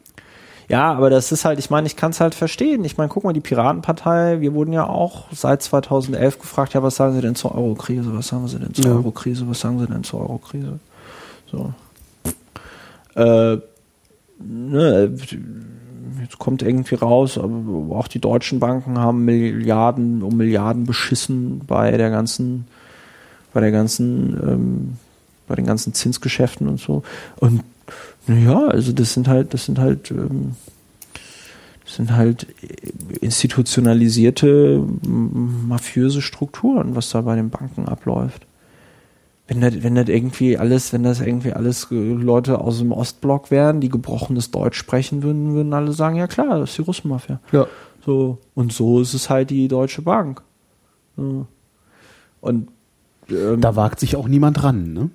ja, 0.69 0.93
aber 0.93 1.11
das 1.11 1.31
ist 1.33 1.45
halt, 1.45 1.59
ich 1.59 1.71
meine, 1.71 1.87
ich 1.87 1.97
kann 1.97 2.11
es 2.11 2.21
halt 2.21 2.35
verstehen. 2.35 2.85
Ich 2.85 2.97
meine, 2.97 3.09
guck 3.09 3.25
mal, 3.25 3.33
die 3.33 3.41
Piratenpartei, 3.41 4.41
wir 4.41 4.55
wurden 4.55 4.73
ja 4.73 4.87
auch 4.89 5.27
seit 5.33 5.63
2011 5.63 6.39
gefragt, 6.41 6.75
ja, 6.75 6.83
was 6.83 6.97
sagen 6.97 7.15
Sie 7.15 7.21
denn 7.21 7.35
zur 7.35 7.55
Eurokrise? 7.55 8.15
Was 8.15 8.29
sagen 8.29 8.49
Sie 8.49 8.59
denn 8.59 8.75
zur 8.75 8.85
Ja. 8.85 8.93
Eurokrise? 8.93 9.49
Was 9.49 9.61
sagen 9.61 9.79
Sie 9.79 9.87
denn 9.87 10.05
zur 10.05 10.21
Eurokrise? 10.21 10.79
So. 11.51 11.73
Äh, 13.15 13.59
ne, 14.39 15.15
jetzt 16.23 16.39
kommt 16.39 16.63
irgendwie 16.63 16.95
raus, 16.95 17.39
aber 17.39 17.97
auch 17.97 18.09
die 18.09 18.21
deutschen 18.21 18.61
Banken 18.61 18.99
haben 18.99 19.25
Milliarden 19.25 20.23
um 20.23 20.37
Milliarden 20.37 20.85
beschissen 20.85 21.63
bei 21.67 21.97
der 21.97 22.11
ganzen, 22.11 22.67
bei 23.53 23.61
der 23.61 23.73
ganzen, 23.73 24.39
ähm, 24.43 24.97
bei 25.51 25.57
den 25.57 25.67
ganzen 25.67 25.93
Zinsgeschäften 25.93 26.67
und 26.67 26.81
so. 26.81 27.03
Und 27.41 27.63
ja, 28.27 28.67
also 28.69 28.93
das 28.93 29.13
sind 29.13 29.29
halt, 29.29 29.53
das 29.53 29.67
sind 29.67 29.79
halt, 29.79 30.11
ähm, 30.11 30.53
das 31.85 31.97
sind 31.97 32.13
halt 32.13 32.47
institutionalisierte 33.21 34.83
m- 35.05 35.69
mafiöse 35.69 36.23
Strukturen, 36.23 36.95
was 36.95 37.11
da 37.11 37.23
bei 37.23 37.37
den 37.37 37.51
Banken 37.51 37.87
abläuft. 37.89 38.47
Wenn 39.49 39.61
das, 39.61 39.83
wenn 39.83 39.97
das 39.97 40.09
irgendwie 40.09 40.57
alles, 40.57 40.93
wenn 40.93 41.03
das 41.03 41.21
irgendwie 41.21 41.53
alles 41.53 41.89
äh, 41.91 41.95
Leute 42.13 42.61
aus 42.61 42.79
dem 42.79 42.93
Ostblock 42.93 43.51
wären, 43.51 43.81
die 43.81 43.89
gebrochenes 43.89 44.53
Deutsch 44.53 44.79
sprechen 44.79 45.23
würden, 45.25 45.55
würden 45.55 45.75
alle 45.75 45.93
sagen, 45.93 46.15
ja 46.17 46.29
klar, 46.29 46.61
das 46.61 46.71
ist 46.71 46.79
die 46.79 46.83
Russenmafia. 46.83 47.41
Ja. 47.51 47.67
So, 48.07 48.39
und 48.55 48.73
so 48.73 49.01
ist 49.01 49.13
es 49.15 49.29
halt 49.29 49.51
die 49.51 49.67
Deutsche 49.67 50.03
Bank. 50.03 50.43
Und 51.17 52.69
ähm, 53.29 53.61
Da 53.61 53.75
wagt 53.75 53.99
sich 54.01 54.15
auch 54.17 54.29
niemand 54.29 54.63
ran, 54.63 54.93
ne? 54.93 55.11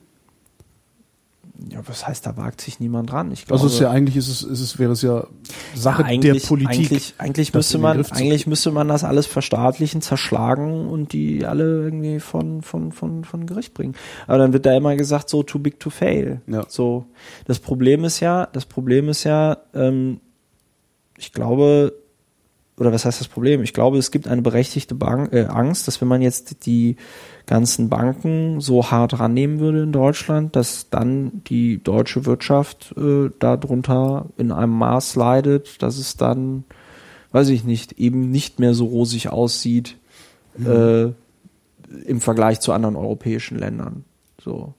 Ja, 1.70 1.80
was 1.86 2.08
heißt, 2.08 2.26
da 2.26 2.38
wagt 2.38 2.62
sich 2.62 2.80
niemand 2.80 3.12
dran? 3.12 3.32
Ich 3.32 3.46
glaube, 3.46 3.54
Also 3.54 3.68
es 3.68 3.74
ist 3.74 3.80
ja 3.80 3.90
eigentlich 3.90 4.18
ist 4.18 4.28
es, 4.28 4.44
ist 4.44 4.60
es 4.60 4.80
wäre 4.80 4.92
es 4.92 5.02
ja 5.02 5.26
Sache 5.74 6.04
Ja, 6.12 6.20
der 6.20 6.36
Politik. 6.36 6.70
Eigentlich, 6.70 7.14
eigentlich 7.18 7.54
müsste 7.54 7.78
man, 7.78 8.06
eigentlich 8.12 8.48
müsste 8.48 8.72
man 8.72 8.88
das 8.88 9.04
alles 9.04 9.26
verstaatlichen, 9.26 10.02
zerschlagen 10.02 10.88
und 10.88 11.14
die 11.14 11.46
alle 11.46 11.64
irgendwie 11.64 12.20
von, 12.20 12.62
von, 12.62 12.92
von, 12.92 13.24
von 13.24 13.46
Gericht 13.46 13.74
bringen. 13.74 13.96
Aber 14.28 14.38
dann 14.38 14.54
wird 14.54 14.66
da 14.66 14.76
immer 14.76 14.96
gesagt, 14.96 15.30
so 15.30 15.44
too 15.44 15.60
big 15.60 15.80
to 15.80 15.90
fail. 15.90 16.42
Ja. 16.48 16.66
So. 16.68 17.06
Das 17.46 17.60
Problem 17.60 18.04
ist 18.04 18.20
ja, 18.20 18.48
das 18.52 18.66
Problem 18.66 19.10
ist 19.10 19.24
ja, 19.24 19.58
ähm, 19.74 20.20
ich 21.18 21.32
glaube, 21.32 21.94
oder 22.78 22.92
was 22.92 23.06
heißt 23.06 23.22
das 23.22 23.28
Problem? 23.28 23.62
Ich 23.64 23.74
glaube, 23.74 23.98
es 23.98 24.12
gibt 24.12 24.28
eine 24.28 24.42
berechtigte 24.42 24.96
Bank, 24.96 25.32
äh, 25.34 25.46
Angst, 25.46 25.88
dass 25.88 26.02
wenn 26.02 26.08
man 26.08 26.22
jetzt 26.22 26.66
die 26.66 26.98
ganzen 27.46 27.90
Banken 27.90 28.60
so 28.60 28.92
hart 28.92 29.20
rannehmen 29.20 29.60
würde 29.60 29.84
in 29.84 29.92
Deutschland, 29.92 30.56
dass 30.56 30.90
dann 30.90 31.44
die 31.48 31.82
deutsche 31.82 32.26
Wirtschaft 32.26 32.94
äh, 32.98 33.30
darunter 33.40 34.26
in 34.38 34.52
einem 34.52 34.78
Maß 34.78 35.16
leidet, 35.16 35.82
dass 35.82 35.98
es 35.98 36.18
dann, 36.18 36.66
weiß 37.32 37.50
ich 37.50 37.64
nicht, 37.64 37.94
eben 37.94 38.30
nicht 38.30 38.60
mehr 38.60 38.74
so 38.74 38.86
rosig 38.86 39.30
aussieht 39.30 39.98
äh, 40.60 41.06
im 42.06 42.20
Vergleich 42.20 42.60
zu 42.60 42.74
anderen 42.74 42.96
europäischen 42.96 43.58
Ländern. 43.58 44.04
So. 44.42 44.74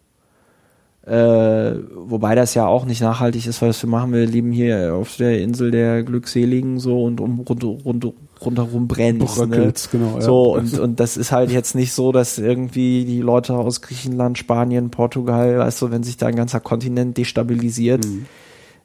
Äh, 1.07 1.75
wobei 1.95 2.35
das 2.35 2.55
ja 2.55 2.67
auch 2.67 2.85
nicht 2.85 3.01
nachhaltig 3.01 3.47
ist, 3.47 3.63
was 3.63 3.81
wir 3.81 3.89
machen. 3.89 4.13
Wir 4.13 4.27
leben 4.27 4.51
hier 4.51 4.93
auf 4.95 5.17
der 5.17 5.41
Insel 5.41 5.71
der 5.71 6.03
Glückseligen 6.03 6.81
so 6.81 7.05
und 7.05 7.21
um 7.21 7.39
rund, 7.39 7.63
rund, 7.63 8.13
rundherum 8.45 8.89
brennt. 8.89 9.23
Ne? 9.47 9.73
Genau, 9.93 10.17
ja. 10.17 10.21
So, 10.21 10.57
und, 10.57 10.77
und 10.77 10.99
das 10.99 11.17
ist 11.17 11.31
halt 11.31 11.53
jetzt 11.53 11.77
nicht 11.77 11.93
so, 11.93 12.11
dass 12.11 12.39
irgendwie 12.39 13.05
die 13.05 13.21
Leute 13.21 13.55
aus 13.55 13.83
Griechenland, 13.83 14.37
Spanien, 14.37 14.91
Portugal, 14.91 15.59
weißt 15.59 15.83
du, 15.83 15.91
wenn 15.93 16.03
sich 16.03 16.17
da 16.17 16.27
ein 16.27 16.35
ganzer 16.35 16.59
Kontinent 16.59 17.17
destabilisiert, 17.17 18.05
Mhm. 18.05 18.27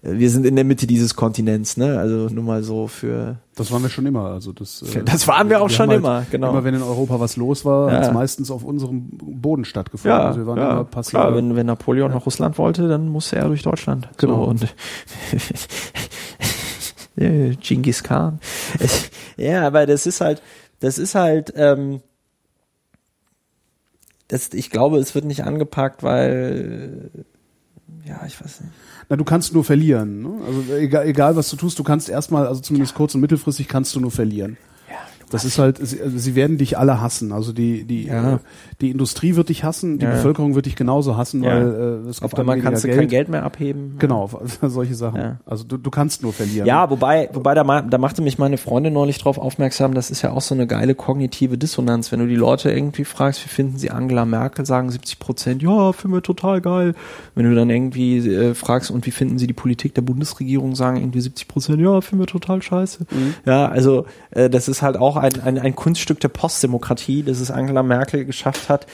Wir 0.04 0.32
sind 0.32 0.48
in 0.48 0.56
der 0.56 0.66
Mitte 0.66 0.88
dieses 0.88 1.16
Kontinents, 1.16 1.78
ne? 1.78 2.00
Also 2.00 2.34
nur 2.34 2.44
mal 2.44 2.64
so 2.64 2.88
für. 2.88 3.38
Das 3.56 3.72
waren 3.72 3.84
wir 3.84 3.90
schon 3.90 4.08
immer. 4.08 4.32
Also 4.32 4.52
das, 4.52 4.82
äh, 4.82 5.04
Das 5.06 5.28
waren 5.28 5.50
wir 5.50 5.62
auch 5.62 5.70
schon 5.70 5.90
haben 5.92 5.98
immer, 5.98 6.26
genau. 6.32 6.50
Immer 6.50 6.64
wenn 6.64 6.74
in 6.74 6.82
Europa 6.82 7.20
was 7.20 7.36
los 7.38 7.66
war, 7.66 7.92
Ja. 7.92 7.98
hat 7.98 8.04
es 8.08 8.12
meistens 8.12 8.50
auf 8.50 8.64
unserem 8.64 9.10
Boden 9.12 9.64
stattgefunden. 9.64 10.18
Ja, 10.20 10.26
also 10.26 10.40
wir 10.40 10.48
waren 10.48 10.58
ja 10.58 10.72
immer 10.72 10.84
passiv. 10.86 11.12
klar, 11.12 11.36
wenn, 11.36 11.56
wenn 11.56 11.68
Napoleon 11.68 12.12
nach 12.12 12.26
Russland 12.26 12.58
wollte, 12.58 12.88
dann 12.88 13.10
musste 13.10 13.36
er 13.36 13.48
durch 13.48 13.62
Deutschland. 13.62 14.10
Genau. 14.18 14.46
So, 14.46 14.50
und 14.50 14.68
Genghis 17.62 18.02
Khan. 18.02 18.40
ja, 19.38 19.68
aber 19.68 19.86
das 19.86 20.08
ist 20.08 20.22
halt, 20.22 20.42
das 20.80 20.98
ist 20.98 21.14
halt, 21.14 21.54
ähm, 21.56 22.02
das, 24.30 24.50
ich 24.54 24.72
glaube, 24.72 24.98
es 24.98 25.14
wird 25.14 25.26
nicht 25.26 25.44
angepackt, 25.44 26.02
weil, 26.02 27.12
ja, 28.06 28.22
ich 28.26 28.42
weiß 28.44 28.62
nicht. 28.62 28.74
Na, 29.12 29.18
du 29.18 29.26
kannst 29.26 29.54
nur 29.54 29.66
verlieren. 29.66 30.22
Ne? 30.22 30.30
Also 30.48 30.74
egal, 30.74 31.06
egal, 31.06 31.36
was 31.36 31.50
du 31.50 31.58
tust, 31.58 31.78
du 31.78 31.84
kannst 31.84 32.08
erstmal, 32.08 32.48
also 32.48 32.62
zumindest 32.62 32.96
kurz- 32.96 33.14
und 33.14 33.20
mittelfristig 33.20 33.68
kannst 33.68 33.94
du 33.94 34.00
nur 34.00 34.10
verlieren. 34.10 34.56
Das 35.32 35.46
ist 35.46 35.58
halt, 35.60 35.78
sie, 35.86 36.02
also 36.02 36.18
sie 36.18 36.36
werden 36.36 36.58
dich 36.58 36.78
alle 36.78 37.02
hassen. 37.02 37.32
Also 37.32 37.54
die, 37.54 37.84
die, 37.86 38.06
Ja. 38.06 38.36
äh, 38.36 38.38
die 38.82 38.92
Industrie 38.92 39.36
wird 39.36 39.50
dich 39.50 39.64
hassen, 39.64 39.98
die 40.00 40.06
Ja. 40.06 40.12
Bevölkerung 40.12 40.56
wird 40.56 40.66
dich 40.66 40.76
genauso 40.76 41.18
hassen, 41.18 41.44
Ja. 41.44 41.52
weil 41.56 42.02
äh, 42.06 42.10
es 42.10 42.22
auf 42.22 42.32
gibt 42.32 42.40
einmal 42.40 42.56
weniger 42.56 42.70
kannst 42.70 42.84
du 42.84 42.88
Geld. 42.88 43.00
kein 43.00 43.08
Geld 43.08 43.30
mehr 43.30 43.44
abheben. 43.44 43.96
Genau, 44.00 44.30
solche 44.62 44.96
Sachen. 44.96 45.40
Also 45.46 45.64
du, 45.64 45.78
du 45.78 45.90
kannst 45.90 46.24
nur 46.24 46.34
verlieren. 46.34 46.68
Ja, 46.68 46.90
wobei, 46.90 47.30
wobei 47.34 47.54
da, 47.56 47.64
da 47.82 47.98
machte 47.98 48.22
mich 48.22 48.38
meine 48.38 48.58
Freundin 48.58 48.94
neulich 48.94 49.18
drauf 49.18 49.38
aufmerksam, 49.38 49.94
das 49.94 50.12
ist 50.12 50.22
ja 50.22 50.32
auch 50.32 50.42
so 50.42 50.54
eine 50.56 50.68
geile 50.68 50.96
kognitive 50.96 51.58
Dissonanz. 51.58 52.12
Wenn 52.12 52.20
du 52.20 52.28
die 52.28 52.36
Leute 52.36 52.72
irgendwie 52.72 53.06
fragst, 53.06 53.44
wie 53.46 53.50
finden 53.50 53.78
sie 53.78 53.92
Angela 53.92 54.26
Merkel, 54.26 54.66
sagen 54.66 54.90
70 54.90 55.20
Prozent, 55.20 55.62
ja, 55.64 55.92
finden 55.94 56.16
wir 56.16 56.22
total 56.24 56.62
geil. 56.62 56.94
Wenn 57.36 57.50
du 57.50 57.56
dann 57.56 57.70
irgendwie 57.70 58.18
äh, 58.28 58.54
fragst, 58.54 58.92
und 58.92 59.06
wie 59.06 59.12
finden 59.12 59.38
sie 59.38 59.48
die 59.48 59.54
Politik 59.54 59.94
der 59.96 60.02
Bundesregierung, 60.02 60.76
sagen 60.76 60.98
irgendwie 60.98 61.22
70 61.22 61.48
Prozent, 61.48 61.80
ja, 61.82 62.02
finden 62.02 62.24
wir 62.24 62.28
total 62.28 62.62
scheiße. 62.62 63.06
Ja, 63.46 63.68
also 63.68 64.06
äh, 64.32 64.50
das 64.50 64.68
ist 64.68 64.82
halt 64.82 64.98
auch 64.98 65.16
ein, 65.22 65.40
ein, 65.42 65.58
ein 65.60 65.76
Kunststück 65.76 66.20
der 66.20 66.28
Postdemokratie, 66.30 67.24
dass 67.24 67.40
es 67.40 67.52
Angela 67.52 67.84
Merkel 67.84 68.26
geschafft 68.26 68.70
hat, 68.70 68.88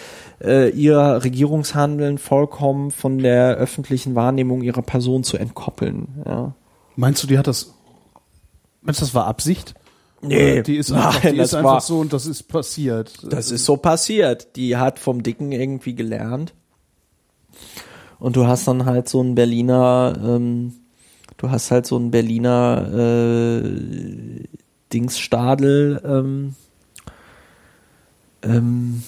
äh, 0.44 0.70
ihr 0.70 0.98
Regierungshandeln 0.98 2.18
vollkommen 2.18 2.92
von 2.92 3.18
der 3.18 3.56
öffentlichen 3.56 4.14
Wahrnehmung 4.16 4.62
ihrer 4.62 4.82
Person 4.84 5.24
zu 5.24 5.38
entkoppeln. 5.38 6.08
Ja. 6.26 6.54
Meinst 6.96 7.24
du, 7.24 7.28
die 7.28 7.38
hat 7.38 7.48
das? 7.48 7.74
Meinst 8.82 9.02
du, 9.02 9.06
das 9.06 9.14
war 9.16 9.26
Absicht? 9.26 9.74
Nee, 10.22 10.64
die 10.64 10.78
ist 10.78 10.92
einfach, 10.92 11.20
die 11.22 11.28
nein, 11.28 11.36
ist 11.36 11.54
das 11.54 11.60
einfach 11.60 11.72
war- 11.74 11.82
so 11.82 12.00
und 12.00 12.12
das 12.12 12.26
ist 12.26 12.44
passiert. 12.48 13.14
Das 13.32 13.52
ist 13.52 13.66
so 13.66 13.78
passiert. 13.78 14.56
Die 14.56 14.76
hat 14.78 14.98
vom 15.00 15.22
Dicken 15.24 15.52
irgendwie 15.52 15.94
gelernt. 15.96 16.54
Und 18.20 18.36
du 18.36 18.48
hast 18.48 18.68
dann 18.68 18.86
halt 18.86 19.08
so 19.10 19.20
einen 19.20 19.36
Berliner, 19.36 20.16
ähm, 20.24 20.74
du 21.38 21.52
hast 21.52 21.70
halt 21.70 21.86
so 21.86 21.98
einen 21.98 22.10
Berliner 22.10 22.90
äh, 23.64 24.44
Dingsstadel, 24.94 26.02
ähm, 26.06 26.56
ähm, 28.44 29.04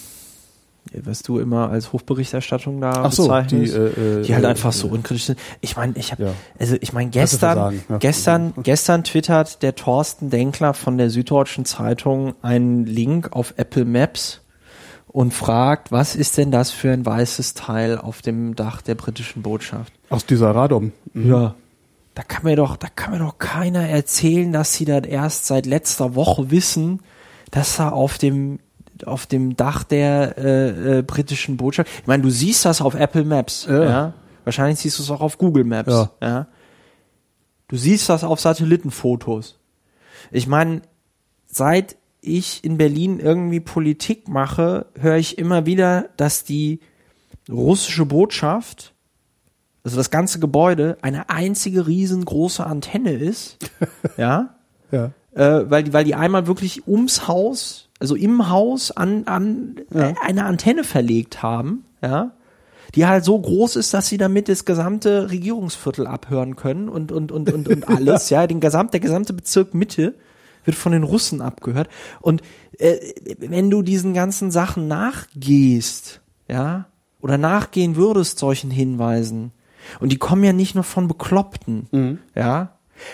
was 1.04 1.22
du 1.22 1.40
immer 1.40 1.70
als 1.70 1.94
Hofberichterstattung 1.94 2.82
da 2.82 2.92
Ach 3.04 3.12
so, 3.12 3.24
bezeichnest, 3.24 3.74
die, 3.76 3.78
äh, 3.78 4.20
äh, 4.20 4.22
die 4.24 4.34
halt 4.34 4.44
äh, 4.44 4.48
einfach 4.48 4.74
so 4.74 4.88
äh, 4.88 4.92
unkritisch 4.92 5.26
sind. 5.26 5.40
Ich 5.62 5.76
meine, 5.78 5.94
ich 5.98 6.12
habe, 6.12 6.24
Ja. 6.24 6.34
also 6.58 6.76
ich 6.80 6.94
meine, 6.94 7.12
gestern, 7.12 7.82
ja. 7.90 7.98
gestern, 7.98 8.54
gestern 8.64 9.04
twittert 9.04 9.62
der 9.62 9.76
Thorsten 9.76 10.30
Denkler 10.30 10.74
von 10.74 10.98
der 10.98 11.10
Süddeutschen 11.10 11.66
Zeitung 11.66 12.34
einen 12.42 12.86
Link 12.86 13.34
auf 13.34 13.54
Apple 13.58 13.86
Maps 13.86 14.42
und 15.08 15.34
fragt, 15.34 15.92
was 15.92 16.16
ist 16.16 16.38
denn 16.38 16.52
das 16.52 16.72
für 16.72 16.92
ein 16.92 17.06
weißes 17.06 17.54
Teil 17.54 17.98
auf 17.98 18.22
dem 18.22 18.56
Dach 18.56 18.82
der 18.82 18.96
britischen 18.96 19.42
Botschaft? 19.42 19.94
Aus 20.10 20.26
dieser 20.26 20.56
Radom. 20.56 20.92
Mhm. 21.14 21.30
Ja. 21.30 21.56
Da 22.16 22.24
kann 22.24 22.43
mir 22.43 22.55
doch, 22.55 22.76
da 22.76 22.88
kann 22.89 23.14
mir 23.14 23.20
doch 23.20 23.38
keiner 23.38 23.88
erzählen, 23.88 24.51
dass 24.51 24.74
sie 24.74 24.86
das 24.86 25.05
erst 25.05 25.45
seit 25.45 25.66
letzter 25.66 26.16
Woche 26.16 26.51
wissen, 26.51 27.01
dass 27.51 27.78
da 27.78 27.89
auf 27.89 28.18
dem 28.18 28.60
auf 29.05 29.26
dem 29.26 29.55
Dach 29.55 29.84
der 29.84 30.38
äh, 30.38 30.97
äh, 30.97 31.01
britischen 31.03 31.55
Botschaft. 31.55 31.89
Ich 32.01 32.07
meine, 32.07 32.22
du 32.22 32.30
siehst 32.30 32.66
das 32.66 32.82
auf 32.82 32.95
Apple 32.95 33.24
Maps, 33.24 33.66
ja. 33.70 33.84
Ja. 33.84 34.14
Wahrscheinlich 34.43 34.80
siehst 34.80 34.99
du 34.99 35.03
es 35.03 35.12
auch 35.12 35.22
auf 35.22 35.38
Google 35.38 35.64
Maps, 35.64 35.93
Ja. 35.93 36.12
ja. 36.22 36.47
Du 37.70 37.78
siehst 37.78 38.10
das 38.10 38.24
auf 38.24 38.41
Satellitenfotos. 38.41 39.60
Ich 40.32 40.47
meine, 40.47 40.82
seit 41.45 41.97
ich 42.20 42.64
in 42.64 42.78
Berlin 42.78 43.20
irgendwie 43.20 43.60
Politik 43.60 44.28
mache, 44.28 44.88
höre 44.99 45.18
ich 45.18 45.38
immer 45.38 45.66
wieder, 45.66 46.10
dass 46.18 46.43
die 46.43 46.80
russische 47.49 48.05
Botschaft, 48.05 48.93
also 49.84 49.98
das 49.98 50.10
ganze 50.10 50.40
Gebäude, 50.40 50.98
eine 51.02 51.30
einzige 51.30 51.88
riesengroße 51.88 52.66
Antenne 52.66 53.14
ist. 53.14 53.58
ja. 54.18 54.56
Ja. 54.92 55.12
Äh, 55.34 55.70
weil 55.70 55.84
die, 55.84 55.94
weil 55.94 56.04
die 56.04 56.16
einmal 56.16 56.48
wirklich 56.48 56.88
ums 56.88 57.28
Haus, 57.28 57.90
also 58.00 58.16
im 58.16 58.50
Haus 58.50 58.92
an, 58.92 59.26
an 59.26 59.76
Ja. 59.94 60.10
äh, 60.10 60.14
eine 60.24 60.46
Antenne 60.46 60.84
verlegt 60.84 61.44
haben, 61.44 61.86
ja, 62.02 62.32
die 62.96 63.06
halt 63.06 63.24
so 63.24 63.40
groß 63.40 63.76
ist, 63.76 63.94
dass 63.94 64.08
sie 64.08 64.18
damit 64.18 64.50
das 64.50 64.66
gesamte 64.66 65.30
Regierungsviertel 65.30 66.08
abhören 66.08 66.56
können 66.56 66.90
und, 66.90 67.12
und, 67.12 67.32
und, 67.32 67.54
und, 67.54 67.68
und 67.68 67.88
alles, 67.88 68.30
ja, 68.30 68.48
den 68.48 68.60
gesamt, 68.60 68.94
der 68.94 69.00
gesamte 69.00 69.34
Bezirk 69.34 69.74
Mitte 69.74 70.16
wird 70.66 70.76
von 70.76 70.92
den 70.92 71.04
Russen 71.04 71.42
abgehört. 71.42 71.90
Und 72.20 72.42
äh, 72.80 72.98
wenn 73.38 73.70
du 73.70 73.82
diesen 73.82 74.14
ganzen 74.14 74.52
Sachen 74.52 74.88
nachgehst, 74.88 76.22
ja, 76.48 76.88
oder 77.22 77.38
nachgehen 77.38 77.96
würdest 77.96 78.40
solchen 78.40 78.72
Hinweisen, 78.72 79.52
und 80.00 80.12
die 80.12 80.18
kommen 80.18 80.44
ja 80.44 80.54
nicht 80.54 80.76
nur 80.76 80.84
von 80.84 81.08
Bekloppten, 81.08 82.20
ja. 82.36 82.70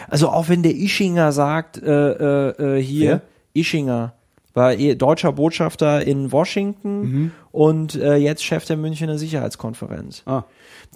Also 0.09 0.29
auch 0.29 0.49
wenn 0.49 0.63
der 0.63 0.75
Ischinger 0.75 1.31
sagt, 1.31 1.81
äh, 1.81 2.11
äh, 2.11 2.77
äh, 2.77 2.81
hier, 2.81 3.09
Wer? 3.53 3.61
Ischinger 3.61 4.13
war 4.53 4.73
eh 4.73 4.95
deutscher 4.95 5.33
Botschafter 5.33 6.05
in 6.05 6.31
Washington 6.31 7.31
und 7.51 7.95
äh, 7.95 8.15
jetzt 8.15 8.43
Chef 8.43 8.65
der 8.65 8.77
Münchner 8.77 9.17
Sicherheitskonferenz. 9.17 10.23
Ah. 10.25 10.43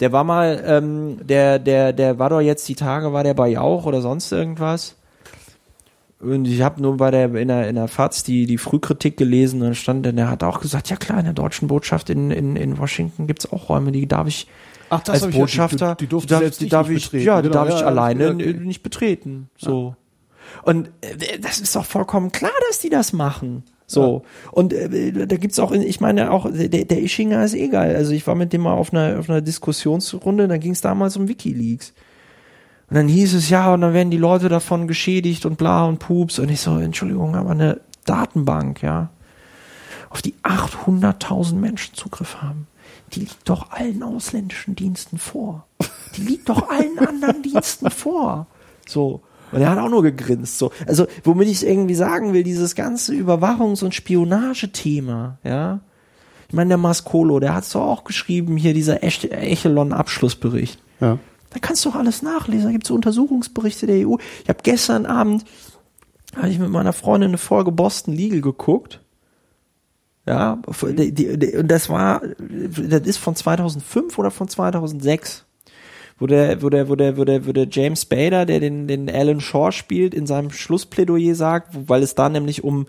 Der 0.00 0.12
war 0.12 0.24
mal, 0.24 0.62
ähm, 0.66 1.18
der, 1.22 1.58
der, 1.58 1.92
der 1.92 2.18
war 2.18 2.30
doch 2.30 2.40
jetzt 2.40 2.68
die 2.68 2.74
Tage, 2.74 3.12
war 3.12 3.22
der 3.22 3.34
bei 3.34 3.48
Jauch 3.48 3.84
oder 3.84 4.00
sonst 4.00 4.32
irgendwas. 4.32 4.96
Und 6.20 6.46
ich 6.46 6.62
habe 6.62 6.82
nur 6.82 6.96
bei 6.96 7.10
der 7.10 7.34
in 7.34 7.48
der 7.48 7.68
in 7.68 7.76
der 7.76 7.88
FAZ 7.88 8.24
die 8.24 8.44
die 8.44 8.58
Frühkritik 8.58 9.16
gelesen 9.16 9.60
und 9.60 9.68
dann 9.68 9.74
stand 9.74 10.04
der, 10.04 10.12
der 10.12 10.28
hat 10.28 10.42
auch 10.42 10.60
gesagt, 10.60 10.90
ja 10.90 10.96
klar, 10.96 11.18
in 11.18 11.24
der 11.24 11.34
deutschen 11.34 11.68
Botschaft 11.68 12.10
in 12.10 12.30
in, 12.30 12.56
in 12.56 12.78
Washington 12.78 13.26
gibt's 13.26 13.50
auch 13.50 13.70
Räume, 13.70 13.90
die 13.90 14.06
darf 14.06 14.26
ich 14.26 14.46
Ach, 14.90 15.00
das 15.02 15.14
als 15.14 15.22
hab 15.22 15.28
ich 15.30 15.34
ja- 15.34 15.38
die- 15.38 15.40
Botschafter, 15.40 15.94
die- 15.94 16.04
die 16.04 16.08
durfte 16.08 16.28
darf, 16.28 16.40
selbst 16.40 16.60
die 16.60 16.64
ich 16.66 16.70
darf 16.70 16.88
nicht 16.88 16.96
ich, 16.98 17.04
betreten. 17.10 17.26
ja, 17.26 17.42
die 17.42 17.48
Genau, 17.48 17.64
darf 17.64 17.74
ich 17.74 17.80
ja, 17.80 17.86
alleine 17.86 18.24
ja, 18.24 18.30
okay. 18.34 18.52
nicht 18.54 18.82
betreten. 18.82 19.48
So. 19.56 19.94
Und 20.64 20.88
äh, 21.00 21.38
das 21.40 21.58
ist 21.60 21.74
doch 21.76 21.84
vollkommen 21.84 22.32
klar, 22.32 22.50
dass 22.68 22.78
die 22.80 22.90
das 22.90 23.12
machen. 23.12 23.62
So. 23.86 24.22
Und 24.52 24.72
äh, 24.72 25.26
da 25.26 25.36
gibt's 25.36 25.58
auch, 25.58 25.72
ich 25.72 26.00
meine, 26.00 26.30
auch 26.30 26.48
der, 26.52 26.68
der 26.84 27.02
Ischinger 27.02 27.44
ist 27.44 27.54
egal. 27.54 27.94
Also 27.96 28.12
ich 28.12 28.24
war 28.26 28.36
mit 28.36 28.52
dem 28.52 28.60
mal 28.62 28.74
auf 28.74 28.92
einer, 28.92 29.18
auf 29.18 29.28
einer 29.28 29.40
Diskussionsrunde, 29.40 30.46
da 30.46 30.58
ging's 30.58 30.80
damals 30.80 31.16
um 31.16 31.26
Wikileaks. 31.26 31.92
Und 32.88 32.96
dann 32.96 33.08
hieß 33.08 33.34
es, 33.34 33.50
ja, 33.50 33.72
und 33.74 33.80
dann 33.82 33.92
werden 33.94 34.10
die 34.10 34.16
Leute 34.16 34.48
davon 34.48 34.86
geschädigt 34.88 35.44
und 35.46 35.56
bla 35.58 35.84
und 35.86 35.98
pups. 35.98 36.38
Und 36.38 36.50
ich 36.50 36.60
so, 36.60 36.78
Entschuldigung, 36.78 37.34
aber 37.36 37.50
eine 37.50 37.80
Datenbank, 38.04 38.82
ja, 38.82 39.10
auf 40.08 40.22
die 40.22 40.34
800.000 40.42 41.54
Menschen 41.54 41.94
Zugriff 41.94 42.42
haben, 42.42 42.66
die 43.12 43.20
liegt 43.20 43.48
doch 43.48 43.70
allen 43.70 44.02
ausländischen 44.02 44.76
Diensten 44.76 45.18
vor. 45.18 45.66
Die 46.16 46.22
liegt 46.22 46.48
doch 46.48 46.68
allen 46.68 46.98
anderen 46.98 47.42
Diensten 47.42 47.90
vor. 47.90 48.46
So. 48.86 49.22
Und 49.52 49.60
er 49.60 49.70
hat 49.70 49.78
auch 49.78 49.88
nur 49.88 50.02
gegrinst. 50.02 50.58
So. 50.58 50.70
Also, 50.86 51.06
womit 51.24 51.48
ich 51.48 51.66
irgendwie 51.66 51.94
sagen 51.94 52.32
will, 52.32 52.44
dieses 52.44 52.74
ganze 52.74 53.12
Überwachungs- 53.14 53.82
und 53.84 53.94
Spionagethema, 53.94 55.38
ja. 55.44 55.80
Ich 56.48 56.54
meine, 56.54 56.68
der 56.68 56.78
Mascolo, 56.78 57.38
der 57.38 57.54
hat's 57.54 57.70
doch 57.70 57.82
auch 57.86 58.04
geschrieben, 58.04 58.56
hier 58.56 58.74
dieser 58.74 59.02
Ech- 59.04 59.30
Echelon-Abschlussbericht. 59.30 60.80
Ja. 61.00 61.18
Da 61.50 61.58
kannst 61.60 61.84
du 61.84 61.90
auch 61.90 61.94
alles 61.96 62.22
nachlesen. 62.22 62.66
Da 62.66 62.72
gibt's 62.72 62.88
so 62.88 62.94
Untersuchungsberichte 62.94 63.86
der 63.86 64.08
EU. 64.08 64.16
Ich 64.42 64.48
habe 64.48 64.60
gestern 64.62 65.06
Abend 65.06 65.44
habe 66.36 66.48
ich 66.48 66.58
mit 66.58 66.70
meiner 66.70 66.92
Freundin 66.92 67.30
eine 67.30 67.38
Folge 67.38 67.72
Boston 67.72 68.14
Legal 68.14 68.40
geguckt. 68.40 69.00
Ja, 70.30 70.62
die, 70.82 71.12
die, 71.12 71.36
die, 71.36 71.56
und 71.56 71.66
das 71.66 71.88
war, 71.88 72.22
das 72.38 73.00
ist 73.00 73.16
von 73.16 73.34
2005 73.34 74.16
oder 74.16 74.30
von 74.30 74.46
2006, 74.46 75.44
wo 76.20 76.28
der, 76.28 76.62
wo 76.62 76.70
der, 76.70 76.88
wo 76.88 76.94
der, 76.94 77.16
wo 77.16 77.24
der, 77.24 77.48
wo 77.48 77.52
der 77.52 77.66
James 77.68 78.04
Bader, 78.04 78.46
der 78.46 78.60
den, 78.60 78.86
den 78.86 79.10
Alan 79.10 79.40
Shaw 79.40 79.72
spielt, 79.72 80.14
in 80.14 80.28
seinem 80.28 80.52
Schlussplädoyer 80.52 81.34
sagt, 81.34 81.88
weil 81.88 82.04
es 82.04 82.14
da 82.14 82.28
nämlich 82.28 82.62
um, 82.62 82.86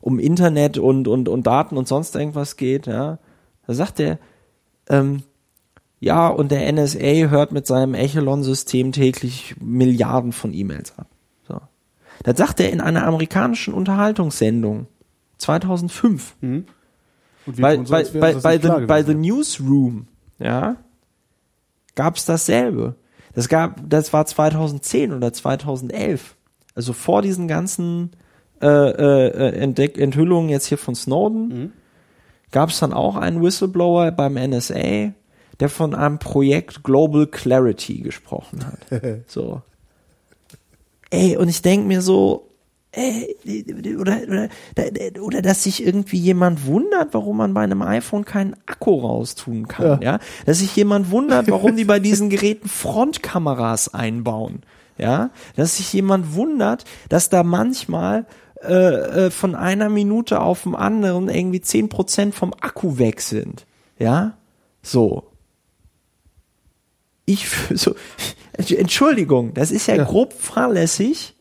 um 0.00 0.18
Internet 0.18 0.78
und, 0.78 1.06
und, 1.06 1.28
und 1.28 1.46
Daten 1.46 1.76
und 1.76 1.86
sonst 1.86 2.16
irgendwas 2.16 2.56
geht, 2.56 2.86
ja, 2.86 3.18
da 3.66 3.74
sagt 3.74 4.00
er, 4.00 4.18
ähm, 4.88 5.22
ja, 5.98 6.28
und 6.28 6.50
der 6.50 6.72
NSA 6.72 7.28
hört 7.28 7.52
mit 7.52 7.66
seinem 7.66 7.92
Echelon-System 7.92 8.92
täglich 8.92 9.54
Milliarden 9.60 10.32
von 10.32 10.54
E-Mails 10.54 10.94
ab. 10.96 11.08
So. 11.46 11.60
Das 12.22 12.38
sagt 12.38 12.58
er 12.58 12.72
in 12.72 12.80
einer 12.80 13.06
amerikanischen 13.06 13.74
Unterhaltungssendung 13.74 14.86
2005. 15.40 16.36
Und 16.40 16.66
wir 17.46 17.62
Bei, 17.62 17.76
bei, 17.78 18.04
bei, 18.04 18.34
bei, 18.34 18.58
the, 18.58 18.86
bei. 18.86 19.02
The 19.02 19.14
Newsroom, 19.14 20.06
ja, 20.38 20.76
gab's 21.94 22.24
dasselbe. 22.24 22.94
Das 23.34 23.48
gab, 23.48 23.80
das 23.88 24.12
war 24.12 24.26
2010 24.26 25.12
oder 25.12 25.32
2011. 25.32 26.36
Also 26.74 26.92
vor 26.92 27.22
diesen 27.22 27.48
ganzen 27.48 28.10
äh, 28.60 28.66
äh, 28.66 29.56
Entdeck 29.58 29.98
Enthüllungen 29.98 30.50
jetzt 30.50 30.66
hier 30.66 30.78
von 30.78 30.94
Snowden 30.94 31.48
Mhm. 31.48 31.72
gab 32.50 32.70
es 32.70 32.78
dann 32.80 32.92
auch 32.92 33.16
einen 33.16 33.42
Whistleblower 33.42 34.10
beim 34.10 34.34
NSA, 34.34 35.12
der 35.60 35.68
von 35.68 35.94
einem 35.94 36.18
Projekt 36.18 36.82
Global 36.82 37.26
Clarity 37.26 38.00
gesprochen 38.00 38.66
hat. 38.66 39.02
so. 39.26 39.62
Ey, 41.10 41.36
und 41.36 41.48
ich 41.48 41.62
denk 41.62 41.86
mir 41.86 42.02
so, 42.02 42.49
ey, 42.92 43.36
oder, 43.98 44.20
oder, 44.22 44.48
oder 45.22 45.42
dass 45.42 45.62
sich 45.64 45.84
irgendwie 45.86 46.18
jemand 46.18 46.66
wundert, 46.66 47.14
warum 47.14 47.36
man 47.36 47.54
bei 47.54 47.62
einem 47.62 47.82
iPhone 47.82 48.24
keinen 48.24 48.54
Akku 48.66 48.98
raustun 49.00 49.68
kann, 49.68 50.02
ja. 50.02 50.18
Dass 50.46 50.58
sich 50.58 50.74
jemand 50.74 51.10
wundert, 51.10 51.50
warum 51.50 51.76
die 51.76 51.84
bei 51.84 52.00
diesen 52.00 52.30
Geräten 52.30 52.68
Frontkameras 52.68 53.94
einbauen, 53.94 54.62
ja. 54.98 55.30
Dass 55.56 55.76
sich 55.76 55.92
jemand 55.92 56.34
wundert, 56.34 56.84
dass 57.08 57.28
da 57.28 57.42
manchmal 57.44 58.26
äh, 58.62 59.26
äh, 59.26 59.30
von 59.30 59.54
einer 59.54 59.88
Minute 59.88 60.40
auf 60.40 60.64
den 60.64 60.74
anderen 60.74 61.28
irgendwie 61.28 61.60
10% 61.60 62.32
vom 62.32 62.52
Akku 62.60 62.98
weg 62.98 63.20
sind, 63.20 63.66
ja. 63.98 64.36
So. 64.82 65.28
Ich, 67.24 67.46
so, 67.74 67.94
Entschuldigung, 68.54 69.54
das 69.54 69.70
ist 69.70 69.86
ja, 69.86 69.94
Ja. 69.94 70.04
grob 70.04 70.32
fahrlässig, 70.32 71.34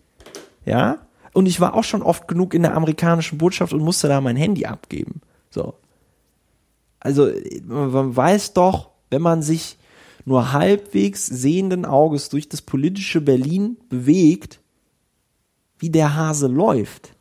ja. 0.65 0.99
Und 1.33 1.47
ich 1.47 1.59
war 1.59 1.73
auch 1.73 1.83
schon 1.83 2.01
oft 2.01 2.27
genug 2.27 2.53
in 2.53 2.63
der 2.63 2.75
amerikanischen 2.75 3.37
Botschaft 3.37 3.73
und 3.73 3.81
musste 3.81 4.07
da 4.07 4.21
mein 4.21 4.35
Handy 4.35 4.65
abgeben. 4.65 5.21
So. 5.49 5.75
Also, 6.99 7.31
man 7.65 8.15
weiß 8.15 8.53
doch, 8.53 8.89
wenn 9.09 9.21
man 9.21 9.41
sich 9.41 9.77
nur 10.25 10.51
halbwegs 10.53 11.25
sehenden 11.25 11.85
Auges 11.85 12.29
durch 12.29 12.49
das 12.49 12.61
politische 12.61 13.21
Berlin 13.21 13.77
bewegt, 13.89 14.59
wie 15.77 15.89
der 15.89 16.15
Hase 16.15 16.47
läuft 16.47 17.13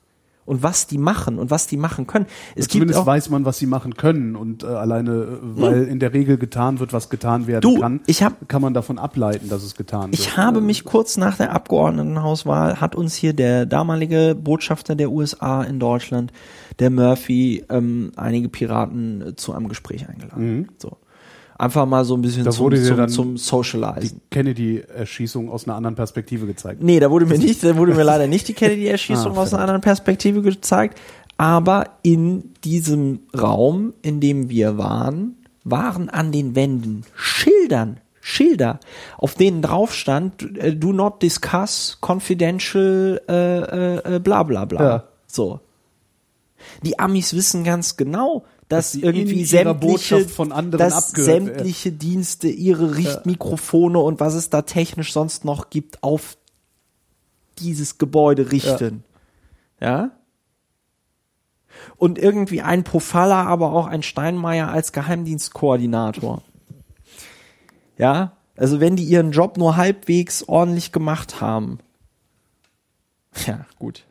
und 0.49 0.63
was 0.63 0.87
die 0.87 0.99
machen 0.99 1.39
und 1.39 1.51
was 1.51 1.67
die 1.67 1.77
machen 1.77 2.07
können. 2.07 2.27
Es 2.57 2.63
gibt 2.67 2.73
Zumindest 2.73 2.99
auch, 3.01 3.07
weiß 3.07 3.31
man, 3.31 3.45
was 3.45 3.59
sie 3.59 3.67
machen 3.67 3.95
können 3.95 4.35
und 4.35 4.63
äh, 4.65 4.67
alleine, 4.67 5.11
äh, 5.13 5.27
weil 5.43 5.85
in 5.85 6.01
der 6.01 6.13
Regel 6.15 6.39
getan 6.39 6.81
wird, 6.81 6.93
was 6.93 7.11
getan 7.11 7.47
werden 7.47 7.61
Du, 7.61 7.79
kann, 7.81 8.01
ich 8.07 8.23
hab- 8.23 8.49
kann 8.49 8.63
man 8.63 8.75
davon 8.75 8.99
ableiten, 8.99 9.49
dass 9.49 9.63
es 9.63 9.75
getan 9.77 10.11
wird. 10.11 10.15
Ich 10.15 10.37
habe 10.37 10.61
mich 10.61 10.85
kurz 10.85 11.17
nach 11.17 11.37
der 11.37 11.53
Abgeordnetenhauswahl, 11.53 12.81
hat 12.81 12.95
uns 12.97 13.15
hier 13.15 13.33
der 13.33 13.67
damalige 13.67 14.35
Botschafter 14.35 14.95
der 14.95 15.11
USA 15.11 15.63
in 15.63 15.79
Deutschland, 15.79 16.33
der 16.79 16.91
Murphy, 16.91 17.65
ähm, 17.69 18.13
einige 18.17 18.49
Piraten 18.49 19.21
äh, 19.29 19.37
zu 19.37 19.53
einem 19.53 19.69
Gespräch 19.69 20.09
eingeladen. 20.09 20.69
So. 20.79 20.97
Einfach 21.59 21.87
mal 21.87 22.05
so 22.05 22.17
ein 22.17 22.23
bisschen. 22.23 22.45
Da 22.45 22.53
zum, 22.53 22.73
zum, 22.73 22.97
dann 22.97 23.09
zum 23.09 23.37
Socializen. 23.37 24.21
Kennedy-Erschießung 24.31 25.51
aus 25.51 25.67
einer 25.67 25.75
anderen 25.75 25.97
Perspektive 25.97 26.47
gezeigt. 26.47 26.81
Nee, 26.81 27.01
da 27.01 27.11
wurde 27.11 27.27
mir 27.27 27.37
nicht, 27.37 27.65
da 27.65 27.77
wurde 27.77 27.95
mir 27.95 28.03
leider 28.05 28.29
nicht 28.29 28.47
die 28.47 28.53
Kennedy-Erschießung 28.55 29.37
Ah, 29.37 29.41
aus 29.41 29.53
einer 29.53 29.63
anderen 29.63 29.81
Perspektive 29.81 30.41
gezeigt. 30.41 30.97
Aber 31.37 31.87
in 32.03 32.55
diesem 32.63 33.21
Raum, 33.37 33.93
in 34.03 34.21
dem 34.21 34.49
wir 34.51 34.79
waren, 34.79 35.37
waren 35.65 36.09
an 36.09 36.31
den 36.31 36.55
Wänden 36.55 37.05
Schildern, 37.17 37.99
Schilder, 38.21 38.79
auf 39.17 39.35
denen 39.35 39.61
drauf 39.61 39.93
stand, 39.95 40.59
äh, 40.59 40.77
do 40.77 40.93
not 40.93 41.23
discuss 41.23 41.99
confidential, 42.01 43.21
äh, 43.29 43.35
äh, 43.35 44.17
äh, 44.17 44.19
bla 44.21 44.45
bla 44.45 44.65
bla. 44.65 44.83
Ja. 44.83 45.05
So. 45.27 45.61
Die 46.85 46.99
Amis 46.99 47.35
wissen 47.35 47.65
ganz 47.65 47.97
genau, 47.97 48.45
dass, 48.69 48.93
Dass 48.93 49.03
irgendwie 49.03 49.45
sämtliche, 49.45 49.75
Botschaft 49.75 50.31
von 50.31 50.53
anderen 50.53 50.91
dass 50.91 51.11
sämtliche 51.11 51.91
Dienste 51.91 52.49
ihre 52.49 52.97
Richtmikrofone 52.97 53.99
und 53.99 54.21
was 54.21 54.35
es 54.35 54.51
da 54.51 54.63
technisch 54.63 55.13
sonst 55.13 55.45
noch 55.45 55.71
gibt 55.71 56.03
auf 56.03 56.37
dieses 57.59 57.97
Gebäude 57.97 58.53
richten. 58.53 59.05
Ja? 59.81 60.11
Und 61.97 62.19
irgendwie 62.19 62.61
ein 62.61 62.85
Pofalla, 62.85 63.45
aber 63.45 63.73
auch 63.73 63.87
ein 63.87 64.03
Steinmeier 64.03 64.69
als 64.69 64.93
Geheimdienstkoordinator. 64.93 66.43
Ja? 67.97 68.37
Also 68.57 68.81
wenn 68.81 68.97
die 68.97 69.05
ihren 69.05 69.33
Job 69.33 69.57
nur 69.57 69.77
halbwegs 69.77 70.43
ordentlich 70.43 70.93
gemacht 70.93 71.41
haben. 71.41 71.79
Ja, 73.47 73.67
gut. 73.79 74.05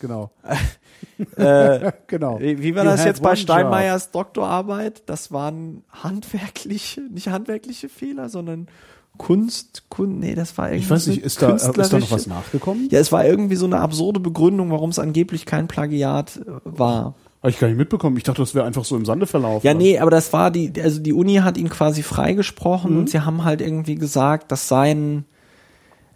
Genau. 0.00 0.30
Äh, 1.36 1.92
genau. 2.06 2.38
Wie, 2.40 2.74
war 2.74 2.84
You 2.84 2.90
das 2.90 3.04
jetzt 3.04 3.22
bei 3.22 3.36
Steinmeiers 3.36 4.10
Doktorarbeit? 4.10 5.02
Das 5.06 5.32
waren 5.32 5.82
handwerkliche, 5.90 7.02
nicht 7.02 7.28
handwerkliche 7.28 7.88
Fehler, 7.88 8.28
sondern 8.28 8.68
Kunst, 9.16 9.84
Kun, 9.88 10.20
nee, 10.20 10.34
das 10.36 10.56
war 10.56 10.68
irgendwie. 10.68 10.84
Ich 10.84 10.90
weiß 10.90 11.08
nicht, 11.08 11.22
ist 11.22 11.42
da, 11.42 11.50
ist 11.56 11.72
da 11.74 11.98
noch 11.98 12.10
was 12.10 12.26
nachgekommen? 12.28 12.88
Ja, 12.90 13.00
es 13.00 13.10
war 13.10 13.26
irgendwie 13.26 13.56
so 13.56 13.66
eine 13.66 13.80
absurde 13.80 14.20
Begründung, 14.20 14.70
warum 14.70 14.90
es 14.90 14.98
angeblich 15.00 15.44
kein 15.44 15.66
Plagiat 15.66 16.36
äh, 16.36 16.50
war. 16.64 17.14
Habe 17.42 17.50
ich 17.50 17.58
gar 17.58 17.68
nicht 17.68 17.76
mitbekommen. 17.76 18.16
Ich 18.16 18.22
dachte, 18.24 18.42
das 18.42 18.54
wäre 18.54 18.64
einfach 18.66 18.84
so 18.84 18.96
im 18.96 19.04
Sande 19.04 19.26
verlaufen. 19.26 19.66
Ja, 19.66 19.74
nee, 19.74 19.98
aber 19.98 20.10
das 20.10 20.32
war 20.32 20.50
die, 20.50 20.72
also 20.82 21.00
die 21.00 21.12
Uni 21.12 21.36
hat 21.36 21.56
ihn 21.56 21.68
quasi 21.68 22.02
freigesprochen 22.02 22.92
Mhm. 22.92 22.98
und 22.98 23.10
sie 23.10 23.20
haben 23.20 23.44
halt 23.44 23.60
irgendwie 23.60 23.96
gesagt, 23.96 24.50
dass 24.52 24.68
sein, 24.68 25.24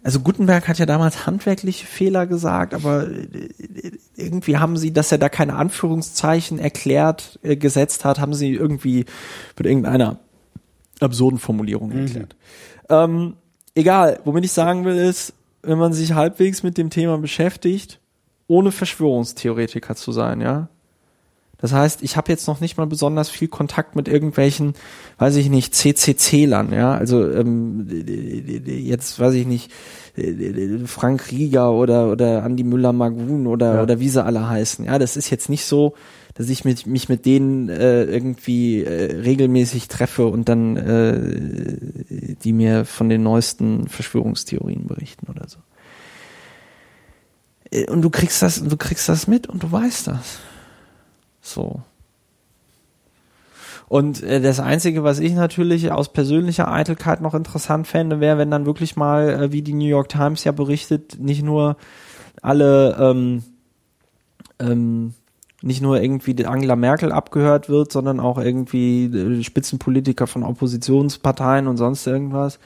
also 0.03 0.19
Gutenberg 0.19 0.67
hat 0.67 0.79
ja 0.79 0.85
damals 0.85 1.25
handwerkliche 1.25 1.85
Fehler 1.85 2.27
gesagt, 2.27 2.73
aber 2.73 3.07
äh, 3.09 3.49
irgendwie 4.15 4.57
haben 4.57 4.77
sie, 4.77 4.91
dass 4.91 5.11
er 5.11 5.17
da 5.17 5.29
keine 5.29 5.55
Anführungszeichen 5.55 6.59
erklärt, 6.59 7.39
äh, 7.43 7.55
gesetzt 7.55 8.03
hat, 8.05 8.19
haben 8.19 8.33
sie 8.33 8.53
irgendwie 8.53 9.05
mit 9.57 9.65
irgendeiner 9.65 10.19
absurden 10.99 11.39
Formulierung 11.39 11.89
Mhm. 11.89 11.99
erklärt. 11.99 12.35
Ähm, 12.89 13.35
egal, 13.75 14.19
womit 14.25 14.45
ich 14.45 14.51
sagen 14.51 14.85
will 14.85 14.97
ist, 14.97 15.33
wenn 15.61 15.77
man 15.77 15.93
sich 15.93 16.13
halbwegs 16.13 16.63
mit 16.63 16.77
dem 16.77 16.89
Thema 16.89 17.17
beschäftigt, 17.17 17.99
ohne 18.47 18.71
Verschwörungstheoretiker 18.71 19.95
zu 19.95 20.11
sein, 20.11 20.41
ja, 20.41 20.67
das 21.57 21.71
heißt, 21.71 22.03
ich 22.03 22.17
habe 22.17 22.29
jetzt 22.31 22.47
noch 22.47 22.59
nicht 22.59 22.77
mal 22.77 22.87
besonders 22.87 23.29
viel 23.29 23.47
Kontakt 23.47 23.95
mit 23.95 24.07
irgendwelchen, 24.09 24.73
weiß 25.17 25.37
ich 25.37 25.49
nicht, 25.49 25.73
CCC-Lern, 25.75 26.73
ja, 26.73 26.93
also 26.93 27.29
ähm, 27.31 27.87
jetzt 28.65 29.17
weiß 29.19 29.33
ich 29.35 29.47
nicht, 29.47 29.71
Frank 30.85 31.31
Rieger 31.31 31.71
oder 31.71 32.11
oder 32.11 32.43
Andi 32.43 32.63
Müller-Magun 32.63 33.47
oder 33.47 33.75
Ja. 33.75 33.83
oder 33.83 33.99
wie 33.99 34.09
sie 34.09 34.23
alle 34.23 34.47
heißen. 34.49 34.85
Ja, 34.85 34.99
das 34.99 35.15
ist 35.17 35.29
jetzt 35.29 35.49
nicht 35.49 35.65
so, 35.65 35.95
dass 36.35 36.49
ich 36.49 36.65
mit, 36.65 36.85
mich 36.85 37.09
mit 37.09 37.25
denen 37.25 37.69
äh, 37.69 38.03
irgendwie 38.03 38.83
äh, 38.83 39.21
regelmäßig 39.21 39.87
treffe 39.87 40.25
und 40.27 40.49
dann 40.49 40.77
äh, 40.77 42.35
die 42.43 42.53
mir 42.53 42.85
von 42.85 43.07
den 43.09 43.23
neuesten 43.23 43.87
Verschwörungstheorien 43.87 44.85
berichten 44.87 45.27
oder 45.31 45.47
so. 45.47 45.59
Äh, 47.71 47.89
Und 47.89 48.01
du 48.01 48.09
kriegst 48.09 48.41
das, 48.41 48.63
du 48.63 48.77
kriegst 48.77 49.07
das 49.09 49.27
mit 49.27 49.47
und 49.47 49.63
du 49.63 49.71
weißt 49.71 50.07
das. 50.07 50.39
So. 51.43 51.81
Und 53.87 54.23
äh, 54.23 54.41
das 54.41 54.59
Einzige, 54.59 55.03
was 55.03 55.19
ich 55.19 55.33
natürlich 55.33 55.91
aus 55.91 56.11
persönlicher 56.11 56.71
Eitelkeit 56.71 57.21
noch 57.21 57.35
interessant 57.35 57.85
fände, 57.85 58.19
wäre, 58.19 58.39
wenn 58.39 58.49
dann 58.49 58.65
wirklich 58.65 58.95
mal, 58.95 59.29
äh, 59.29 59.51
wie 59.51 59.61
die 59.61 59.73
New 59.73 59.85
York 59.85 60.09
Times 60.09 60.45
ja 60.45 60.51
berichtet, 60.51 61.19
nicht 61.19 61.43
nur 61.43 61.77
alle, 62.41 62.97
ähm, 62.99 63.43
ähm, 64.59 65.13
nicht 65.61 65.81
nur 65.81 66.01
irgendwie 66.01 66.43
Angela 66.45 66.75
Merkel 66.75 67.11
abgehört 67.11 67.69
wird, 67.69 67.91
sondern 67.91 68.19
auch 68.19 68.37
irgendwie 68.37 69.05
äh, 69.05 69.43
Spitzenpolitiker 69.43 70.27
von 70.27 70.43
Oppositionsparteien 70.43 71.67
und 71.67 71.77
sonst 71.77 72.07
irgendwas. 72.07 72.59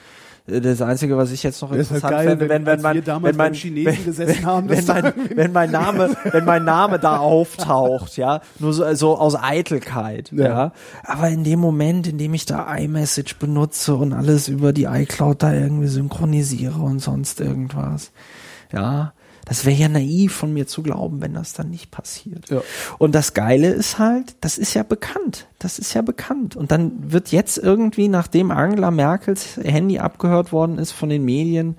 Äh, 0.48 0.62
Das 0.62 0.82
Einzige, 0.82 1.18
was 1.18 1.32
ich 1.32 1.44
jetzt 1.44 1.62
noch 1.62 1.72
halt 1.72 1.82
interessant 1.82 2.12
geil, 2.12 2.28
fände, 2.30 2.50
wenn, 2.50 2.66
wenn, 2.66 2.84
wenn, 2.84 3.04
damals 3.04 3.32
wenn 3.32 3.38
mein, 3.38 3.54
Chinesen 3.54 4.06
gesessen 4.06 4.46
haben, 4.46 4.70
wenn 4.70 4.86
das 4.86 4.88
mein, 4.88 5.14
wenn 5.36 5.52
mein 5.52 5.72
Name, 5.72 6.16
wenn 6.32 6.46
mein 6.46 6.64
Name 6.64 7.00
da 7.00 7.18
auftaucht, 7.18 8.18
ja, 8.18 8.42
nur 8.60 8.74
so, 8.74 8.94
so 8.94 9.18
aus 9.18 9.36
Eitelkeit, 9.36 10.32
ja. 10.32 10.48
Ja. 10.48 10.72
Aber 11.04 11.30
in 11.30 11.44
dem 11.44 11.60
Moment, 11.60 12.08
in 12.08 12.18
dem 12.18 12.34
ich 12.34 12.46
da 12.46 12.74
iMessage 12.76 13.36
benutze 13.40 13.96
und 13.96 14.14
alles 14.14 14.48
über 14.48 14.74
die 14.74 14.86
iCloud 14.86 15.44
da 15.44 15.54
irgendwie 15.54 15.88
synchronisiere 15.88 16.80
und 16.80 17.00
sonst 17.00 17.42
irgendwas, 17.42 18.12
ja, 18.72 19.14
das 19.48 19.66
wäre 19.66 19.78
ja 19.78 19.88
naiv 19.88 20.34
von 20.34 20.54
mir 20.54 20.68
zu 20.68 20.84
glauben, 20.84 21.22
wenn 21.22 21.34
das 21.34 21.54
dann 21.54 21.70
nicht 21.70 21.90
passiert. 21.90 22.50
Ja. 22.50 22.62
Und 22.98 23.16
das 23.16 23.34
Geile 23.34 23.70
ist 23.70 23.98
halt, 23.98 24.36
das 24.42 24.58
ist 24.58 24.74
ja 24.74 24.84
bekannt. 24.84 25.48
Das 25.58 25.80
ist 25.80 25.94
ja 25.94 26.02
bekannt. 26.02 26.58
Und 26.58 26.70
dann 26.72 26.92
wird 27.14 27.32
jetzt 27.32 27.58
irgendwie, 27.58 28.10
nachdem 28.10 28.52
Angela 28.52 28.92
Merkels 28.92 29.58
Handy 29.64 30.00
abgehört 30.00 30.52
worden 30.52 30.78
ist 30.78 30.92
von 30.92 31.08
den 31.08 31.24
Medien, 31.24 31.78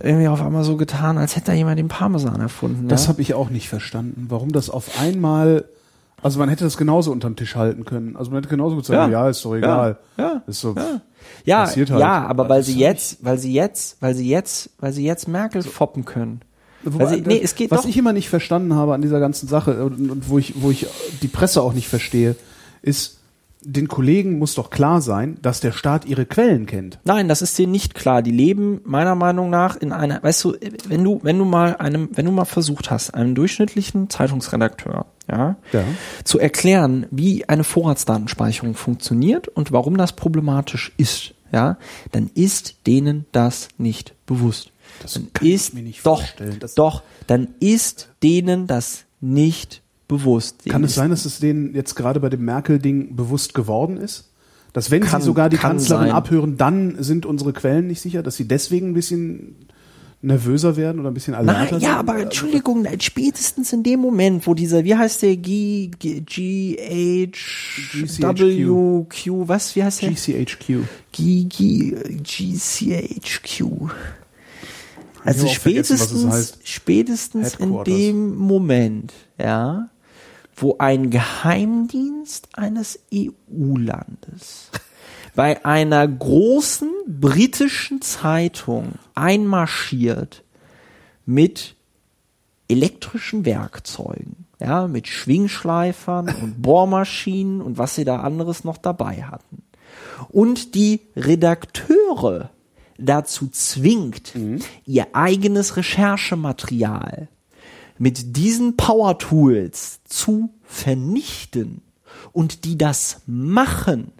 irgendwie 0.00 0.26
auf 0.26 0.42
einmal 0.42 0.64
so 0.64 0.76
getan, 0.76 1.16
als 1.16 1.36
hätte 1.36 1.46
da 1.46 1.52
jemand 1.52 1.78
den 1.78 1.86
Parmesan 1.86 2.40
erfunden. 2.40 2.88
Das 2.88 3.04
ja? 3.04 3.10
habe 3.10 3.22
ich 3.22 3.34
auch 3.34 3.50
nicht 3.50 3.68
verstanden, 3.68 4.26
warum 4.28 4.50
das 4.50 4.68
auf 4.68 5.00
einmal. 5.00 5.66
Also 6.22 6.40
man 6.40 6.48
hätte 6.48 6.64
das 6.64 6.76
genauso 6.76 7.12
unterm 7.12 7.36
Tisch 7.36 7.54
halten 7.54 7.84
können. 7.84 8.16
Also 8.16 8.32
man 8.32 8.42
hätte 8.42 8.48
genauso 8.48 8.74
gut 8.74 8.84
sagen, 8.84 9.12
ja, 9.12 9.28
ist 9.28 9.44
doch 9.44 9.54
egal. 9.54 9.98
ja, 10.18 10.42
Ist 10.46 10.60
so, 10.60 10.74
ja, 11.44 11.60
passiert 11.60 11.90
halt. 11.90 12.00
ja, 12.00 12.26
aber 12.26 12.44
Das 12.44 12.50
weil 12.50 12.62
sie 12.64 12.78
jetzt, 12.78 13.24
weil 13.24 13.38
sie 13.38 13.52
jetzt, 13.52 13.96
weil 14.00 14.14
sie 14.14 14.28
jetzt, 14.28 14.70
weil 14.80 14.92
sie 14.92 15.04
jetzt 15.04 15.28
Merkel 15.28 15.62
foppen 15.62 16.04
können. 16.04 16.40
Wobei, 16.84 17.06
sie, 17.16 17.20
nee, 17.22 17.40
es 17.42 17.54
geht 17.54 17.70
was 17.70 17.82
doch. 17.82 17.88
ich 17.88 17.96
immer 17.96 18.12
nicht 18.12 18.28
verstanden 18.28 18.74
habe 18.74 18.94
an 18.94 19.02
dieser 19.02 19.20
ganzen 19.20 19.48
Sache 19.48 19.84
und, 19.84 20.10
und 20.10 20.28
wo 20.28 20.38
ich 20.38 20.54
wo 20.62 20.70
ich 20.70 20.86
die 21.22 21.28
Presse 21.28 21.62
auch 21.62 21.72
nicht 21.72 21.88
verstehe, 21.88 22.36
ist 22.82 23.18
den 23.62 23.88
Kollegen 23.88 24.38
muss 24.38 24.54
doch 24.54 24.70
klar 24.70 25.02
sein, 25.02 25.36
dass 25.42 25.60
der 25.60 25.72
Staat 25.72 26.06
ihre 26.06 26.24
Quellen 26.24 26.64
kennt. 26.64 26.98
Nein, 27.04 27.28
das 27.28 27.42
ist 27.42 27.58
denen 27.58 27.72
nicht 27.72 27.94
klar. 27.94 28.22
Die 28.22 28.30
leben 28.30 28.80
meiner 28.84 29.14
Meinung 29.14 29.50
nach 29.50 29.76
in 29.76 29.92
einer, 29.92 30.22
weißt 30.22 30.44
du, 30.44 30.56
wenn 30.88 31.04
du, 31.04 31.20
wenn 31.22 31.38
du 31.38 31.44
mal 31.44 31.76
einem, 31.76 32.08
wenn 32.14 32.24
du 32.24 32.32
mal 32.32 32.46
versucht 32.46 32.90
hast, 32.90 33.10
einem 33.10 33.34
durchschnittlichen 33.34 34.08
Zeitungsredakteur, 34.08 35.04
ja, 35.30 35.56
Ja. 35.72 35.84
zu 36.24 36.38
erklären, 36.38 37.04
wie 37.10 37.48
eine 37.50 37.64
Vorratsdatenspeicherung 37.64 38.74
funktioniert 38.74 39.48
und 39.48 39.72
warum 39.72 39.98
das 39.98 40.14
problematisch 40.14 40.92
ist, 40.96 41.34
ja, 41.52 41.76
dann 42.12 42.30
ist 42.34 42.76
denen 42.86 43.26
das 43.32 43.68
nicht 43.76 44.14
bewusst. 44.24 44.72
Das 45.00 45.14
dann 45.14 45.32
kann 45.32 45.46
ist 45.48 45.74
mir 45.74 45.82
nicht 45.82 46.04
doch, 46.06 46.22
doch, 46.76 47.02
dann 47.26 47.48
ist 47.58 48.08
denen 48.22 48.66
das 48.66 49.04
nicht 49.20 49.82
bewusst. 50.08 50.64
Kann 50.64 50.72
Denen 50.82 50.84
es 50.84 50.90
ist 50.92 50.96
sein, 50.96 51.10
dass 51.10 51.24
es 51.24 51.38
denen 51.40 51.74
jetzt 51.74 51.94
gerade 51.94 52.20
bei 52.20 52.28
dem 52.28 52.44
Merkel-Ding 52.44 53.16
bewusst 53.16 53.54
geworden 53.54 53.96
ist? 53.96 54.28
Dass 54.72 54.90
wenn 54.90 55.02
Kann- 55.02 55.20
sie 55.20 55.26
sogar 55.26 55.48
die 55.50 55.56
kann 55.56 55.72
Kanzlerin 55.72 56.06
sein. 56.08 56.12
abhören, 56.14 56.56
dann 56.56 57.02
sind 57.02 57.26
unsere 57.26 57.52
Quellen 57.52 57.86
nicht 57.88 58.00
sicher, 58.00 58.22
dass 58.22 58.36
sie 58.36 58.46
deswegen 58.46 58.88
ein 58.90 58.94
bisschen 58.94 59.56
nervöser 60.22 60.76
werden 60.76 61.00
oder 61.00 61.10
ein 61.10 61.14
bisschen 61.14 61.34
alerter 61.34 61.72
Nein, 61.76 61.80
ja, 61.80 61.96
aber 61.96 62.18
Entschuldigung, 62.20 62.86
spätestens 63.00 63.72
in 63.72 63.82
dem 63.82 64.00
Moment, 64.00 64.46
wo 64.46 64.52
dieser, 64.54 64.84
wie 64.84 64.94
heißt 64.94 65.22
der, 65.22 65.36
G, 65.36 65.90
G, 65.98 66.20
G, 66.20 66.76
H, 67.32 68.36
W, 68.36 69.04
Q, 69.08 69.48
was, 69.48 69.74
wie 69.76 69.82
heißt 69.82 70.02
der? 70.02 70.10
GCHQ. 70.10 70.84
G, 71.12 71.44
G, 71.44 71.94
GCHQ. 72.22 73.64
Also 75.24 75.48
spätestens, 75.48 76.58
spätestens 76.64 77.54
in 77.54 77.84
dem 77.84 78.36
Moment, 78.36 79.12
ja, 79.38 79.90
wo 80.56 80.76
ein 80.78 81.10
Geheimdienst 81.10 82.48
eines 82.54 82.98
EU-Landes 83.12 84.70
bei 85.34 85.64
einer 85.64 86.06
großen 86.06 86.90
britischen 87.06 88.02
Zeitung 88.02 88.92
einmarschiert 89.14 90.42
mit 91.26 91.76
elektrischen 92.68 93.44
Werkzeugen, 93.44 94.46
ja, 94.60 94.86
mit 94.86 95.08
Schwingschleifern 95.08 96.34
und 96.40 96.62
Bohrmaschinen 96.62 97.60
und 97.60 97.78
was 97.78 97.94
sie 97.94 98.04
da 98.04 98.20
anderes 98.20 98.64
noch 98.64 98.76
dabei 98.76 99.22
hatten. 99.22 99.62
Und 100.28 100.74
die 100.74 101.00
Redakteure 101.16 102.50
dazu 103.00 103.48
zwingt, 103.48 104.32
ihr 104.86 105.06
eigenes 105.14 105.76
Recherchematerial 105.76 107.28
mit 107.98 108.36
diesen 108.36 108.76
Power 108.76 109.18
Tools 109.18 110.00
zu 110.04 110.50
vernichten 110.62 111.82
und 112.32 112.64
die 112.64 112.78
das 112.78 113.20
machen, 113.26 114.12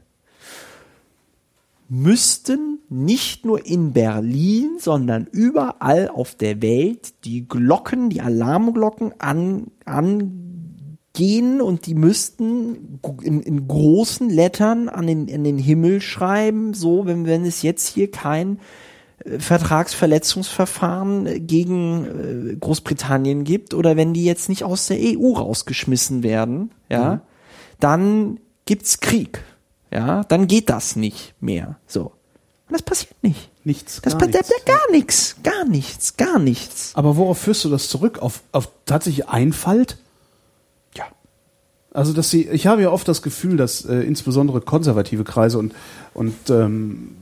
müssten 1.89 2.79
nicht 2.89 3.45
nur 3.45 3.65
in 3.67 3.93
Berlin, 3.93 4.77
sondern 4.79 5.27
überall 5.33 6.09
auf 6.09 6.35
der 6.35 6.63
Welt 6.63 7.25
die 7.25 7.49
Glocken, 7.49 8.11
die 8.11 8.21
Alarmglocken 8.21 9.15
an, 9.19 9.69
angehen 11.15 11.61
und 11.61 11.87
die 11.87 11.95
müssten 11.95 13.01
in, 13.23 13.41
in 13.43 13.69
großen 13.69 14.31
Lettern 14.31 14.89
an 14.89 15.07
den, 15.07 15.33
an 15.33 15.45
den 15.45 15.59
Himmel 15.59 16.01
schreiben, 16.01 16.75
so, 16.75 17.07
wenn, 17.07 17.27
wenn 17.27 17.45
es 17.45 17.63
jetzt 17.63 17.89
hier 17.89 18.11
kein 18.11 18.61
äh, 19.25 19.39
Vertragsverletzungsverfahren 19.39 21.27
äh, 21.27 21.41
gegen 21.41 22.53
äh, 22.53 22.57
Großbritannien 22.57 23.45
gibt 23.45 23.75
oder 23.75 23.97
wenn 23.97 24.15
die 24.15 24.25
jetzt 24.25 24.49
nicht 24.49 24.65
aus 24.65 24.87
der 24.87 24.99
EU 25.01 25.35
rausgeschmissen 25.35 26.23
werden, 26.23 26.71
ja, 26.89 27.23
dann 27.79 28.39
gibt's 28.67 29.01
Krieg. 29.01 29.43
Ja, 29.93 30.23
dann 30.25 30.47
geht 30.47 30.71
das 30.71 30.95
nicht 30.95 31.35
mehr. 31.41 31.79
So. 31.87 32.13
Und 32.69 32.75
das 32.75 32.83
passiert 32.83 33.21
nicht. 33.23 33.51
Nichts. 33.65 34.01
Das 34.03 34.17
passiert 34.17 34.49
nichts. 34.49 34.65
gar 34.65 34.91
nichts, 34.93 35.37
gar 35.43 35.65
nichts, 35.65 36.17
gar 36.17 36.39
nichts. 36.39 36.93
Aber 36.95 37.17
worauf 37.17 37.39
führst 37.39 37.65
du 37.65 37.69
das 37.69 37.89
zurück? 37.89 38.21
Auf, 38.21 38.43
auf 38.53 38.71
tatsächlich 38.87 39.29
Einfalt? 39.29 39.99
Also, 41.93 42.13
dass 42.13 42.31
sie, 42.31 42.49
ich 42.49 42.67
habe 42.67 42.83
ja 42.83 42.91
oft 42.91 43.09
das 43.09 43.23
Gefühl, 43.23 43.57
dass 43.57 43.85
äh, 43.85 44.01
insbesondere 44.03 44.61
konservative 44.61 45.25
Kreise 45.25 45.59
und, 45.59 45.75
und 46.15 46.35
ähm, 46.49 47.17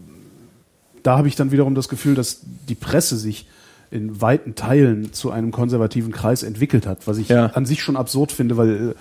da 1.02 1.16
habe 1.16 1.28
ich 1.28 1.36
dann 1.36 1.50
wiederum 1.52 1.74
das 1.74 1.88
Gefühl, 1.88 2.14
dass 2.14 2.40
die 2.68 2.74
Presse 2.74 3.16
sich 3.16 3.46
in 3.90 4.20
weiten 4.20 4.54
Teilen 4.54 5.14
zu 5.14 5.30
einem 5.30 5.50
konservativen 5.52 6.12
Kreis 6.12 6.42
entwickelt 6.42 6.86
hat, 6.86 7.06
was 7.06 7.16
ich 7.16 7.28
Ja. 7.28 7.46
an 7.46 7.64
sich 7.64 7.82
schon 7.82 7.96
absurd 7.96 8.32
finde, 8.32 8.58
weil 8.58 8.94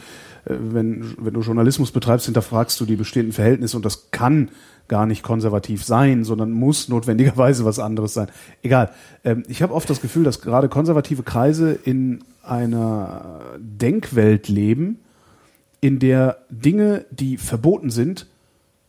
äh, 0.46 0.54
wenn, 0.58 1.16
wenn 1.20 1.34
du 1.34 1.42
Journalismus 1.42 1.92
betreibst, 1.92 2.26
hinterfragst 2.28 2.80
du 2.80 2.86
die 2.86 2.96
bestehenden 2.96 3.34
Verhältnisse 3.34 3.76
und 3.76 3.84
das 3.84 4.12
kann 4.12 4.50
gar 4.88 5.06
nicht 5.06 5.22
konservativ 5.22 5.84
sein, 5.84 6.24
sondern 6.24 6.52
muss 6.52 6.88
notwendigerweise 6.88 7.66
was 7.66 7.80
anderes 7.80 8.14
sein. 8.14 8.30
Egal. 8.64 8.92
Ähm, 9.26 9.44
ich 9.50 9.62
habe 9.62 9.74
oft 9.74 9.90
das 9.90 10.00
Gefühl, 10.00 10.24
dass 10.24 10.40
gerade 10.40 10.70
konservative 10.70 11.24
Kreise 11.24 11.78
in 11.84 12.24
einer 12.42 13.42
Denkwelt 13.60 14.48
leben, 14.48 15.00
in 15.82 16.00
der 16.00 16.46
Dinge, 16.50 17.06
die 17.12 17.38
verboten 17.38 17.90
sind, 17.90 18.28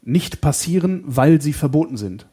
nicht 0.03 0.41
passieren, 0.41 1.03
weil 1.07 1.41
sie 1.41 1.53
verboten 1.53 1.97
sind. 1.97 2.27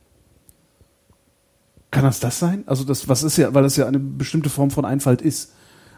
Kann 1.92 2.04
das 2.04 2.20
das 2.20 2.40
sein? 2.40 2.64
Also 2.66 2.84
das, 2.84 3.08
was 3.08 3.24
ist 3.24 3.38
ja, 3.38 3.54
weil 3.54 3.64
das 3.64 3.78
ja 3.78 3.88
eine 3.88 4.00
bestimmte 4.00 4.50
Form 4.50 4.72
von 4.72 4.86
Einfalt 4.86 5.22
ist. 5.22 5.54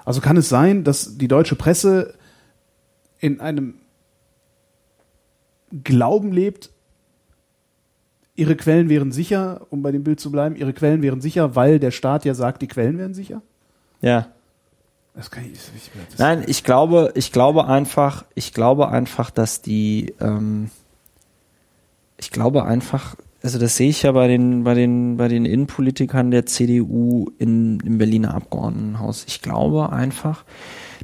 Also 0.06 0.22
kann 0.22 0.38
es 0.38 0.50
sein, 0.50 0.84
dass 0.84 1.18
die 1.18 1.28
deutsche 1.28 1.56
Presse 1.56 2.14
in 3.20 3.40
einem 3.40 3.76
Glauben 5.84 6.32
lebt, 6.32 6.70
ihre 8.36 8.56
Quellen 8.56 8.90
wären 8.90 9.12
sicher, 9.12 9.66
um 9.70 9.82
bei 9.82 9.92
dem 9.92 10.04
Bild 10.04 10.20
zu 10.20 10.32
bleiben, 10.32 10.56
ihre 10.56 10.72
Quellen 10.72 11.02
wären 11.02 11.20
sicher, 11.20 11.56
weil 11.56 11.80
der 11.80 11.92
Staat 11.92 12.24
ja 12.24 12.34
sagt, 12.34 12.62
die 12.62 12.68
Quellen 12.68 12.98
wären 12.98 13.14
sicher? 13.14 13.42
Ja. 14.02 14.28
Das 15.18 15.32
kann 15.32 15.46
ich, 15.46 15.54
ich, 15.54 15.90
das 16.12 16.20
Nein, 16.20 16.44
ich 16.46 16.64
glaube, 16.64 17.12
ich 17.16 17.32
glaube 17.32 17.66
einfach, 17.66 18.24
ich 18.36 18.54
glaube 18.54 18.90
einfach, 18.90 19.32
dass 19.32 19.64
die, 19.64 20.14
ähm, 20.22 20.70
ich 22.18 22.30
glaube 22.30 22.66
einfach, 22.66 23.16
also 23.42 23.58
das 23.58 23.78
sehe 23.78 23.90
ich 23.90 24.04
ja 24.04 24.12
bei 24.12 24.28
den, 24.28 24.64
bei 24.64 24.76
den, 24.76 25.18
bei 25.18 25.28
den 25.28 25.46
Innenpolitikern 25.46 26.30
der 26.30 26.46
CDU 26.46 27.32
in, 27.40 27.80
im 27.80 27.98
Berliner 27.98 28.36
Abgeordnetenhaus. 28.36 29.26
Ich 29.28 29.42
glaube 29.42 29.92
einfach, 29.92 30.46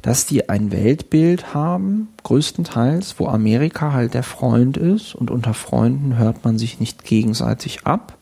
dass 0.00 0.26
die 0.26 0.48
ein 0.48 0.70
Weltbild 0.70 1.52
haben, 1.52 2.08
größtenteils, 2.22 3.16
wo 3.18 3.26
Amerika 3.26 3.92
halt 3.92 4.14
der 4.14 4.22
Freund 4.22 4.76
ist 4.76 5.16
und 5.16 5.32
unter 5.32 5.54
Freunden 5.54 6.18
hört 6.18 6.44
man 6.44 6.56
sich 6.56 6.78
nicht 6.78 7.02
gegenseitig 7.02 7.84
ab 7.84 8.16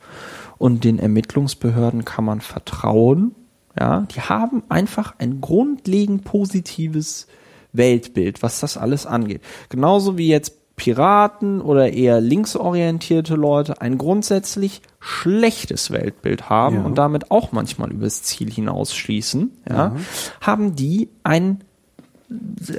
und 0.57 0.85
den 0.85 0.99
Ermittlungsbehörden 0.99 2.07
kann 2.07 2.25
man 2.25 2.41
vertrauen. 2.41 3.35
Ja, 3.79 4.07
die 4.15 4.21
haben 4.21 4.63
einfach 4.69 5.15
ein 5.19 5.41
grundlegend 5.41 6.25
positives 6.25 7.27
Weltbild, 7.73 8.43
was 8.43 8.61
das 8.61 8.77
alles 8.77 9.07
angeht. 9.07 9.41
Genauso 9.71 10.19
wie 10.19 10.29
jetzt 10.29 10.59
Piraten 10.77 11.61
oder 11.61 11.93
eher 11.93 12.21
linksorientierte 12.21 13.35
Leute 13.35 13.81
ein 13.81 13.99
grundsätzlich 13.99 14.83
schlechtes 15.01 15.91
Weltbild 15.91 16.49
haben 16.51 16.77
Ja. 16.77 16.83
und 16.85 16.97
damit 16.97 17.31
auch 17.31 17.53
manchmal 17.53 17.91
übers 17.93 18.23
Ziel 18.23 18.51
hinausschießen, 18.51 19.53
ja, 19.69 19.97
haben 20.41 20.75
die 20.77 21.09
ein 21.23 21.63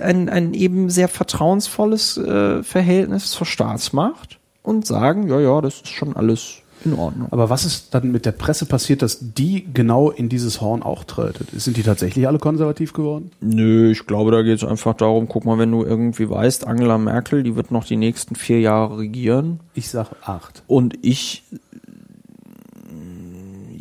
ein, 0.02 0.30
ein 0.30 0.56
eben 0.56 0.90
sehr 0.90 1.08
vertrauensvolles 1.08 2.18
äh, 2.18 2.64
Verhältnis 2.64 3.30
zur 3.30 3.46
Staatsmacht 3.46 4.40
und 4.64 4.88
sagen, 4.88 5.28
ja, 5.28 5.40
ja, 5.40 5.62
das 5.62 5.76
ist 5.76 5.90
schon 5.90 6.16
alles 6.16 6.56
in 6.86 6.94
Ordnung. 6.94 7.28
Aber 7.32 7.50
was 7.50 7.66
ist 7.66 7.94
dann 7.94 8.12
mit 8.12 8.26
der 8.26 8.32
Presse 8.32 8.66
passiert, 8.66 9.02
dass 9.02 9.20
die 9.22 9.66
genau 9.74 10.10
in 10.10 10.30
dieses 10.30 10.62
Horn 10.62 10.84
auch 10.84 11.04
trötet? 11.04 11.50
Sind 11.56 11.78
die 11.78 11.84
tatsächlich 11.84 12.28
alle 12.28 12.40
konservativ 12.40 12.94
geworden? 12.94 13.32
Nö, 13.42 13.92
ich 13.92 14.06
glaube, 14.06 14.32
da 14.32 14.42
geht 14.42 14.58
es 14.58 14.64
einfach 14.64 14.94
darum, 14.96 15.28
guck 15.28 15.46
mal, 15.46 15.58
wenn 15.58 15.72
du 15.72 15.84
irgendwie 15.84 16.30
weißt, 16.30 16.66
Angela 16.68 16.98
Merkel, 16.98 17.44
die 17.44 17.56
wird 17.56 17.72
noch 17.72 17.86
die 17.86 17.98
nächsten 17.98 18.36
vier 18.36 18.60
Jahre 18.60 19.00
regieren 19.00 19.60
Ich 19.74 19.90
sag 19.90 20.10
acht. 20.24 20.64
und 20.68 20.98
ich 21.02 21.44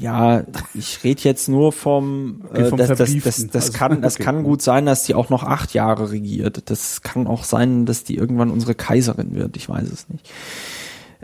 ja, 0.03 0.43
ich 0.75 1.05
rede 1.05 1.23
jetzt 1.23 1.49
nur 1.49 1.73
vom, 1.73 2.43
Okay, 2.51 2.63
äh, 2.63 2.69
vom 2.69 2.79
das, 2.79 2.89
das, 2.89 2.99
das, 2.99 3.09
Verbrieften. 3.09 3.51
das 3.53 3.65
Also, 3.67 3.79
kann, 3.79 4.03
das 4.03 4.15
okay. 4.17 4.25
kann 4.25 4.43
gut 4.43 4.61
sein, 4.61 4.85
dass 4.85 5.05
die 5.05 5.15
auch 5.15 5.31
noch 5.31 5.45
acht 5.45 5.75
Jahre 5.75 6.11
regiert. 6.11 6.69
Das 6.71 7.03
kann 7.03 7.27
auch 7.29 7.45
sein, 7.45 7.87
dass 7.87 8.03
die 8.03 8.17
irgendwann 8.17 8.51
unsere 8.51 8.75
Kaiserin 8.75 9.35
wird. 9.37 9.57
Ich 9.57 9.69
weiß 9.69 9.89
es 9.91 10.09
nicht. 10.09 10.29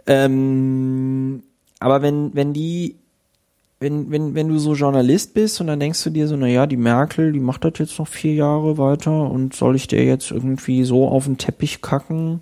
Ähm, 0.07 1.43
aber 1.81 2.03
wenn, 2.03 2.35
wenn 2.35 2.53
die, 2.53 2.97
wenn, 3.81 4.11
wenn, 4.11 4.35
wenn 4.35 4.49
du 4.49 4.59
so 4.59 4.75
Journalist 4.75 5.35
bist 5.35 5.61
und 5.61 5.69
dann 5.69 5.81
denkst 5.81 6.03
du 6.03 6.11
dir 6.11 6.27
so, 6.27 6.37
na 6.37 6.49
ja, 6.49 6.67
die 6.67 6.77
Merkel, 6.77 7.33
die 7.33 7.41
macht 7.41 7.65
das 7.65 7.75
jetzt 7.77 7.99
noch 7.99 8.09
vier 8.09 8.35
Jahre 8.35 8.79
weiter 8.79 9.31
und 9.31 9.55
soll 9.55 9.77
ich 9.77 9.87
der 9.87 10.05
jetzt 10.05 10.31
irgendwie 10.31 10.85
so 10.85 11.07
auf 11.07 11.27
den 11.27 11.39
Teppich 11.39 11.81
kacken, 11.81 12.41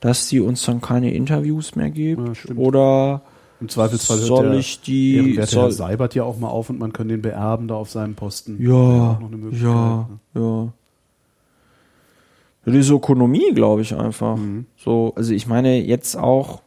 dass 0.00 0.28
die 0.28 0.40
uns 0.40 0.64
dann 0.64 0.80
keine 0.80 1.12
Interviews 1.12 1.74
mehr 1.74 1.90
gibt? 1.90 2.48
Ja. 2.48 2.54
Oder 2.54 3.22
Im 3.60 3.68
Zweifelsfall 3.68 4.18
hört 4.18 4.26
soll 4.26 4.50
der 4.50 4.58
ich 4.58 4.80
die, 4.80 5.16
ehrenwerte 5.16 5.40
Herr 5.40 5.46
soll, 5.46 5.72
Seibert 5.72 6.14
ja 6.14 6.22
auch 6.22 6.38
mal 6.38 6.48
auf 6.48 6.70
und 6.70 6.78
man 6.78 6.92
kann 6.92 7.08
den 7.08 7.22
beerben 7.22 7.66
da 7.66 7.74
auf 7.74 7.90
seinem 7.90 8.14
Posten. 8.14 8.62
ja, 8.62 9.18
Möglichkeit, 9.30 9.62
ja, 9.62 10.08
ne? 10.34 10.40
ja. 10.40 10.72
Diese 12.64 12.94
Ökonomie, 12.94 13.52
glaube 13.54 13.82
ich, 13.82 13.94
einfach. 13.96 14.38
So, 14.76 15.12
also 15.16 15.34
ich 15.34 15.48
meine, 15.48 15.80
jetzt 15.84 16.16
auch, 16.16 16.62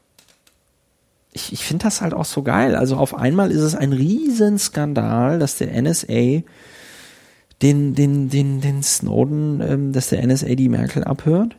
ich, 1.35 1.51
ich 1.51 1.65
finde 1.65 1.83
das 1.83 2.01
halt 2.01 2.13
auch 2.13 2.25
so 2.25 2.43
geil. 2.43 2.75
Also 2.75 2.95
auf 2.95 3.13
einmal 3.13 3.51
ist 3.51 3.61
es 3.61 3.75
ein 3.75 3.91
Riesenskandal, 3.91 5.37
dass 5.37 5.57
der 5.57 5.79
NSA 5.81 6.43
den, 7.61 7.93
den, 7.93 8.29
den, 8.29 8.61
den 8.61 8.81
Snowden, 8.81 9.61
ähm, 9.61 9.93
dass 9.93 10.09
der 10.09 10.25
NSA 10.25 10.55
die 10.55 10.69
Merkel 10.69 11.03
abhört. 11.03 11.57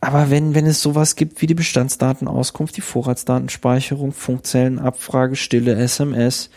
Aber 0.00 0.30
wenn, 0.30 0.54
wenn 0.54 0.66
es 0.66 0.82
sowas 0.82 1.16
gibt 1.16 1.40
wie 1.40 1.46
die 1.46 1.54
Bestandsdatenauskunft, 1.54 2.76
die 2.76 2.82
Vorratsdatenspeicherung, 2.82 4.12
Funkzellenabfrage, 4.12 5.36
stille 5.36 5.74
SMS 5.76 6.50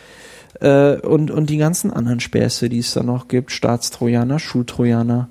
äh, 0.60 0.98
und, 0.98 1.32
und 1.32 1.50
die 1.50 1.58
ganzen 1.58 1.94
anderen 1.94 2.20
Späße, 2.20 2.68
die 2.68 2.80
es 2.80 2.94
da 2.94 3.04
noch 3.04 3.30
gibt, 3.30 3.52
Staatstrojaner, 3.52 4.40
Schultrojaner, 4.40 5.30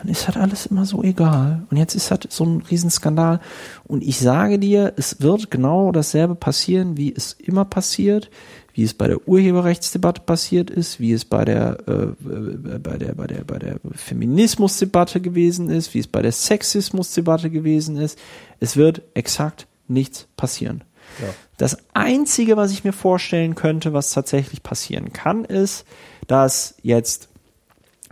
dann 0.00 0.10
ist 0.10 0.26
halt 0.26 0.38
alles 0.38 0.66
immer 0.66 0.86
so 0.86 1.02
egal. 1.02 1.66
Und 1.70 1.76
jetzt 1.76 1.94
ist 1.94 2.10
halt 2.10 2.26
so 2.32 2.44
ein 2.44 2.62
Riesenskandal. 2.62 3.40
Und 3.84 4.02
ich 4.02 4.18
sage 4.18 4.58
dir, 4.58 4.94
es 4.96 5.20
wird 5.20 5.50
genau 5.50 5.92
dasselbe 5.92 6.34
passieren, 6.34 6.96
wie 6.96 7.14
es 7.14 7.34
immer 7.34 7.66
passiert, 7.66 8.30
wie 8.72 8.84
es 8.84 8.94
bei 8.94 9.08
der 9.08 9.28
Urheberrechtsdebatte 9.28 10.22
passiert 10.22 10.70
ist, 10.70 11.00
wie 11.00 11.12
es 11.12 11.26
bei 11.26 11.44
der, 11.44 11.78
äh, 11.86 11.92
äh, 11.92 12.78
bei 12.78 12.96
der, 12.96 13.14
bei 13.14 13.26
der, 13.26 13.44
bei 13.44 13.58
der 13.58 13.76
Feminismusdebatte 13.94 15.20
gewesen 15.20 15.68
ist, 15.68 15.92
wie 15.92 15.98
es 15.98 16.06
bei 16.06 16.22
der 16.22 16.32
Sexismusdebatte 16.32 17.50
gewesen 17.50 17.98
ist. 17.98 18.18
Es 18.58 18.78
wird 18.78 19.02
exakt 19.12 19.66
nichts 19.86 20.28
passieren. 20.36 20.82
Ja. 21.20 21.28
Das 21.58 21.76
Einzige, 21.92 22.56
was 22.56 22.72
ich 22.72 22.84
mir 22.84 22.94
vorstellen 22.94 23.54
könnte, 23.54 23.92
was 23.92 24.12
tatsächlich 24.12 24.62
passieren 24.62 25.12
kann, 25.12 25.44
ist, 25.44 25.84
dass 26.26 26.76
jetzt 26.82 27.29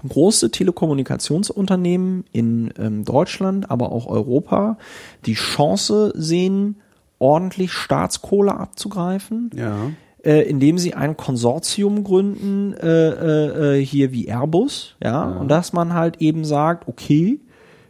große 0.07 0.51
Telekommunikationsunternehmen 0.51 2.25
in 2.33 2.73
ähm, 2.79 3.05
Deutschland, 3.05 3.70
aber 3.70 3.93
auch 3.93 4.07
Europa 4.07 4.79
die 5.27 5.35
Chance 5.35 6.12
sehen, 6.15 6.77
ordentlich 7.19 7.73
Staatskohle 7.73 8.55
abzugreifen, 8.59 9.51
Ja. 9.57 9.91
äh, 10.25 10.43
indem 10.49 10.79
sie 10.79 10.95
ein 10.95 11.16
Konsortium 11.16 12.05
gründen, 12.05 12.75
äh, 12.75 13.09
äh, 13.09 13.79
äh, 13.81 13.85
hier 13.85 14.12
wie 14.12 14.27
Airbus, 14.29 14.95
ja, 15.03 15.25
und 15.25 15.49
dass 15.49 15.73
man 15.73 15.95
halt 15.95 16.20
eben 16.20 16.45
sagt, 16.45 16.87
okay, 16.87 17.41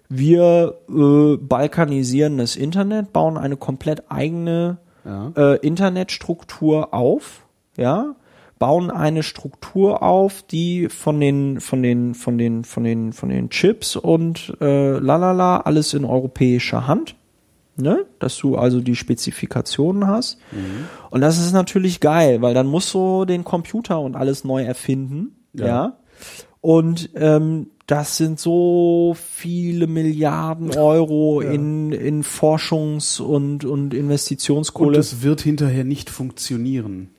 wir 0.09 0.79
äh, 0.89 1.37
balkanisieren 1.37 2.39
das 2.39 2.57
Internet, 2.57 3.13
bauen 3.13 3.37
eine 3.37 3.57
komplett 3.59 4.11
eigene 4.11 4.79
Ja. 5.05 5.33
äh, 5.37 5.57
Internetstruktur 5.59 6.95
auf, 6.95 7.45
ja, 7.77 8.15
bauen 8.59 8.91
eine 8.91 9.23
Struktur 9.23 10.03
auf, 10.03 10.43
die 10.43 10.89
von 10.89 11.21
den 11.21 11.61
von 11.61 11.83
den 11.83 12.15
von 12.15 12.39
den 12.39 12.65
von 12.65 12.85
den 12.85 13.13
von 13.13 13.29
den 13.29 13.51
Chips 13.51 13.97
und 13.97 14.57
äh, 14.61 14.99
lalala 14.99 15.59
alles 15.59 15.95
in 15.95 16.05
europäischer 16.05 16.87
Hand, 16.87 17.15
ne, 17.77 18.05
dass 18.19 18.37
du 18.39 18.57
also 18.57 18.81
die 18.81 18.97
Spezifikationen 18.97 20.07
hast. 20.07 20.39
Und 21.11 21.21
das 21.21 21.39
ist 21.39 21.53
natürlich 21.53 22.01
geil, 22.01 22.43
weil 22.43 22.55
dann 22.55 22.67
musst 22.67 22.93
du 22.95 23.25
den 23.25 23.45
Computer 23.45 24.01
und 24.01 24.17
alles 24.17 24.45
neu 24.45 24.63
erfinden, 24.63 25.37
ja. 25.53 25.67
Ja. 25.67 25.99
Und 26.61 27.11
ähm, 27.15 27.69
das 27.87 28.17
sind 28.17 28.41
so 28.41 29.17
viele 29.17 29.87
Milliarden 29.87 30.77
Euro 30.77 31.41
Ja. 31.41 31.53
in, 31.53 31.93
in 31.93 32.25
Forschungs- 32.25 33.21
und, 33.23 33.65
und 33.65 33.71
Und 33.81 33.95
Investitionskohle. 33.95 34.99
es 34.99 35.23
wird 35.23 35.41
hinterher 35.41 35.85
nicht 35.85 36.11
funktionieren. 36.11 37.11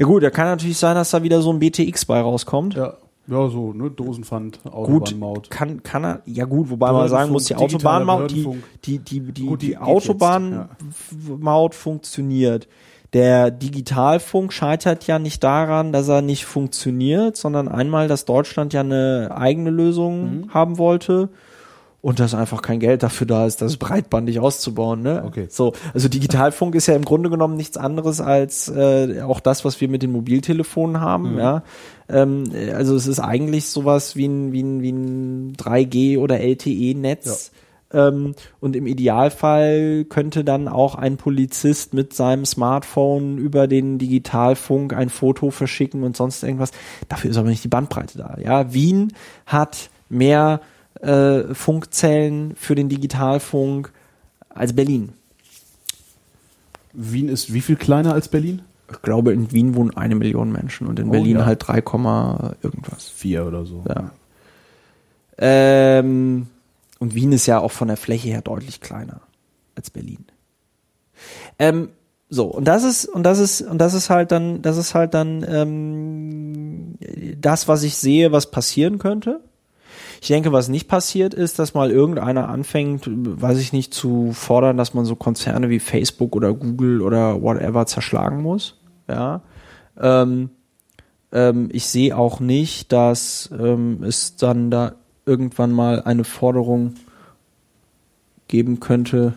Ja 0.00 0.06
gut, 0.06 0.22
da 0.22 0.30
kann 0.30 0.46
natürlich 0.46 0.78
sein, 0.78 0.94
dass 0.94 1.10
da 1.10 1.22
wieder 1.22 1.42
so 1.42 1.52
ein 1.52 1.58
BTX 1.58 2.06
bei 2.06 2.20
rauskommt. 2.20 2.74
Ja. 2.74 2.94
Ja, 3.28 3.48
so, 3.48 3.72
ne, 3.72 3.90
Dosenpfand, 3.90 4.60
Gut, 4.64 4.72
Autobahnmaut. 4.72 5.50
kann, 5.50 5.84
kann 5.84 6.04
er, 6.04 6.22
ja 6.26 6.46
gut, 6.46 6.68
wobei 6.68 6.90
man 6.90 7.08
sagen 7.08 7.30
muss, 7.30 7.44
die 7.44 7.54
Autobahnmaut, 7.54 8.30
die, 8.32 8.48
die, 8.84 8.98
die, 8.98 9.20
die, 9.20 9.46
Gut, 9.46 9.62
die 9.62 9.66
die 9.68 9.78
Autobahnmaut 9.78 11.74
funktioniert. 11.74 12.66
Der 13.12 13.50
Digitalfunk 13.52 14.52
scheitert 14.52 15.06
ja 15.06 15.18
nicht 15.20 15.44
daran, 15.44 15.92
dass 15.92 16.08
er 16.08 16.22
nicht 16.22 16.44
funktioniert, 16.44 17.36
sondern 17.36 17.68
einmal, 17.68 18.08
dass 18.08 18.24
Deutschland 18.24 18.72
ja 18.72 18.80
eine 18.80 19.30
eigene 19.36 19.70
Lösung 19.70 20.22
Mhm. 20.40 20.54
haben 20.54 20.78
wollte 20.78 21.28
und 22.02 22.18
dass 22.18 22.34
einfach 22.34 22.62
kein 22.62 22.80
Geld 22.80 23.02
dafür 23.02 23.26
da 23.26 23.46
ist, 23.46 23.60
das 23.60 23.76
breitbandig 23.76 24.40
auszubauen. 24.40 25.02
Ne? 25.02 25.22
Okay. 25.26 25.46
So, 25.50 25.74
also 25.92 26.08
Digitalfunk 26.08 26.74
ist 26.74 26.86
ja 26.86 26.94
im 26.94 27.04
Grunde 27.04 27.28
genommen 27.28 27.56
nichts 27.56 27.76
anderes 27.76 28.20
als 28.20 28.68
äh, 28.68 29.20
auch 29.22 29.40
das, 29.40 29.64
was 29.64 29.80
wir 29.80 29.88
mit 29.88 30.02
den 30.02 30.12
Mobiltelefonen 30.12 31.00
haben. 31.00 31.32
Mhm. 31.32 31.38
Ja, 31.38 31.62
ähm, 32.08 32.44
äh, 32.54 32.72
also 32.72 32.96
es 32.96 33.06
ist 33.06 33.20
eigentlich 33.20 33.66
sowas 33.66 34.16
wie 34.16 34.26
ein 34.26 34.52
wie 34.52 34.62
ein 34.62 34.82
wie 34.82 34.92
ein 34.92 35.52
3G 35.56 36.18
oder 36.18 36.40
LTE-Netz. 36.40 37.52
Ähm, 37.92 38.34
und 38.60 38.76
im 38.76 38.86
Idealfall 38.86 40.04
könnte 40.08 40.44
dann 40.44 40.68
auch 40.68 40.94
ein 40.94 41.16
Polizist 41.16 41.92
mit 41.92 42.14
seinem 42.14 42.46
Smartphone 42.46 43.36
über 43.36 43.66
den 43.66 43.98
Digitalfunk 43.98 44.94
ein 44.94 45.08
Foto 45.08 45.50
verschicken 45.50 46.04
und 46.04 46.16
sonst 46.16 46.44
irgendwas. 46.44 46.70
Dafür 47.08 47.30
ist 47.30 47.36
aber 47.36 47.48
nicht 47.48 47.64
die 47.64 47.68
Bandbreite 47.68 48.16
da. 48.16 48.38
Ja, 48.42 48.72
Wien 48.72 49.12
hat 49.44 49.90
mehr 50.08 50.60
äh, 51.00 51.54
Funkzellen 51.54 52.54
für 52.56 52.74
den 52.74 52.88
Digitalfunk 52.88 53.92
als 54.48 54.74
Berlin. 54.74 55.12
Wien 56.92 57.28
ist 57.28 57.52
wie 57.52 57.60
viel 57.60 57.76
kleiner 57.76 58.12
als 58.14 58.28
Berlin? 58.28 58.62
Ich 58.90 59.02
glaube, 59.02 59.32
in 59.32 59.52
Wien 59.52 59.76
wohnen 59.76 59.96
eine 59.96 60.16
Million 60.16 60.50
Menschen 60.50 60.86
und 60.88 60.98
in 60.98 61.08
Oh, 61.08 61.12
Berlin 61.12 61.38
ja. 61.38 61.46
halt 61.46 61.66
3, 61.66 61.80
Komma 61.80 62.54
irgendwas. 62.62 63.08
Vier 63.08 63.46
oder 63.46 63.64
so. 63.64 63.84
Ja. 63.88 64.10
Ähm, 65.38 66.48
und 66.98 67.14
Wien 67.14 67.32
ist 67.32 67.46
ja 67.46 67.60
auch 67.60 67.70
von 67.70 67.88
der 67.88 67.96
Fläche 67.96 68.28
her 68.28 68.42
deutlich 68.42 68.80
kleiner 68.80 69.20
als 69.76 69.90
Berlin. 69.90 70.24
Ähm, 71.58 71.90
so, 72.28 72.46
und 72.46 72.66
das 72.66 72.84
ist, 72.84 73.06
und 73.06 73.22
das 73.22 73.38
ist, 73.38 73.62
und 73.62 73.78
das 73.78 73.94
ist 73.94 74.10
halt 74.10 74.32
dann, 74.32 74.60
das 74.62 74.76
ist 74.76 74.94
halt 74.94 75.14
dann 75.14 75.44
ähm, 75.48 76.94
das, 77.40 77.68
was 77.68 77.82
ich 77.84 77.96
sehe, 77.96 78.32
was 78.32 78.50
passieren 78.50 78.98
könnte. 78.98 79.40
Ich 80.20 80.28
denke, 80.28 80.52
was 80.52 80.68
nicht 80.68 80.86
passiert 80.86 81.32
ist, 81.32 81.58
dass 81.58 81.72
mal 81.72 81.90
irgendeiner 81.90 82.48
anfängt, 82.50 83.04
weiß 83.08 83.58
ich 83.58 83.72
nicht, 83.72 83.94
zu 83.94 84.32
fordern, 84.32 84.76
dass 84.76 84.92
man 84.92 85.06
so 85.06 85.16
Konzerne 85.16 85.70
wie 85.70 85.78
Facebook 85.80 86.36
oder 86.36 86.52
Google 86.52 87.00
oder 87.00 87.40
whatever 87.40 87.86
zerschlagen 87.86 88.42
muss. 88.42 88.76
Ja. 89.08 89.40
Ähm, 89.98 90.50
ähm, 91.32 91.68
ich 91.72 91.86
sehe 91.86 92.16
auch 92.16 92.38
nicht, 92.38 92.92
dass 92.92 93.48
ähm, 93.58 94.02
es 94.02 94.36
dann 94.36 94.70
da 94.70 94.94
irgendwann 95.24 95.72
mal 95.72 96.02
eine 96.02 96.24
Forderung 96.24 96.94
geben 98.48 98.78
könnte. 98.78 99.32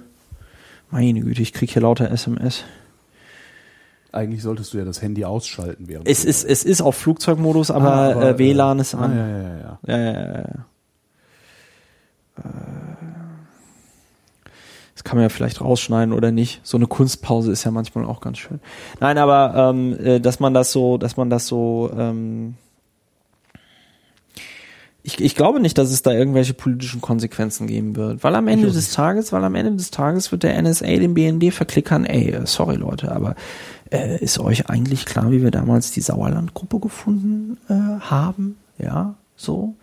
Meine 0.91 1.21
Güte, 1.21 1.41
ich 1.41 1.53
kriege 1.53 1.71
hier 1.71 1.81
lauter 1.81 2.11
SMS. 2.11 2.65
Eigentlich 4.11 4.43
solltest 4.43 4.73
du 4.73 4.77
ja 4.77 4.85
das 4.85 5.01
Handy 5.01 5.25
ausschalten 5.25 5.87
während 5.87 6.07
Es 6.07 6.23
ist, 6.25 6.43
es 6.43 6.63
ist 6.63 6.81
auf 6.81 6.95
Flugzeugmodus, 6.95 7.71
aber, 7.71 7.91
Ah, 7.93 8.11
aber, 8.11 8.29
äh, 8.29 8.37
WLAN 8.37 8.79
ist 8.79 8.93
ah, 8.93 8.99
an. 8.99 9.17
ja, 9.17 9.27
ja, 9.27 9.37
ja, 9.41 9.57
ja. 9.57 9.79
Ja, 9.87 9.97
ja, 9.97 10.11
ja, 10.13 10.65
Das 14.93 15.03
kann 15.03 15.17
man 15.17 15.23
ja 15.23 15.29
vielleicht 15.29 15.61
rausschneiden 15.61 16.13
oder 16.13 16.31
nicht. 16.31 16.61
So 16.63 16.77
eine 16.77 16.87
Kunstpause 16.87 17.51
ist 17.51 17.63
ja 17.63 17.71
manchmal 17.71 18.05
auch 18.05 18.21
ganz 18.21 18.37
schön. 18.37 18.59
Nein, 18.99 19.17
aber 19.17 19.71
ähm, 19.71 19.97
äh, 19.99 20.19
dass 20.19 20.39
man 20.39 20.53
das 20.53 20.71
so, 20.71 20.97
dass 20.97 21.17
man 21.17 21.29
das 21.29 21.47
so 21.47 21.91
ähm, 21.97 22.55
ich, 25.03 25.19
ich 25.19 25.35
glaube 25.35 25.59
nicht, 25.59 25.77
dass 25.77 25.91
es 25.91 26.01
da 26.01 26.11
irgendwelche 26.11 26.53
politischen 26.53 27.01
Konsequenzen 27.01 27.67
geben 27.67 27.97
wird, 27.97 28.23
weil 28.23 28.35
am 28.35 28.47
Ende 28.47 28.71
des 28.71 28.93
Tages, 28.93 29.33
weil 29.33 29.43
am 29.43 29.55
Ende 29.55 29.73
des 29.73 29.91
Tages 29.91 30.31
wird 30.31 30.43
der 30.43 30.59
NSA 30.61 30.85
den 30.85 31.13
BND 31.13 31.53
verklickern, 31.53 32.05
ey, 32.05 32.31
äh, 32.31 32.45
sorry 32.45 32.77
Leute, 32.77 33.11
aber 33.11 33.35
äh, 33.91 34.17
ist 34.23 34.39
euch 34.39 34.69
eigentlich 34.69 35.05
klar, 35.05 35.29
wie 35.29 35.43
wir 35.43 35.51
damals 35.51 35.91
die 35.91 35.99
Sauerland-Gruppe 35.99 36.79
gefunden 36.79 37.57
äh, 37.67 37.73
haben? 37.73 38.55
Ja, 38.77 39.15
so. 39.35 39.75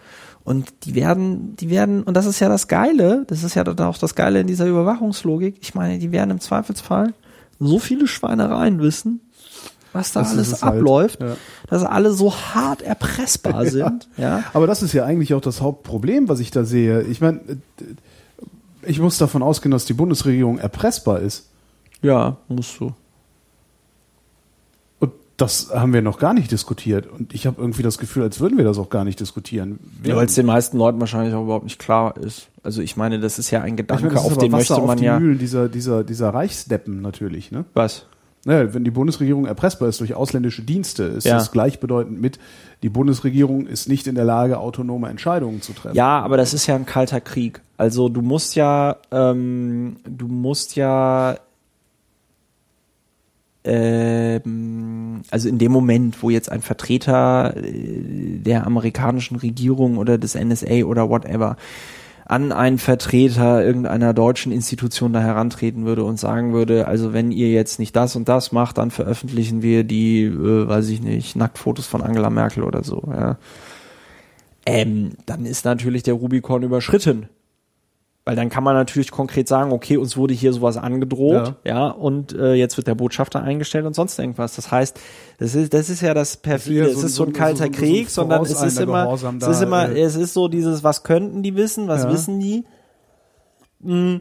Und 0.50 0.84
die 0.84 0.96
werden, 0.96 1.54
die 1.54 1.70
werden, 1.70 2.02
und 2.02 2.16
das 2.16 2.26
ist 2.26 2.40
ja 2.40 2.48
das 2.48 2.66
Geile, 2.66 3.24
das 3.28 3.44
ist 3.44 3.54
ja 3.54 3.62
dann 3.62 3.78
auch 3.86 3.98
das 3.98 4.16
Geile 4.16 4.40
in 4.40 4.48
dieser 4.48 4.66
Überwachungslogik. 4.66 5.58
Ich 5.60 5.76
meine, 5.76 6.00
die 6.00 6.10
werden 6.10 6.32
im 6.32 6.40
Zweifelsfall 6.40 7.14
so 7.60 7.78
viele 7.78 8.08
Schweinereien 8.08 8.80
wissen, 8.80 9.20
was 9.92 10.10
da 10.10 10.22
Das 10.22 10.32
alles 10.32 10.50
es 10.50 10.64
halt, 10.64 10.78
abläuft, 10.78 11.20
ja. 11.20 11.36
dass 11.68 11.84
alle 11.84 12.10
so 12.12 12.34
hart 12.34 12.82
erpressbar 12.82 13.64
sind. 13.70 14.08
Ja. 14.16 14.42
Aber 14.52 14.66
das 14.66 14.82
ist 14.82 14.92
ja 14.92 15.04
eigentlich 15.04 15.34
auch 15.34 15.40
das 15.40 15.60
Hauptproblem, 15.60 16.28
was 16.28 16.40
ich 16.40 16.50
da 16.50 16.64
sehe. 16.64 17.02
Ich 17.02 17.20
meine, 17.20 17.38
ich 18.82 18.98
muss 18.98 19.18
davon 19.18 19.44
ausgehen, 19.44 19.70
dass 19.70 19.84
die 19.84 19.94
Bundesregierung 19.94 20.58
erpressbar 20.58 21.20
ist. 21.20 21.48
Ja, 22.02 22.38
musst 22.48 22.80
du. 22.80 22.92
Das 25.40 25.70
haben 25.72 25.94
wir 25.94 26.02
noch 26.02 26.18
gar 26.18 26.34
nicht 26.34 26.52
diskutiert. 26.52 27.06
Und 27.06 27.32
ich 27.32 27.46
habe 27.46 27.60
irgendwie 27.60 27.82
das 27.82 27.96
Gefühl, 27.96 28.24
als 28.24 28.40
würden 28.40 28.58
wir 28.58 28.64
das 28.64 28.76
auch 28.76 28.90
gar 28.90 29.04
nicht 29.04 29.20
diskutieren. 29.20 29.78
Ja, 30.04 30.14
weil 30.14 30.26
es 30.26 30.34
den 30.34 30.44
meisten 30.44 30.76
Leuten 30.76 31.00
wahrscheinlich 31.00 31.34
auch 31.34 31.44
überhaupt 31.44 31.64
nicht 31.64 31.78
klar 31.78 32.16
ist. 32.18 32.48
Also 32.62 32.82
ich 32.82 32.98
meine, 32.98 33.20
das 33.20 33.38
ist 33.38 33.50
ja 33.50 33.62
ein 33.62 33.76
Gedanke, 33.76 34.08
meine, 34.08 34.20
auf 34.20 34.36
den 34.36 34.52
Wasser 34.52 34.56
möchte 34.58 34.74
auf 34.76 34.86
man 34.86 34.98
die 34.98 35.04
ja. 35.04 35.18
Mühlen 35.18 35.38
dieser, 35.38 35.70
dieser, 35.70 36.04
dieser 36.04 36.28
Reichsdeppen 36.34 37.00
natürlich, 37.00 37.52
ne? 37.52 37.64
Was? 37.72 38.04
Naja, 38.44 38.72
wenn 38.74 38.84
die 38.84 38.90
Bundesregierung 38.90 39.46
erpressbar 39.46 39.88
ist 39.88 40.00
durch 40.00 40.14
ausländische 40.14 40.62
Dienste, 40.62 41.04
ist 41.04 41.24
Ja. 41.24 41.34
das 41.34 41.52
gleichbedeutend 41.52 42.20
mit, 42.20 42.38
die 42.82 42.88
Bundesregierung 42.88 43.66
ist 43.66 43.88
nicht 43.88 44.06
in 44.06 44.14
der 44.14 44.24
Lage, 44.24 44.58
autonome 44.58 45.08
Entscheidungen 45.08 45.62
zu 45.62 45.72
treffen. 45.72 45.96
Ja, 45.96 46.20
aber 46.20 46.36
das 46.36 46.52
ist 46.54 46.66
ja 46.66 46.74
ein 46.74 46.86
kalter 46.86 47.20
Krieg. 47.20 47.60
Also 47.76 48.08
du 48.08 48.20
musst 48.22 48.56
ja, 48.56 48.96
ähm, 49.10 49.96
du 50.06 50.26
musst 50.26 50.76
ja, 50.76 51.38
ähm, 53.64 55.22
also 55.30 55.48
in 55.48 55.58
dem 55.58 55.72
Moment, 55.72 56.22
wo 56.22 56.30
jetzt 56.30 56.50
ein 56.50 56.62
Vertreter 56.62 57.54
äh, 57.56 58.38
der 58.38 58.66
amerikanischen 58.66 59.36
Regierung 59.36 59.98
oder 59.98 60.18
des 60.18 60.34
NSA 60.34 60.84
oder 60.84 61.08
whatever 61.10 61.56
an 62.24 62.52
einen 62.52 62.78
Vertreter 62.78 63.64
irgendeiner 63.64 64.14
deutschen 64.14 64.52
Institution 64.52 65.12
da 65.12 65.20
herantreten 65.20 65.84
würde 65.84 66.04
und 66.04 66.18
sagen 66.18 66.52
würde, 66.52 66.86
also 66.86 67.12
wenn 67.12 67.32
ihr 67.32 67.50
jetzt 67.50 67.80
nicht 67.80 67.96
das 67.96 68.14
und 68.14 68.28
das 68.28 68.52
macht, 68.52 68.78
dann 68.78 68.92
veröffentlichen 68.92 69.62
wir 69.62 69.82
die, 69.82 70.22
äh, 70.26 70.68
weiß 70.68 70.88
ich 70.90 71.02
nicht, 71.02 71.34
Nacktfotos 71.34 71.88
von 71.88 72.02
Angela 72.02 72.30
Merkel 72.30 72.62
oder 72.62 72.84
so, 72.84 73.02
ja. 73.10 73.36
Ähm, 74.64 75.12
dann 75.26 75.44
ist 75.44 75.64
natürlich 75.64 76.04
der 76.04 76.14
Rubikon 76.14 76.62
überschritten. 76.62 77.28
Weil 78.26 78.36
dann 78.36 78.50
kann 78.50 78.62
man 78.62 78.74
natürlich 78.74 79.10
konkret 79.10 79.48
sagen, 79.48 79.72
okay, 79.72 79.96
uns 79.96 80.16
wurde 80.16 80.34
hier 80.34 80.52
sowas 80.52 80.76
angedroht, 80.76 81.54
ja, 81.64 81.88
und 81.88 82.34
äh, 82.34 82.52
jetzt 82.52 82.76
wird 82.76 82.86
der 82.86 82.94
Botschafter 82.94 83.42
eingestellt 83.42 83.86
und 83.86 83.94
sonst 83.94 84.18
irgendwas. 84.18 84.56
Das 84.56 84.70
heißt, 84.70 85.00
das 85.38 85.54
ist, 85.54 85.72
das 85.72 85.88
ist 85.88 86.02
ja 86.02 86.12
das 86.12 86.36
perfide. 86.36 86.80
eher 86.80 86.86
es 86.88 87.00
so- 87.00 87.06
ist 87.06 87.14
so 87.14 87.24
ein 87.24 87.32
so- 87.32 87.38
kalter 87.38 87.66
so- 87.66 87.72
so 87.72 87.78
Krieg, 87.78 88.10
sondern 88.10 88.42
es 88.42 88.60
ist 88.62 88.78
immer, 88.78 89.04
Gehorsam 89.04 89.38
es 89.38 89.48
ist 89.48 89.62
immer, 89.62 89.88
äh, 89.88 90.02
es 90.02 90.16
ist 90.16 90.34
so 90.34 90.48
dieses, 90.48 90.84
was 90.84 91.02
könnten 91.02 91.42
die 91.42 91.56
wissen, 91.56 91.88
was 91.88 92.02
Ja. 92.04 92.12
wissen 92.12 92.38
die? 92.40 92.64
Hm. 93.82 94.20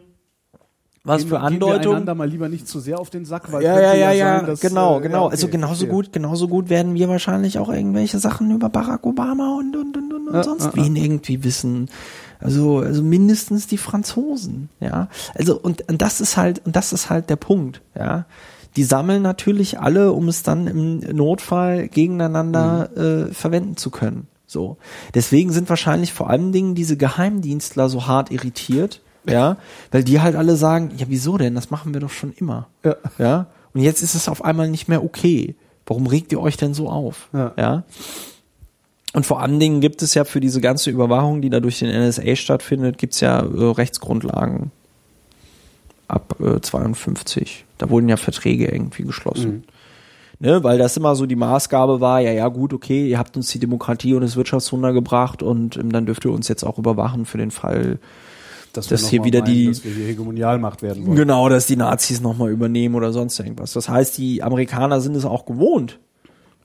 Was 1.03 1.21
Gehen 1.21 1.29
für 1.29 1.35
wir- 1.35 1.49
gehen 1.49 1.59
wir 1.59 1.67
Andeutungen? 1.67 1.95
einander 1.97 2.15
mal 2.15 2.27
lieber 2.29 2.49
nicht 2.49 2.67
zu 2.67 2.79
sehr 2.79 2.99
auf 2.99 3.09
den 3.09 3.25
Sack, 3.25 3.51
weil 3.51 3.63
Ja, 3.63 3.79
ja, 3.81 3.93
ja, 3.93 4.11
ja, 4.11 4.37
sein, 4.37 4.45
dass, 4.47 4.59
genau, 4.61 4.99
äh, 4.99 5.01
genau. 5.01 5.15
ja, 5.17 5.21
okay, 5.25 5.31
also 5.33 5.47
genauso 5.47 5.73
verstehe. 5.75 5.89
gut, 5.89 6.13
genauso 6.13 6.47
gut 6.47 6.69
werden 6.69 6.93
wir 6.93 7.07
wahrscheinlich 7.09 7.57
auch 7.57 7.69
irgendwelche 7.69 8.19
Sachen 8.19 8.51
über 8.51 8.69
Barack 8.69 9.05
Obama 9.05 9.57
und 9.59 9.75
und 9.75 9.95
und 9.97 10.13
und, 10.13 10.27
und 10.27 10.33
Ja, 10.35 10.43
sonst 10.43 10.65
ja, 10.65 10.71
ja. 10.75 10.83
wen 10.85 10.95
irgendwie 10.95 11.43
wissen. 11.43 11.89
Also 12.39 12.79
also 12.79 13.03
mindestens 13.03 13.67
die 13.67 13.77
Franzosen, 13.77 14.69
ja. 14.79 15.09
Also 15.35 15.59
und, 15.59 15.87
und 15.89 16.01
das 16.01 16.21
ist 16.21 16.37
halt 16.37 16.61
und 16.65 16.75
das 16.75 16.93
ist 16.93 17.09
halt 17.09 17.29
der 17.29 17.35
Punkt, 17.35 17.81
ja. 17.95 18.25
Die 18.75 18.83
sammeln 18.83 19.21
natürlich 19.23 19.79
alle, 19.79 20.11
um 20.13 20.27
es 20.27 20.43
dann 20.43 20.67
im 20.67 20.99
Notfall 21.15 21.87
gegeneinander 21.89 22.89
Mhm. 22.95 23.01
äh, 23.01 23.33
verwenden 23.33 23.77
zu 23.77 23.89
können. 23.89 24.27
So. 24.45 24.77
Deswegen 25.13 25.51
sind 25.51 25.69
wahrscheinlich 25.69 26.13
vor 26.13 26.29
allen 26.29 26.51
Dingen 26.51 26.75
diese 26.75 26.95
Geheimdienstler 26.95 27.89
so 27.89 28.07
hart 28.07 28.31
irritiert, 28.31 29.01
ja, 29.27 29.57
weil 29.91 30.03
die 30.03 30.21
halt 30.21 30.35
alle 30.35 30.55
sagen, 30.55 30.91
ja, 30.97 31.05
wieso 31.09 31.37
denn? 31.37 31.55
Das 31.55 31.69
machen 31.71 31.93
wir 31.93 32.01
doch 32.01 32.09
schon 32.09 32.31
immer. 32.33 32.67
Ja. 32.83 32.95
Ja. 33.17 33.47
Und 33.73 33.81
jetzt 33.81 34.01
ist 34.01 34.15
es 34.15 34.29
auf 34.29 34.43
einmal 34.43 34.69
nicht 34.69 34.87
mehr 34.87 35.03
okay. 35.03 35.55
Warum 35.85 36.07
regt 36.07 36.31
ihr 36.31 36.39
euch 36.39 36.55
denn 36.57 36.73
so 36.73 36.89
auf? 36.89 37.29
Ja. 37.33 37.53
ja? 37.57 37.83
Und 39.19 39.25
vor 39.25 39.41
allen 39.41 39.59
Dingen 39.59 39.81
gibt 39.81 40.01
es 40.01 40.13
ja 40.13 40.23
für 40.23 40.39
diese 40.39 40.61
ganze 40.61 40.89
Überwachung, 40.91 41.41
die 41.41 41.49
da 41.49 41.59
durch 41.59 41.79
den 41.79 41.89
NSA 41.89 42.37
stattfindet, 42.37 42.97
gibt 42.97 43.15
es 43.15 43.19
ja 43.19 43.39
äh, 43.41 43.43
Rechtsgrundlagen 43.71 44.71
ab 46.07 46.37
äh, 46.39 46.61
52. 46.61 47.65
Da 47.77 47.89
wurden 47.89 48.07
ja 48.07 48.15
Verträge 48.15 48.67
irgendwie 48.71 49.03
geschlossen. 49.03 49.65
Ne, 50.39 50.63
weil 50.63 50.77
das 50.77 50.95
immer 50.95 51.17
so 51.17 51.25
die 51.25 51.35
Maßgabe 51.35 51.99
war, 51.99 52.21
ja, 52.21 52.31
ja, 52.31 52.47
gut, 52.47 52.71
okay, 52.73 53.09
ihr 53.09 53.19
habt 53.19 53.35
uns 53.35 53.49
die 53.49 53.59
Demokratie 53.59 54.13
und 54.13 54.21
das 54.21 54.37
Wirtschaftswunder 54.37 54.93
gebracht 54.93 55.43
und 55.43 55.75
ähm, 55.75 55.91
dann 55.91 56.05
dürft 56.05 56.23
ihr 56.23 56.31
uns 56.31 56.47
jetzt 56.47 56.63
auch 56.63 56.77
überwachen 56.77 57.25
für 57.25 57.37
den 57.37 57.51
Fall, 57.51 57.99
dass, 58.71 58.87
dass 58.87 59.01
wir 59.01 59.09
hier 59.09 59.23
wieder 59.25 59.41
meinen, 59.41 59.53
die- 59.53 59.67
dass 59.67 59.83
wir 59.83 59.91
hier 59.91 60.05
Hegemonialmacht 60.05 60.81
werden 60.81 61.05
wollen. 61.05 61.17
Genau, 61.17 61.49
dass 61.49 61.67
die 61.67 61.75
Nazis 61.75 62.21
nochmal 62.21 62.51
übernehmen 62.51 62.95
oder 62.95 63.11
sonst 63.11 63.37
irgendwas. 63.37 63.73
Das 63.73 63.89
heißt, 63.89 64.17
die 64.17 64.41
Amerikaner 64.41 65.01
sind 65.01 65.17
es 65.17 65.25
auch 65.25 65.45
gewohnt, 65.45 65.99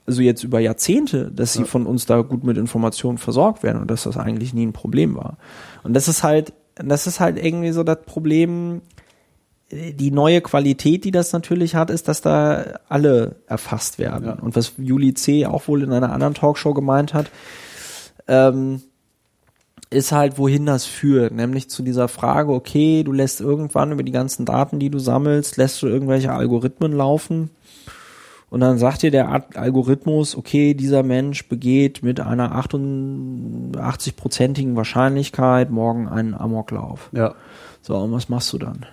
also 0.07 0.23
jetzt 0.23 0.45
über 0.45 0.61
Jahrzehnte, 0.61 1.31
dass 1.31 1.55
sie 1.55 1.65
von 1.65 1.87
uns 1.87 2.07
da 2.07 2.21
gut 2.21 2.45
mit 2.45 2.59
Informationen 2.59 3.19
versorgt 3.19 3.63
werden 3.63 3.81
und 3.81 3.91
dass 3.91 4.03
das 4.03 4.17
eigentlich 4.17 4.53
nie 4.53 4.67
ein 4.67 4.73
Problem 4.73 5.15
war. 5.15 5.39
Und 5.83 5.95
das 5.95 6.09
ist 6.09 6.23
halt, 6.23 6.53
das 6.75 7.07
ist 7.07 7.21
halt 7.21 7.43
irgendwie 7.43 7.73
so 7.73 7.85
das 7.85 8.03
Problem, 8.05 8.83
äh, 9.71 9.93
die 9.93 10.11
neue 10.11 10.41
Qualität, 10.43 11.05
die 11.05 11.11
das 11.11 11.33
natürlich 11.33 11.75
hat, 11.75 11.91
ist, 11.91 12.09
dass 12.09 12.21
da 12.21 12.79
alle 12.89 13.37
erfasst 13.47 13.99
werden. 13.99 14.27
Ja. 14.27 14.35
Und 14.35 14.57
was 14.57 14.73
Juli 14.77 15.15
C. 15.15 15.47
auch 15.47 15.69
wohl 15.69 15.83
in 15.83 15.93
einer 15.93 16.13
anderen 16.13 16.35
Talkshow 16.35 16.75
gemeint 16.75 17.15
hat, 17.15 17.31
ähm, 18.29 18.83
ist 19.91 20.13
halt, 20.13 20.39
wohin 20.39 20.67
das 20.67 20.85
führt. 20.85 21.33
Nämlich 21.33 21.71
zu 21.71 21.83
dieser 21.83 22.09
Frage, 22.09 22.53
okay, 22.53 23.05
du 23.05 23.13
lässt 23.13 23.41
irgendwann 23.41 23.93
über 23.93 24.03
die 24.03 24.13
ganzen 24.13 24.45
Daten, 24.45 24.79
die 24.79 24.91
du 24.91 24.99
sammelst, 24.99 25.57
lässt 25.57 25.81
du 25.83 25.87
irgendwelche 25.87 26.33
Algorithmen 26.33 26.93
laufen. 26.93 27.51
Und 28.55 28.61
dann 28.61 28.79
sagt 28.79 29.03
dir 29.03 29.11
der 29.11 29.29
Al- 29.31 29.43
Algorithmus, 29.57 30.37
okay, 30.37 30.75
dieser 30.75 31.03
Mensch 31.03 31.49
begeht 31.49 32.05
mit 32.05 32.21
einer 32.21 32.55
88-prozentigen 32.55 34.77
Wahrscheinlichkeit 34.77 35.71
morgen 35.71 36.09
einen 36.09 36.35
Amoklauf. 36.35 37.09
Ja, 37.13 37.35
So, 37.83 37.97
und 37.97 38.13
was 38.13 38.29
machst 38.29 38.53
du 38.53 38.59
dann? 38.59 38.87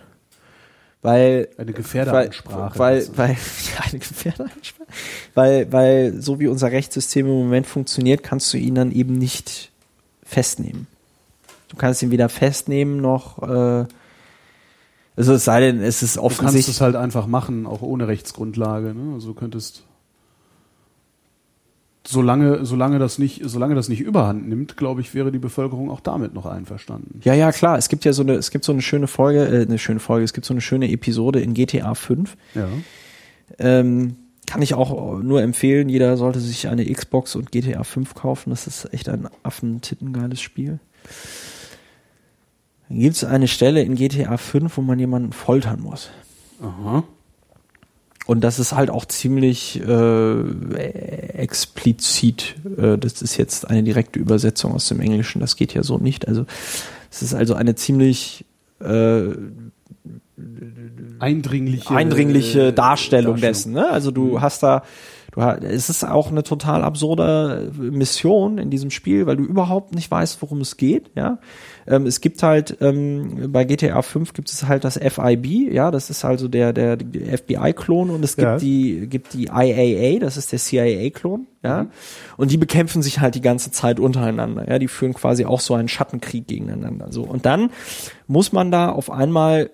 Weil 1.03 1.47
eine 1.57 1.73
Gefährderansprache. 1.73 2.77
Weil, 2.79 2.95
Das 2.99 3.09
ist- 3.09 3.17
weil, 3.17 3.29
ja, 3.29 3.83
eine 3.89 3.99
Gefährderansprache. 3.99 4.87
Weil, 5.35 5.71
weil, 5.71 6.21
so 6.21 6.39
wie 6.39 6.47
unser 6.47 6.71
Rechtssystem 6.71 7.25
im 7.27 7.33
Moment 7.33 7.65
funktioniert, 7.67 8.23
kannst 8.23 8.51
du 8.53 8.57
ihn 8.57 8.75
dann 8.75 8.91
eben 8.91 9.17
nicht 9.17 9.71
festnehmen. 10.23 10.87
Du 11.69 11.77
kannst 11.77 12.01
ihn 12.03 12.11
weder 12.11 12.29
festnehmen 12.29 12.97
noch, 13.01 13.41
äh, 13.43 13.85
also 15.15 15.33
es 15.33 15.45
sei 15.45 15.59
denn, 15.59 15.81
es 15.81 16.01
ist 16.03 16.15
Du 16.15 16.21
kannst 16.21 16.39
offensichtlich. 16.39 16.75
es 16.75 16.81
halt 16.81 16.95
einfach 16.95 17.27
machen, 17.27 17.65
auch 17.65 17.81
ohne 17.81 18.07
Rechtsgrundlage. 18.07 18.93
Ne? 18.93 19.13
Also 19.13 19.29
du 19.29 19.33
könntest, 19.33 19.83
solange, 22.05 22.65
solange 22.65 22.97
das 22.99 23.19
nicht, 23.19 23.41
solange 23.45 23.75
das 23.75 23.89
nicht 23.89 24.01
Überhand 24.01 24.47
nimmt, 24.47 24.77
glaube 24.77 25.01
ich, 25.01 25.13
wäre 25.13 25.31
die 25.31 25.39
Bevölkerung 25.39 25.91
auch 25.91 25.99
damit 25.99 26.33
noch 26.33 26.45
einverstanden. 26.45 27.19
Ja, 27.23 27.33
ja, 27.33 27.51
klar. 27.51 27.77
Es 27.77 27.89
gibt 27.89 28.05
ja 28.05 28.13
so 28.13 28.23
eine, 28.23 28.33
es 28.33 28.51
gibt 28.51 28.65
so 28.65 28.71
eine 28.71 28.81
schöne 28.81 29.07
Folge, 29.07 29.45
äh, 29.45 29.65
eine 29.65 29.77
schöne 29.77 29.99
Folge, 29.99 30.23
es 30.23 30.33
gibt 30.33 30.45
so 30.45 30.53
eine 30.53 30.61
schöne 30.61 30.89
Episode 30.91 31.41
in 31.41 31.53
GTA 31.53 31.93
5. 31.93 32.37
Ja. 32.55 32.67
Ähm, 33.59 34.15
kann 34.47 34.61
ich 34.61 34.73
auch 34.73 35.19
nur 35.21 35.41
empfehlen. 35.41 35.87
Jeder 35.87 36.17
sollte 36.17 36.39
sich 36.39 36.67
eine 36.67 36.85
Xbox 36.91 37.35
und 37.35 37.51
GTA 37.51 37.83
5 37.83 38.15
kaufen. 38.15 38.49
Das 38.49 38.67
ist 38.67 38.93
echt 38.93 39.07
ein 39.07 39.29
affentittengeiles 39.43 40.41
Spiel. 40.41 40.79
Gibt 42.93 43.15
es 43.15 43.23
eine 43.23 43.47
Stelle 43.47 43.81
in 43.81 43.95
GTA 43.95 44.37
5, 44.37 44.77
wo 44.77 44.81
man 44.81 44.99
jemanden 44.99 45.33
foltern 45.33 45.81
muss. 45.81 46.09
Aha. 46.61 47.03
Und 48.27 48.41
das 48.41 48.59
ist 48.59 48.73
halt 48.73 48.89
auch 48.89 49.05
ziemlich 49.05 49.81
äh, 49.81 50.41
explizit. 51.33 52.55
Äh, 52.77 52.97
das 52.97 53.21
ist 53.21 53.37
jetzt 53.37 53.69
eine 53.69 53.83
direkte 53.83 54.19
Übersetzung 54.19 54.73
aus 54.73 54.87
dem 54.87 54.99
Englischen. 54.99 55.39
Das 55.39 55.55
geht 55.55 55.73
ja 55.73 55.83
so 55.83 55.97
nicht. 55.97 56.27
Also 56.27 56.45
es 57.09 57.23
ist 57.23 57.33
also 57.33 57.55
eine 57.55 57.75
ziemlich 57.75 58.45
äh, 58.79 59.29
Eindringliche, 61.19 61.91
eindringliche 61.91 62.67
äh, 62.67 62.73
Darstellung 62.73 63.37
dessen. 63.37 63.73
Ne? 63.73 63.89
Also 63.89 64.11
du 64.11 64.41
hast 64.41 64.63
da, 64.63 64.83
du 65.31 65.41
hast, 65.41 65.63
es 65.63 65.89
ist 65.89 66.03
auch 66.03 66.29
eine 66.29 66.43
total 66.43 66.83
absurde 66.83 67.71
Mission 67.77 68.57
in 68.57 68.69
diesem 68.69 68.91
Spiel, 68.91 69.25
weil 69.25 69.37
du 69.37 69.43
überhaupt 69.43 69.95
nicht 69.95 70.09
weißt, 70.11 70.41
worum 70.41 70.61
es 70.61 70.77
geht. 70.77 71.11
Ja, 71.15 71.39
ähm, 71.87 72.05
es 72.05 72.21
gibt 72.21 72.43
halt 72.43 72.77
ähm, 72.81 73.51
bei 73.51 73.63
GTA 73.63 74.01
5 74.01 74.33
gibt 74.33 74.49
es 74.49 74.67
halt 74.67 74.83
das 74.83 74.97
FIB, 74.97 75.71
ja, 75.71 75.91
das 75.91 76.09
ist 76.09 76.23
also 76.25 76.47
der 76.47 76.73
der, 76.73 76.97
FBI-Klon 76.97 78.09
und 78.09 78.23
es 78.23 78.35
gibt 78.35 78.47
Ja. 78.47 78.57
die 78.57 79.07
gibt 79.07 79.33
die 79.33 79.45
IAA, 79.45 80.19
das 80.19 80.37
ist 80.37 80.51
der 80.51 80.59
CIA-Klon. 80.59 81.47
Ja, 81.63 81.87
und 82.37 82.49
die 82.49 82.57
bekämpfen 82.57 83.03
sich 83.03 83.19
halt 83.19 83.35
die 83.35 83.41
ganze 83.41 83.69
Zeit 83.71 83.99
untereinander. 83.99 84.67
Ja, 84.67 84.79
die 84.79 84.87
führen 84.87 85.13
quasi 85.13 85.45
auch 85.45 85.59
so 85.59 85.75
einen 85.75 85.87
Schattenkrieg 85.87 86.47
gegeneinander. 86.47 87.11
So 87.11 87.23
und 87.23 87.45
dann 87.45 87.69
muss 88.27 88.51
man 88.51 88.71
da 88.71 88.89
auf 88.89 89.11
einmal 89.11 89.69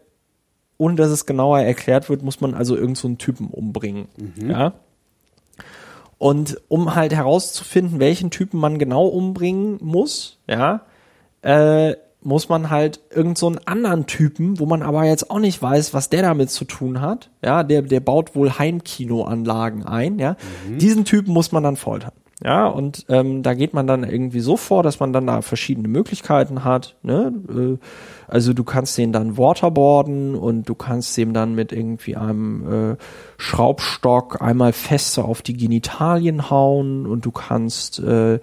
ohne 0.78 0.96
dass 0.96 1.10
es 1.10 1.26
genauer 1.26 1.60
erklärt 1.62 2.10
wird, 2.10 2.22
muss 2.24 2.40
man 2.40 2.54
also 2.54 2.76
irgend 2.76 2.98
so 2.98 3.08
einen 3.08 3.18
Typen 3.18 3.48
umbringen. 3.48 4.08
Ja. 4.48 4.74
Und 6.18 6.60
um 6.68 6.96
halt 6.96 7.14
herauszufinden, 7.14 8.00
welchen 8.00 8.32
Typen 8.32 8.60
man 8.60 8.80
genau 8.80 9.06
umbringen 9.06 9.78
muss, 9.82 10.40
ja, 10.48 10.82
äh, 11.42 11.96
muss 12.22 12.50
man 12.50 12.70
halt 12.70 13.00
irgend 13.10 13.38
so 13.38 13.48
einen 13.48 13.60
anderen 13.66 14.06
Typen, 14.08 14.60
wo 14.60 14.66
man 14.66 14.82
aber 14.82 15.06
jetzt 15.06 15.30
auch 15.30 15.40
nicht 15.40 15.62
weiß, 15.62 15.94
was 15.94 16.10
der 16.10 16.24
damit 16.24 16.50
zu 16.50 16.66
tun 16.66 17.00
hat. 17.00 17.30
Ja, 17.44 17.64
der, 17.64 17.84
der 17.84 18.00
baut 18.00 18.36
wohl 18.36 18.58
Heimkinoanlagen 18.58 19.86
ein, 19.86 20.20
ja. 20.20 20.36
Diesen 20.68 21.06
Typen 21.06 21.32
muss 21.32 21.52
man 21.52 21.64
dann 21.64 21.78
foltern. 21.78 22.12
Ja, 22.44 22.68
und 22.68 23.06
ähm, 23.10 23.42
da 23.42 23.56
geht 23.56 23.74
man 23.74 23.88
dann 23.88 24.04
irgendwie 24.04 24.42
so 24.42 24.58
vor, 24.58 24.84
dass 24.84 25.00
man 25.00 25.12
dann 25.12 25.26
da 25.26 25.42
verschiedene 25.42 25.88
Möglichkeiten 25.88 26.64
hat. 26.64 26.96
Ne? 27.02 27.34
Äh, 27.50 27.78
also 28.28 28.54
du 28.54 28.64
kannst 28.64 28.96
den 29.00 29.12
dann 29.12 29.38
waterboarden 29.38 30.36
und 30.36 30.70
du 30.70 30.76
kannst 30.76 31.18
dem 31.18 31.34
dann 31.34 31.56
mit 31.56 31.72
irgendwie 31.72 32.16
einem 32.16 32.92
äh, 32.92 32.98
Schraubstock 33.38 34.40
einmal 34.40 34.72
fester 34.72 35.26
auf 35.26 35.42
die 35.42 35.58
Genitalien 35.58 36.52
hauen 36.52 37.08
und 37.08 37.26
du 37.26 37.32
kannst 37.32 38.00
äh, 38.00 38.40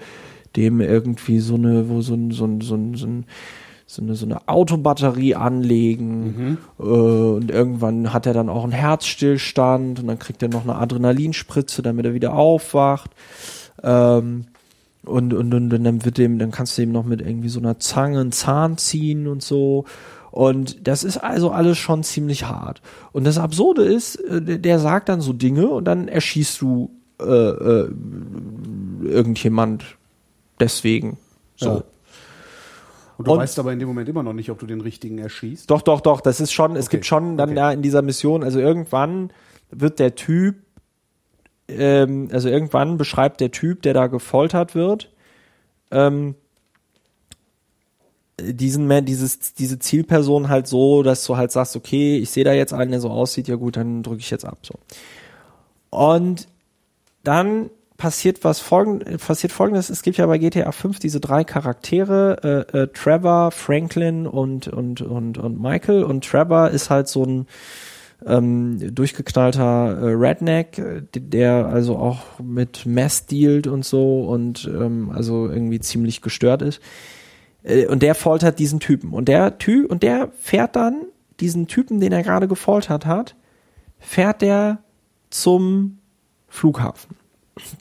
dem 0.56 0.80
irgendwie 0.80 1.38
so 1.38 1.54
eine, 1.54 1.88
wo 1.88 2.00
so 2.00 2.14
ein, 2.14 2.32
so 2.32 2.46
ein, 2.46 2.60
so 2.62 2.74
ein, 2.74 2.94
so 2.94 3.06
ein 3.06 3.26
so 3.86 4.02
eine, 4.02 4.16
so 4.16 4.24
eine 4.24 4.48
Autobatterie 4.48 5.34
anlegen 5.34 6.58
äh, 6.80 6.82
und 6.82 7.50
irgendwann 7.50 8.12
hat 8.12 8.26
er 8.26 8.32
dann 8.32 8.48
auch 8.48 8.64
einen 8.64 8.72
Herzstillstand 8.72 10.00
und 10.00 10.08
dann 10.08 10.18
kriegt 10.18 10.42
er 10.42 10.48
noch 10.48 10.64
eine 10.64 10.76
Adrenalinspritze, 10.76 11.82
damit 11.82 12.06
er 12.06 12.14
wieder 12.14 12.34
aufwacht. 12.34 13.10
Ähm, 13.85 14.47
und, 15.05 15.35
und, 15.35 15.52
und 15.52 15.70
dann 15.70 16.05
wird 16.05 16.16
dem, 16.19 16.39
dann 16.39 16.51
kannst 16.51 16.78
du 16.78 16.82
ihm 16.82 16.90
noch 16.93 17.05
mit 17.05 17.20
irgendwie 17.20 17.51
so 17.51 17.61
einer 17.61 17.78
Zange 17.78 18.20
einen 18.20 18.32
Zahn 18.32 18.78
ziehen 18.78 19.27
und 19.28 19.43
so. 19.43 19.85
Und 20.31 20.89
das 20.89 21.05
ist 21.05 21.19
also 21.19 21.51
alles 21.51 21.78
schon 21.78 22.02
ziemlich 22.02 22.47
hart. 22.47 22.81
Und 23.12 23.24
das 23.24 23.39
Absurde 23.39 23.85
ist, 23.85 24.16
äh, 24.16 24.40
der 24.43 24.59
der 24.59 24.78
sagt 24.81 25.09
dann 25.09 25.20
so 25.20 25.32
Dinge 25.32 25.69
und 25.69 25.85
dann 25.85 26.09
erschießt 26.09 26.61
du 26.61 26.90
äh, 27.20 27.24
äh, 27.24 27.90
irgendjemand 29.05 29.85
deswegen. 30.59 31.19
So. 31.56 31.66
Ja. 31.66 31.85
Und 33.16 33.28
du 33.28 33.32
Und- 33.32 33.39
weißt 33.39 33.59
aber 33.61 33.73
in 33.73 33.78
dem 33.78 33.86
Moment 33.89 34.09
immer 34.09 34.23
noch 34.24 34.32
nicht, 34.32 34.51
ob 34.51 34.59
du 34.59 34.66
den 34.66 34.81
richtigen 34.81 35.19
erschießt. 35.19 35.70
Doch, 35.70 35.82
doch, 35.82 36.01
doch, 36.01 36.20
das 36.20 36.40
ist 36.40 36.52
schon, 36.52 36.74
es 36.74 36.86
Okay, 36.86 36.97
gibt 36.97 37.06
schon 37.06 37.36
dann 37.36 37.51
okay. 37.51 37.56
da 37.56 37.73
in 37.73 37.82
dieser 37.82 38.02
Mission, 38.02 38.43
also 38.43 38.59
irgendwann 38.59 39.31
wird 39.70 39.98
der 40.01 40.15
Typ, 40.16 40.56
ähm, 41.69 42.28
also 42.32 42.49
irgendwann 42.49 42.99
beschreibt 42.99 43.41
der 43.41 43.51
Typ, 43.51 43.82
der 43.82 43.95
da 43.95 44.07
gefoltert 44.07 44.74
wird, 44.74 45.11
ähm, 45.91 46.35
diesen 48.41 49.05
dieses, 49.05 49.55
diese 49.55 49.78
Zielperson 49.78 50.49
halt 50.49 50.66
so, 50.66 51.03
dass 51.03 51.24
du 51.24 51.36
halt 51.36 51.53
sagst, 51.53 51.77
okay, 51.77 52.19
ich 52.19 52.31
sehe 52.31 52.45
da 52.45 52.53
jetzt 52.53 52.73
einen, 52.73 52.91
der 52.91 53.01
so 53.01 53.11
aussieht, 53.11 53.47
ja 53.49 53.55
gut, 53.55 53.77
dann 53.77 54.03
drücke 54.03 54.20
ich 54.20 54.31
jetzt 54.31 54.45
ab, 54.45 54.59
so. 54.62 54.74
Und 55.91 56.49
dann 57.23 57.70
passiert 57.97 58.43
was 58.43 58.59
folgend, 58.59 59.19
passiert 59.24 59.53
folgendes, 59.53 59.89
es 59.89 60.03
gibt 60.03 60.16
ja 60.16 60.27
bei 60.27 60.39
GTA 60.39 60.73
5 60.73 60.99
diese 60.99 61.20
drei 61.20 61.45
Charaktere, 61.45 62.66
äh, 62.73 62.78
äh, 62.78 62.86
Trevor, 62.89 63.53
Franklin 63.53 64.27
und, 64.27 64.66
und, 64.66 65.01
und, 65.01 65.39
und 65.39 65.61
Michael 65.62 66.03
und 66.03 66.24
Trevor 66.24 66.70
ist 66.70 66.91
halt 66.91 67.07
so 67.07 67.24
ein 67.24 67.47
ähm, 68.26 68.94
durchgeknallter 68.94 69.98
äh, 69.98 70.12
Redneck, 70.12 70.78
äh, 70.78 71.02
der 71.14 71.66
also 71.66 71.96
auch 71.96 72.38
mit 72.40 72.86
Mess 72.86 73.26
dealt 73.26 73.66
und 73.66 73.84
so 73.84 74.22
und 74.22 74.70
ähm, 74.72 75.10
also 75.10 75.48
irgendwie 75.48 75.80
ziemlich 75.80 76.22
gestört 76.22 76.62
ist. 76.62 76.80
Äh, 77.62 77.86
und 77.86 78.02
der 78.02 78.14
foltert 78.14 78.59
diesen 78.59 78.80
Typen. 78.80 79.12
Und 79.12 79.28
der 79.28 79.59
Typ, 79.59 79.90
und 79.90 80.02
der 80.02 80.30
fährt 80.38 80.76
dann 80.76 81.06
diesen 81.40 81.66
Typen, 81.66 82.01
den 82.01 82.12
er 82.12 82.22
gerade 82.22 82.48
gefoltert 82.48 83.06
hat, 83.06 83.36
fährt 83.98 84.42
der 84.42 84.78
zum 85.30 85.98
Flughafen 86.48 87.16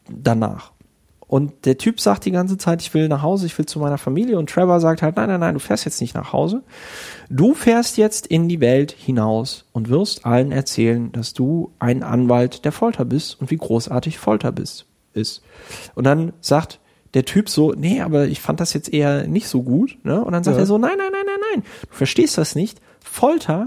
danach. 0.10 0.73
Und 1.34 1.66
der 1.66 1.80
Typ 1.80 2.00
sagt 2.00 2.26
die 2.26 2.32
ganze 2.32 2.60
Zeit, 2.60 2.84
ich 2.84 2.94
will 2.94 3.08
nach 3.08 3.24
Hause, 3.24 3.48
ich 3.48 3.58
will 3.58 3.66
zu 3.66 3.80
meiner 3.80 3.98
Familie. 3.98 4.38
Und 4.38 4.52
Trevor 4.52 4.80
sagt 4.80 5.02
halt, 5.02 5.16
nein, 5.16 5.30
nein, 5.30 5.40
nein, 5.40 5.56
du 5.56 5.60
fährst 5.60 5.84
jetzt 5.84 6.00
nicht 6.00 6.14
nach 6.14 6.32
Hause. 6.32 6.62
Du 7.28 7.56
fährst 7.56 7.98
jetzt 7.98 8.28
in 8.28 8.48
die 8.48 8.60
Welt 8.62 8.92
hinaus 8.92 9.66
und 9.72 9.90
wirst 9.90 10.28
allen 10.28 10.52
erzählen, 10.52 11.12
dass 11.12 11.34
du 11.34 11.72
ein 11.80 12.04
Anwalt 12.04 12.66
der 12.66 12.72
Folter 12.72 13.04
bist 13.04 13.42
und 13.42 13.50
wie 13.50 13.58
großartig 13.58 14.20
Folter 14.20 14.52
bist, 14.52 14.86
ist. 15.14 15.42
Und 15.96 16.04
dann 16.04 16.34
sagt 16.40 16.80
der 17.16 17.26
Typ 17.26 17.50
so, 17.50 17.74
nee, 17.76 18.02
aber 18.02 18.28
ich 18.28 18.40
fand 18.40 18.60
das 18.60 18.74
jetzt 18.74 18.94
eher 18.94 19.26
nicht 19.26 19.48
so 19.48 19.64
gut. 19.64 19.98
Ne? 20.04 20.24
Und 20.24 20.34
dann 20.34 20.44
sagt 20.44 20.58
Ja. 20.58 20.62
er 20.62 20.68
so, 20.68 20.78
nein, 20.78 21.00
nein, 21.00 21.12
nein, 21.12 21.26
nein, 21.26 21.40
nein, 21.56 21.64
du 21.90 21.96
verstehst 21.96 22.38
das 22.38 22.54
nicht. 22.54 22.80
Folter 23.00 23.66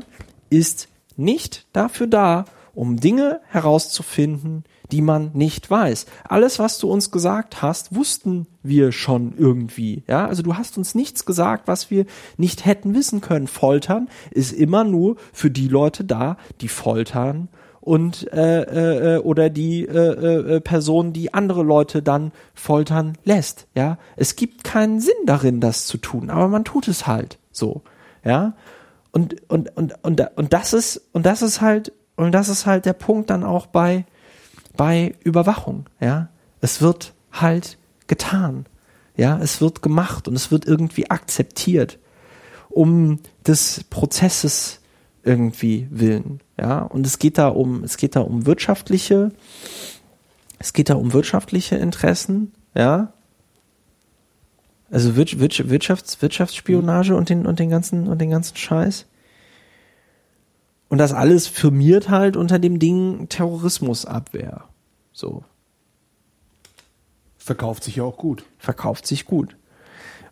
ist 0.51 0.87
nicht 1.17 1.67
dafür 1.73 2.07
da, 2.07 2.45
um 2.77 3.01
Dinge 3.01 3.41
herauszufinden, 3.49 4.63
die 4.93 5.03
man 5.03 5.31
nicht 5.35 5.71
weiß. 5.71 6.07
Alles, 6.25 6.59
was 6.59 6.79
du 6.79 6.91
uns 6.91 7.11
gesagt 7.11 7.63
hast, 7.63 7.95
wussten 7.95 8.47
wir 8.63 8.93
schon 8.93 9.35
irgendwie. 9.37 10.03
Ja, 10.09 10.27
also 10.27 10.43
du 10.43 10.57
hast 10.57 10.79
uns 10.79 10.95
nichts 10.95 11.25
gesagt, 11.25 11.69
was 11.69 11.91
wir 11.91 12.07
nicht 12.37 12.65
hätten 12.65 12.95
wissen 12.95 13.21
können. 13.21 13.47
Foltern 13.47 14.09
ist 14.31 14.53
immer 14.53 14.85
nur 14.85 15.17
für 15.33 15.51
die 15.51 15.69
Leute 15.69 16.05
da, 16.05 16.37
die 16.61 16.69
foltern 16.69 17.49
und 17.87 18.33
äh, 18.33 18.63
äh, 18.63 19.15
äh, 19.15 19.19
oder 19.19 19.49
die 19.49 19.85
äh, 19.85 20.57
äh, 20.57 20.61
Person, 20.61 21.13
die 21.13 21.33
andere 21.33 21.63
Leute 21.63 22.03
dann 22.03 22.33
foltern 22.53 23.17
lässt. 23.23 23.69
Ja, 23.77 23.99
es 24.17 24.35
gibt 24.35 24.65
keinen 24.65 25.01
Sinn 25.01 25.15
darin, 25.25 25.61
das 25.61 25.87
zu 25.87 25.97
tun, 25.97 26.29
aber 26.29 26.49
man 26.49 26.65
tut 26.65 26.89
es 26.89 27.07
halt 27.07 27.39
so. 27.53 27.83
Ja, 28.25 28.55
und 29.13 29.37
und 29.49 29.77
und 29.77 29.95
und 30.03 30.21
und 30.35 30.53
das 30.53 30.73
ist 30.73 31.01
und 31.13 31.27
das 31.27 31.43
ist 31.43 31.61
halt 31.61 31.93
und 32.17 32.33
das 32.33 32.49
ist 32.49 32.67
halt 32.67 32.87
der 32.87 32.93
Punkt 32.93 33.31
dann 33.31 33.45
auch 33.45 33.67
bei 33.67 34.05
bei 34.77 35.15
Überwachung. 35.25 35.87
Ja, 36.01 36.29
es 36.61 36.81
wird 36.81 37.15
halt 37.33 37.79
getan. 38.07 38.67
Ja, 39.17 39.39
es 39.39 39.61
wird 39.61 39.83
gemacht 39.83 40.29
und 40.29 40.35
es 40.35 40.51
wird 40.51 40.67
irgendwie 40.67 41.11
akzeptiert 41.11 41.99
um 42.69 43.21
des 43.47 43.85
Prozesses 43.89 44.81
irgendwie 45.23 45.89
willen. 45.91 46.41
Ja, 46.61 46.81
und 46.83 47.07
es 47.07 47.19
geht 47.19 47.39
da 47.39 47.49
um, 47.49 47.83
es 47.83 47.97
geht 47.97 48.15
da 48.17 48.21
um 48.21 48.45
wirtschaftliche, 48.47 49.33
es 50.59 50.73
geht 50.75 50.91
da 50.91 50.95
um 50.95 51.13
wirtschaftliche 51.15 51.77
Interessen, 51.77 52.53
ja. 52.75 53.13
Also 54.91 55.17
Wir- 55.17 55.27
Wir- 55.27 55.71
Wirtschafts, 55.71 56.21
Wirtschaftsspionage 56.23 57.17
und 57.17 57.29
den, 57.29 57.47
und 57.47 57.59
den 57.59 57.71
ganzen, 57.71 58.07
und 58.09 58.21
den 58.21 58.31
ganzen 58.31 58.57
Scheiß. 58.57 59.07
Und 60.89 60.99
das 60.99 61.13
alles 61.13 61.47
firmiert 61.47 62.09
halt 62.09 62.37
unter 62.37 62.59
dem 62.59 62.79
Ding 62.79 63.29
Terrorismusabwehr. 63.29 64.65
So 65.13 65.43
Verkauft 67.39 67.85
sich 67.85 67.97
ja 67.97 68.05
auch 68.05 68.17
gut. 68.17 68.45
verkauft 68.59 69.07
sich 69.07 69.25
gut. 69.25 69.57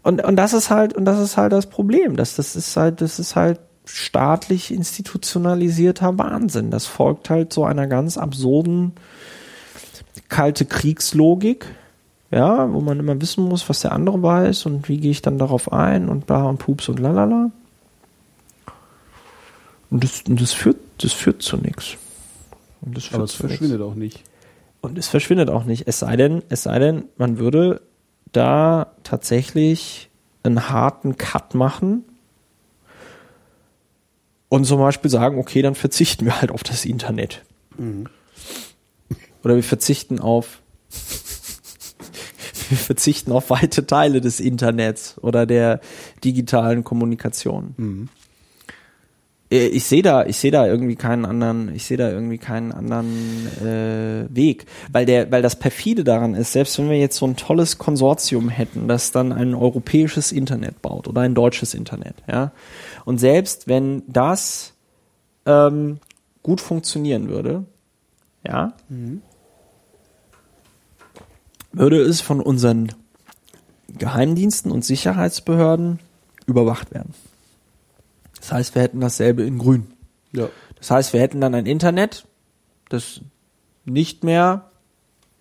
Und, 0.02 0.22
und 0.22 0.36
das 0.36 0.52
ist 0.52 0.70
halt, 0.70 0.94
und 0.94 1.04
das 1.04 1.20
ist 1.20 1.36
halt 1.36 1.52
das 1.52 1.66
Problem. 1.66 2.16
Das, 2.16 2.36
das 2.36 2.56
ist 2.56 2.76
halt, 2.76 3.00
das 3.00 3.18
ist 3.18 3.36
halt 3.36 3.60
staatlich 3.84 4.72
institutionalisierter 4.72 6.18
Wahnsinn. 6.18 6.70
Das 6.70 6.86
folgt 6.86 7.30
halt 7.30 7.52
so 7.52 7.64
einer 7.64 7.86
ganz 7.86 8.18
absurden 8.18 8.92
kalte 10.28 10.64
Kriegslogik, 10.64 11.66
ja, 12.30 12.72
wo 12.72 12.80
man 12.80 12.98
immer 12.98 13.20
wissen 13.20 13.44
muss, 13.44 13.68
was 13.68 13.80
der 13.80 13.92
andere 13.92 14.22
weiß 14.22 14.66
und 14.66 14.88
wie 14.88 14.98
gehe 14.98 15.10
ich 15.10 15.22
dann 15.22 15.38
darauf 15.38 15.72
ein 15.72 16.08
und 16.08 16.26
bla 16.26 16.44
und 16.44 16.58
pups 16.58 16.88
und 16.88 16.98
lalala. 16.98 17.50
Und 19.94 20.02
das, 20.02 20.22
und 20.28 20.40
das 20.40 20.52
führt, 20.52 20.78
das 20.98 21.12
führt 21.12 21.40
zu 21.40 21.56
nichts. 21.56 21.98
Und 22.80 22.96
das 22.96 23.04
führt 23.04 23.14
Aber 23.14 23.24
es 23.26 23.30
zu 23.30 23.44
nix. 23.44 23.58
verschwindet 23.58 23.80
auch 23.80 23.94
nicht. 23.94 24.24
Und 24.80 24.98
es 24.98 25.06
verschwindet 25.06 25.48
auch 25.50 25.62
nicht. 25.62 25.86
Es 25.86 26.00
sei 26.00 26.16
denn, 26.16 26.42
es 26.48 26.64
sei 26.64 26.80
denn, 26.80 27.04
man 27.16 27.38
würde 27.38 27.80
da 28.32 28.92
tatsächlich 29.04 30.10
einen 30.42 30.68
harten 30.68 31.16
Cut 31.16 31.54
machen 31.54 32.02
und 34.48 34.64
zum 34.64 34.80
Beispiel 34.80 35.12
sagen, 35.12 35.38
okay, 35.38 35.62
dann 35.62 35.76
verzichten 35.76 36.24
wir 36.24 36.40
halt 36.40 36.50
auf 36.50 36.64
das 36.64 36.84
Internet. 36.84 37.42
Oder 39.44 39.54
wir 39.54 39.62
verzichten 39.62 40.18
auf 40.18 40.60
wir 42.68 42.78
verzichten 42.78 43.30
auf 43.30 43.50
weite 43.50 43.86
Teile 43.86 44.20
des 44.20 44.40
Internets 44.40 45.18
oder 45.22 45.46
der 45.46 45.80
digitalen 46.24 46.82
Kommunikation. 46.82 47.76
Äh, 47.78 48.23
Ich 49.54 49.84
sehe 49.84 50.02
da, 50.02 50.26
ich 50.26 50.36
sehe 50.36 50.50
da 50.50 50.66
irgendwie 50.66 50.96
keinen 50.96 51.24
anderen, 51.24 51.72
ich 51.72 51.84
sehe 51.84 51.96
da 51.96 52.10
irgendwie 52.10 52.38
keinen 52.38 52.72
anderen 52.72 53.46
äh, 53.62 54.26
Weg, 54.34 54.66
weil 54.90 55.06
der, 55.06 55.30
weil 55.30 55.42
das 55.42 55.56
perfide 55.56 56.02
daran 56.02 56.34
ist, 56.34 56.52
selbst 56.52 56.76
wenn 56.78 56.90
wir 56.90 56.98
jetzt 56.98 57.16
so 57.16 57.26
ein 57.26 57.36
tolles 57.36 57.78
Konsortium 57.78 58.48
hätten, 58.48 58.88
das 58.88 59.12
dann 59.12 59.32
ein 59.32 59.54
europäisches 59.54 60.32
Internet 60.32 60.82
baut 60.82 61.06
oder 61.06 61.20
ein 61.20 61.36
deutsches 61.36 61.72
Internet, 61.72 62.16
ja, 62.28 62.50
und 63.04 63.18
selbst 63.18 63.68
wenn 63.68 64.02
das 64.08 64.74
ähm, 65.46 65.98
gut 66.42 66.60
funktionieren 66.60 67.28
würde, 67.28 67.64
ja, 68.44 68.72
würde 71.72 72.00
es 72.00 72.20
von 72.20 72.40
unseren 72.40 72.92
Geheimdiensten 73.96 74.72
und 74.72 74.84
Sicherheitsbehörden 74.84 76.00
überwacht 76.46 76.92
werden. 76.92 77.14
Das 78.44 78.52
heißt, 78.52 78.74
wir 78.74 78.82
hätten 78.82 79.00
dasselbe 79.00 79.42
in 79.42 79.56
Grün. 79.56 79.86
Ja. 80.32 80.50
Das 80.78 80.90
heißt, 80.90 81.14
wir 81.14 81.20
hätten 81.20 81.40
dann 81.40 81.54
ein 81.54 81.64
Internet, 81.64 82.26
das 82.90 83.22
nicht 83.86 84.22
mehr 84.22 84.66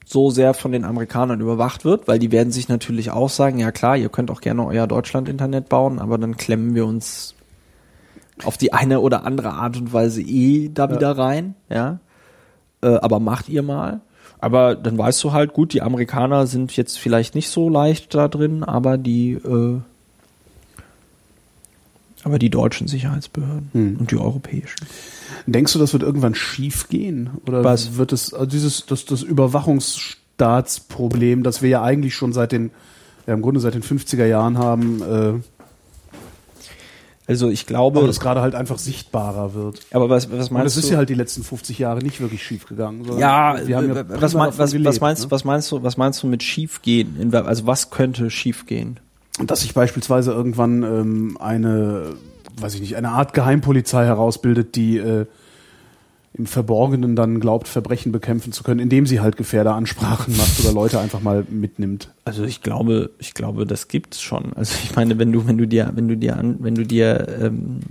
so 0.05 0.29
sehr 0.29 0.53
von 0.53 0.71
den 0.71 0.85
Amerikanern 0.85 1.41
überwacht 1.41 1.83
wird, 1.83 2.07
weil 2.07 2.17
die 2.17 2.31
werden 2.31 2.53
sich 2.53 2.69
natürlich 2.69 3.11
auch 3.11 3.29
sagen, 3.29 3.59
ja 3.59 3.73
klar, 3.73 3.97
ihr 3.97 4.07
könnt 4.07 4.31
auch 4.31 4.39
gerne 4.39 4.65
euer 4.65 4.87
Deutschland-Internet 4.87 5.67
bauen, 5.67 5.99
aber 5.99 6.17
dann 6.17 6.37
klemmen 6.37 6.75
wir 6.75 6.85
uns 6.85 7.35
auf 8.45 8.57
die 8.57 8.71
eine 8.71 9.01
oder 9.01 9.25
andere 9.25 9.51
Art 9.51 9.75
und 9.75 9.91
Weise 9.91 10.21
eh 10.21 10.69
da 10.73 10.89
wieder 10.89 11.17
rein, 11.17 11.55
ja. 11.69 11.99
Äh, 12.81 12.95
aber 12.95 13.19
macht 13.19 13.49
ihr 13.49 13.63
mal. 13.63 13.99
Aber 14.39 14.75
dann 14.75 14.97
weißt 14.97 15.21
du 15.25 15.33
halt, 15.33 15.51
gut, 15.51 15.73
die 15.73 15.81
Amerikaner 15.81 16.47
sind 16.47 16.73
jetzt 16.77 16.97
vielleicht 16.97 17.35
nicht 17.35 17.49
so 17.49 17.67
leicht 17.67 18.15
da 18.15 18.29
drin, 18.29 18.63
aber 18.63 18.97
die, 18.97 19.33
äh, 19.33 19.81
aber 22.23 22.39
die 22.39 22.49
deutschen 22.49 22.87
Sicherheitsbehörden 22.87 23.69
Hm. 23.73 23.97
und 23.99 24.11
die 24.11 24.17
europäischen. 24.17 24.75
Denkst 25.45 25.73
du, 25.73 25.79
das 25.79 25.91
wird 25.93 26.03
irgendwann 26.03 26.35
schief 26.35 26.87
gehen? 26.89 27.31
Oder 27.47 27.63
Was? 27.63 27.97
wird 27.97 28.11
es 28.13 28.33
also 28.33 28.45
dieses 28.45 28.85
das, 28.85 29.05
das 29.05 29.21
Überwachungsstaatsproblem, 29.23 31.43
das 31.43 31.61
wir 31.61 31.69
ja 31.69 31.81
eigentlich 31.83 32.15
schon 32.15 32.33
seit 32.33 32.51
den 32.51 32.71
ja, 33.27 33.33
im 33.33 33.41
Grunde 33.41 33.59
seit 33.61 33.73
den 33.73 33.83
50er 33.83 34.25
Jahren 34.25 34.57
haben, 34.57 35.01
äh, 35.01 35.33
Also 37.25 37.49
ich 37.49 37.65
glaube, 37.65 37.99
Aber 37.99 38.07
das 38.07 38.19
gerade 38.19 38.41
halt 38.41 38.53
einfach 38.53 38.77
sichtbarer 38.77 39.53
wird. 39.53 39.79
aber 39.91 40.09
was, 40.09 40.29
was 40.29 40.51
meinst 40.51 40.75
es 40.75 40.83
ist 40.83 40.89
du? 40.89 40.93
ja 40.93 40.97
halt 40.97 41.07
die 41.07 41.13
letzten 41.13 41.41
50 41.43 41.79
Jahre 41.79 42.03
nicht 42.03 42.19
wirklich 42.19 42.43
schief 42.43 42.67
gegangen. 42.67 43.05
ja, 43.17 43.55
wir 43.65 43.77
haben 43.77 43.95
ja 43.95 44.03
was, 44.21 44.33
mein, 44.33 44.51
was, 44.57 44.73
gelebt, 44.73 44.89
was 44.89 44.99
meinst 44.99 45.21
ne? 45.23 45.29
du, 45.29 45.31
was 45.31 45.45
meinst 45.45 45.71
du, 45.71 45.81
was 45.83 45.95
meinst 45.95 46.21
du 46.21 46.27
mit 46.27 46.43
schief 46.43 46.81
gehen? 46.81 47.33
Also 47.33 47.65
was 47.65 47.91
könnte 47.91 48.29
schief 48.29 48.65
gehen? 48.65 48.99
Dass 49.45 49.61
sich 49.61 49.73
beispielsweise 49.73 50.31
irgendwann 50.31 50.83
ähm, 50.83 51.37
eine, 51.39 52.13
weiß 52.59 52.75
ich 52.75 52.81
nicht, 52.81 52.95
eine 52.95 53.09
Art 53.09 53.33
Geheimpolizei 53.33 54.05
herausbildet, 54.05 54.75
die 54.75 54.97
äh, 54.97 55.25
im 56.35 56.47
Verborgenen 56.47 57.15
dann 57.15 57.39
glaubt, 57.39 57.67
Verbrechen 57.67 58.11
bekämpfen 58.11 58.51
zu 58.51 58.63
können, 58.63 58.79
indem 58.79 59.05
sie 59.05 59.19
halt 59.19 59.37
Gefährderansprachen 59.37 60.35
macht 60.35 60.59
oder 60.59 60.73
Leute 60.73 60.99
einfach 60.99 61.21
mal 61.21 61.45
mitnimmt. 61.49 62.09
Also 62.25 62.43
ich 62.43 62.63
glaube, 62.63 63.11
ich 63.19 63.35
glaube, 63.35 63.67
das 63.67 63.87
gibt's 63.87 64.19
schon. 64.19 64.51
Also 64.53 64.75
ich 64.83 64.95
meine, 64.95 65.19
wenn 65.19 65.31
du, 65.31 65.47
wenn 65.47 65.59
du 65.59 65.67
dir, 65.67 65.91
wenn 65.93 66.07
du 66.07 66.17
dir 66.17 66.35
an, 66.37 66.57
wenn 66.59 66.73
du 66.73 66.85
dir, 66.85 67.27
ähm, 67.39 67.81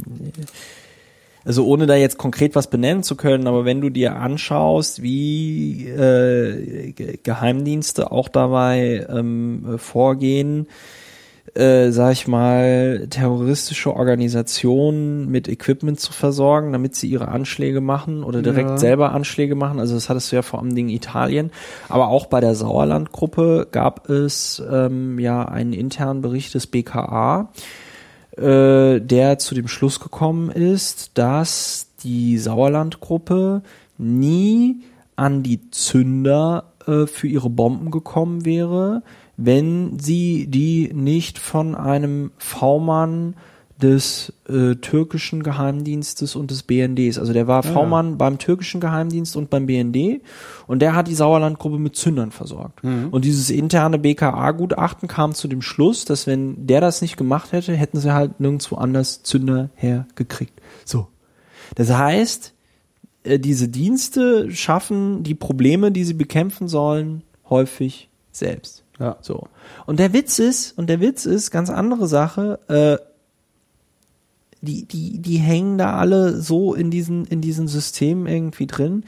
also 1.45 1.65
ohne 1.67 1.87
da 1.87 1.95
jetzt 1.95 2.19
konkret 2.19 2.57
was 2.57 2.69
benennen 2.69 3.05
zu 3.05 3.15
können, 3.15 3.47
aber 3.47 3.65
wenn 3.65 3.81
du 3.81 3.91
dir 3.91 4.17
anschaust, 4.17 5.03
wie 5.03 5.87
äh, 5.89 6.93
Ge- 6.93 7.19
Geheimdienste 7.23 8.11
auch 8.11 8.29
dabei 8.29 9.07
ähm, 9.09 9.75
äh, 9.75 9.79
vorgehen, 9.79 10.67
äh, 11.55 11.91
sag 11.91 12.13
ich 12.13 12.29
mal, 12.29 13.07
terroristische 13.11 13.95
Organisationen 13.95 15.29
mit 15.31 15.49
Equipment 15.49 16.01
zu 16.01 16.13
versorgen, 16.13 16.73
damit 16.73 16.95
sie 16.95 17.09
ihre 17.09 17.29
Anschläge 17.29 17.81
machen 17.81 18.25
oder 18.25 18.43
direkt 18.43 18.71
Ja. 18.71 18.79
selber 18.79 19.13
Anschläge 19.13 19.55
machen. 19.55 19.79
Also 19.79 19.95
das 19.95 20.09
hattest 20.09 20.33
du 20.33 20.37
ja 20.37 20.43
vor 20.43 20.61
allem 20.61 20.75
Dingen 20.75 20.89
Italien. 20.89 21.51
Aber 21.89 22.09
auch 22.09 22.27
bei 22.27 22.41
der 22.41 22.55
Sauerlandgruppe 22.55 23.69
gab 23.71 24.09
es 24.09 24.63
ähm, 24.71 25.19
ja 25.19 25.45
einen 25.45 25.73
internen 25.73 26.23
Bericht 26.23 26.55
des 26.55 26.67
BKA, 26.67 27.51
äh, 28.37 29.01
der 29.01 29.39
zu 29.39 29.55
dem 29.55 29.69
Schluss 29.69 30.01
gekommen 30.01 30.51
ist, 30.51 31.19
dass 31.19 31.89
die 32.03 32.39
Sauerlandgruppe 32.39 33.63
nie 33.99 34.83
an 35.17 35.43
die 35.43 35.71
Zünder 35.71 36.73
äh, 36.87 37.07
für 37.07 37.27
ihre 37.29 37.51
Bomben 37.51 37.91
gekommen 37.91 38.45
wäre, 38.45 39.03
wenn 39.37 39.99
sie 39.99 40.47
die 40.47 40.91
nicht 40.93 41.39
von 41.39 41.75
einem 41.75 42.33
V-Mann 42.39 43.35
des 43.83 44.33
äh, 44.49 44.77
türkischen 44.77 45.43
Geheimdienstes 45.43 46.37
und 46.37 46.53
des 46.53 46.63
BNDs. 46.63 47.19
Also 47.19 47.33
der 47.33 47.49
war 47.49 47.65
V-Mann 47.65 48.17
beim 48.17 48.39
türkischen 48.39 48.81
Geheimdienst 48.81 49.35
und 49.35 49.51
beim 49.51 49.67
BND 49.67 50.23
und 50.69 50.81
der 50.81 50.95
hat 50.95 51.09
die 51.09 51.15
Sauerlandgruppe 51.15 51.79
mit 51.79 51.97
Zündern 51.97 52.31
versorgt. 52.31 52.85
Und 53.11 53.25
dieses 53.25 53.51
interne 53.51 53.99
BKA-Gutachten 53.99 55.09
kam 55.09 55.35
zu 55.35 55.49
dem 55.49 55.63
Schluss, 55.63 56.05
dass 56.05 56.29
wenn 56.29 56.67
der 56.67 56.81
das 56.81 57.03
nicht 57.03 57.17
gemacht 57.17 57.51
hätte, 57.51 57.75
hätten 57.75 57.99
sie 57.99 58.15
halt 58.15 58.39
nirgendwo 58.39 58.77
anders 58.77 59.25
Zünder 59.25 59.71
hergekriegt. 59.75 60.61
So. 60.85 61.09
Das 61.75 61.93
heißt, 61.93 62.55
äh, 63.25 63.39
diese 63.39 63.69
Dienste 63.69 64.51
schaffen 64.53 65.25
die 65.25 65.35
Probleme, 65.35 65.91
die 65.91 66.05
sie 66.05 66.15
bekämpfen 66.15 66.69
sollen, 66.69 67.23
häufig 67.49 68.11
selbst. 68.31 68.82
Ja. 69.03 69.17
So. 69.21 69.49
Und 69.85 69.99
der 69.99 70.13
Witz 70.13 70.39
ist, 70.39 70.79
und 70.79 70.89
der 70.89 71.01
Witz 71.01 71.27
ist, 71.27 71.51
ganz 71.51 71.71
andere 71.71 72.07
Sache, 72.07 72.61
äh, 72.69 73.05
die, 74.61 74.87
die, 74.87 75.19
die 75.19 75.39
hängen 75.39 75.77
da 75.77 75.97
alle 75.97 76.41
so 76.41 76.73
in 76.73 76.93
diesen, 76.93 77.25
in 77.25 77.41
diesen 77.41 77.67
Systemen 77.67 78.29
irgendwie 78.29 78.69
drin. 78.69 79.03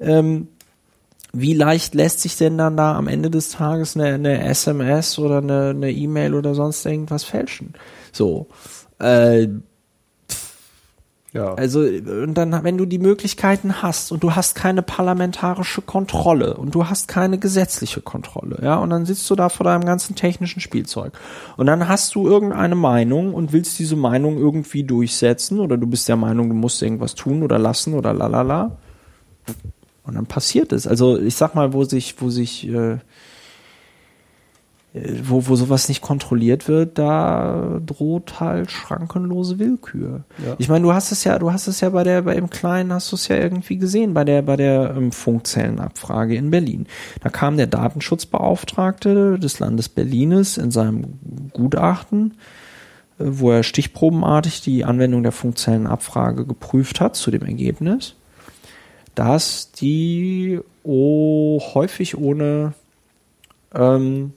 Ähm, 0.00 0.48
wie 1.32 1.54
leicht 1.54 1.94
lässt 1.94 2.20
sich 2.20 2.36
denn 2.36 2.58
dann 2.58 2.76
da 2.76 2.96
am 2.96 3.06
Ende 3.06 3.30
des 3.30 3.50
Tages 3.50 3.96
eine, 3.96 4.06
eine 4.14 4.42
SMS 4.44 5.20
oder 5.20 5.38
eine 5.38 5.92
E-Mail 5.92 6.34
oder 6.34 6.56
sonst 6.56 6.84
irgendwas 6.84 7.22
fälschen? 7.22 7.74
So. 8.10 8.48
Äh, 8.98 9.46
Ja. 11.38 11.54
also, 11.54 11.80
und 11.80 12.34
dann, 12.34 12.64
wenn 12.64 12.76
du 12.76 12.84
die 12.84 12.98
Möglichkeiten 12.98 13.80
hast 13.80 14.10
und 14.10 14.22
du 14.24 14.34
hast 14.34 14.54
keine 14.54 14.82
parlamentarische 14.82 15.82
Kontrolle 15.82 16.54
und 16.54 16.74
du 16.74 16.88
hast 16.88 17.06
keine 17.06 17.38
gesetzliche 17.38 18.00
Kontrolle, 18.00 18.58
ja, 18.62 18.76
und 18.76 18.90
dann 18.90 19.06
sitzt 19.06 19.30
du 19.30 19.36
da 19.36 19.48
vor 19.48 19.64
deinem 19.64 19.84
ganzen 19.84 20.16
technischen 20.16 20.60
Spielzeug 20.60 21.12
und 21.56 21.66
dann 21.66 21.88
hast 21.88 22.14
du 22.16 22.26
irgendeine 22.26 22.74
Meinung 22.74 23.34
und 23.34 23.52
willst 23.52 23.78
diese 23.78 23.94
Meinung 23.94 24.36
irgendwie 24.38 24.82
durchsetzen 24.82 25.60
oder 25.60 25.76
du 25.76 25.86
bist 25.86 26.08
der 26.08 26.16
Meinung, 26.16 26.48
du 26.48 26.54
musst 26.56 26.82
irgendwas 26.82 27.14
tun 27.14 27.44
oder 27.44 27.58
lassen 27.58 27.94
oder 27.94 28.12
lalala. 28.12 28.76
Und 30.04 30.14
dann 30.14 30.26
passiert 30.26 30.72
es. 30.72 30.86
Also, 30.86 31.18
ich 31.18 31.34
sag 31.34 31.54
mal, 31.54 31.74
wo 31.74 31.84
sich, 31.84 32.20
wo 32.20 32.30
sich, 32.30 32.66
äh, 32.66 32.96
wo, 34.94 35.46
wo 35.46 35.56
sowas 35.56 35.88
nicht 35.88 36.00
kontrolliert 36.00 36.66
wird, 36.66 36.98
da 36.98 37.78
droht 37.84 38.40
halt 38.40 38.70
schrankenlose 38.70 39.58
Willkür. 39.58 40.24
Ja. 40.44 40.54
Ich 40.56 40.68
meine, 40.68 40.82
du 40.82 40.94
hast 40.94 41.12
es 41.12 41.24
ja, 41.24 41.38
du 41.38 41.52
hast 41.52 41.66
es 41.66 41.80
ja 41.80 41.90
bei 41.90 42.04
der, 42.04 42.22
bei 42.22 42.34
im 42.36 42.48
Kleinen 42.48 42.92
hast 42.92 43.12
du 43.12 43.16
es 43.16 43.28
ja 43.28 43.36
irgendwie 43.36 43.76
gesehen, 43.76 44.14
bei 44.14 44.24
der, 44.24 44.40
bei 44.42 44.56
der 44.56 44.94
ähm, 44.96 45.12
Funkzellenabfrage 45.12 46.34
in 46.36 46.50
Berlin. 46.50 46.86
Da 47.20 47.28
kam 47.28 47.58
der 47.58 47.66
Datenschutzbeauftragte 47.66 49.38
des 49.38 49.58
Landes 49.58 49.90
Berlines 49.90 50.56
in 50.56 50.70
seinem 50.70 51.18
Gutachten, 51.52 52.38
äh, 53.18 53.24
wo 53.26 53.50
er 53.52 53.64
stichprobenartig 53.64 54.62
die 54.62 54.86
Anwendung 54.86 55.22
der 55.22 55.32
Funkzellenabfrage 55.32 56.46
geprüft 56.46 57.00
hat, 57.00 57.14
zu 57.14 57.30
dem 57.30 57.42
Ergebnis, 57.42 58.14
dass 59.14 59.70
die 59.72 60.60
oh, 60.82 61.60
häufig 61.74 62.16
ohne 62.16 62.72
ähm, 63.74 64.32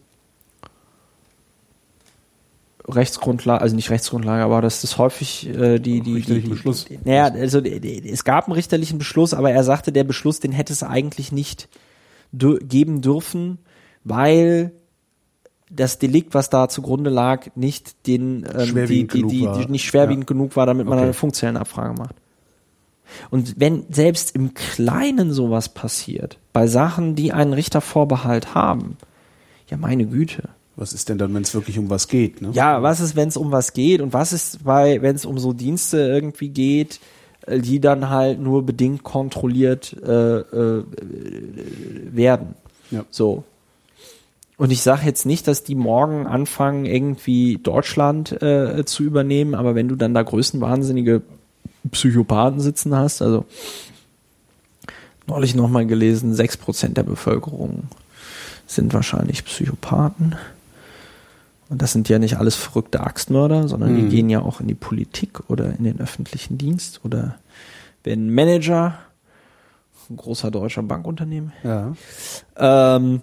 Rechtsgrundlage, 2.91 3.61
also 3.61 3.75
nicht 3.75 3.89
Rechtsgrundlage, 3.89 4.43
aber 4.43 4.61
das 4.61 4.97
häufig 4.97 5.47
äh, 5.47 5.79
die, 5.79 5.99
die, 5.99 6.01
die, 6.01 6.13
Richterlichen 6.15 6.45
die, 6.45 6.53
Beschluss. 6.53 6.85
die 6.85 6.99
naja, 7.03 7.25
also 7.25 7.61
die, 7.61 7.79
die, 7.79 8.09
es 8.09 8.23
gab 8.23 8.45
einen 8.45 8.53
richterlichen 8.53 8.97
Beschluss, 8.97 9.33
aber 9.33 9.51
er 9.51 9.63
sagte, 9.63 9.91
der 9.91 10.03
Beschluss, 10.03 10.39
den 10.39 10.51
hätte 10.51 10.73
es 10.73 10.83
eigentlich 10.83 11.31
nicht 11.31 11.69
geben 12.31 13.01
dürfen, 13.01 13.57
weil 14.03 14.71
das 15.69 15.99
Delikt, 15.99 16.33
was 16.33 16.49
da 16.49 16.67
zugrunde 16.69 17.09
lag, 17.09 17.47
nicht 17.55 18.07
den 18.07 18.45
ähm, 18.45 18.59
die, 18.59 18.67
Schwerwiegend 18.67 19.13
die, 19.13 19.17
genug 19.17 19.31
die, 19.31 19.45
war. 19.45 19.59
die 19.59 19.71
nicht 19.71 19.85
schwerwiegend 19.85 20.27
genug 20.27 20.55
war, 20.55 20.65
damit 20.65 20.85
man 20.85 20.97
Okay. 20.97 21.05
eine 21.05 21.13
Funkzellenabfrage 21.13 21.93
macht. 21.97 22.15
Und 23.29 23.55
wenn 23.57 23.85
selbst 23.89 24.35
im 24.35 24.53
Kleinen 24.53 25.33
sowas 25.33 25.69
passiert, 25.69 26.37
bei 26.53 26.67
Sachen, 26.67 27.15
die 27.15 27.33
einen 27.33 27.53
Richtervorbehalt 27.53 28.55
haben, 28.55 28.97
ja 29.67 29.77
meine 29.77 30.05
Güte. 30.05 30.49
Was 30.81 30.93
ist 30.93 31.09
denn 31.09 31.19
dann, 31.19 31.31
wenn 31.35 31.43
es 31.43 31.53
wirklich 31.53 31.77
um 31.77 31.91
was 31.91 32.07
geht? 32.07 32.41
Ne? 32.41 32.49
Ja, 32.53 32.81
was 32.81 33.01
ist, 33.01 33.15
wenn 33.15 33.27
es 33.27 33.37
um 33.37 33.51
was 33.51 33.73
geht 33.73 34.01
und 34.01 34.13
was 34.13 34.33
ist 34.33 34.63
bei, 34.63 34.99
wenn 35.03 35.15
es 35.15 35.25
um 35.25 35.37
so 35.37 35.53
Dienste 35.53 35.99
irgendwie 35.99 36.49
geht, 36.49 36.99
äh, 37.45 37.59
die 37.59 37.79
dann 37.79 38.09
halt 38.09 38.39
nur 38.39 38.65
bedingt 38.65 39.03
kontrolliert 39.03 39.95
äh, 40.03 40.39
äh, 40.39 40.83
werden. 42.11 42.55
Ja. 42.89 43.05
So. 43.11 43.43
Und 44.57 44.71
ich 44.71 44.81
sage 44.81 45.05
jetzt 45.05 45.27
nicht, 45.27 45.47
dass 45.47 45.63
die 45.63 45.75
morgen 45.75 46.25
anfangen, 46.25 46.87
irgendwie 46.87 47.59
Deutschland 47.61 48.41
äh, 48.41 48.83
zu 48.83 49.03
übernehmen, 49.03 49.53
aber 49.53 49.75
wenn 49.75 49.87
du 49.87 49.95
dann 49.95 50.15
da 50.15 50.23
größenwahnsinnige 50.23 51.21
Psychopathen 51.91 52.59
sitzen 52.59 52.95
hast, 52.95 53.21
also 53.21 53.45
neulich 55.27 55.53
nochmal 55.53 55.85
gelesen, 55.85 56.33
6% 56.33 56.95
der 56.95 57.03
Bevölkerung 57.03 57.83
sind 58.65 58.95
wahrscheinlich 58.95 59.45
Psychopathen. 59.45 60.37
Und 61.71 61.81
das 61.81 61.93
sind 61.93 62.09
ja 62.09 62.19
nicht 62.19 62.37
alles 62.37 62.55
verrückte 62.55 62.99
Axtmörder, 62.99 63.69
sondern 63.69 63.95
die 63.95 64.01
Mhm. 64.01 64.09
gehen 64.09 64.29
ja 64.29 64.41
auch 64.41 64.59
in 64.59 64.67
die 64.67 64.75
Politik 64.75 65.49
oder 65.49 65.73
in 65.77 65.85
den 65.85 66.01
öffentlichen 66.01 66.57
Dienst 66.57 66.99
oder 67.05 67.35
werden 68.03 68.33
Manager, 68.35 68.99
ein 70.09 70.17
großer 70.17 70.51
deutscher 70.51 70.83
Bankunternehmen. 70.83 71.53
Ja. 71.63 71.93
Ähm, 72.57 73.21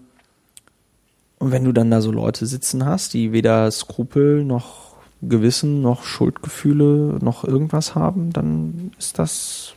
und 1.39 1.51
wenn 1.53 1.65
du 1.65 1.73
dann 1.73 1.91
da 1.91 2.01
so 2.01 2.11
Leute 2.11 2.47
sitzen 2.47 2.87
hast, 2.87 3.13
die 3.13 3.33
weder 3.33 3.71
Skrupel 3.71 4.45
noch 4.45 4.89
Gewissen 5.21 5.83
noch 5.83 6.05
Schuldgefühle 6.05 7.19
noch 7.21 7.45
irgendwas 7.45 7.95
haben, 7.95 8.33
dann 8.33 8.93
ist 8.99 9.19
das 9.19 9.75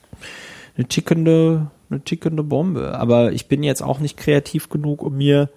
eine 0.78 0.88
tickende, 0.88 1.68
eine 1.90 2.00
tickende 2.02 2.44
Bombe. 2.44 2.98
Aber 2.98 3.34
ich 3.34 3.48
bin 3.50 3.64
jetzt 3.64 3.82
auch 3.84 4.00
nicht 4.00 4.16
kreativ 4.16 4.70
genug, 4.70 5.04
um 5.04 5.18
mir 5.18 5.50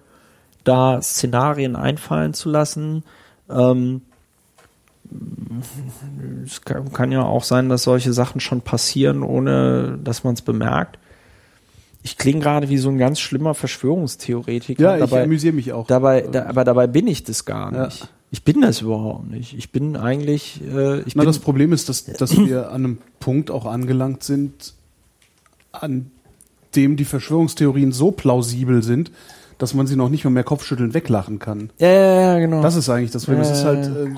da 0.65 1.01
Szenarien 1.01 1.75
einfallen 1.77 2.33
zu 2.33 2.49
lassen. 2.49 3.03
Ähm, 3.49 4.01
es 6.45 6.61
kann, 6.61 6.91
kann 6.91 7.11
ja 7.11 7.23
auch 7.23 7.43
sein, 7.43 7.69
dass 7.69 7.83
solche 7.83 8.11
Sachen 8.11 8.41
schon 8.41 8.61
passieren, 8.61 9.23
ohne 9.23 9.97
dass 10.03 10.23
man 10.23 10.33
es 10.33 10.41
bemerkt. 10.41 10.97
Ich 12.03 12.17
klinge 12.17 12.41
gerade 12.41 12.69
wie 12.69 12.77
so 12.77 12.89
ein 12.89 12.97
ganz 12.97 13.19
schlimmer 13.19 13.53
Verschwörungstheoretiker. 13.55 14.81
Ja, 14.81 14.93
ich 14.95 14.99
dabei, 14.99 15.23
amüsiere 15.23 15.53
mich 15.53 15.73
auch. 15.73 15.87
dabei, 15.87 16.21
da, 16.21 16.45
aber 16.47 16.63
dabei 16.63 16.87
bin 16.87 17.07
ich 17.07 17.23
das 17.23 17.45
gar 17.45 17.73
Ja. 17.73 17.85
nicht. 17.85 18.07
Ich 18.31 18.43
bin 18.43 18.61
das 18.61 18.81
überhaupt 18.81 19.29
nicht. 19.29 19.55
Ich 19.57 19.71
bin 19.71 19.95
eigentlich, 19.95 20.59
äh, 20.61 20.99
ich 21.01 21.15
Na, 21.15 21.21
bin, 21.21 21.27
das 21.27 21.39
Problem 21.39 21.71
ist, 21.71 21.87
dass, 21.87 22.03
dass 22.05 22.35
wir 22.37 22.69
an 22.69 22.73
einem 22.83 22.97
Punkt 23.19 23.49
auch 23.49 23.65
angelangt 23.65 24.23
sind, 24.23 24.73
an 25.71 26.11
dem 26.75 26.97
die 26.97 27.05
Verschwörungstheorien 27.05 27.91
so 27.91 28.11
plausibel 28.11 28.83
sind, 28.83 29.11
dass 29.57 29.73
man 29.73 29.87
sie 29.87 29.95
noch 29.95 30.09
nicht 30.09 30.23
mal 30.25 30.31
mehr 30.31 30.43
kopfschütteln 30.43 30.93
weglachen 30.93 31.39
kann. 31.39 31.69
ja, 31.77 31.87
ja, 31.87 32.21
ja, 32.33 32.39
genau. 32.39 32.61
Das 32.61 32.75
ist 32.75 32.89
eigentlich 32.89 33.11
das 33.11 33.25
Problem. 33.25 33.41
Es 33.41 33.51
ist 33.51 33.59
Ja, 33.63 33.65
halt, 33.65 33.85
ja, 33.85 34.03
äh, 34.03 34.09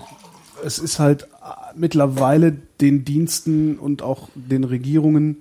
es 0.65 0.79
ist 0.79 0.99
halt 0.99 1.27
mittlerweile 1.75 2.53
den 2.81 3.05
Diensten 3.05 3.77
und 3.77 4.01
auch 4.01 4.29
den 4.35 4.63
Regierungen 4.63 5.37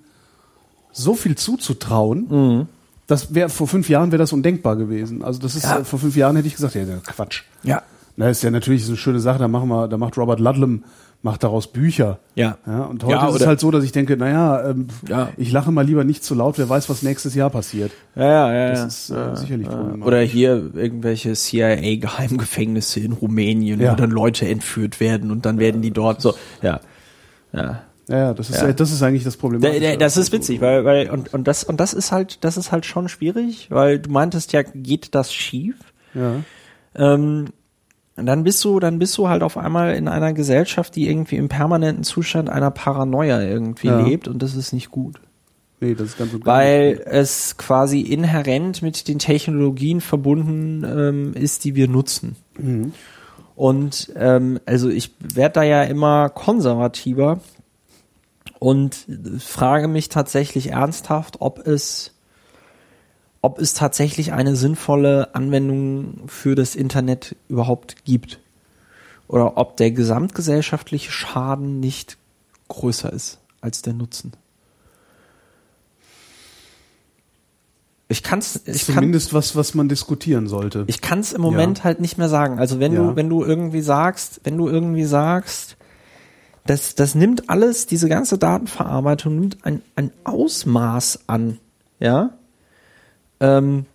so 0.93 1.14
viel 1.14 1.36
zuzutrauen. 1.36 2.27
Mhm. 2.28 2.66
Das 3.06 3.35
wäre 3.35 3.48
vor 3.48 3.68
fünf 3.68 3.89
Jahren 3.89 4.10
wäre 4.12 4.18
das 4.18 4.32
undenkbar 4.32 4.77
gewesen. 4.77 5.23
Also 5.23 5.40
das 5.40 5.55
ist 5.55 5.64
Ja. 5.64 5.78
äh, 5.78 5.85
vor 5.85 5.98
fünf 5.98 6.16
Jahren 6.16 6.36
hätte 6.36 6.48
ich 6.48 6.55
gesagt, 6.55 6.74
ja, 6.74 6.82
ja, 6.82 6.97
Quatsch. 6.98 7.43
Ja. 7.62 7.82
Na, 8.16 8.28
ist 8.31 8.43
ja 8.43 8.51
natürlich 8.51 8.85
so 8.85 8.93
eine 8.93 8.97
schöne 8.97 9.20
Sache. 9.20 9.39
Da 9.39 9.47
machen 9.48 9.68
wir, 9.68 9.89
da 9.89 9.98
macht 9.98 10.16
Robert 10.18 10.40
Ludlum 10.40 10.85
macht 11.22 11.43
daraus 11.43 11.66
Bücher. 11.66 12.18
Ja. 12.36 12.59
Ja, 12.66 12.84
und 12.84 13.02
heute 13.02 13.12
Ja, 13.16 13.28
ist 13.28 13.40
es 13.40 13.47
halt 13.47 13.59
so, 13.59 13.70
dass 13.72 13.82
ich 13.82 13.90
denke, 13.93 14.16
naja, 14.16 14.70
ähm, 14.70 14.86
Ja. 15.09 15.30
ich 15.36 15.51
lache 15.51 15.72
mal 15.72 15.84
lieber 15.84 16.05
nicht 16.05 16.22
zu 16.22 16.34
laut, 16.36 16.56
wer 16.59 16.68
weiß, 16.68 16.88
was 16.88 17.02
nächstes 17.02 17.34
Jahr 17.34 17.51
passiert. 17.51 17.90
Ja, 18.14 18.24
ja, 18.24 18.52
ja. 18.55 18.70
Das 18.70 19.09
ist 19.09 19.10
äh, 19.10 19.34
sicherlich 19.36 19.66
problematisch. 19.66 20.05
Oder 20.06 20.20
hier 20.20 20.70
irgendwelche 20.74 21.34
CIA-Geheimgefängnisse 21.34 23.01
in 23.01 23.12
Rumänien, 23.12 23.80
wo 23.80 23.94
dann 23.94 24.10
Leute 24.10 24.47
entführt 24.48 25.01
werden 25.01 25.30
und 25.30 25.47
dann 25.47 25.59
werden 25.59 25.82
die 25.82 25.90
dort 25.90 26.20
so, 26.20 26.34
ja. 26.62 26.80
Ja. 27.52 27.82
Ja, 28.09 28.34
das 28.34 28.51
ist, 28.51 28.60
Ja. 28.62 28.68
äh, 28.68 28.74
das 28.74 28.93
ist 28.93 29.02
eigentlich 29.02 29.24
das 29.24 29.36
Problem. 29.36 29.60
Da- 29.60 29.70
da- 29.80 29.97
Das 29.97 30.16
ist 30.16 30.30
witzig, 30.30 30.60
weil, 30.60 30.84
weil, 30.84 31.10
und, 31.10 31.34
und 31.34 31.48
das, 31.48 31.64
und 31.64 31.80
das 31.80 31.93
ist 31.93 32.12
halt, 32.12 32.44
das 32.44 32.56
ist 32.56 32.70
halt 32.70 32.86
schon 32.86 33.09
schwierig, 33.09 33.66
weil 33.70 33.98
du 33.98 34.10
meintest 34.12 34.52
ja, 34.52 34.62
geht 34.62 35.14
das 35.16 35.32
schief? 35.34 35.74
Ja. 36.14 36.36
Ähm, 36.94 37.47
und 38.16 38.26
dann 38.26 38.44
bist 38.44 38.64
du, 38.64 38.80
dann 38.80 38.98
bist 38.98 39.16
du 39.18 39.28
halt 39.28 39.43
auf 39.43 39.56
einmal 39.56 39.94
in 39.94 40.09
einer 40.09 40.32
Gesellschaft, 40.32 40.97
die 40.97 41.09
irgendwie 41.09 41.36
im 41.36 41.48
permanenten 41.48 42.02
Zustand 42.02 42.48
einer 42.48 42.70
Paranoia 42.70 43.43
irgendwie 43.43 43.88
Ja. 43.88 44.01
lebt 44.06 44.26
und 44.28 44.43
das 44.43 44.55
ist 44.55 44.72
nicht 44.72 44.90
gut. 44.90 45.20
Nee, 45.80 45.94
das 45.94 46.09
ist 46.09 46.18
ganz 46.18 46.32
und 46.32 46.47
Weil 46.47 47.02
es 47.05 47.59
quasi 47.59 48.01
inhärent 48.01 48.80
mit 48.80 49.09
den 49.09 49.18
Technologien 49.18 50.01
verbunden 50.01 50.84
ähm, 50.84 51.34
ist, 51.34 51.64
die 51.64 51.74
wir 51.74 51.88
nutzen. 51.88 52.36
Mhm. 52.59 52.93
Und 53.55 54.12
ähm, 54.16 54.60
also 54.64 54.88
ich 54.88 55.12
werde 55.20 55.55
da 55.55 55.62
ja 55.62 55.82
immer 55.82 56.30
konservativer 56.30 57.40
und 58.59 59.06
frage 59.38 59.88
mich 59.88 60.09
tatsächlich 60.09 60.70
ernsthaft, 60.72 61.36
ob 61.40 61.66
es 61.66 62.15
ob 63.47 63.60
es 63.60 63.74
tatsächlich 63.74 64.32
eine 64.32 64.56
sinnvolle 64.56 65.32
Anwendung 65.36 66.24
für 66.27 66.56
das 66.56 66.74
Internet 66.74 67.36
überhaupt 67.48 68.05
gibt. 68.05 68.40
Oder 69.28 69.56
ob 69.56 69.77
der 69.77 69.93
gesamtgesellschaftliche 69.93 71.12
Schaden 71.12 71.78
nicht 71.78 72.16
größer 72.66 73.12
ist 73.12 73.39
als 73.60 73.82
der 73.82 73.93
Nutzen. 73.93 74.32
Ich 78.09 78.24
kann's, 78.24 78.60
ich 78.66 78.86
kann, 78.86 78.94
Zumindest 78.97 79.32
was, 79.32 79.55
was 79.55 79.74
man 79.74 79.89
diskutieren 79.89 80.48
sollte. 80.48 80.82
ich 80.89 81.01
kann's 81.01 81.32
im 81.32 81.40
Moment 81.40 81.85
halt 81.85 82.01
nicht 82.01 82.18
mehr 82.18 82.28
sagen. 82.28 82.59
Also 82.59 82.81
wenn 82.81 82.93
Ja. 82.93 83.10
du, 83.10 83.16
wenn 83.16 83.28
du 83.28 83.44
irgendwie 83.44 83.81
sagst, 83.81 84.40
wenn 84.43 84.56
du 84.56 84.68
irgendwie 84.68 85.05
sagst, 85.05 85.77
das, 86.66 86.97
das 86.97 87.14
nimmt 87.14 87.48
alles, 87.48 87.86
diese 87.86 88.09
ganze 88.09 88.39
Datenverarbeitung 88.39 89.39
nimmt 89.39 89.64
ein, 89.64 89.82
ein 89.94 90.10
Ausmaß 90.24 91.20
an, 91.28 91.59
ja, 92.01 92.31
ähm, 93.41 93.87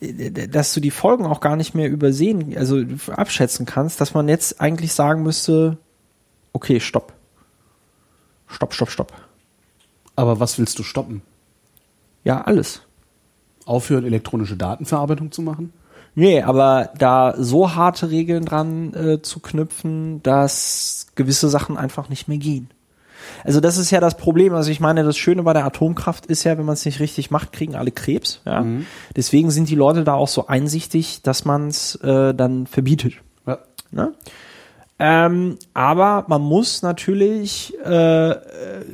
dass 0.00 0.74
du 0.74 0.80
die 0.80 0.90
Folgen 0.90 1.24
auch 1.24 1.40
gar 1.40 1.56
nicht 1.56 1.74
mehr 1.74 1.90
übersehen, 1.90 2.56
also 2.56 2.82
abschätzen 3.12 3.64
kannst, 3.64 4.00
dass 4.00 4.14
man 4.14 4.28
jetzt 4.28 4.60
eigentlich 4.60 4.92
sagen 4.92 5.22
müsste, 5.22 5.78
okay, 6.52 6.80
stopp. 6.80 7.14
Stopp, 8.46 8.74
stopp, 8.74 8.90
stopp. 8.90 9.12
Aber 10.14 10.38
was 10.38 10.58
willst 10.58 10.78
du 10.78 10.82
stoppen? 10.82 11.22
Ja, 12.24 12.42
alles. 12.42 12.82
Aufhören, 13.64 14.04
elektronische 14.04 14.56
Datenverarbeitung 14.56 15.32
zu 15.32 15.42
machen? 15.42 15.72
Nee, 16.14 16.42
aber 16.42 16.90
da 16.96 17.34
so 17.36 17.74
harte 17.74 18.10
Regeln 18.10 18.46
dran 18.46 18.94
äh, 18.94 19.22
zu 19.22 19.40
knüpfen, 19.40 20.22
dass 20.22 21.08
gewisse 21.14 21.48
Sachen 21.48 21.76
einfach 21.76 22.08
nicht 22.08 22.26
mehr 22.26 22.38
gehen. 22.38 22.70
Also 23.44 23.60
das 23.60 23.78
ist 23.78 23.90
ja 23.90 24.00
das 24.00 24.16
Problem. 24.16 24.54
Also 24.54 24.70
ich 24.70 24.80
meine, 24.80 25.04
das 25.04 25.16
Schöne 25.16 25.42
bei 25.42 25.52
der 25.52 25.64
Atomkraft 25.64 26.26
ist 26.26 26.44
ja, 26.44 26.58
wenn 26.58 26.64
man 26.66 26.74
es 26.74 26.84
nicht 26.84 27.00
richtig 27.00 27.30
macht, 27.30 27.52
kriegen 27.52 27.74
alle 27.74 27.90
Krebs. 27.90 28.40
Ja? 28.44 28.64
Deswegen 29.14 29.50
sind 29.50 29.68
die 29.68 29.74
Leute 29.74 30.04
da 30.04 30.14
auch 30.14 30.28
so 30.28 30.46
einsichtig, 30.46 31.22
dass 31.22 31.44
man 31.44 31.68
es 31.68 31.94
äh, 31.96 32.34
dann 32.34 32.66
verbietet. 32.66 33.14
Ja. 33.46 33.58
Ne? 33.90 34.12
Ähm, 34.98 35.58
aber 35.74 36.24
man 36.28 36.42
muss 36.42 36.82
natürlich, 36.82 37.74
äh, 37.84 38.30
äh, 38.30 38.84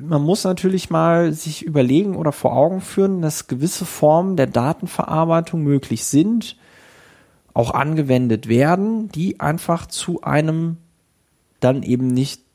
man 0.00 0.22
muss 0.22 0.44
natürlich 0.44 0.88
mal 0.88 1.32
sich 1.32 1.62
überlegen 1.62 2.16
oder 2.16 2.32
vor 2.32 2.56
Augen 2.56 2.80
führen, 2.80 3.20
dass 3.20 3.46
gewisse 3.46 3.84
Formen 3.84 4.36
der 4.36 4.46
Datenverarbeitung 4.46 5.62
möglich 5.62 6.04
sind, 6.04 6.56
auch 7.52 7.72
angewendet 7.72 8.48
werden, 8.48 9.08
die 9.08 9.40
einfach 9.40 9.86
zu 9.86 10.22
einem 10.22 10.78
dann 11.60 11.82
eben 11.82 12.06
nicht 12.06 12.45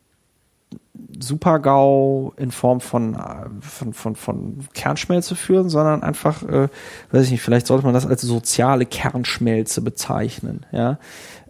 Super-GAU 1.19 2.33
in 2.37 2.51
Form 2.51 2.81
von, 2.81 3.15
äh, 3.15 3.19
von, 3.61 3.93
von, 3.93 4.15
von 4.15 4.59
Kernschmelze 4.73 5.35
führen, 5.35 5.69
sondern 5.69 6.03
einfach, 6.03 6.43
äh, 6.43 6.67
weiß 7.11 7.25
ich 7.25 7.31
nicht, 7.31 7.41
vielleicht 7.41 7.67
sollte 7.67 7.85
man 7.85 7.93
das 7.93 8.05
als 8.07 8.21
soziale 8.21 8.85
Kernschmelze 8.85 9.81
bezeichnen, 9.81 10.65
ja. 10.71 10.97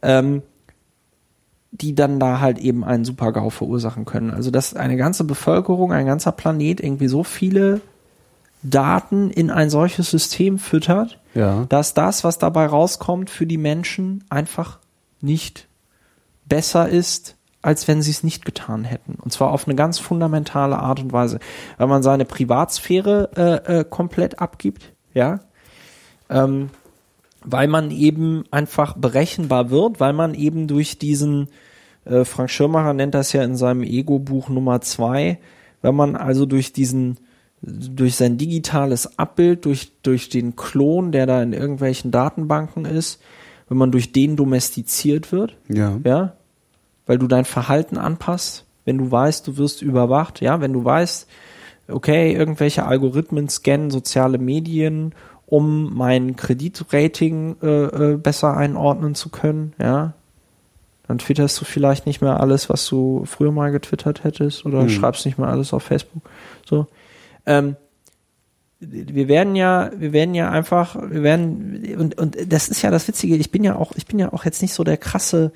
Ähm, 0.01 0.41
die 1.73 1.95
dann 1.95 2.19
da 2.19 2.41
halt 2.41 2.59
eben 2.59 2.83
einen 2.83 3.05
Super-GAU 3.05 3.49
verursachen 3.49 4.03
können. 4.03 4.31
Also 4.31 4.51
dass 4.51 4.75
eine 4.75 4.97
ganze 4.97 5.23
Bevölkerung, 5.23 5.93
ein 5.93 6.05
ganzer 6.05 6.33
Planet 6.33 6.81
irgendwie 6.81 7.07
so 7.07 7.23
viele 7.23 7.79
Daten 8.61 9.29
in 9.31 9.49
ein 9.49 9.69
solches 9.69 10.11
System 10.11 10.59
füttert, 10.59 11.19
Ja. 11.33 11.65
dass 11.69 11.93
das, 11.93 12.23
was 12.25 12.37
dabei 12.39 12.65
rauskommt, 12.65 13.29
für 13.29 13.45
die 13.47 13.57
Menschen 13.57 14.23
einfach 14.29 14.79
nicht 15.21 15.67
besser 16.45 16.89
ist, 16.89 17.35
als 17.61 17.87
wenn 17.87 18.01
sie 18.01 18.11
es 18.11 18.23
nicht 18.23 18.45
getan 18.45 18.83
hätten. 18.83 19.15
Und 19.21 19.31
zwar 19.31 19.51
auf 19.51 19.67
eine 19.67 19.75
ganz 19.75 19.99
fundamentale 19.99 20.77
Art 20.79 20.99
und 20.99 21.13
Weise. 21.13 21.39
Weil 21.77 21.87
man 21.87 22.03
seine 22.03 22.25
Privatsphäre 22.25 23.29
äh, 23.35 23.79
äh, 23.79 23.85
komplett 23.87 24.39
abgibt, 24.39 24.93
ja. 25.13 25.41
Ähm, 26.29 26.69
weil 27.43 27.67
man 27.67 27.91
eben 27.91 28.43
einfach 28.51 28.95
berechenbar 28.95 29.69
wird, 29.71 29.99
weil 29.99 30.13
man 30.13 30.33
eben 30.33 30.67
durch 30.67 30.99
diesen, 30.99 31.49
äh, 32.05 32.23
Frank 32.23 32.49
Schirmacher 32.49 32.93
nennt 32.93 33.15
das 33.15 33.33
ja 33.33 33.43
in 33.43 33.55
seinem 33.55 33.83
Ego-Buch 33.83 34.49
Nummer 34.49 34.81
zwei, 34.81 35.39
wenn 35.81 35.95
man 35.95 36.15
also 36.15 36.45
durch 36.45 36.71
diesen, 36.73 37.17
durch 37.61 38.15
sein 38.15 38.37
digitales 38.37 39.17
Abbild, 39.17 39.65
durch, 39.65 39.91
durch 40.03 40.29
den 40.29 40.55
Klon, 40.55 41.11
der 41.11 41.25
da 41.25 41.41
in 41.41 41.53
irgendwelchen 41.53 42.11
Datenbanken 42.11 42.85
ist, 42.85 43.21
wenn 43.67 43.77
man 43.77 43.91
durch 43.91 44.11
den 44.11 44.35
domestiziert 44.35 45.31
wird, 45.31 45.57
Ja. 45.67 45.99
ja, 46.03 46.33
weil 47.11 47.17
du 47.17 47.27
dein 47.27 47.43
Verhalten 47.43 47.97
anpasst, 47.97 48.63
wenn 48.85 48.97
du 48.97 49.11
weißt, 49.11 49.45
du 49.45 49.57
wirst 49.57 49.81
überwacht, 49.81 50.39
ja, 50.39 50.61
wenn 50.61 50.71
du 50.71 50.85
weißt, 50.85 51.27
okay, 51.89 52.31
irgendwelche 52.31 52.85
Algorithmen 52.85 53.49
scannen 53.49 53.91
soziale 53.91 54.37
Medien, 54.37 55.13
um 55.45 55.93
mein 55.93 56.37
Kreditrating 56.37 57.57
äh, 57.61 57.67
äh, 57.67 58.15
besser 58.15 58.55
einordnen 58.55 59.13
zu 59.13 59.27
können, 59.27 59.73
ja, 59.77 60.13
dann 61.05 61.17
twitterst 61.17 61.59
du 61.59 61.65
vielleicht 61.65 62.05
nicht 62.05 62.21
mehr 62.21 62.39
alles, 62.39 62.69
was 62.69 62.87
du 62.87 63.25
früher 63.25 63.51
mal 63.51 63.73
getwittert 63.73 64.23
hättest 64.23 64.65
oder 64.65 64.83
Hm. 64.83 64.89
schreibst 64.89 65.25
nicht 65.25 65.37
mehr 65.37 65.49
alles 65.49 65.73
auf 65.73 65.83
Facebook, 65.83 66.23
so. 66.65 66.87
Ähm, 67.45 67.75
wir 68.79 69.27
werden 69.27 69.57
ja, 69.57 69.91
wir 69.97 70.13
werden 70.13 70.33
ja 70.33 70.49
einfach, 70.49 70.95
wir 70.95 71.23
werden, 71.23 71.93
und, 71.99 72.17
und 72.17 72.37
das 72.53 72.69
ist 72.69 72.81
ja 72.83 72.89
das 72.89 73.05
Witzige, 73.09 73.35
ich 73.35 73.51
bin 73.51 73.65
ja 73.65 73.75
auch, 73.75 73.91
ich 73.97 74.05
bin 74.05 74.17
ja 74.17 74.31
auch 74.31 74.45
jetzt 74.45 74.61
nicht 74.61 74.73
so 74.73 74.85
der 74.85 74.95
krasse 74.95 75.51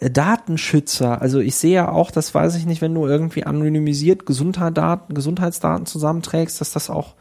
Datenschützer. 0.00 1.20
Also 1.22 1.38
ich 1.40 1.56
sehe 1.56 1.74
ja 1.74 1.88
auch, 1.90 2.10
das 2.10 2.34
weiß 2.34 2.56
ich 2.56 2.66
nicht, 2.66 2.82
wenn 2.82 2.94
du 2.94 3.06
irgendwie 3.06 3.44
anonymisiert 3.44 4.26
Gesundheitsdaten, 4.26 5.14
Gesundheitsdaten 5.14 5.86
zusammenträgst, 5.86 6.60
dass 6.60 6.72
das 6.72 6.90
auch 6.90 7.14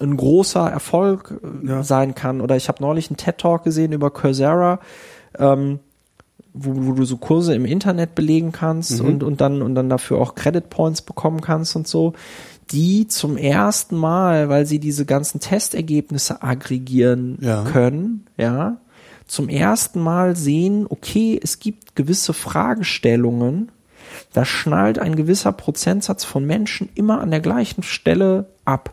ein 0.00 0.16
großer 0.16 0.70
Erfolg 0.70 1.34
äh, 1.64 1.68
Ja. 1.68 1.82
sein 1.82 2.14
kann. 2.14 2.40
Oder 2.40 2.56
ich 2.56 2.68
habe 2.68 2.82
neulich 2.82 3.10
einen 3.10 3.16
TED-Talk 3.16 3.64
gesehen 3.64 3.92
über 3.92 4.10
Coursera, 4.10 4.80
ähm, 5.38 5.78
wo, 6.52 6.72
wo 6.86 6.92
du 6.92 7.04
so 7.04 7.16
Kurse 7.16 7.54
im 7.54 7.64
Internet 7.64 8.14
belegen 8.14 8.50
kannst 8.52 9.00
Mhm. 9.00 9.06
und, 9.08 9.22
und 9.22 9.40
dann 9.40 9.62
und 9.62 9.74
dann 9.74 9.88
dafür 9.88 10.18
auch 10.18 10.34
Credit 10.34 10.68
Points 10.68 11.02
bekommen 11.02 11.40
kannst 11.40 11.76
und 11.76 11.86
so, 11.86 12.12
die 12.72 13.06
zum 13.08 13.36
ersten 13.36 13.96
Mal, 13.96 14.48
weil 14.48 14.66
sie 14.66 14.78
diese 14.78 15.04
ganzen 15.04 15.40
Testergebnisse 15.40 16.42
aggregieren 16.42 17.38
Ja. 17.40 17.64
können, 17.64 18.26
ja, 18.36 18.78
zum 19.30 19.48
ersten 19.48 20.00
Mal 20.00 20.34
sehen, 20.34 20.86
okay, 20.88 21.38
es 21.40 21.60
gibt 21.60 21.94
gewisse 21.94 22.32
Fragestellungen, 22.32 23.70
da 24.32 24.44
schnallt 24.44 24.98
ein 24.98 25.14
gewisser 25.14 25.52
Prozentsatz 25.52 26.24
von 26.24 26.44
Menschen 26.44 26.88
immer 26.96 27.20
an 27.20 27.30
der 27.30 27.38
gleichen 27.38 27.84
Stelle 27.84 28.46
ab. 28.64 28.92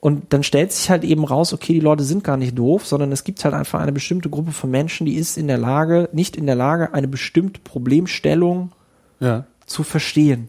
Und 0.00 0.32
dann 0.32 0.42
stellt 0.42 0.72
sich 0.72 0.90
halt 0.90 1.04
eben 1.04 1.24
raus, 1.24 1.52
okay, 1.52 1.72
die 1.72 1.78
Leute 1.80 2.02
sind 2.02 2.24
gar 2.24 2.36
nicht 2.36 2.58
doof, 2.58 2.84
sondern 2.84 3.12
es 3.12 3.22
gibt 3.22 3.44
halt 3.44 3.54
einfach 3.54 3.80
eine 3.80 3.92
bestimmte 3.92 4.28
Gruppe 4.28 4.50
von 4.50 4.72
Menschen, 4.72 5.06
die 5.06 5.14
ist 5.14 5.38
in 5.38 5.46
der 5.46 5.58
Lage, 5.58 6.08
nicht 6.12 6.36
in 6.36 6.46
der 6.46 6.56
Lage, 6.56 6.92
eine 6.92 7.06
bestimmte 7.06 7.60
Problemstellung 7.60 8.72
Ja. 9.20 9.44
zu 9.66 9.84
verstehen. 9.84 10.48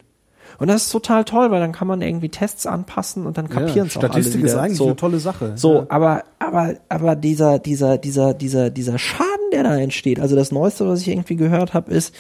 Und 0.60 0.68
das 0.68 0.84
ist 0.84 0.92
total 0.92 1.24
toll, 1.24 1.52
weil 1.52 1.62
dann 1.62 1.72
kann 1.72 1.88
man 1.88 2.02
irgendwie 2.02 2.30
Tests 2.30 2.66
anpassen 2.66 3.26
und 3.26 3.38
dann 3.38 3.48
kapieren 3.50 3.88
es 3.88 3.96
auch 3.96 4.02
alle 4.04 4.12
Statistik 4.12 4.40
wieder. 4.40 4.48
ist 4.48 4.56
eigentlich 4.56 4.78
so. 4.78 4.86
eine 4.88 4.96
tolle 4.98 5.20
Sache. 5.20 5.54
So, 5.56 5.76
Ja. 5.76 5.86
aber, 5.90 6.24
aber, 6.38 6.76
aber 6.90 7.16
dieser, 7.16 7.60
dieser, 7.60 7.98
dieser, 7.98 8.34
dieser, 8.34 8.70
dieser 8.70 8.98
Schaden, 9.00 9.26
der 9.54 9.64
da 9.64 9.78
entsteht, 9.78 10.20
also 10.20 10.36
das 10.36 10.52
Neueste, 10.52 10.86
was 10.88 11.02
ich 11.02 11.08
irgendwie 11.08 11.38
gehört 11.38 11.74
habe, 11.74 11.92
ist, 11.92 12.14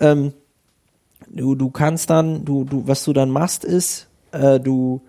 ähm, 0.00 0.32
du, 1.28 1.54
du 1.54 1.70
kannst 1.70 2.10
dann, 2.10 2.44
du, 2.44 2.64
du, 2.64 2.88
was 2.88 3.04
du 3.04 3.12
dann 3.12 3.30
machst, 3.30 3.64
ist, 3.64 4.08
äh, 4.32 4.58
du, 4.58 5.00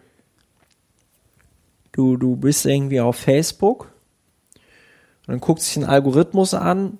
du, 1.94 2.18
du 2.18 2.36
bist 2.36 2.66
irgendwie 2.66 3.02
auf 3.02 3.16
Facebook 3.16 3.92
und 5.28 5.34
dann 5.34 5.40
guckt 5.40 5.62
sich 5.62 5.78
ein 5.78 5.86
Algorithmus 5.86 6.54
an, 6.54 6.98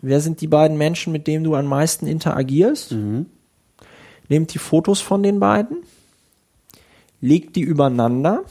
wer 0.00 0.20
sind 0.20 0.40
die 0.40 0.46
beiden 0.46 0.78
Menschen, 0.78 1.12
mit 1.12 1.26
denen 1.26 1.44
du 1.44 1.54
am 1.54 1.66
meisten 1.66 2.06
interagierst, 2.06 2.94
nimmt 4.28 4.52
die 4.54 4.58
Fotos 4.58 5.00
von 5.00 5.22
den 5.22 5.40
beiden, 5.40 5.78
legt 7.20 7.56
die 7.56 7.62
übereinander, 7.62 8.44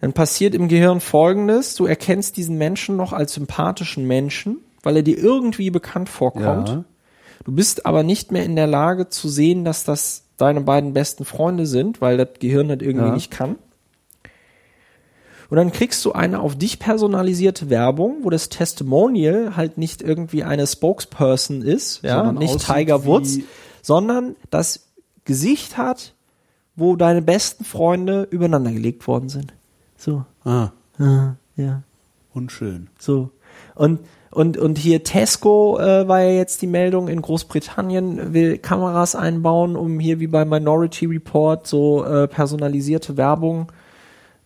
dann 0.00 0.12
passiert 0.12 0.54
im 0.54 0.68
Gehirn 0.68 1.00
Folgendes, 1.00 1.74
du 1.74 1.86
erkennst 1.86 2.36
diesen 2.36 2.58
Menschen 2.58 2.96
noch 2.96 3.12
als 3.12 3.34
sympathischen 3.34 4.06
Menschen, 4.06 4.58
weil 4.82 4.96
er 4.96 5.02
dir 5.02 5.18
irgendwie 5.18 5.70
bekannt 5.70 6.08
vorkommt. 6.08 6.68
Ja. 6.68 6.84
Du 7.44 7.52
bist 7.52 7.86
aber 7.86 8.02
nicht 8.02 8.30
mehr 8.32 8.44
in 8.44 8.56
der 8.56 8.66
Lage 8.66 9.08
zu 9.08 9.28
sehen, 9.28 9.64
dass 9.64 9.84
das 9.84 10.24
deine 10.36 10.60
beiden 10.60 10.92
besten 10.92 11.24
Freunde 11.24 11.66
sind, 11.66 12.00
weil 12.00 12.18
das 12.18 12.28
Gehirn 12.40 12.68
das 12.68 12.78
irgendwie 12.80 13.08
Ja. 13.08 13.14
nicht 13.14 13.30
kann. 13.30 13.56
Und 15.48 15.56
dann 15.56 15.70
kriegst 15.72 16.04
du 16.04 16.12
eine 16.12 16.40
auf 16.40 16.56
dich 16.56 16.78
personalisierte 16.78 17.70
Werbung, 17.70 18.18
wo 18.22 18.30
das 18.30 18.48
Testimonial 18.48 19.56
halt 19.56 19.78
nicht 19.78 20.02
irgendwie 20.02 20.42
eine 20.42 20.66
Spokesperson 20.66 21.62
ist, 21.62 22.02
ja, 22.02 22.16
Sondern 22.16 22.36
nicht 22.36 22.66
Tiger 22.66 23.04
Woods, 23.04 23.38
sondern 23.82 24.36
das 24.50 24.86
Gesicht 25.24 25.76
hat, 25.78 26.14
wo 26.74 26.96
deine 26.96 27.22
besten 27.22 27.64
Freunde 27.64 28.26
übereinander 28.30 28.72
gelegt 28.72 29.06
worden 29.06 29.28
sind. 29.28 29.54
So, 29.96 30.24
Ah, 30.44 30.70
ja, 30.98 31.36
ja. 31.56 31.82
unschön. 32.34 32.88
So. 32.98 33.30
Und, 33.74 34.00
und, 34.30 34.58
und 34.58 34.76
hier 34.76 35.02
Tesco 35.02 35.78
äh, 35.78 36.06
war 36.06 36.20
ja 36.22 36.32
jetzt 36.32 36.60
die 36.60 36.66
Meldung, 36.66 37.08
in 37.08 37.22
Großbritannien 37.22 38.34
will 38.34 38.58
Kameras 38.58 39.14
einbauen, 39.14 39.76
um 39.76 39.98
hier 39.98 40.20
wie 40.20 40.26
bei 40.26 40.44
Minority 40.44 41.06
Report 41.06 41.66
so 41.66 42.04
äh, 42.04 42.28
personalisierte 42.28 43.16
Werbung 43.16 43.72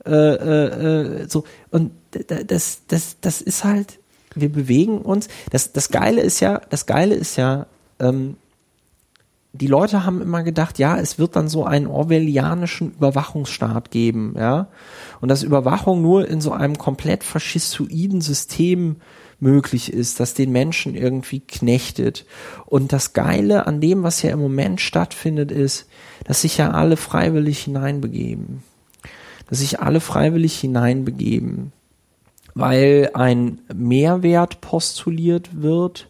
äh, 0.05 0.11
äh, 0.11 1.23
äh, 1.23 1.29
so. 1.29 1.45
Und 1.71 1.93
das, 2.47 2.83
das, 2.87 3.17
das 3.21 3.41
ist 3.41 3.65
halt, 3.65 3.99
wir 4.35 4.51
bewegen 4.51 4.99
uns. 4.99 5.29
Das, 5.51 5.73
das 5.73 5.91
Geile 5.91 6.23
ist 6.23 6.41
ja, 6.41 6.61
das 6.71 6.87
Geile 6.87 7.15
ist 7.15 7.37
ja, 7.37 7.67
ähm, 7.99 8.37
die 9.53 9.67
Leute 9.67 10.05
haben 10.07 10.23
immer 10.23 10.43
gedacht, 10.45 10.79
ja, 10.79 10.97
es 10.97 11.19
wird 11.19 11.35
dann 11.35 11.49
so 11.49 11.65
einen 11.65 11.89
orwellianischen 11.89 12.93
Überwachungsstaat 12.93 13.91
geben, 13.91 14.35
ja. 14.39 14.69
Und 15.21 15.29
dass 15.29 15.43
Überwachung 15.43 16.03
nur 16.03 16.29
in 16.29 16.41
so 16.41 16.53
einem 16.53 16.79
komplett 16.79 17.25
faschistoiden 17.25 18.21
System 18.21 18.97
möglich 19.41 19.93
ist, 19.93 20.21
das 20.21 20.35
den 20.35 20.53
Menschen 20.53 20.95
irgendwie 20.95 21.41
knechtet. 21.41 22.27
Und 22.67 22.93
das 22.93 23.13
Geile 23.13 23.67
an 23.67 23.81
dem, 23.81 24.03
was 24.03 24.23
ja 24.23 24.31
im 24.31 24.39
Moment 24.39 24.81
stattfindet, 24.81 25.51
ist, 25.51 25.89
dass 26.25 26.43
sich 26.43 26.59
ja 26.59 26.71
alle 26.71 26.97
freiwillig 26.97 27.61
hineinbegeben. 27.61 28.63
Dass 29.51 29.59
sich 29.59 29.81
alle 29.81 30.01
freiwillig 30.01 30.59
hineinbegeben. 30.59 31.73
Weil 32.55 33.11
ein 33.15 33.61
Mehrwert 33.73 34.61
postuliert 34.63 35.51
wird, 35.61 36.09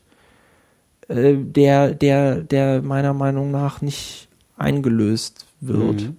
äh, 1.09 1.35
der, 1.37 1.93
der, 1.95 2.37
der 2.37 2.83
meiner 2.83 3.15
Meinung 3.15 3.51
nach 3.51 3.81
nicht 3.83 4.29
eingelöst 4.57 5.47
wird. 5.61 6.13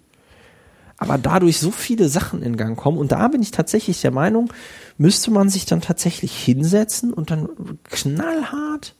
Aber 0.97 1.17
dadurch 1.17 1.57
so 1.57 1.71
viele 1.71 2.09
Sachen 2.09 2.43
in 2.43 2.57
Gang 2.57 2.77
kommen 2.77 2.99
und 2.99 3.11
da 3.11 3.27
bin 3.27 3.41
ich 3.41 3.49
tatsächlich 3.49 4.01
der 4.01 4.11
Meinung, 4.11 4.53
müsste 4.99 5.31
man 5.31 5.49
sich 5.49 5.65
dann 5.65 5.81
tatsächlich 5.81 6.35
hinsetzen 6.35 7.11
und 7.11 7.31
dann 7.31 7.49
knallhart 7.85 8.93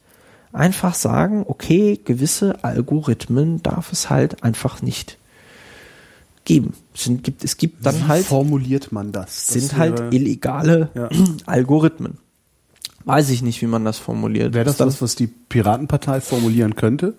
einfach 0.52 0.94
sagen, 0.94 1.44
okay, 1.46 2.00
gewisse 2.04 2.64
Algorithmen 2.64 3.62
darf 3.62 3.92
es 3.92 4.10
halt 4.10 4.42
einfach 4.42 4.82
nicht 4.82 5.18
geben. 6.44 6.74
Es 6.94 7.04
sind, 7.04 7.22
gibt, 7.24 7.44
es 7.44 7.56
gibt 7.56 7.84
dann 7.86 7.96
Wie 7.96 8.04
halt 8.04 8.26
formuliert 8.26 8.92
man 8.92 9.12
das? 9.12 9.46
Das 9.46 9.54
sind 9.54 9.76
halt 9.76 9.98
wäre- 9.98 10.14
illegale 10.14 10.90
Ja. 10.94 11.08
Algorithmen. 11.46 12.18
Weiß 13.04 13.30
ich 13.30 13.42
nicht, 13.42 13.60
wie 13.62 13.66
man 13.66 13.84
das 13.84 13.98
formuliert. 13.98 14.54
Wäre 14.54 14.64
das 14.64 14.76
dann- 14.76 14.88
was, 14.88 15.02
was 15.02 15.16
die 15.16 15.26
Piratenpartei 15.26 16.20
formulieren 16.20 16.76
könnte? 16.76 17.14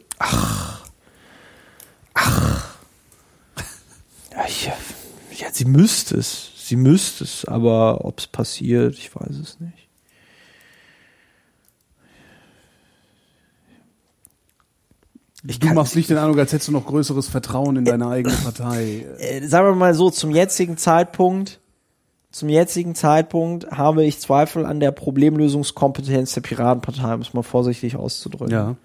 Ja, 4.32 4.46
ich, 4.48 4.66
ja, 5.40 5.48
sie 5.52 5.66
müsste 5.66 6.18
es. 6.18 6.50
Sie 6.66 6.76
müsste 6.78 7.26
es, 7.26 7.46
aber 7.46 8.06
ob 8.06 8.20
es 8.20 8.28
passiert, 8.28 8.96
ich 8.98 9.14
weiß 9.14 9.36
es 9.36 9.60
nicht. 9.60 9.83
Ich 15.46 15.60
du 15.60 15.74
machst 15.74 15.96
nicht 15.96 16.10
den 16.10 16.18
Eindruck, 16.18 16.40
als 16.40 16.54
hättest 16.54 16.70
du 16.70 16.72
noch 16.72 16.86
größeres 16.86 17.28
Vertrauen 17.28 17.76
in 17.76 17.86
deine 17.86 18.08
eigene 18.08 18.36
Partei. 18.36 19.06
Äh, 19.18 19.46
sagen 19.46 19.68
wir 19.68 19.76
mal 19.76 19.94
so, 19.94 20.10
zum 20.10 20.32
jetzigen 20.32 20.78
Zeitpunkt, 20.78 21.60
zum 22.32 22.50
jetzigen 22.50 22.96
Zeitpunkt 22.96 23.70
habe 23.70 24.06
ich 24.06 24.20
Zweifel 24.20 24.66
an 24.66 24.80
der 24.80 24.92
Problemlösungskompetenz 24.92 26.34
der 26.34 26.42
Piratenpartei, 26.42 27.14
um 27.14 27.22
es 27.22 27.34
mal 27.34 27.44
vorsichtig 27.44 27.98
auszudrücken. 27.98 28.54
Ja. 28.54 28.76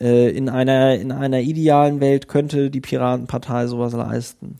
Äh, 0.00 0.30
in 0.30 0.48
einer, 0.48 0.96
in 0.96 1.12
einer 1.12 1.40
idealen 1.40 2.00
Welt 2.00 2.26
könnte 2.26 2.70
die 2.70 2.80
Piratenpartei 2.80 3.68
sowas 3.68 3.92
leisten. 3.92 4.58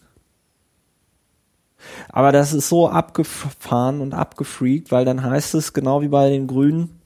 Aber 2.09 2.31
das 2.31 2.53
ist 2.53 2.69
so 2.69 2.89
abgefahren 2.89 4.01
und 4.01 4.15
abgefreakt, 4.15 4.93
weil 4.93 5.05
dann 5.05 5.25
heißt 5.25 5.57
es, 5.57 5.73
genau 5.73 6.01
wie 6.03 6.09
bei 6.09 6.31
den 6.31 6.47
Grünen, 6.47 7.02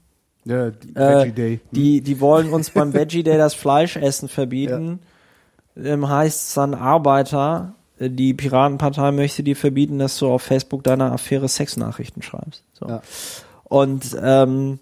Ja, 0.46 0.70
die 0.70 0.94
äh, 0.94 1.18
Veggie 1.24 1.32
Day. 1.32 1.60
die, 1.72 2.00
die 2.00 2.20
wollen 2.20 2.50
uns 2.52 2.70
beim 2.70 2.94
Veggie 2.94 3.22
Day 3.24 3.36
das 3.36 3.54
Fleischessen 3.54 4.28
verbieten. 4.28 5.00
Ähm, 5.76 6.08
heißt 6.08 6.48
es 6.48 6.54
dann 6.54 6.72
Arbeiter, 6.74 7.74
äh, 7.98 8.08
die 8.08 8.32
Piratenpartei 8.32 9.10
möchte 9.10 9.42
dir 9.42 9.56
verbieten, 9.56 9.98
dass 9.98 10.18
du 10.18 10.28
auf 10.28 10.42
Facebook 10.42 10.84
deine 10.84 11.12
Affäre 11.12 11.48
Sexnachrichten 11.48 12.22
schreibst. 12.22 12.62
So. 12.72 12.86
Ja. 12.88 13.02
Und 13.64 14.16
ähm, 14.22 14.78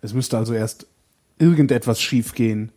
Es 0.00 0.12
müsste 0.12 0.36
also 0.36 0.52
erst 0.52 0.86
irgendetwas 1.38 2.00
schiefgehen. 2.00 2.72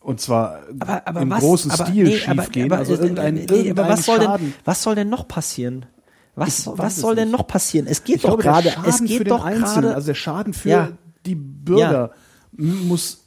Und 0.00 0.20
zwar 0.20 0.60
aber, 0.80 1.06
aber 1.06 1.20
im 1.22 1.30
was, 1.30 1.40
großen 1.40 1.70
aber, 1.70 1.86
Stil 1.86 2.04
nee, 2.04 2.16
schiefgehen. 2.18 2.70
aber, 2.70 2.78
also 2.78 2.94
irgendein, 2.94 3.34
nee, 3.34 3.44
irgendein 3.44 3.88
was 3.88 4.04
soll 4.04 4.20
Schaden. 4.22 4.52
denn, 4.52 4.54
was 4.64 4.82
soll 4.82 4.94
denn 4.94 5.08
noch 5.08 5.26
passieren? 5.26 5.86
Was, 6.36 6.66
was 6.66 6.96
soll 6.96 7.14
denn 7.14 7.30
noch 7.30 7.46
passieren? 7.46 7.86
Es 7.86 8.02
geht 8.04 8.16
Ich 8.16 8.22
doch 8.22 8.38
gerade, 8.38 8.74
es 8.86 8.98
für 8.98 9.04
geht 9.04 9.20
den 9.20 9.28
doch 9.28 9.44
gerade, 9.44 9.94
also 9.94 10.06
der 10.06 10.14
Schaden 10.14 10.52
für 10.52 10.68
Ja. 10.68 10.88
die 11.26 11.36
Bürger 11.36 12.10
m- 12.58 12.88
muss 12.88 13.20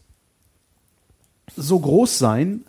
so 1.55 1.79
groß 1.79 2.19
sein 2.19 2.61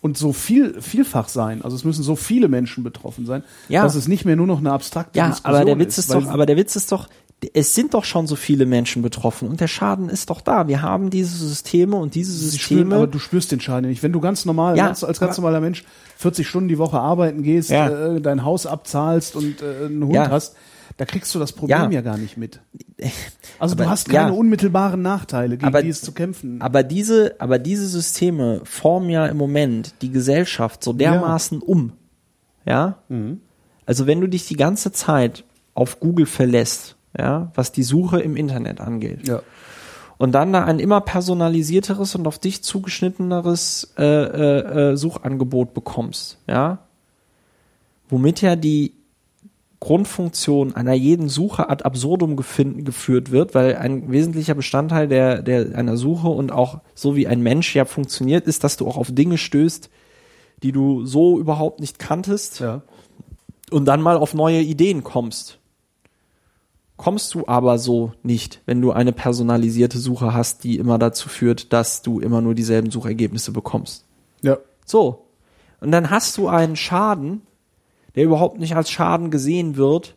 und 0.00 0.16
so 0.16 0.32
viel 0.32 0.80
vielfach 0.80 1.28
sein. 1.28 1.62
Also 1.62 1.76
es 1.76 1.84
müssen 1.84 2.02
so 2.02 2.16
viele 2.16 2.48
Menschen 2.48 2.84
betroffen 2.84 3.26
sein, 3.26 3.42
Ja. 3.68 3.82
dass 3.82 3.94
es 3.94 4.08
nicht 4.08 4.24
mehr 4.24 4.36
nur 4.36 4.46
noch 4.46 4.58
eine 4.58 4.72
abstrakte 4.72 5.18
ja, 5.18 5.28
Diskussion 5.28 5.54
aber 5.56 5.64
der 5.64 5.78
Witz 5.78 5.98
ist 5.98 6.10
doch, 6.12 6.26
aber 6.28 6.46
der 6.46 6.56
Witz 6.56 6.76
ist 6.76 6.92
doch, 6.92 7.08
es 7.54 7.74
sind 7.74 7.94
doch 7.94 8.04
schon 8.04 8.26
so 8.26 8.36
viele 8.36 8.66
Menschen 8.66 9.00
betroffen 9.02 9.48
und 9.48 9.60
der 9.60 9.68
Schaden 9.68 10.08
ist 10.10 10.28
doch 10.30 10.40
da. 10.42 10.68
Wir 10.68 10.82
haben 10.82 11.08
diese 11.10 11.36
Systeme 11.46 11.96
und 11.96 12.14
diese 12.14 12.32
Sie 12.32 12.58
spüren, 12.58 12.78
Systeme. 12.80 12.94
aber 12.96 13.06
du 13.06 13.18
spürst 13.18 13.50
den 13.52 13.60
Schaden 13.60 13.88
nicht. 13.88 14.02
Wenn 14.02 14.12
du 14.12 14.20
ganz 14.20 14.44
normal, 14.44 14.76
Ja, 14.76 14.86
ganz, 14.86 15.02
als 15.04 15.20
ganz 15.20 15.38
normaler 15.38 15.60
Mensch 15.60 15.84
40 16.18 16.46
Stunden 16.46 16.68
die 16.68 16.76
Woche 16.78 16.98
arbeiten 17.00 17.42
gehst, 17.42 17.70
Ja. 17.70 17.88
äh, 18.16 18.20
dein 18.20 18.44
Haus 18.44 18.66
abzahlst 18.66 19.36
und 19.36 19.62
äh, 19.62 19.86
einen 19.86 20.04
Hund 20.04 20.14
Ja. 20.14 20.28
hast, 20.30 20.54
da 20.98 21.06
kriegst 21.06 21.34
du 21.34 21.38
das 21.38 21.52
Problem 21.52 21.90
Ja. 21.92 22.00
gar 22.02 22.18
nicht 22.18 22.36
mit. 22.36 22.60
Also 23.58 23.74
Aber- 23.74 23.84
du 23.84 23.90
hast 23.90 24.08
keine 24.10 24.32
unmittelbaren 24.34 25.00
Nachteile, 25.02 25.56
gegen 25.56 25.66
Aber- 25.66 25.82
die 25.82 25.88
es 25.88 26.02
zu 26.02 26.12
kämpfen. 26.12 26.60
Aber 26.60 26.82
diese, 26.82 27.34
aber 27.38 27.58
diese 27.58 27.86
Systeme 27.86 28.60
formen 28.64 29.08
ja 29.10 29.26
im 29.26 29.36
Moment 29.38 29.94
die 30.02 30.10
Gesellschaft 30.10 30.84
so 30.84 30.92
dermaßen 30.92 31.60
um. 31.62 31.92
Ja? 32.66 32.98
Mhm. 33.08 33.40
Also 33.86 34.06
wenn 34.06 34.20
du 34.20 34.26
dich 34.28 34.46
die 34.46 34.56
ganze 34.56 34.92
Zeit 34.92 35.44
auf 35.74 36.00
Google 36.00 36.26
verlässt, 36.26 36.96
ja, 37.16 37.50
was 37.54 37.72
die 37.72 37.82
Suche 37.82 38.20
im 38.20 38.36
Internet 38.36 38.80
angeht, 38.80 39.26
ja. 39.26 39.42
und 40.18 40.32
dann 40.32 40.52
da 40.52 40.64
ein 40.64 40.78
immer 40.78 41.00
personalisierteres 41.00 42.14
und 42.14 42.26
auf 42.26 42.38
dich 42.38 42.62
zugeschnitteneres 42.62 43.94
äh, 43.98 44.04
äh, 44.04 44.90
äh, 44.92 44.96
Suchangebot 44.96 45.74
bekommst, 45.74 46.38
ja, 46.46 46.78
womit 48.08 48.40
ja 48.42 48.56
die 48.56 48.94
Grundfunktion 49.80 50.76
einer 50.76 50.92
jeden 50.92 51.30
Suche 51.30 51.70
ad 51.70 51.84
absurdum 51.84 52.36
geführt 52.36 53.30
wird, 53.30 53.54
weil 53.54 53.76
ein 53.76 54.12
wesentlicher 54.12 54.54
Bestandteil 54.54 55.08
der, 55.08 55.40
der 55.40 55.74
einer 55.74 55.96
Suche 55.96 56.28
und 56.28 56.52
auch 56.52 56.80
so 56.94 57.16
wie 57.16 57.26
ein 57.26 57.40
Mensch 57.40 57.74
ja 57.74 57.86
funktioniert, 57.86 58.46
ist, 58.46 58.62
dass 58.62 58.76
du 58.76 58.86
auch 58.86 58.98
auf 58.98 59.10
Dinge 59.10 59.38
stößt, 59.38 59.88
die 60.62 60.72
du 60.72 61.06
so 61.06 61.38
überhaupt 61.38 61.80
nicht 61.80 61.98
kanntest 61.98 62.60
ja. 62.60 62.82
und 63.70 63.86
dann 63.86 64.02
mal 64.02 64.18
auf 64.18 64.34
neue 64.34 64.60
Ideen 64.60 65.02
kommst. 65.02 65.59
Kommst 67.00 67.32
du 67.32 67.44
aber 67.46 67.78
so 67.78 68.12
nicht, 68.22 68.60
wenn 68.66 68.82
du 68.82 68.92
eine 68.92 69.12
personalisierte 69.12 69.98
Suche 69.98 70.34
hast, 70.34 70.64
die 70.64 70.76
immer 70.76 70.98
dazu 70.98 71.30
führt, 71.30 71.72
dass 71.72 72.02
du 72.02 72.20
immer 72.20 72.42
nur 72.42 72.54
dieselben 72.54 72.90
Suchergebnisse 72.90 73.52
bekommst. 73.52 74.04
Ja. 74.42 74.58
So. 74.84 75.24
Und 75.80 75.92
dann 75.92 76.10
hast 76.10 76.36
du 76.36 76.48
einen 76.48 76.76
Schaden, 76.76 77.40
der 78.16 78.24
überhaupt 78.24 78.60
nicht 78.60 78.76
als 78.76 78.90
Schaden 78.90 79.30
gesehen 79.30 79.78
wird, 79.78 80.14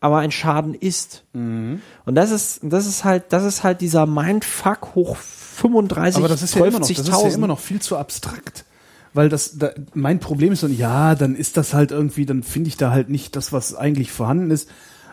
aber 0.00 0.18
ein 0.18 0.32
Schaden 0.32 0.74
ist. 0.74 1.22
Mhm. 1.34 1.82
Und 2.04 2.16
das 2.16 2.32
ist, 2.32 2.62
das 2.64 2.88
ist 2.88 3.04
halt, 3.04 3.26
das 3.28 3.44
ist 3.44 3.62
halt 3.62 3.80
dieser 3.80 4.06
Mindfuck 4.06 4.96
hoch 4.96 5.14
35, 5.14 6.18
Aber 6.18 6.26
das 6.26 6.42
ist 6.42 6.56
ja 6.56 6.62
immer 6.62 6.80
noch, 6.80 6.88
das 6.88 6.90
ist 6.98 7.06
ja 7.06 7.14
12.000. 7.14 7.34
immer 7.34 7.46
noch 7.46 7.60
viel 7.60 7.80
zu 7.80 7.96
abstrakt. 7.96 8.64
Weil 9.14 9.28
das, 9.28 9.56
da, 9.56 9.70
mein 9.94 10.18
Problem 10.18 10.52
ist 10.52 10.64
dann, 10.64 10.76
ja, 10.76 11.14
dann 11.14 11.36
ist 11.36 11.56
das 11.56 11.74
halt 11.74 11.92
irgendwie, 11.92 12.26
dann 12.26 12.42
finde 12.42 12.66
ich 12.66 12.76
da 12.76 12.90
halt 12.90 13.08
nicht 13.08 13.36
das, 13.36 13.52
was 13.52 13.76
eigentlich 13.76 14.10
vorhanden 14.10 14.50
ist. 14.50 14.68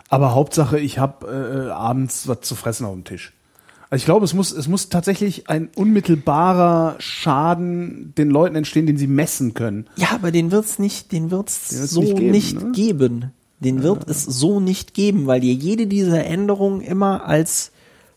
Aber 0.09 0.35
Hauptsache, 0.35 0.79
ich 0.79 0.99
habe 0.99 1.67
äh, 1.67 1.71
abends 1.71 2.27
was 2.27 2.41
zu 2.41 2.55
fressen 2.55 2.85
auf 2.85 2.93
dem 2.93 3.03
Tisch. 3.03 3.33
Also 3.89 4.01
ich 4.01 4.05
glaube, 4.05 4.25
es 4.25 4.33
muss, 4.33 4.51
es 4.51 4.67
muss 4.67 4.89
tatsächlich 4.89 5.49
ein 5.49 5.69
unmittelbarer 5.75 6.95
Schaden 6.99 8.13
den 8.17 8.29
Leuten 8.29 8.55
entstehen, 8.55 8.87
den 8.87 8.97
sie 8.97 9.07
messen 9.07 9.53
können. 9.53 9.87
Ja, 9.95 10.09
aber 10.13 10.31
den 10.31 10.51
wird's 10.51 10.79
nicht, 10.79 11.11
den 11.11 11.31
wird's 11.31 11.69
Den 11.69 11.79
wird's 11.79 11.91
so 11.91 12.01
nicht 12.01 12.19
nicht 12.19 12.59
geben, 12.59 12.73
geben. 12.73 13.19
ne? 13.19 13.31
Den 13.59 13.83
wird 13.83 14.09
es 14.09 14.23
so 14.25 14.59
nicht 14.59 14.93
geben, 14.93 15.27
weil 15.27 15.39
dir 15.39 15.53
jede 15.53 15.87
dieser 15.87 16.25
Änderungen 16.25 16.81
immer 16.81 17.25
als 17.25 17.71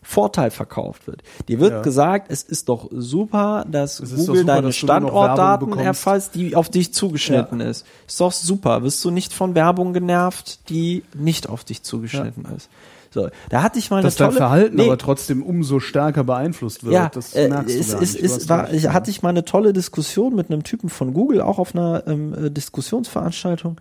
Vorteil 0.09 0.49
verkauft 0.49 1.05
wird. 1.05 1.21
Dir 1.47 1.59
wird 1.59 1.71
Ja. 1.71 1.81
gesagt, 1.83 2.31
es 2.31 2.41
ist 2.41 2.67
doch 2.67 2.89
super, 2.91 3.63
dass 3.69 3.99
Es 3.99 4.09
Google 4.09 4.25
super, 4.37 4.43
deine 4.43 4.67
dass 4.67 4.75
Standortdaten 4.75 5.77
erfasst, 5.77 6.33
die 6.33 6.55
auf 6.55 6.67
dich 6.69 6.91
zugeschnitten 6.95 7.61
ist. 7.61 7.85
Ist 8.07 8.19
doch 8.19 8.31
super. 8.31 8.81
Wirst 8.81 9.05
du 9.05 9.11
nicht 9.11 9.33
von 9.33 9.53
Werbung 9.53 9.93
genervt, 9.93 10.67
die 10.69 11.03
nicht 11.13 11.47
auf 11.47 11.63
dich 11.63 11.83
zugeschnitten 11.83 12.45
ist. 12.57 12.69
So, 13.11 13.29
da 13.49 13.61
hatte 13.61 13.77
ich 13.77 13.91
mal 13.91 14.01
Dass 14.01 14.15
eine 14.19 14.25
dein 14.25 14.27
tolle 14.29 14.37
Verhalten 14.37 14.75
Nee, 14.77 14.85
aber 14.85 14.97
trotzdem 14.97 15.43
umso 15.43 15.79
stärker 15.79 16.23
beeinflusst 16.23 16.83
wird. 16.83 16.93
ja, 16.95 17.09
das 17.13 17.35
äh, 17.35 17.47
merkst 17.47 17.75
es, 17.75 17.87
du 17.89 17.97
es, 17.97 18.15
es 18.15 18.31
hast 18.33 18.49
war, 18.49 18.73
ich, 18.73 18.87
hatte 18.87 19.11
ich 19.11 19.21
mal 19.21 19.29
eine 19.29 19.45
tolle 19.45 19.73
Diskussion 19.73 20.35
mit 20.35 20.49
einem 20.51 20.63
Typen 20.63 20.89
von 20.89 21.13
Google, 21.13 21.41
auch 21.41 21.59
auf 21.59 21.75
einer 21.75 22.03
ähm, 22.07 22.33
äh, 22.45 22.49
Diskussionsveranstaltung, 22.51 23.79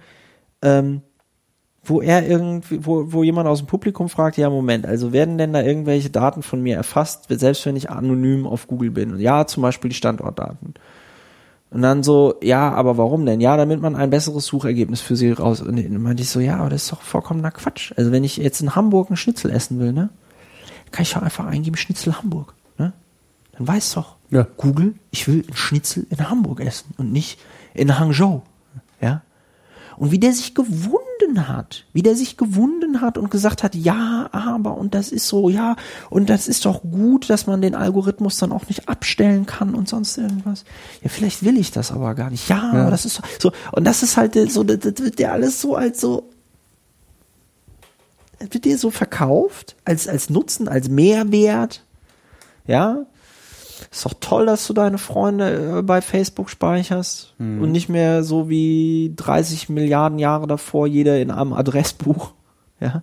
ähm, 0.62 1.00
wo 1.84 2.00
er 2.00 2.26
irgendwie, 2.26 2.84
wo, 2.84 3.12
wo 3.12 3.22
jemand 3.22 3.48
aus 3.48 3.58
dem 3.58 3.66
Publikum 3.66 4.08
fragt, 4.08 4.36
ja 4.36 4.50
Moment, 4.50 4.86
also 4.86 5.12
werden 5.12 5.38
denn 5.38 5.52
da 5.52 5.62
irgendwelche 5.62 6.10
Daten 6.10 6.42
von 6.42 6.62
mir 6.62 6.76
erfasst, 6.76 7.26
selbst 7.28 7.64
wenn 7.66 7.76
ich 7.76 7.90
anonym 7.90 8.46
auf 8.46 8.66
Google 8.66 8.90
bin? 8.90 9.12
Und 9.12 9.20
ja, 9.20 9.46
zum 9.46 9.62
Beispiel 9.62 9.88
die 9.88 9.96
Standortdaten. 9.96 10.74
Und 11.70 11.82
dann 11.82 12.02
so, 12.02 12.36
ja, 12.42 12.72
aber 12.72 12.96
warum 12.96 13.26
denn? 13.26 13.40
Ja, 13.40 13.56
damit 13.56 13.80
man 13.82 13.94
ein 13.94 14.10
besseres 14.10 14.46
Suchergebnis 14.46 15.00
für 15.02 15.16
sie 15.16 15.32
raus. 15.32 15.60
Und 15.60 15.76
dann 15.76 16.02
meinte 16.02 16.22
ich 16.22 16.30
so, 16.30 16.40
ja, 16.40 16.58
aber 16.58 16.70
das 16.70 16.84
ist 16.84 16.92
doch 16.92 17.02
vollkommener 17.02 17.50
Quatsch. 17.50 17.92
Also 17.96 18.10
wenn 18.10 18.24
ich 18.24 18.38
jetzt 18.38 18.60
in 18.60 18.74
Hamburg 18.74 19.08
einen 19.10 19.18
Schnitzel 19.18 19.50
essen 19.50 19.78
will, 19.78 19.92
ne, 19.92 20.08
kann 20.90 21.02
ich 21.02 21.12
doch 21.12 21.22
einfach 21.22 21.46
eingeben 21.46 21.76
Schnitzel 21.76 22.16
Hamburg, 22.16 22.54
ne? 22.78 22.94
Dann 23.52 23.68
weiß 23.68 23.94
doch 23.94 24.16
Ja. 24.30 24.46
Google, 24.56 24.94
ich 25.10 25.28
will 25.28 25.44
einen 25.46 25.56
Schnitzel 25.56 26.06
in 26.08 26.30
Hamburg 26.30 26.60
essen 26.60 26.94
und 26.96 27.12
nicht 27.12 27.38
in 27.74 27.98
Hangzhou, 27.98 28.42
ja? 29.00 29.22
Und 29.98 30.12
wie 30.12 30.20
der 30.20 30.32
sich 30.32 30.54
gewunden 30.54 31.48
hat, 31.48 31.84
wie 31.92 32.02
der 32.02 32.14
sich 32.14 32.36
gewunden 32.36 33.00
hat 33.00 33.18
und 33.18 33.30
gesagt 33.30 33.64
hat, 33.64 33.74
ja, 33.74 34.28
aber 34.30 34.76
und 34.76 34.94
das 34.94 35.10
ist 35.10 35.26
so, 35.26 35.48
ja, 35.48 35.74
und 36.08 36.30
das 36.30 36.46
ist 36.46 36.64
doch 36.64 36.82
gut, 36.82 37.28
dass 37.28 37.48
man 37.48 37.60
den 37.60 37.74
Algorithmus 37.74 38.36
dann 38.36 38.52
auch 38.52 38.68
nicht 38.68 38.88
abstellen 38.88 39.44
kann 39.44 39.74
und 39.74 39.88
sonst 39.88 40.16
irgendwas. 40.16 40.64
Ja, 41.02 41.08
vielleicht 41.08 41.44
will 41.44 41.58
ich 41.58 41.72
das 41.72 41.90
aber 41.90 42.14
gar 42.14 42.30
nicht. 42.30 42.48
Ja, 42.48 42.70
aber 42.70 42.90
das 42.92 43.04
ist 43.04 43.20
so, 43.40 43.50
und 43.72 43.84
das 43.84 44.04
ist 44.04 44.16
halt 44.16 44.34
so, 44.52 44.62
das, 44.62 44.84
wird 44.84 45.18
dir 45.18 45.32
alles 45.32 45.60
so 45.60 45.74
als 45.74 46.00
so 46.00 46.30
das 48.38 48.50
wird 48.52 48.64
dir 48.64 48.78
so 48.78 48.90
verkauft 48.90 49.74
als 49.84 50.06
als 50.06 50.30
Nutzen, 50.30 50.68
als 50.68 50.88
Mehrwert. 50.88 51.82
Ja, 52.68 53.04
ist 53.90 54.04
doch 54.04 54.14
toll, 54.20 54.46
dass 54.46 54.66
du 54.66 54.74
deine 54.74 54.98
Freunde 54.98 55.78
äh, 55.78 55.82
bei 55.82 56.00
Facebook 56.02 56.50
speicherst 56.50 57.34
und 57.38 57.72
nicht 57.72 57.88
mehr 57.88 58.22
so 58.22 58.48
wie 58.48 59.12
30 59.16 59.68
Milliarden 59.70 60.18
Jahre 60.18 60.46
davor 60.46 60.86
jeder 60.86 61.20
in 61.20 61.30
einem 61.30 61.52
Adressbuch. 61.52 62.32
Ja. 62.80 63.02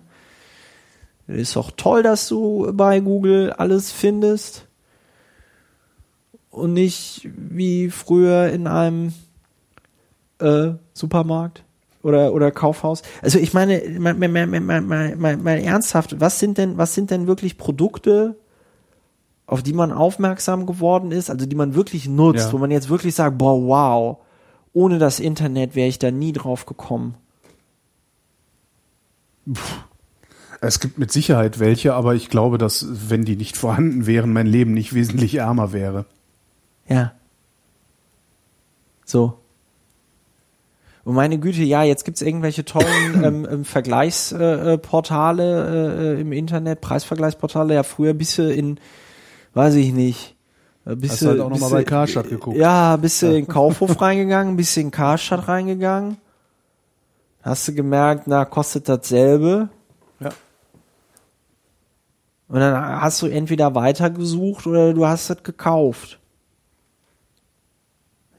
Ist 1.26 1.54
doch 1.54 1.70
toll, 1.70 2.02
dass 2.02 2.28
du 2.28 2.72
bei 2.72 3.00
Google 3.00 3.52
alles 3.52 3.92
findest 3.92 4.66
und 6.48 6.72
nicht 6.72 7.28
wie 7.36 7.90
früher 7.90 8.48
in 8.48 8.66
einem 8.66 9.12
äh, 10.38 10.70
Supermarkt 10.94 11.62
oder 12.02 12.32
oder 12.32 12.50
Kaufhaus. 12.50 13.02
Also 13.20 13.38
ich 13.38 13.52
meine, 13.52 13.82
mal, 13.98 14.14
mal, 14.14 14.28
mal, 14.28 14.80
mal, 14.80 15.16
mal, 15.16 15.36
mal 15.36 15.58
ernsthaft, 15.58 16.20
was 16.20 16.38
sind 16.38 16.56
denn 16.56 16.78
was 16.78 16.94
sind 16.94 17.10
denn 17.10 17.26
wirklich 17.26 17.58
Produkte, 17.58 18.36
auf 19.46 19.62
die 19.62 19.72
man 19.72 19.92
aufmerksam 19.92 20.66
geworden 20.66 21.12
ist, 21.12 21.30
also 21.30 21.46
die 21.46 21.56
man 21.56 21.74
wirklich 21.74 22.08
nutzt, 22.08 22.46
Ja. 22.46 22.52
wo 22.52 22.58
man 22.58 22.70
jetzt 22.70 22.88
wirklich 22.88 23.14
sagt, 23.14 23.38
boah, 23.38 23.60
wow, 23.62 24.18
ohne 24.72 24.98
das 24.98 25.20
Internet 25.20 25.74
wäre 25.74 25.88
ich 25.88 25.98
da 25.98 26.10
nie 26.10 26.32
drauf 26.32 26.66
gekommen. 26.66 27.14
Es 30.60 30.80
gibt 30.80 30.98
mit 30.98 31.12
Sicherheit 31.12 31.60
welche, 31.60 31.94
aber 31.94 32.14
ich 32.14 32.28
glaube, 32.28 32.58
dass, 32.58 32.86
wenn 33.10 33.24
die 33.24 33.36
nicht 33.36 33.56
vorhanden 33.56 34.06
wären, 34.06 34.32
mein 34.32 34.46
Leben 34.46 34.74
nicht 34.74 34.94
wesentlich 34.94 35.36
ärmer 35.36 35.72
wäre. 35.72 36.06
Ja. 36.88 37.12
So. 39.04 39.38
Und 41.04 41.14
meine 41.14 41.38
Güte, 41.38 41.62
ja, 41.62 41.84
jetzt 41.84 42.04
gibt's 42.04 42.20
irgendwelche 42.22 42.64
tollen 42.64 42.84
ähm, 43.24 43.48
ähm, 43.48 43.64
Vergleichsportale 43.64 44.72
äh, 44.72 44.78
Portale, 44.78 46.16
äh, 46.16 46.20
im 46.20 46.32
Internet, 46.32 46.80
Preisvergleichsportale. 46.80 47.74
Ja, 47.74 47.84
früher 47.84 48.14
bist 48.14 48.38
du 48.38 48.52
in, 48.52 48.80
weiß 49.56 49.74
ich 49.76 49.92
nicht, 49.92 50.36
äh, 50.84 50.94
bist 50.94 51.14
Hast 51.14 51.22
du 51.22 51.28
halt 51.28 51.40
auch 51.40 51.48
noch 51.48 51.56
bist 51.56 51.62
mal 51.62 51.70
bei 51.70 51.84
Karstadt 51.84 52.28
geguckt. 52.28 52.58
Ja, 52.58 52.96
bist 52.96 53.22
du 53.22 53.26
in 53.26 53.32
den 53.32 53.48
Kaufhof 53.48 54.00
reingegangen, 54.00 54.56
bist 54.56 54.76
du 54.76 54.80
in 54.80 54.90
Karstadt 54.90 55.48
reingegangen. 55.48 56.18
Hast 57.42 57.66
du 57.66 57.74
gemerkt, 57.74 58.26
na, 58.26 58.44
kostet 58.44 58.88
dasselbe. 58.88 59.70
Ja. 60.20 60.30
Und 62.48 62.60
dann 62.60 63.00
hast 63.00 63.22
du 63.22 63.26
entweder 63.26 63.74
weitergesucht 63.74 64.66
oder 64.66 64.92
du 64.92 65.06
hast 65.06 65.30
es 65.30 65.42
gekauft. 65.42 66.18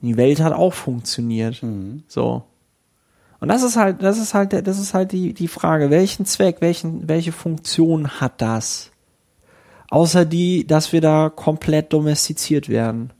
Die 0.01 0.17
Welt 0.17 0.39
hat 0.39 0.53
auch 0.53 0.73
funktioniert. 0.73 1.63
So. 2.07 2.43
Und 3.39 3.47
das 3.47 3.63
ist 3.63 3.75
halt, 3.75 4.03
das 4.03 4.19
ist 4.19 4.33
halt, 4.33 4.53
das 4.67 4.79
ist 4.79 4.93
halt 4.93 5.11
die, 5.11 5.33
die 5.33 5.47
Frage, 5.47 5.89
welchen 5.89 6.25
Zweck, 6.25 6.57
welchen, 6.59 7.09
welche 7.09 7.31
Funktion 7.31 8.21
hat 8.21 8.41
das? 8.41 8.91
Außer 9.89 10.25
die, 10.25 10.67
dass 10.67 10.91
wir 10.91 11.01
da 11.01 11.29
komplett 11.29 11.93
domestiziert 11.93 12.69
werden. 12.69 13.11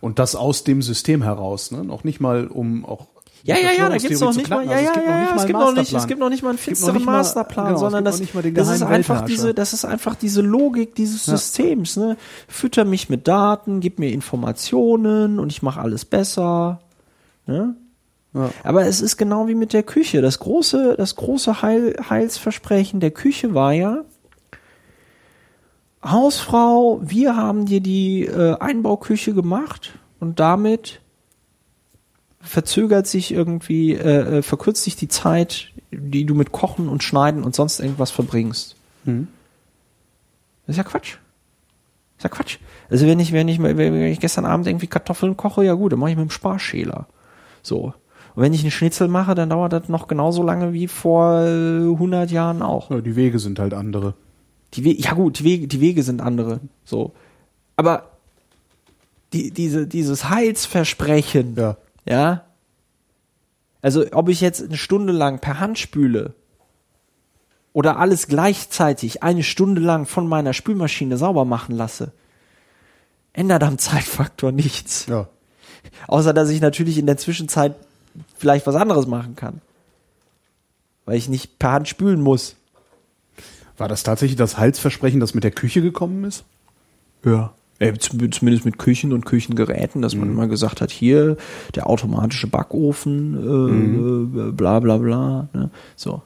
Und 0.00 0.18
das 0.18 0.34
aus 0.34 0.64
dem 0.64 0.82
System 0.82 1.22
heraus, 1.22 1.72
ne? 1.72 1.84
Noch 1.84 2.04
nicht 2.04 2.20
mal, 2.20 2.46
um 2.46 2.86
auch 2.86 3.08
Ja, 3.42 3.56
ja, 3.58 3.70
ja, 3.76 3.88
da 3.88 3.98
gibt's 3.98 4.20
noch 4.20 4.34
nicht 4.34 4.48
mal, 4.48 4.64
ja, 4.64 4.70
Also 4.70 4.84
ja, 4.84 4.90
es 4.90 4.92
gibt 4.94 5.06
noch 5.06 5.10
ja, 5.10 5.22
ja, 5.22 5.36
es 5.36 5.46
gibt 5.46 5.58
noch 5.58 5.74
nicht, 5.74 5.92
es 5.92 6.06
gibt 6.06 6.20
noch 6.20 6.30
nicht 6.30 6.42
mal 6.42 6.50
einen 6.50 6.58
finsteren 6.58 7.04
Masterplan, 7.04 7.66
genau, 7.66 7.78
sondern 7.78 8.04
das, 8.04 8.22
das 8.54 8.68
ist 8.70 8.82
einfach 8.82 9.24
diese, 9.24 9.52
das 9.52 9.72
ist 9.72 9.84
einfach 9.84 10.14
diese 10.14 10.40
Logik 10.40 10.94
dieses 10.94 11.24
Systems, 11.24 11.96
ne? 11.96 12.16
Fütter 12.48 12.84
mich 12.84 13.10
mit 13.10 13.28
Daten, 13.28 13.80
gib 13.80 13.98
mir 13.98 14.10
Informationen 14.10 15.38
und 15.38 15.50
ich 15.52 15.60
mache 15.60 15.80
alles 15.80 16.04
besser, 16.04 16.80
ne? 17.46 17.74
Ja. 18.32 18.50
Aber 18.62 18.86
es 18.86 19.00
ist 19.00 19.16
genau 19.16 19.48
wie 19.48 19.54
mit 19.54 19.72
der 19.72 19.82
Küche. 19.82 20.22
Das 20.22 20.38
große, 20.38 20.94
das 20.96 21.16
große 21.16 21.62
Heil, 21.62 21.96
Heilsversprechen 22.08 23.00
der 23.00 23.10
Küche 23.10 23.54
war 23.54 23.72
ja, 23.72 24.04
Hausfrau, 26.02 27.00
wir 27.02 27.36
haben 27.36 27.66
dir 27.66 27.80
die 27.80 28.24
äh, 28.24 28.56
Einbauküche 28.58 29.34
gemacht 29.34 29.92
und 30.18 30.40
damit 30.40 31.00
verzögert 32.40 33.06
sich 33.06 33.32
irgendwie, 33.32 33.92
äh, 33.92 34.38
äh, 34.38 34.42
verkürzt 34.42 34.84
sich 34.84 34.96
die 34.96 35.08
Zeit, 35.08 35.72
die 35.90 36.24
du 36.24 36.34
mit 36.34 36.52
Kochen 36.52 36.88
und 36.88 37.02
Schneiden 37.02 37.44
und 37.44 37.54
sonst 37.54 37.80
irgendwas 37.80 38.10
verbringst. 38.10 38.76
Mhm. 39.04 39.28
Das 40.66 40.74
ist 40.74 40.78
ja 40.78 40.84
Quatsch. 40.84 41.18
Das 42.16 42.18
ist 42.18 42.24
ja 42.24 42.28
Quatsch. 42.30 42.58
Also 42.88 43.06
wenn 43.06 43.20
ich, 43.20 43.32
wenn 43.32 43.48
ich, 43.48 43.62
wenn 43.62 44.02
ich 44.02 44.20
gestern 44.20 44.46
Abend 44.46 44.66
irgendwie 44.66 44.86
Kartoffeln 44.86 45.36
koche, 45.36 45.64
ja 45.64 45.74
gut, 45.74 45.92
dann 45.92 45.98
mache 45.98 46.12
ich 46.12 46.16
mit 46.16 46.28
dem 46.28 46.30
Sparschäler. 46.30 47.06
So. 47.62 47.92
Und 48.34 48.42
wenn 48.42 48.52
ich 48.54 48.62
einen 48.62 48.70
Schnitzel 48.70 49.08
mache, 49.08 49.34
dann 49.34 49.50
dauert 49.50 49.72
das 49.72 49.88
noch 49.88 50.08
genauso 50.08 50.42
lange 50.42 50.72
wie 50.72 50.88
vor 50.88 51.40
äh, 51.42 51.90
100 51.92 52.30
Jahren 52.30 52.62
auch. 52.62 52.90
Ja, 52.90 53.00
die 53.00 53.16
Wege 53.16 53.38
sind 53.38 53.58
halt 53.58 53.74
andere. 53.74 54.14
Die 54.74 54.84
We 54.84 54.90
ja 54.92 55.14
gut, 55.14 55.40
die 55.40 55.44
Wege, 55.44 55.66
die 55.66 55.80
Wege 55.80 56.02
sind 56.02 56.20
andere. 56.20 56.60
So. 56.84 57.12
Aber 57.76 58.10
die, 59.32 59.50
diese, 59.50 59.86
dieses 59.86 60.28
Heilsversprechen, 60.28 61.56
Ja. 61.56 61.76
ja. 62.06 62.44
Also, 63.82 64.04
ob 64.12 64.28
ich 64.28 64.40
jetzt 64.42 64.62
eine 64.62 64.76
Stunde 64.76 65.12
lang 65.12 65.38
per 65.40 65.58
Hand 65.58 65.78
spüle 65.78 66.34
oder 67.72 67.98
alles 67.98 68.26
gleichzeitig 68.26 69.22
eine 69.22 69.42
Stunde 69.42 69.80
lang 69.80 70.06
von 70.06 70.28
meiner 70.28 70.52
Spülmaschine 70.52 71.16
sauber 71.16 71.44
machen 71.44 71.74
lasse, 71.74 72.12
ändert 73.32 73.62
am 73.62 73.78
Zeitfaktor 73.78 74.52
nichts. 74.52 75.06
Ja. 75.06 75.28
Außer, 76.08 76.34
dass 76.34 76.50
ich 76.50 76.60
natürlich 76.60 76.98
in 76.98 77.06
der 77.06 77.16
Zwischenzeit 77.16 77.74
vielleicht 78.40 78.66
was 78.66 78.74
anderes 78.74 79.06
machen 79.06 79.36
kann. 79.36 79.60
Weil 81.04 81.16
ich 81.16 81.28
nicht 81.28 81.58
per 81.58 81.72
Hand 81.72 81.88
spülen 81.88 82.20
muss. 82.20 82.56
War 83.76 83.88
das 83.88 84.02
tatsächlich 84.02 84.36
das 84.36 84.58
Heilsversprechen, 84.58 85.20
das 85.20 85.34
mit 85.34 85.44
der 85.44 85.50
Küche 85.50 85.82
gekommen 85.82 86.24
ist? 86.24 86.44
Ja. 87.24 87.52
Äh, 87.78 87.94
zum- 87.94 88.30
zumindest 88.32 88.64
mit 88.64 88.78
Küchen 88.78 89.12
und 89.12 89.24
Küchengeräten, 89.24 90.02
dass 90.02 90.14
man 90.14 90.30
immer 90.30 90.48
gesagt 90.48 90.80
hat, 90.80 90.90
hier 90.90 91.36
der 91.74 91.88
automatische 91.88 92.46
Backofen, 92.46 94.26
äh, 94.36 94.48
äh, 94.48 94.52
bla 94.52 94.80
bla 94.80 94.98
bla. 94.98 95.48
Ne? 95.54 95.70
So. 95.96 96.22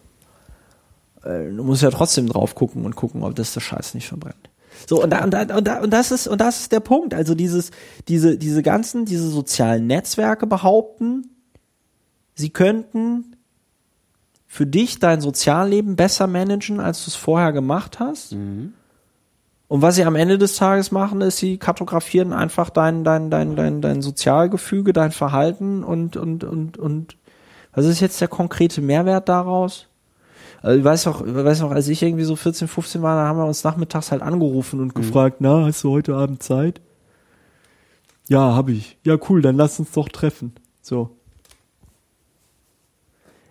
Äh, 1.24 1.50
du 1.50 1.62
musst 1.62 1.82
ja 1.82 1.90
trotzdem 1.90 2.28
drauf 2.28 2.54
gucken 2.54 2.84
und 2.84 2.96
gucken, 2.96 3.22
ob 3.22 3.34
das 3.36 3.54
der 3.54 3.60
Scheiß 3.60 3.94
nicht 3.94 4.08
verbrennt. 4.08 4.50
So, 4.88 5.02
und, 5.02 5.10
da, 5.10 5.22
und, 5.22 5.30
da, 5.30 5.42
und, 5.56 5.66
da, 5.66 5.80
und 5.80 5.90
das 5.90 6.10
ist, 6.10 6.26
und 6.26 6.40
das 6.40 6.60
ist 6.60 6.72
der 6.72 6.80
Punkt. 6.80 7.14
Also 7.14 7.36
dieses, 7.36 7.70
diese, 8.08 8.36
diese 8.36 8.62
ganzen, 8.64 9.04
diese 9.04 9.28
sozialen 9.28 9.86
Netzwerke 9.86 10.48
behaupten, 10.48 11.30
sie 12.34 12.50
könnten 12.50 13.36
für 14.46 14.66
dich 14.66 14.98
dein 15.00 15.20
Sozialleben 15.20 15.96
besser 15.96 16.26
managen, 16.26 16.78
als 16.80 17.04
du 17.04 17.08
es 17.10 17.16
vorher 17.16 17.52
gemacht 17.52 17.98
hast. 17.98 18.32
Und 19.66 19.82
was 19.82 19.96
sie 19.96 20.04
am 20.04 20.14
Ende 20.14 20.38
des 20.38 20.56
Tages 20.56 20.92
machen, 20.92 21.20
ist, 21.20 21.38
sie 21.38 21.58
kartografieren 21.58 22.32
einfach 22.32 22.70
dein, 22.70 23.02
dein, 23.02 23.30
dein, 23.30 23.56
dein, 23.56 23.80
dein 23.80 24.02
Sozialgefüge, 24.02 24.92
dein 24.92 25.10
Verhalten 25.10 25.82
und, 25.82 26.16
und, 26.16 26.44
und, 26.44 26.78
und 26.78 27.16
was 27.72 27.86
ist 27.86 28.00
jetzt 28.00 28.20
der 28.20 28.28
konkrete 28.28 28.80
Mehrwert 28.80 29.28
daraus? 29.28 29.88
Also 30.62 30.78
ich 30.78 30.84
weiß 30.84 31.06
auch, 31.08 31.26
ich 31.26 31.34
weiß 31.34 31.60
noch, 31.60 31.72
als 31.72 31.88
ich 31.88 32.02
irgendwie 32.02 32.24
so 32.24 32.36
14, 32.36 32.68
15 32.68 33.02
war, 33.02 33.16
da 33.16 33.26
haben 33.26 33.38
wir 33.38 33.46
uns 33.46 33.64
nachmittags 33.64 34.12
halt 34.12 34.22
angerufen 34.22 34.80
und 34.80 34.94
gefragt, 34.94 35.38
na, 35.40 35.64
hast 35.64 35.82
du 35.82 35.90
heute 35.90 36.14
Abend 36.14 36.42
Zeit? 36.42 36.80
Ja, 38.28 38.54
hab 38.54 38.68
ich. 38.68 38.96
Ja, 39.02 39.18
cool, 39.28 39.42
dann 39.42 39.56
lass 39.56 39.78
uns 39.78 39.90
doch 39.90 40.08
treffen. 40.08 40.54
So. 40.80 41.10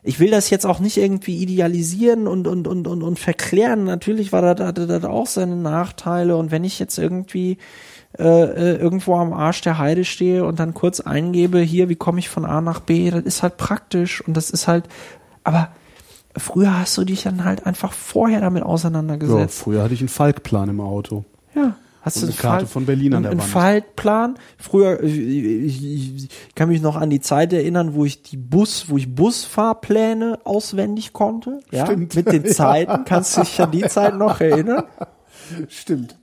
Ich 0.04 0.20
will 0.20 0.30
das 0.32 0.50
jetzt 0.50 0.66
auch 0.66 0.80
nicht 0.80 0.98
irgendwie 0.98 1.38
idealisieren 1.38 2.28
und, 2.28 2.48
und, 2.48 2.68
und, 2.68 2.88
und, 2.88 3.04
und 3.04 3.20
verklären. 3.20 3.86
Natürlich 3.86 4.32
war 4.34 4.42
das, 4.42 4.66
hatte 4.66 4.86
das 4.86 5.06
auch 5.06 5.28
seine 5.28 5.56
Nachteile. 5.56 6.36
Und 6.36 6.52
wenn 6.52 6.64
ich 6.66 6.78
jetzt 6.80 6.98
irgendwie 6.98 7.58
äh, 8.20 8.24
äh, 8.24 8.76
irgendwo 8.76 9.16
am 9.16 9.32
Arsch 9.34 9.62
der 9.62 9.78
Heide 9.78 10.04
stehe 10.06 10.46
und 10.46 10.60
dann 10.60 10.74
kurz 10.74 11.00
eingebe, 11.00 11.60
hier, 11.60 11.88
wie 11.90 11.96
komme 11.96 12.20
ich 12.20 12.30
von 12.30 12.46
A 12.46 12.60
nach 12.62 12.80
B, 12.82 13.10
das 13.12 13.24
ist 13.24 13.44
halt 13.44 13.58
praktisch 13.58 14.22
und 14.28 14.36
das 14.36 14.50
ist 14.50 14.68
halt, 14.68 14.86
aber 15.44 15.70
früher 16.38 16.78
hast 16.80 16.98
du 16.98 17.06
dich 17.06 17.24
dann 17.24 17.44
halt 17.46 17.66
einfach 17.66 17.94
vorher 17.94 18.42
damit 18.42 18.62
Ja, 18.64 18.68
auseinandergesetzt. 18.70 19.58
früher 19.58 19.84
hatte 19.84 19.94
ich 19.94 20.02
einen 20.02 20.10
Falkplan 20.10 20.70
im 20.70 20.80
Auto. 20.82 21.24
Ja. 21.56 21.76
Hast 22.04 22.18
Und 22.18 22.24
du 22.24 22.28
eine 22.28 22.36
Karte 22.36 22.68
von 22.68 22.86
Berlin 22.86 23.14
an 23.14 23.24
der 23.24 23.32
einen 23.32 23.40
Wand. 23.40 23.50
Faltplan? 23.50 24.36
Früher, 24.58 25.02
ich, 25.02 25.18
ich, 25.18 26.26
ich 26.26 26.56
kann 26.56 26.68
mich 26.68 26.82
noch 26.82 26.98
an 26.98 27.10
die 27.10 27.22
Zeit 27.22 27.54
erinnern, 27.54 27.94
wo 27.94 28.04
ich 28.04 28.22
die 28.24 28.36
Bus, 28.36 28.90
wo 28.90 28.98
ich 28.98 29.16
Busfahrpläne 29.16 30.40
auswendig 30.44 31.14
konnte. 31.14 31.62
Ja, 31.72 31.86
Stimmt. 31.86 32.14
mit 32.14 32.30
den 32.30 32.46
Zeiten. 32.54 33.06
Kannst 33.06 33.38
du 33.38 33.42
dich 33.42 33.60
an 33.62 33.72
die 33.72 33.88
Zeit 33.88 34.18
noch 34.18 34.42
erinnern? 34.42 34.84
Stimmt. 35.70 36.18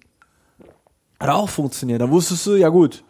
Hat 1.19 1.31
auch 1.31 1.48
funktioniert. 1.48 2.02
Da 2.02 2.11
wusstest 2.11 2.47
du, 2.47 2.57
ja 2.57 2.69
gut, 2.69 3.02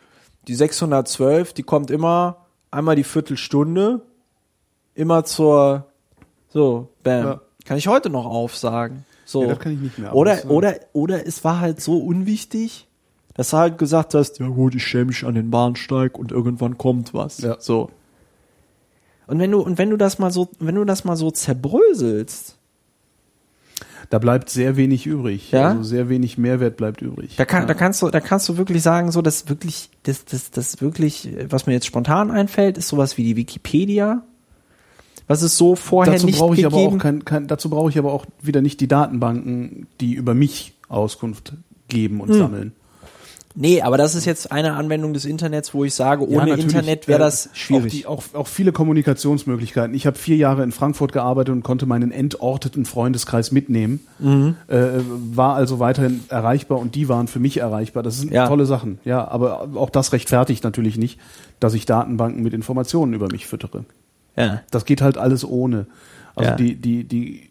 die 0.47 0.55
612, 0.55 1.53
die 1.53 1.65
kommt 1.65 1.91
immer 1.91 2.47
einmal 2.71 2.95
die 2.95 3.05
Viertelstunde, 3.05 4.03
immer 4.95 5.25
zur, 5.25 5.87
so, 6.51 6.89
bam. 7.03 7.25
Ja. 7.27 7.41
Kann 7.65 7.79
ich 7.79 7.89
heute 7.89 8.11
noch 8.11 8.27
aufsagen. 8.27 9.05
So. 9.31 9.43
Ja, 9.43 9.49
das 9.51 9.59
kann 9.61 9.73
ich 9.73 9.81
nicht 9.81 9.99
mehr, 9.99 10.15
Oder, 10.15 10.51
oder, 10.51 10.75
oder 10.93 11.27
es 11.27 11.45
war 11.45 11.61
halt 11.61 11.81
so 11.81 11.99
unwichtig, 11.99 12.89
dass 13.35 13.51
du 13.51 13.59
halt 13.59 13.79
gesagt 13.79 14.15
hast, 14.15 14.41
ja 14.41 14.49
gut, 14.49 14.75
ich 14.75 14.85
stelle 14.85 15.05
mich 15.05 15.25
an 15.25 15.35
den 15.35 15.51
Bahnsteig 15.51 16.19
und 16.19 16.33
irgendwann 16.33 16.79
kommt 16.79 17.15
was. 17.15 17.39
Ja. 17.39 17.57
So. 17.61 17.91
Und 19.29 19.39
wenn 19.39 19.53
du, 19.53 19.61
und 19.61 19.79
wenn 19.79 19.91
du 19.91 19.97
das 19.97 20.19
mal 20.19 20.33
so, 20.33 20.49
wenn 20.59 20.75
du 20.75 20.85
das 20.85 21.05
mal 21.05 21.15
so 21.17 21.31
zerbröselst, 21.31 22.57
Da 24.11 24.19
bleibt 24.19 24.51
sehr 24.51 24.77
wenig 24.77 25.07
übrig. 25.07 25.53
Ja? 25.53 25.69
Also 25.69 25.85
sehr 25.85 26.09
wenig 26.09 26.37
Mehrwert 26.37 26.77
bleibt 26.77 27.01
übrig. 27.01 27.37
Da, 27.37 27.45
kann, 27.45 27.63
ja. 27.63 27.67
da 27.67 27.75
kannst 27.75 28.03
du, 28.03 28.11
da 28.11 28.19
kannst 28.19 28.49
du 28.49 28.57
wirklich 28.57 28.83
sagen, 28.83 29.13
so 29.13 29.23
das 29.23 29.49
wirklich, 29.49 29.91
das, 30.03 30.25
das, 30.25 30.51
das 30.51 30.81
wirklich, 30.81 31.29
was 31.49 31.67
mir 31.67 31.75
jetzt 31.75 31.87
spontan 31.87 32.33
einfällt, 32.33 32.77
ist 32.77 32.89
sowas 32.89 33.17
wie 33.17 33.23
die 33.23 33.37
Wikipedia. 33.37 34.25
Was 35.31 35.43
es 35.43 35.57
so 35.57 35.77
vorher 35.77 36.13
dazu 36.15 36.27
nicht 36.27 36.39
brauche 36.39 36.55
ich 36.57 36.67
aber 36.67 36.77
gegeben. 36.77 36.97
auch 36.97 37.03
kein, 37.03 37.25
kein, 37.25 37.47
dazu 37.47 37.71
brauche 37.71 37.89
ich 37.91 37.99
aber 37.99 38.13
auch 38.13 38.27
wieder 38.43 38.61
nicht 38.63 38.81
die 38.81 38.89
Datenbanken, 38.89 39.87
die 40.01 40.13
über 40.15 40.35
mich 40.35 40.75
Auskunft 40.89 41.53
geben 41.89 42.17
Hm. 42.17 42.21
und 42.21 42.33
sammeln. 42.35 42.73
nee, 43.55 43.81
aber 43.83 43.97
das 43.97 44.15
ist 44.15 44.25
jetzt 44.27 44.51
eine 44.53 44.75
Anwendung 44.75 45.13
des 45.13 45.25
Internets, 45.25 45.73
wo 45.75 45.85
ich 45.85 45.95
sage, 45.95 46.25
ohne 46.27 46.39
natürlich, 46.47 46.65
Internet 46.65 47.09
wäre 47.09 47.19
äh, 47.21 47.25
das 47.25 47.49
schwierig. 47.53 48.07
Auch, 48.07 48.23
die, 48.23 48.33
auch, 48.35 48.41
auch 48.41 48.47
viele 48.49 48.73
Kommunikationsmöglichkeiten. 48.73 49.95
Ich 49.95 50.07
habe 50.07 50.17
vier 50.19 50.37
Jahre 50.37 50.63
in 50.63 50.73
Frankfurt 50.73 51.13
gearbeitet 51.13 51.53
und 51.55 51.63
konnte 51.63 51.87
meinen 51.87 52.11
entorteten 52.13 52.85
Freundeskreis 52.85 53.51
mitnehmen. 53.53 54.01
Mhm. 54.19 54.57
Äh, 54.69 54.77
war 55.35 55.55
also 55.57 55.79
weiterhin 55.79 56.21
erreichbar 56.29 56.79
und 56.79 56.95
die 56.95 57.09
waren 57.09 57.27
für 57.29 57.39
mich 57.41 57.59
erreichbar. 57.59 58.03
Das 58.03 58.19
sind 58.19 58.33
Ja. 58.33 58.47
tolle 58.49 58.67
Sachen. 58.67 58.99
Ja, 59.05 59.27
aber 59.29 59.69
auch 59.77 59.91
das 59.91 60.13
rechtfertigt 60.13 60.63
natürlich 60.65 60.97
nicht, 60.97 61.19
dass 61.61 61.75
ich 61.75 61.87
Datenbanken 61.87 62.43
mit 62.43 62.53
Informationen 62.55 63.15
über 63.15 63.29
mich 63.31 63.47
füttere. 63.47 63.85
Ja. 64.41 64.63
Das 64.71 64.85
geht 64.85 65.03
halt 65.03 65.19
alles 65.19 65.45
ohne. 65.45 65.87
Also 66.35 66.51
Ja. 66.51 66.57
die, 66.57 66.75
die, 66.77 67.05
die, 67.05 67.51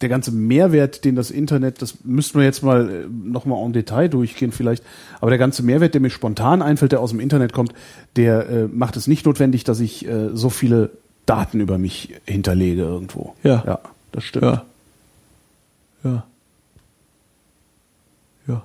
der 0.00 0.08
ganze 0.08 0.32
Mehrwert, 0.32 1.04
den 1.04 1.14
das 1.14 1.30
Internet, 1.30 1.82
das 1.82 1.98
müssten 2.04 2.38
wir 2.38 2.44
jetzt 2.46 2.62
mal 2.62 3.06
nochmal 3.10 3.62
en 3.64 3.72
Detail 3.74 4.08
durchgehen 4.08 4.50
vielleicht, 4.50 4.82
aber 5.20 5.30
der 5.30 5.38
ganze 5.38 5.62
Mehrwert, 5.62 5.92
der 5.92 6.00
mir 6.00 6.08
spontan 6.10 6.62
einfällt, 6.62 6.92
der 6.92 7.00
aus 7.00 7.10
dem 7.10 7.20
Internet 7.20 7.52
kommt, 7.52 7.74
der 8.16 8.48
äh, 8.48 8.66
macht 8.68 8.96
es 8.96 9.06
nicht 9.06 9.26
notwendig, 9.26 9.64
dass 9.64 9.78
ich 9.80 10.06
äh, 10.08 10.30
so 10.32 10.48
viele 10.48 10.90
Daten 11.26 11.60
über 11.60 11.76
mich 11.76 12.14
hinterlege 12.26 12.80
irgendwo. 12.82 13.34
Ja. 13.42 13.62
Ja, 13.66 13.78
das 14.12 14.24
stimmt. 14.24 14.44
Ja. 14.44 14.64
Ja. 16.02 16.24
Ja. 18.48 18.62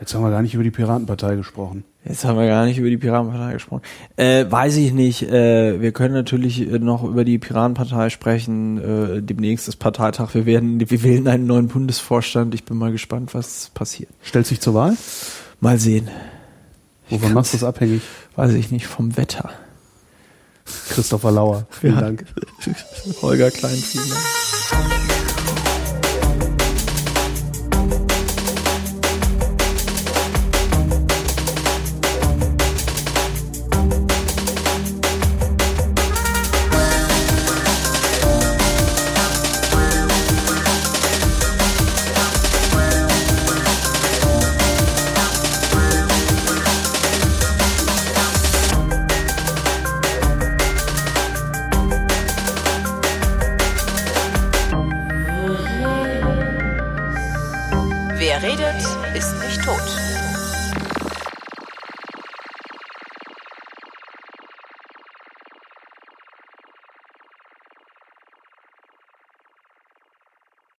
Jetzt 0.00 0.12
haben 0.12 0.22
wir 0.22 0.30
gar 0.30 0.42
nicht 0.42 0.54
über 0.54 0.64
die 0.64 0.72
Piratenpartei 0.72 1.36
gesprochen. 1.36 1.84
Jetzt 2.06 2.24
haben 2.26 2.38
wir 2.38 2.46
gar 2.46 2.66
nicht 2.66 2.76
über 2.78 2.90
die 2.90 2.98
Piratenpartei 2.98 3.54
gesprochen. 3.54 3.80
Äh, 4.16 4.44
weiß 4.50 4.76
ich 4.76 4.92
nicht. 4.92 5.22
Äh, 5.22 5.80
wir 5.80 5.92
können 5.92 6.12
natürlich 6.12 6.60
äh, 6.60 6.78
noch 6.78 7.02
über 7.02 7.24
die 7.24 7.38
Piratenpartei 7.38 8.10
sprechen. 8.10 8.78
Äh, 8.78 9.22
demnächst 9.22 9.68
ist 9.68 9.76
Parteitag. 9.76 10.34
Wir 10.34 10.44
werden, 10.44 10.78
wir 10.90 11.02
wählen 11.02 11.26
einen 11.28 11.46
neuen 11.46 11.68
Bundesvorstand. 11.68 12.54
Ich 12.54 12.64
bin 12.64 12.76
mal 12.76 12.92
gespannt, 12.92 13.32
was 13.32 13.70
passiert. 13.72 14.10
Stellt 14.22 14.46
sich 14.46 14.60
zur 14.60 14.74
Wahl? 14.74 14.96
Mal 15.60 15.78
sehen. 15.78 16.10
Wovon 17.08 17.32
machst 17.32 17.54
du 17.54 17.56
das 17.56 17.64
abhängig? 17.64 18.02
Weiß 18.36 18.52
ich 18.52 18.70
nicht, 18.70 18.86
vom 18.86 19.16
Wetter. 19.16 19.50
Christopher 20.90 21.30
Lauer. 21.30 21.66
Vielen 21.70 21.94
Ja. 21.94 22.00
Dank. 22.02 22.24
Holger 23.22 23.50
Kleinfiedler. 23.50 24.16
Wer 24.70 24.78
redet, 24.80 25.13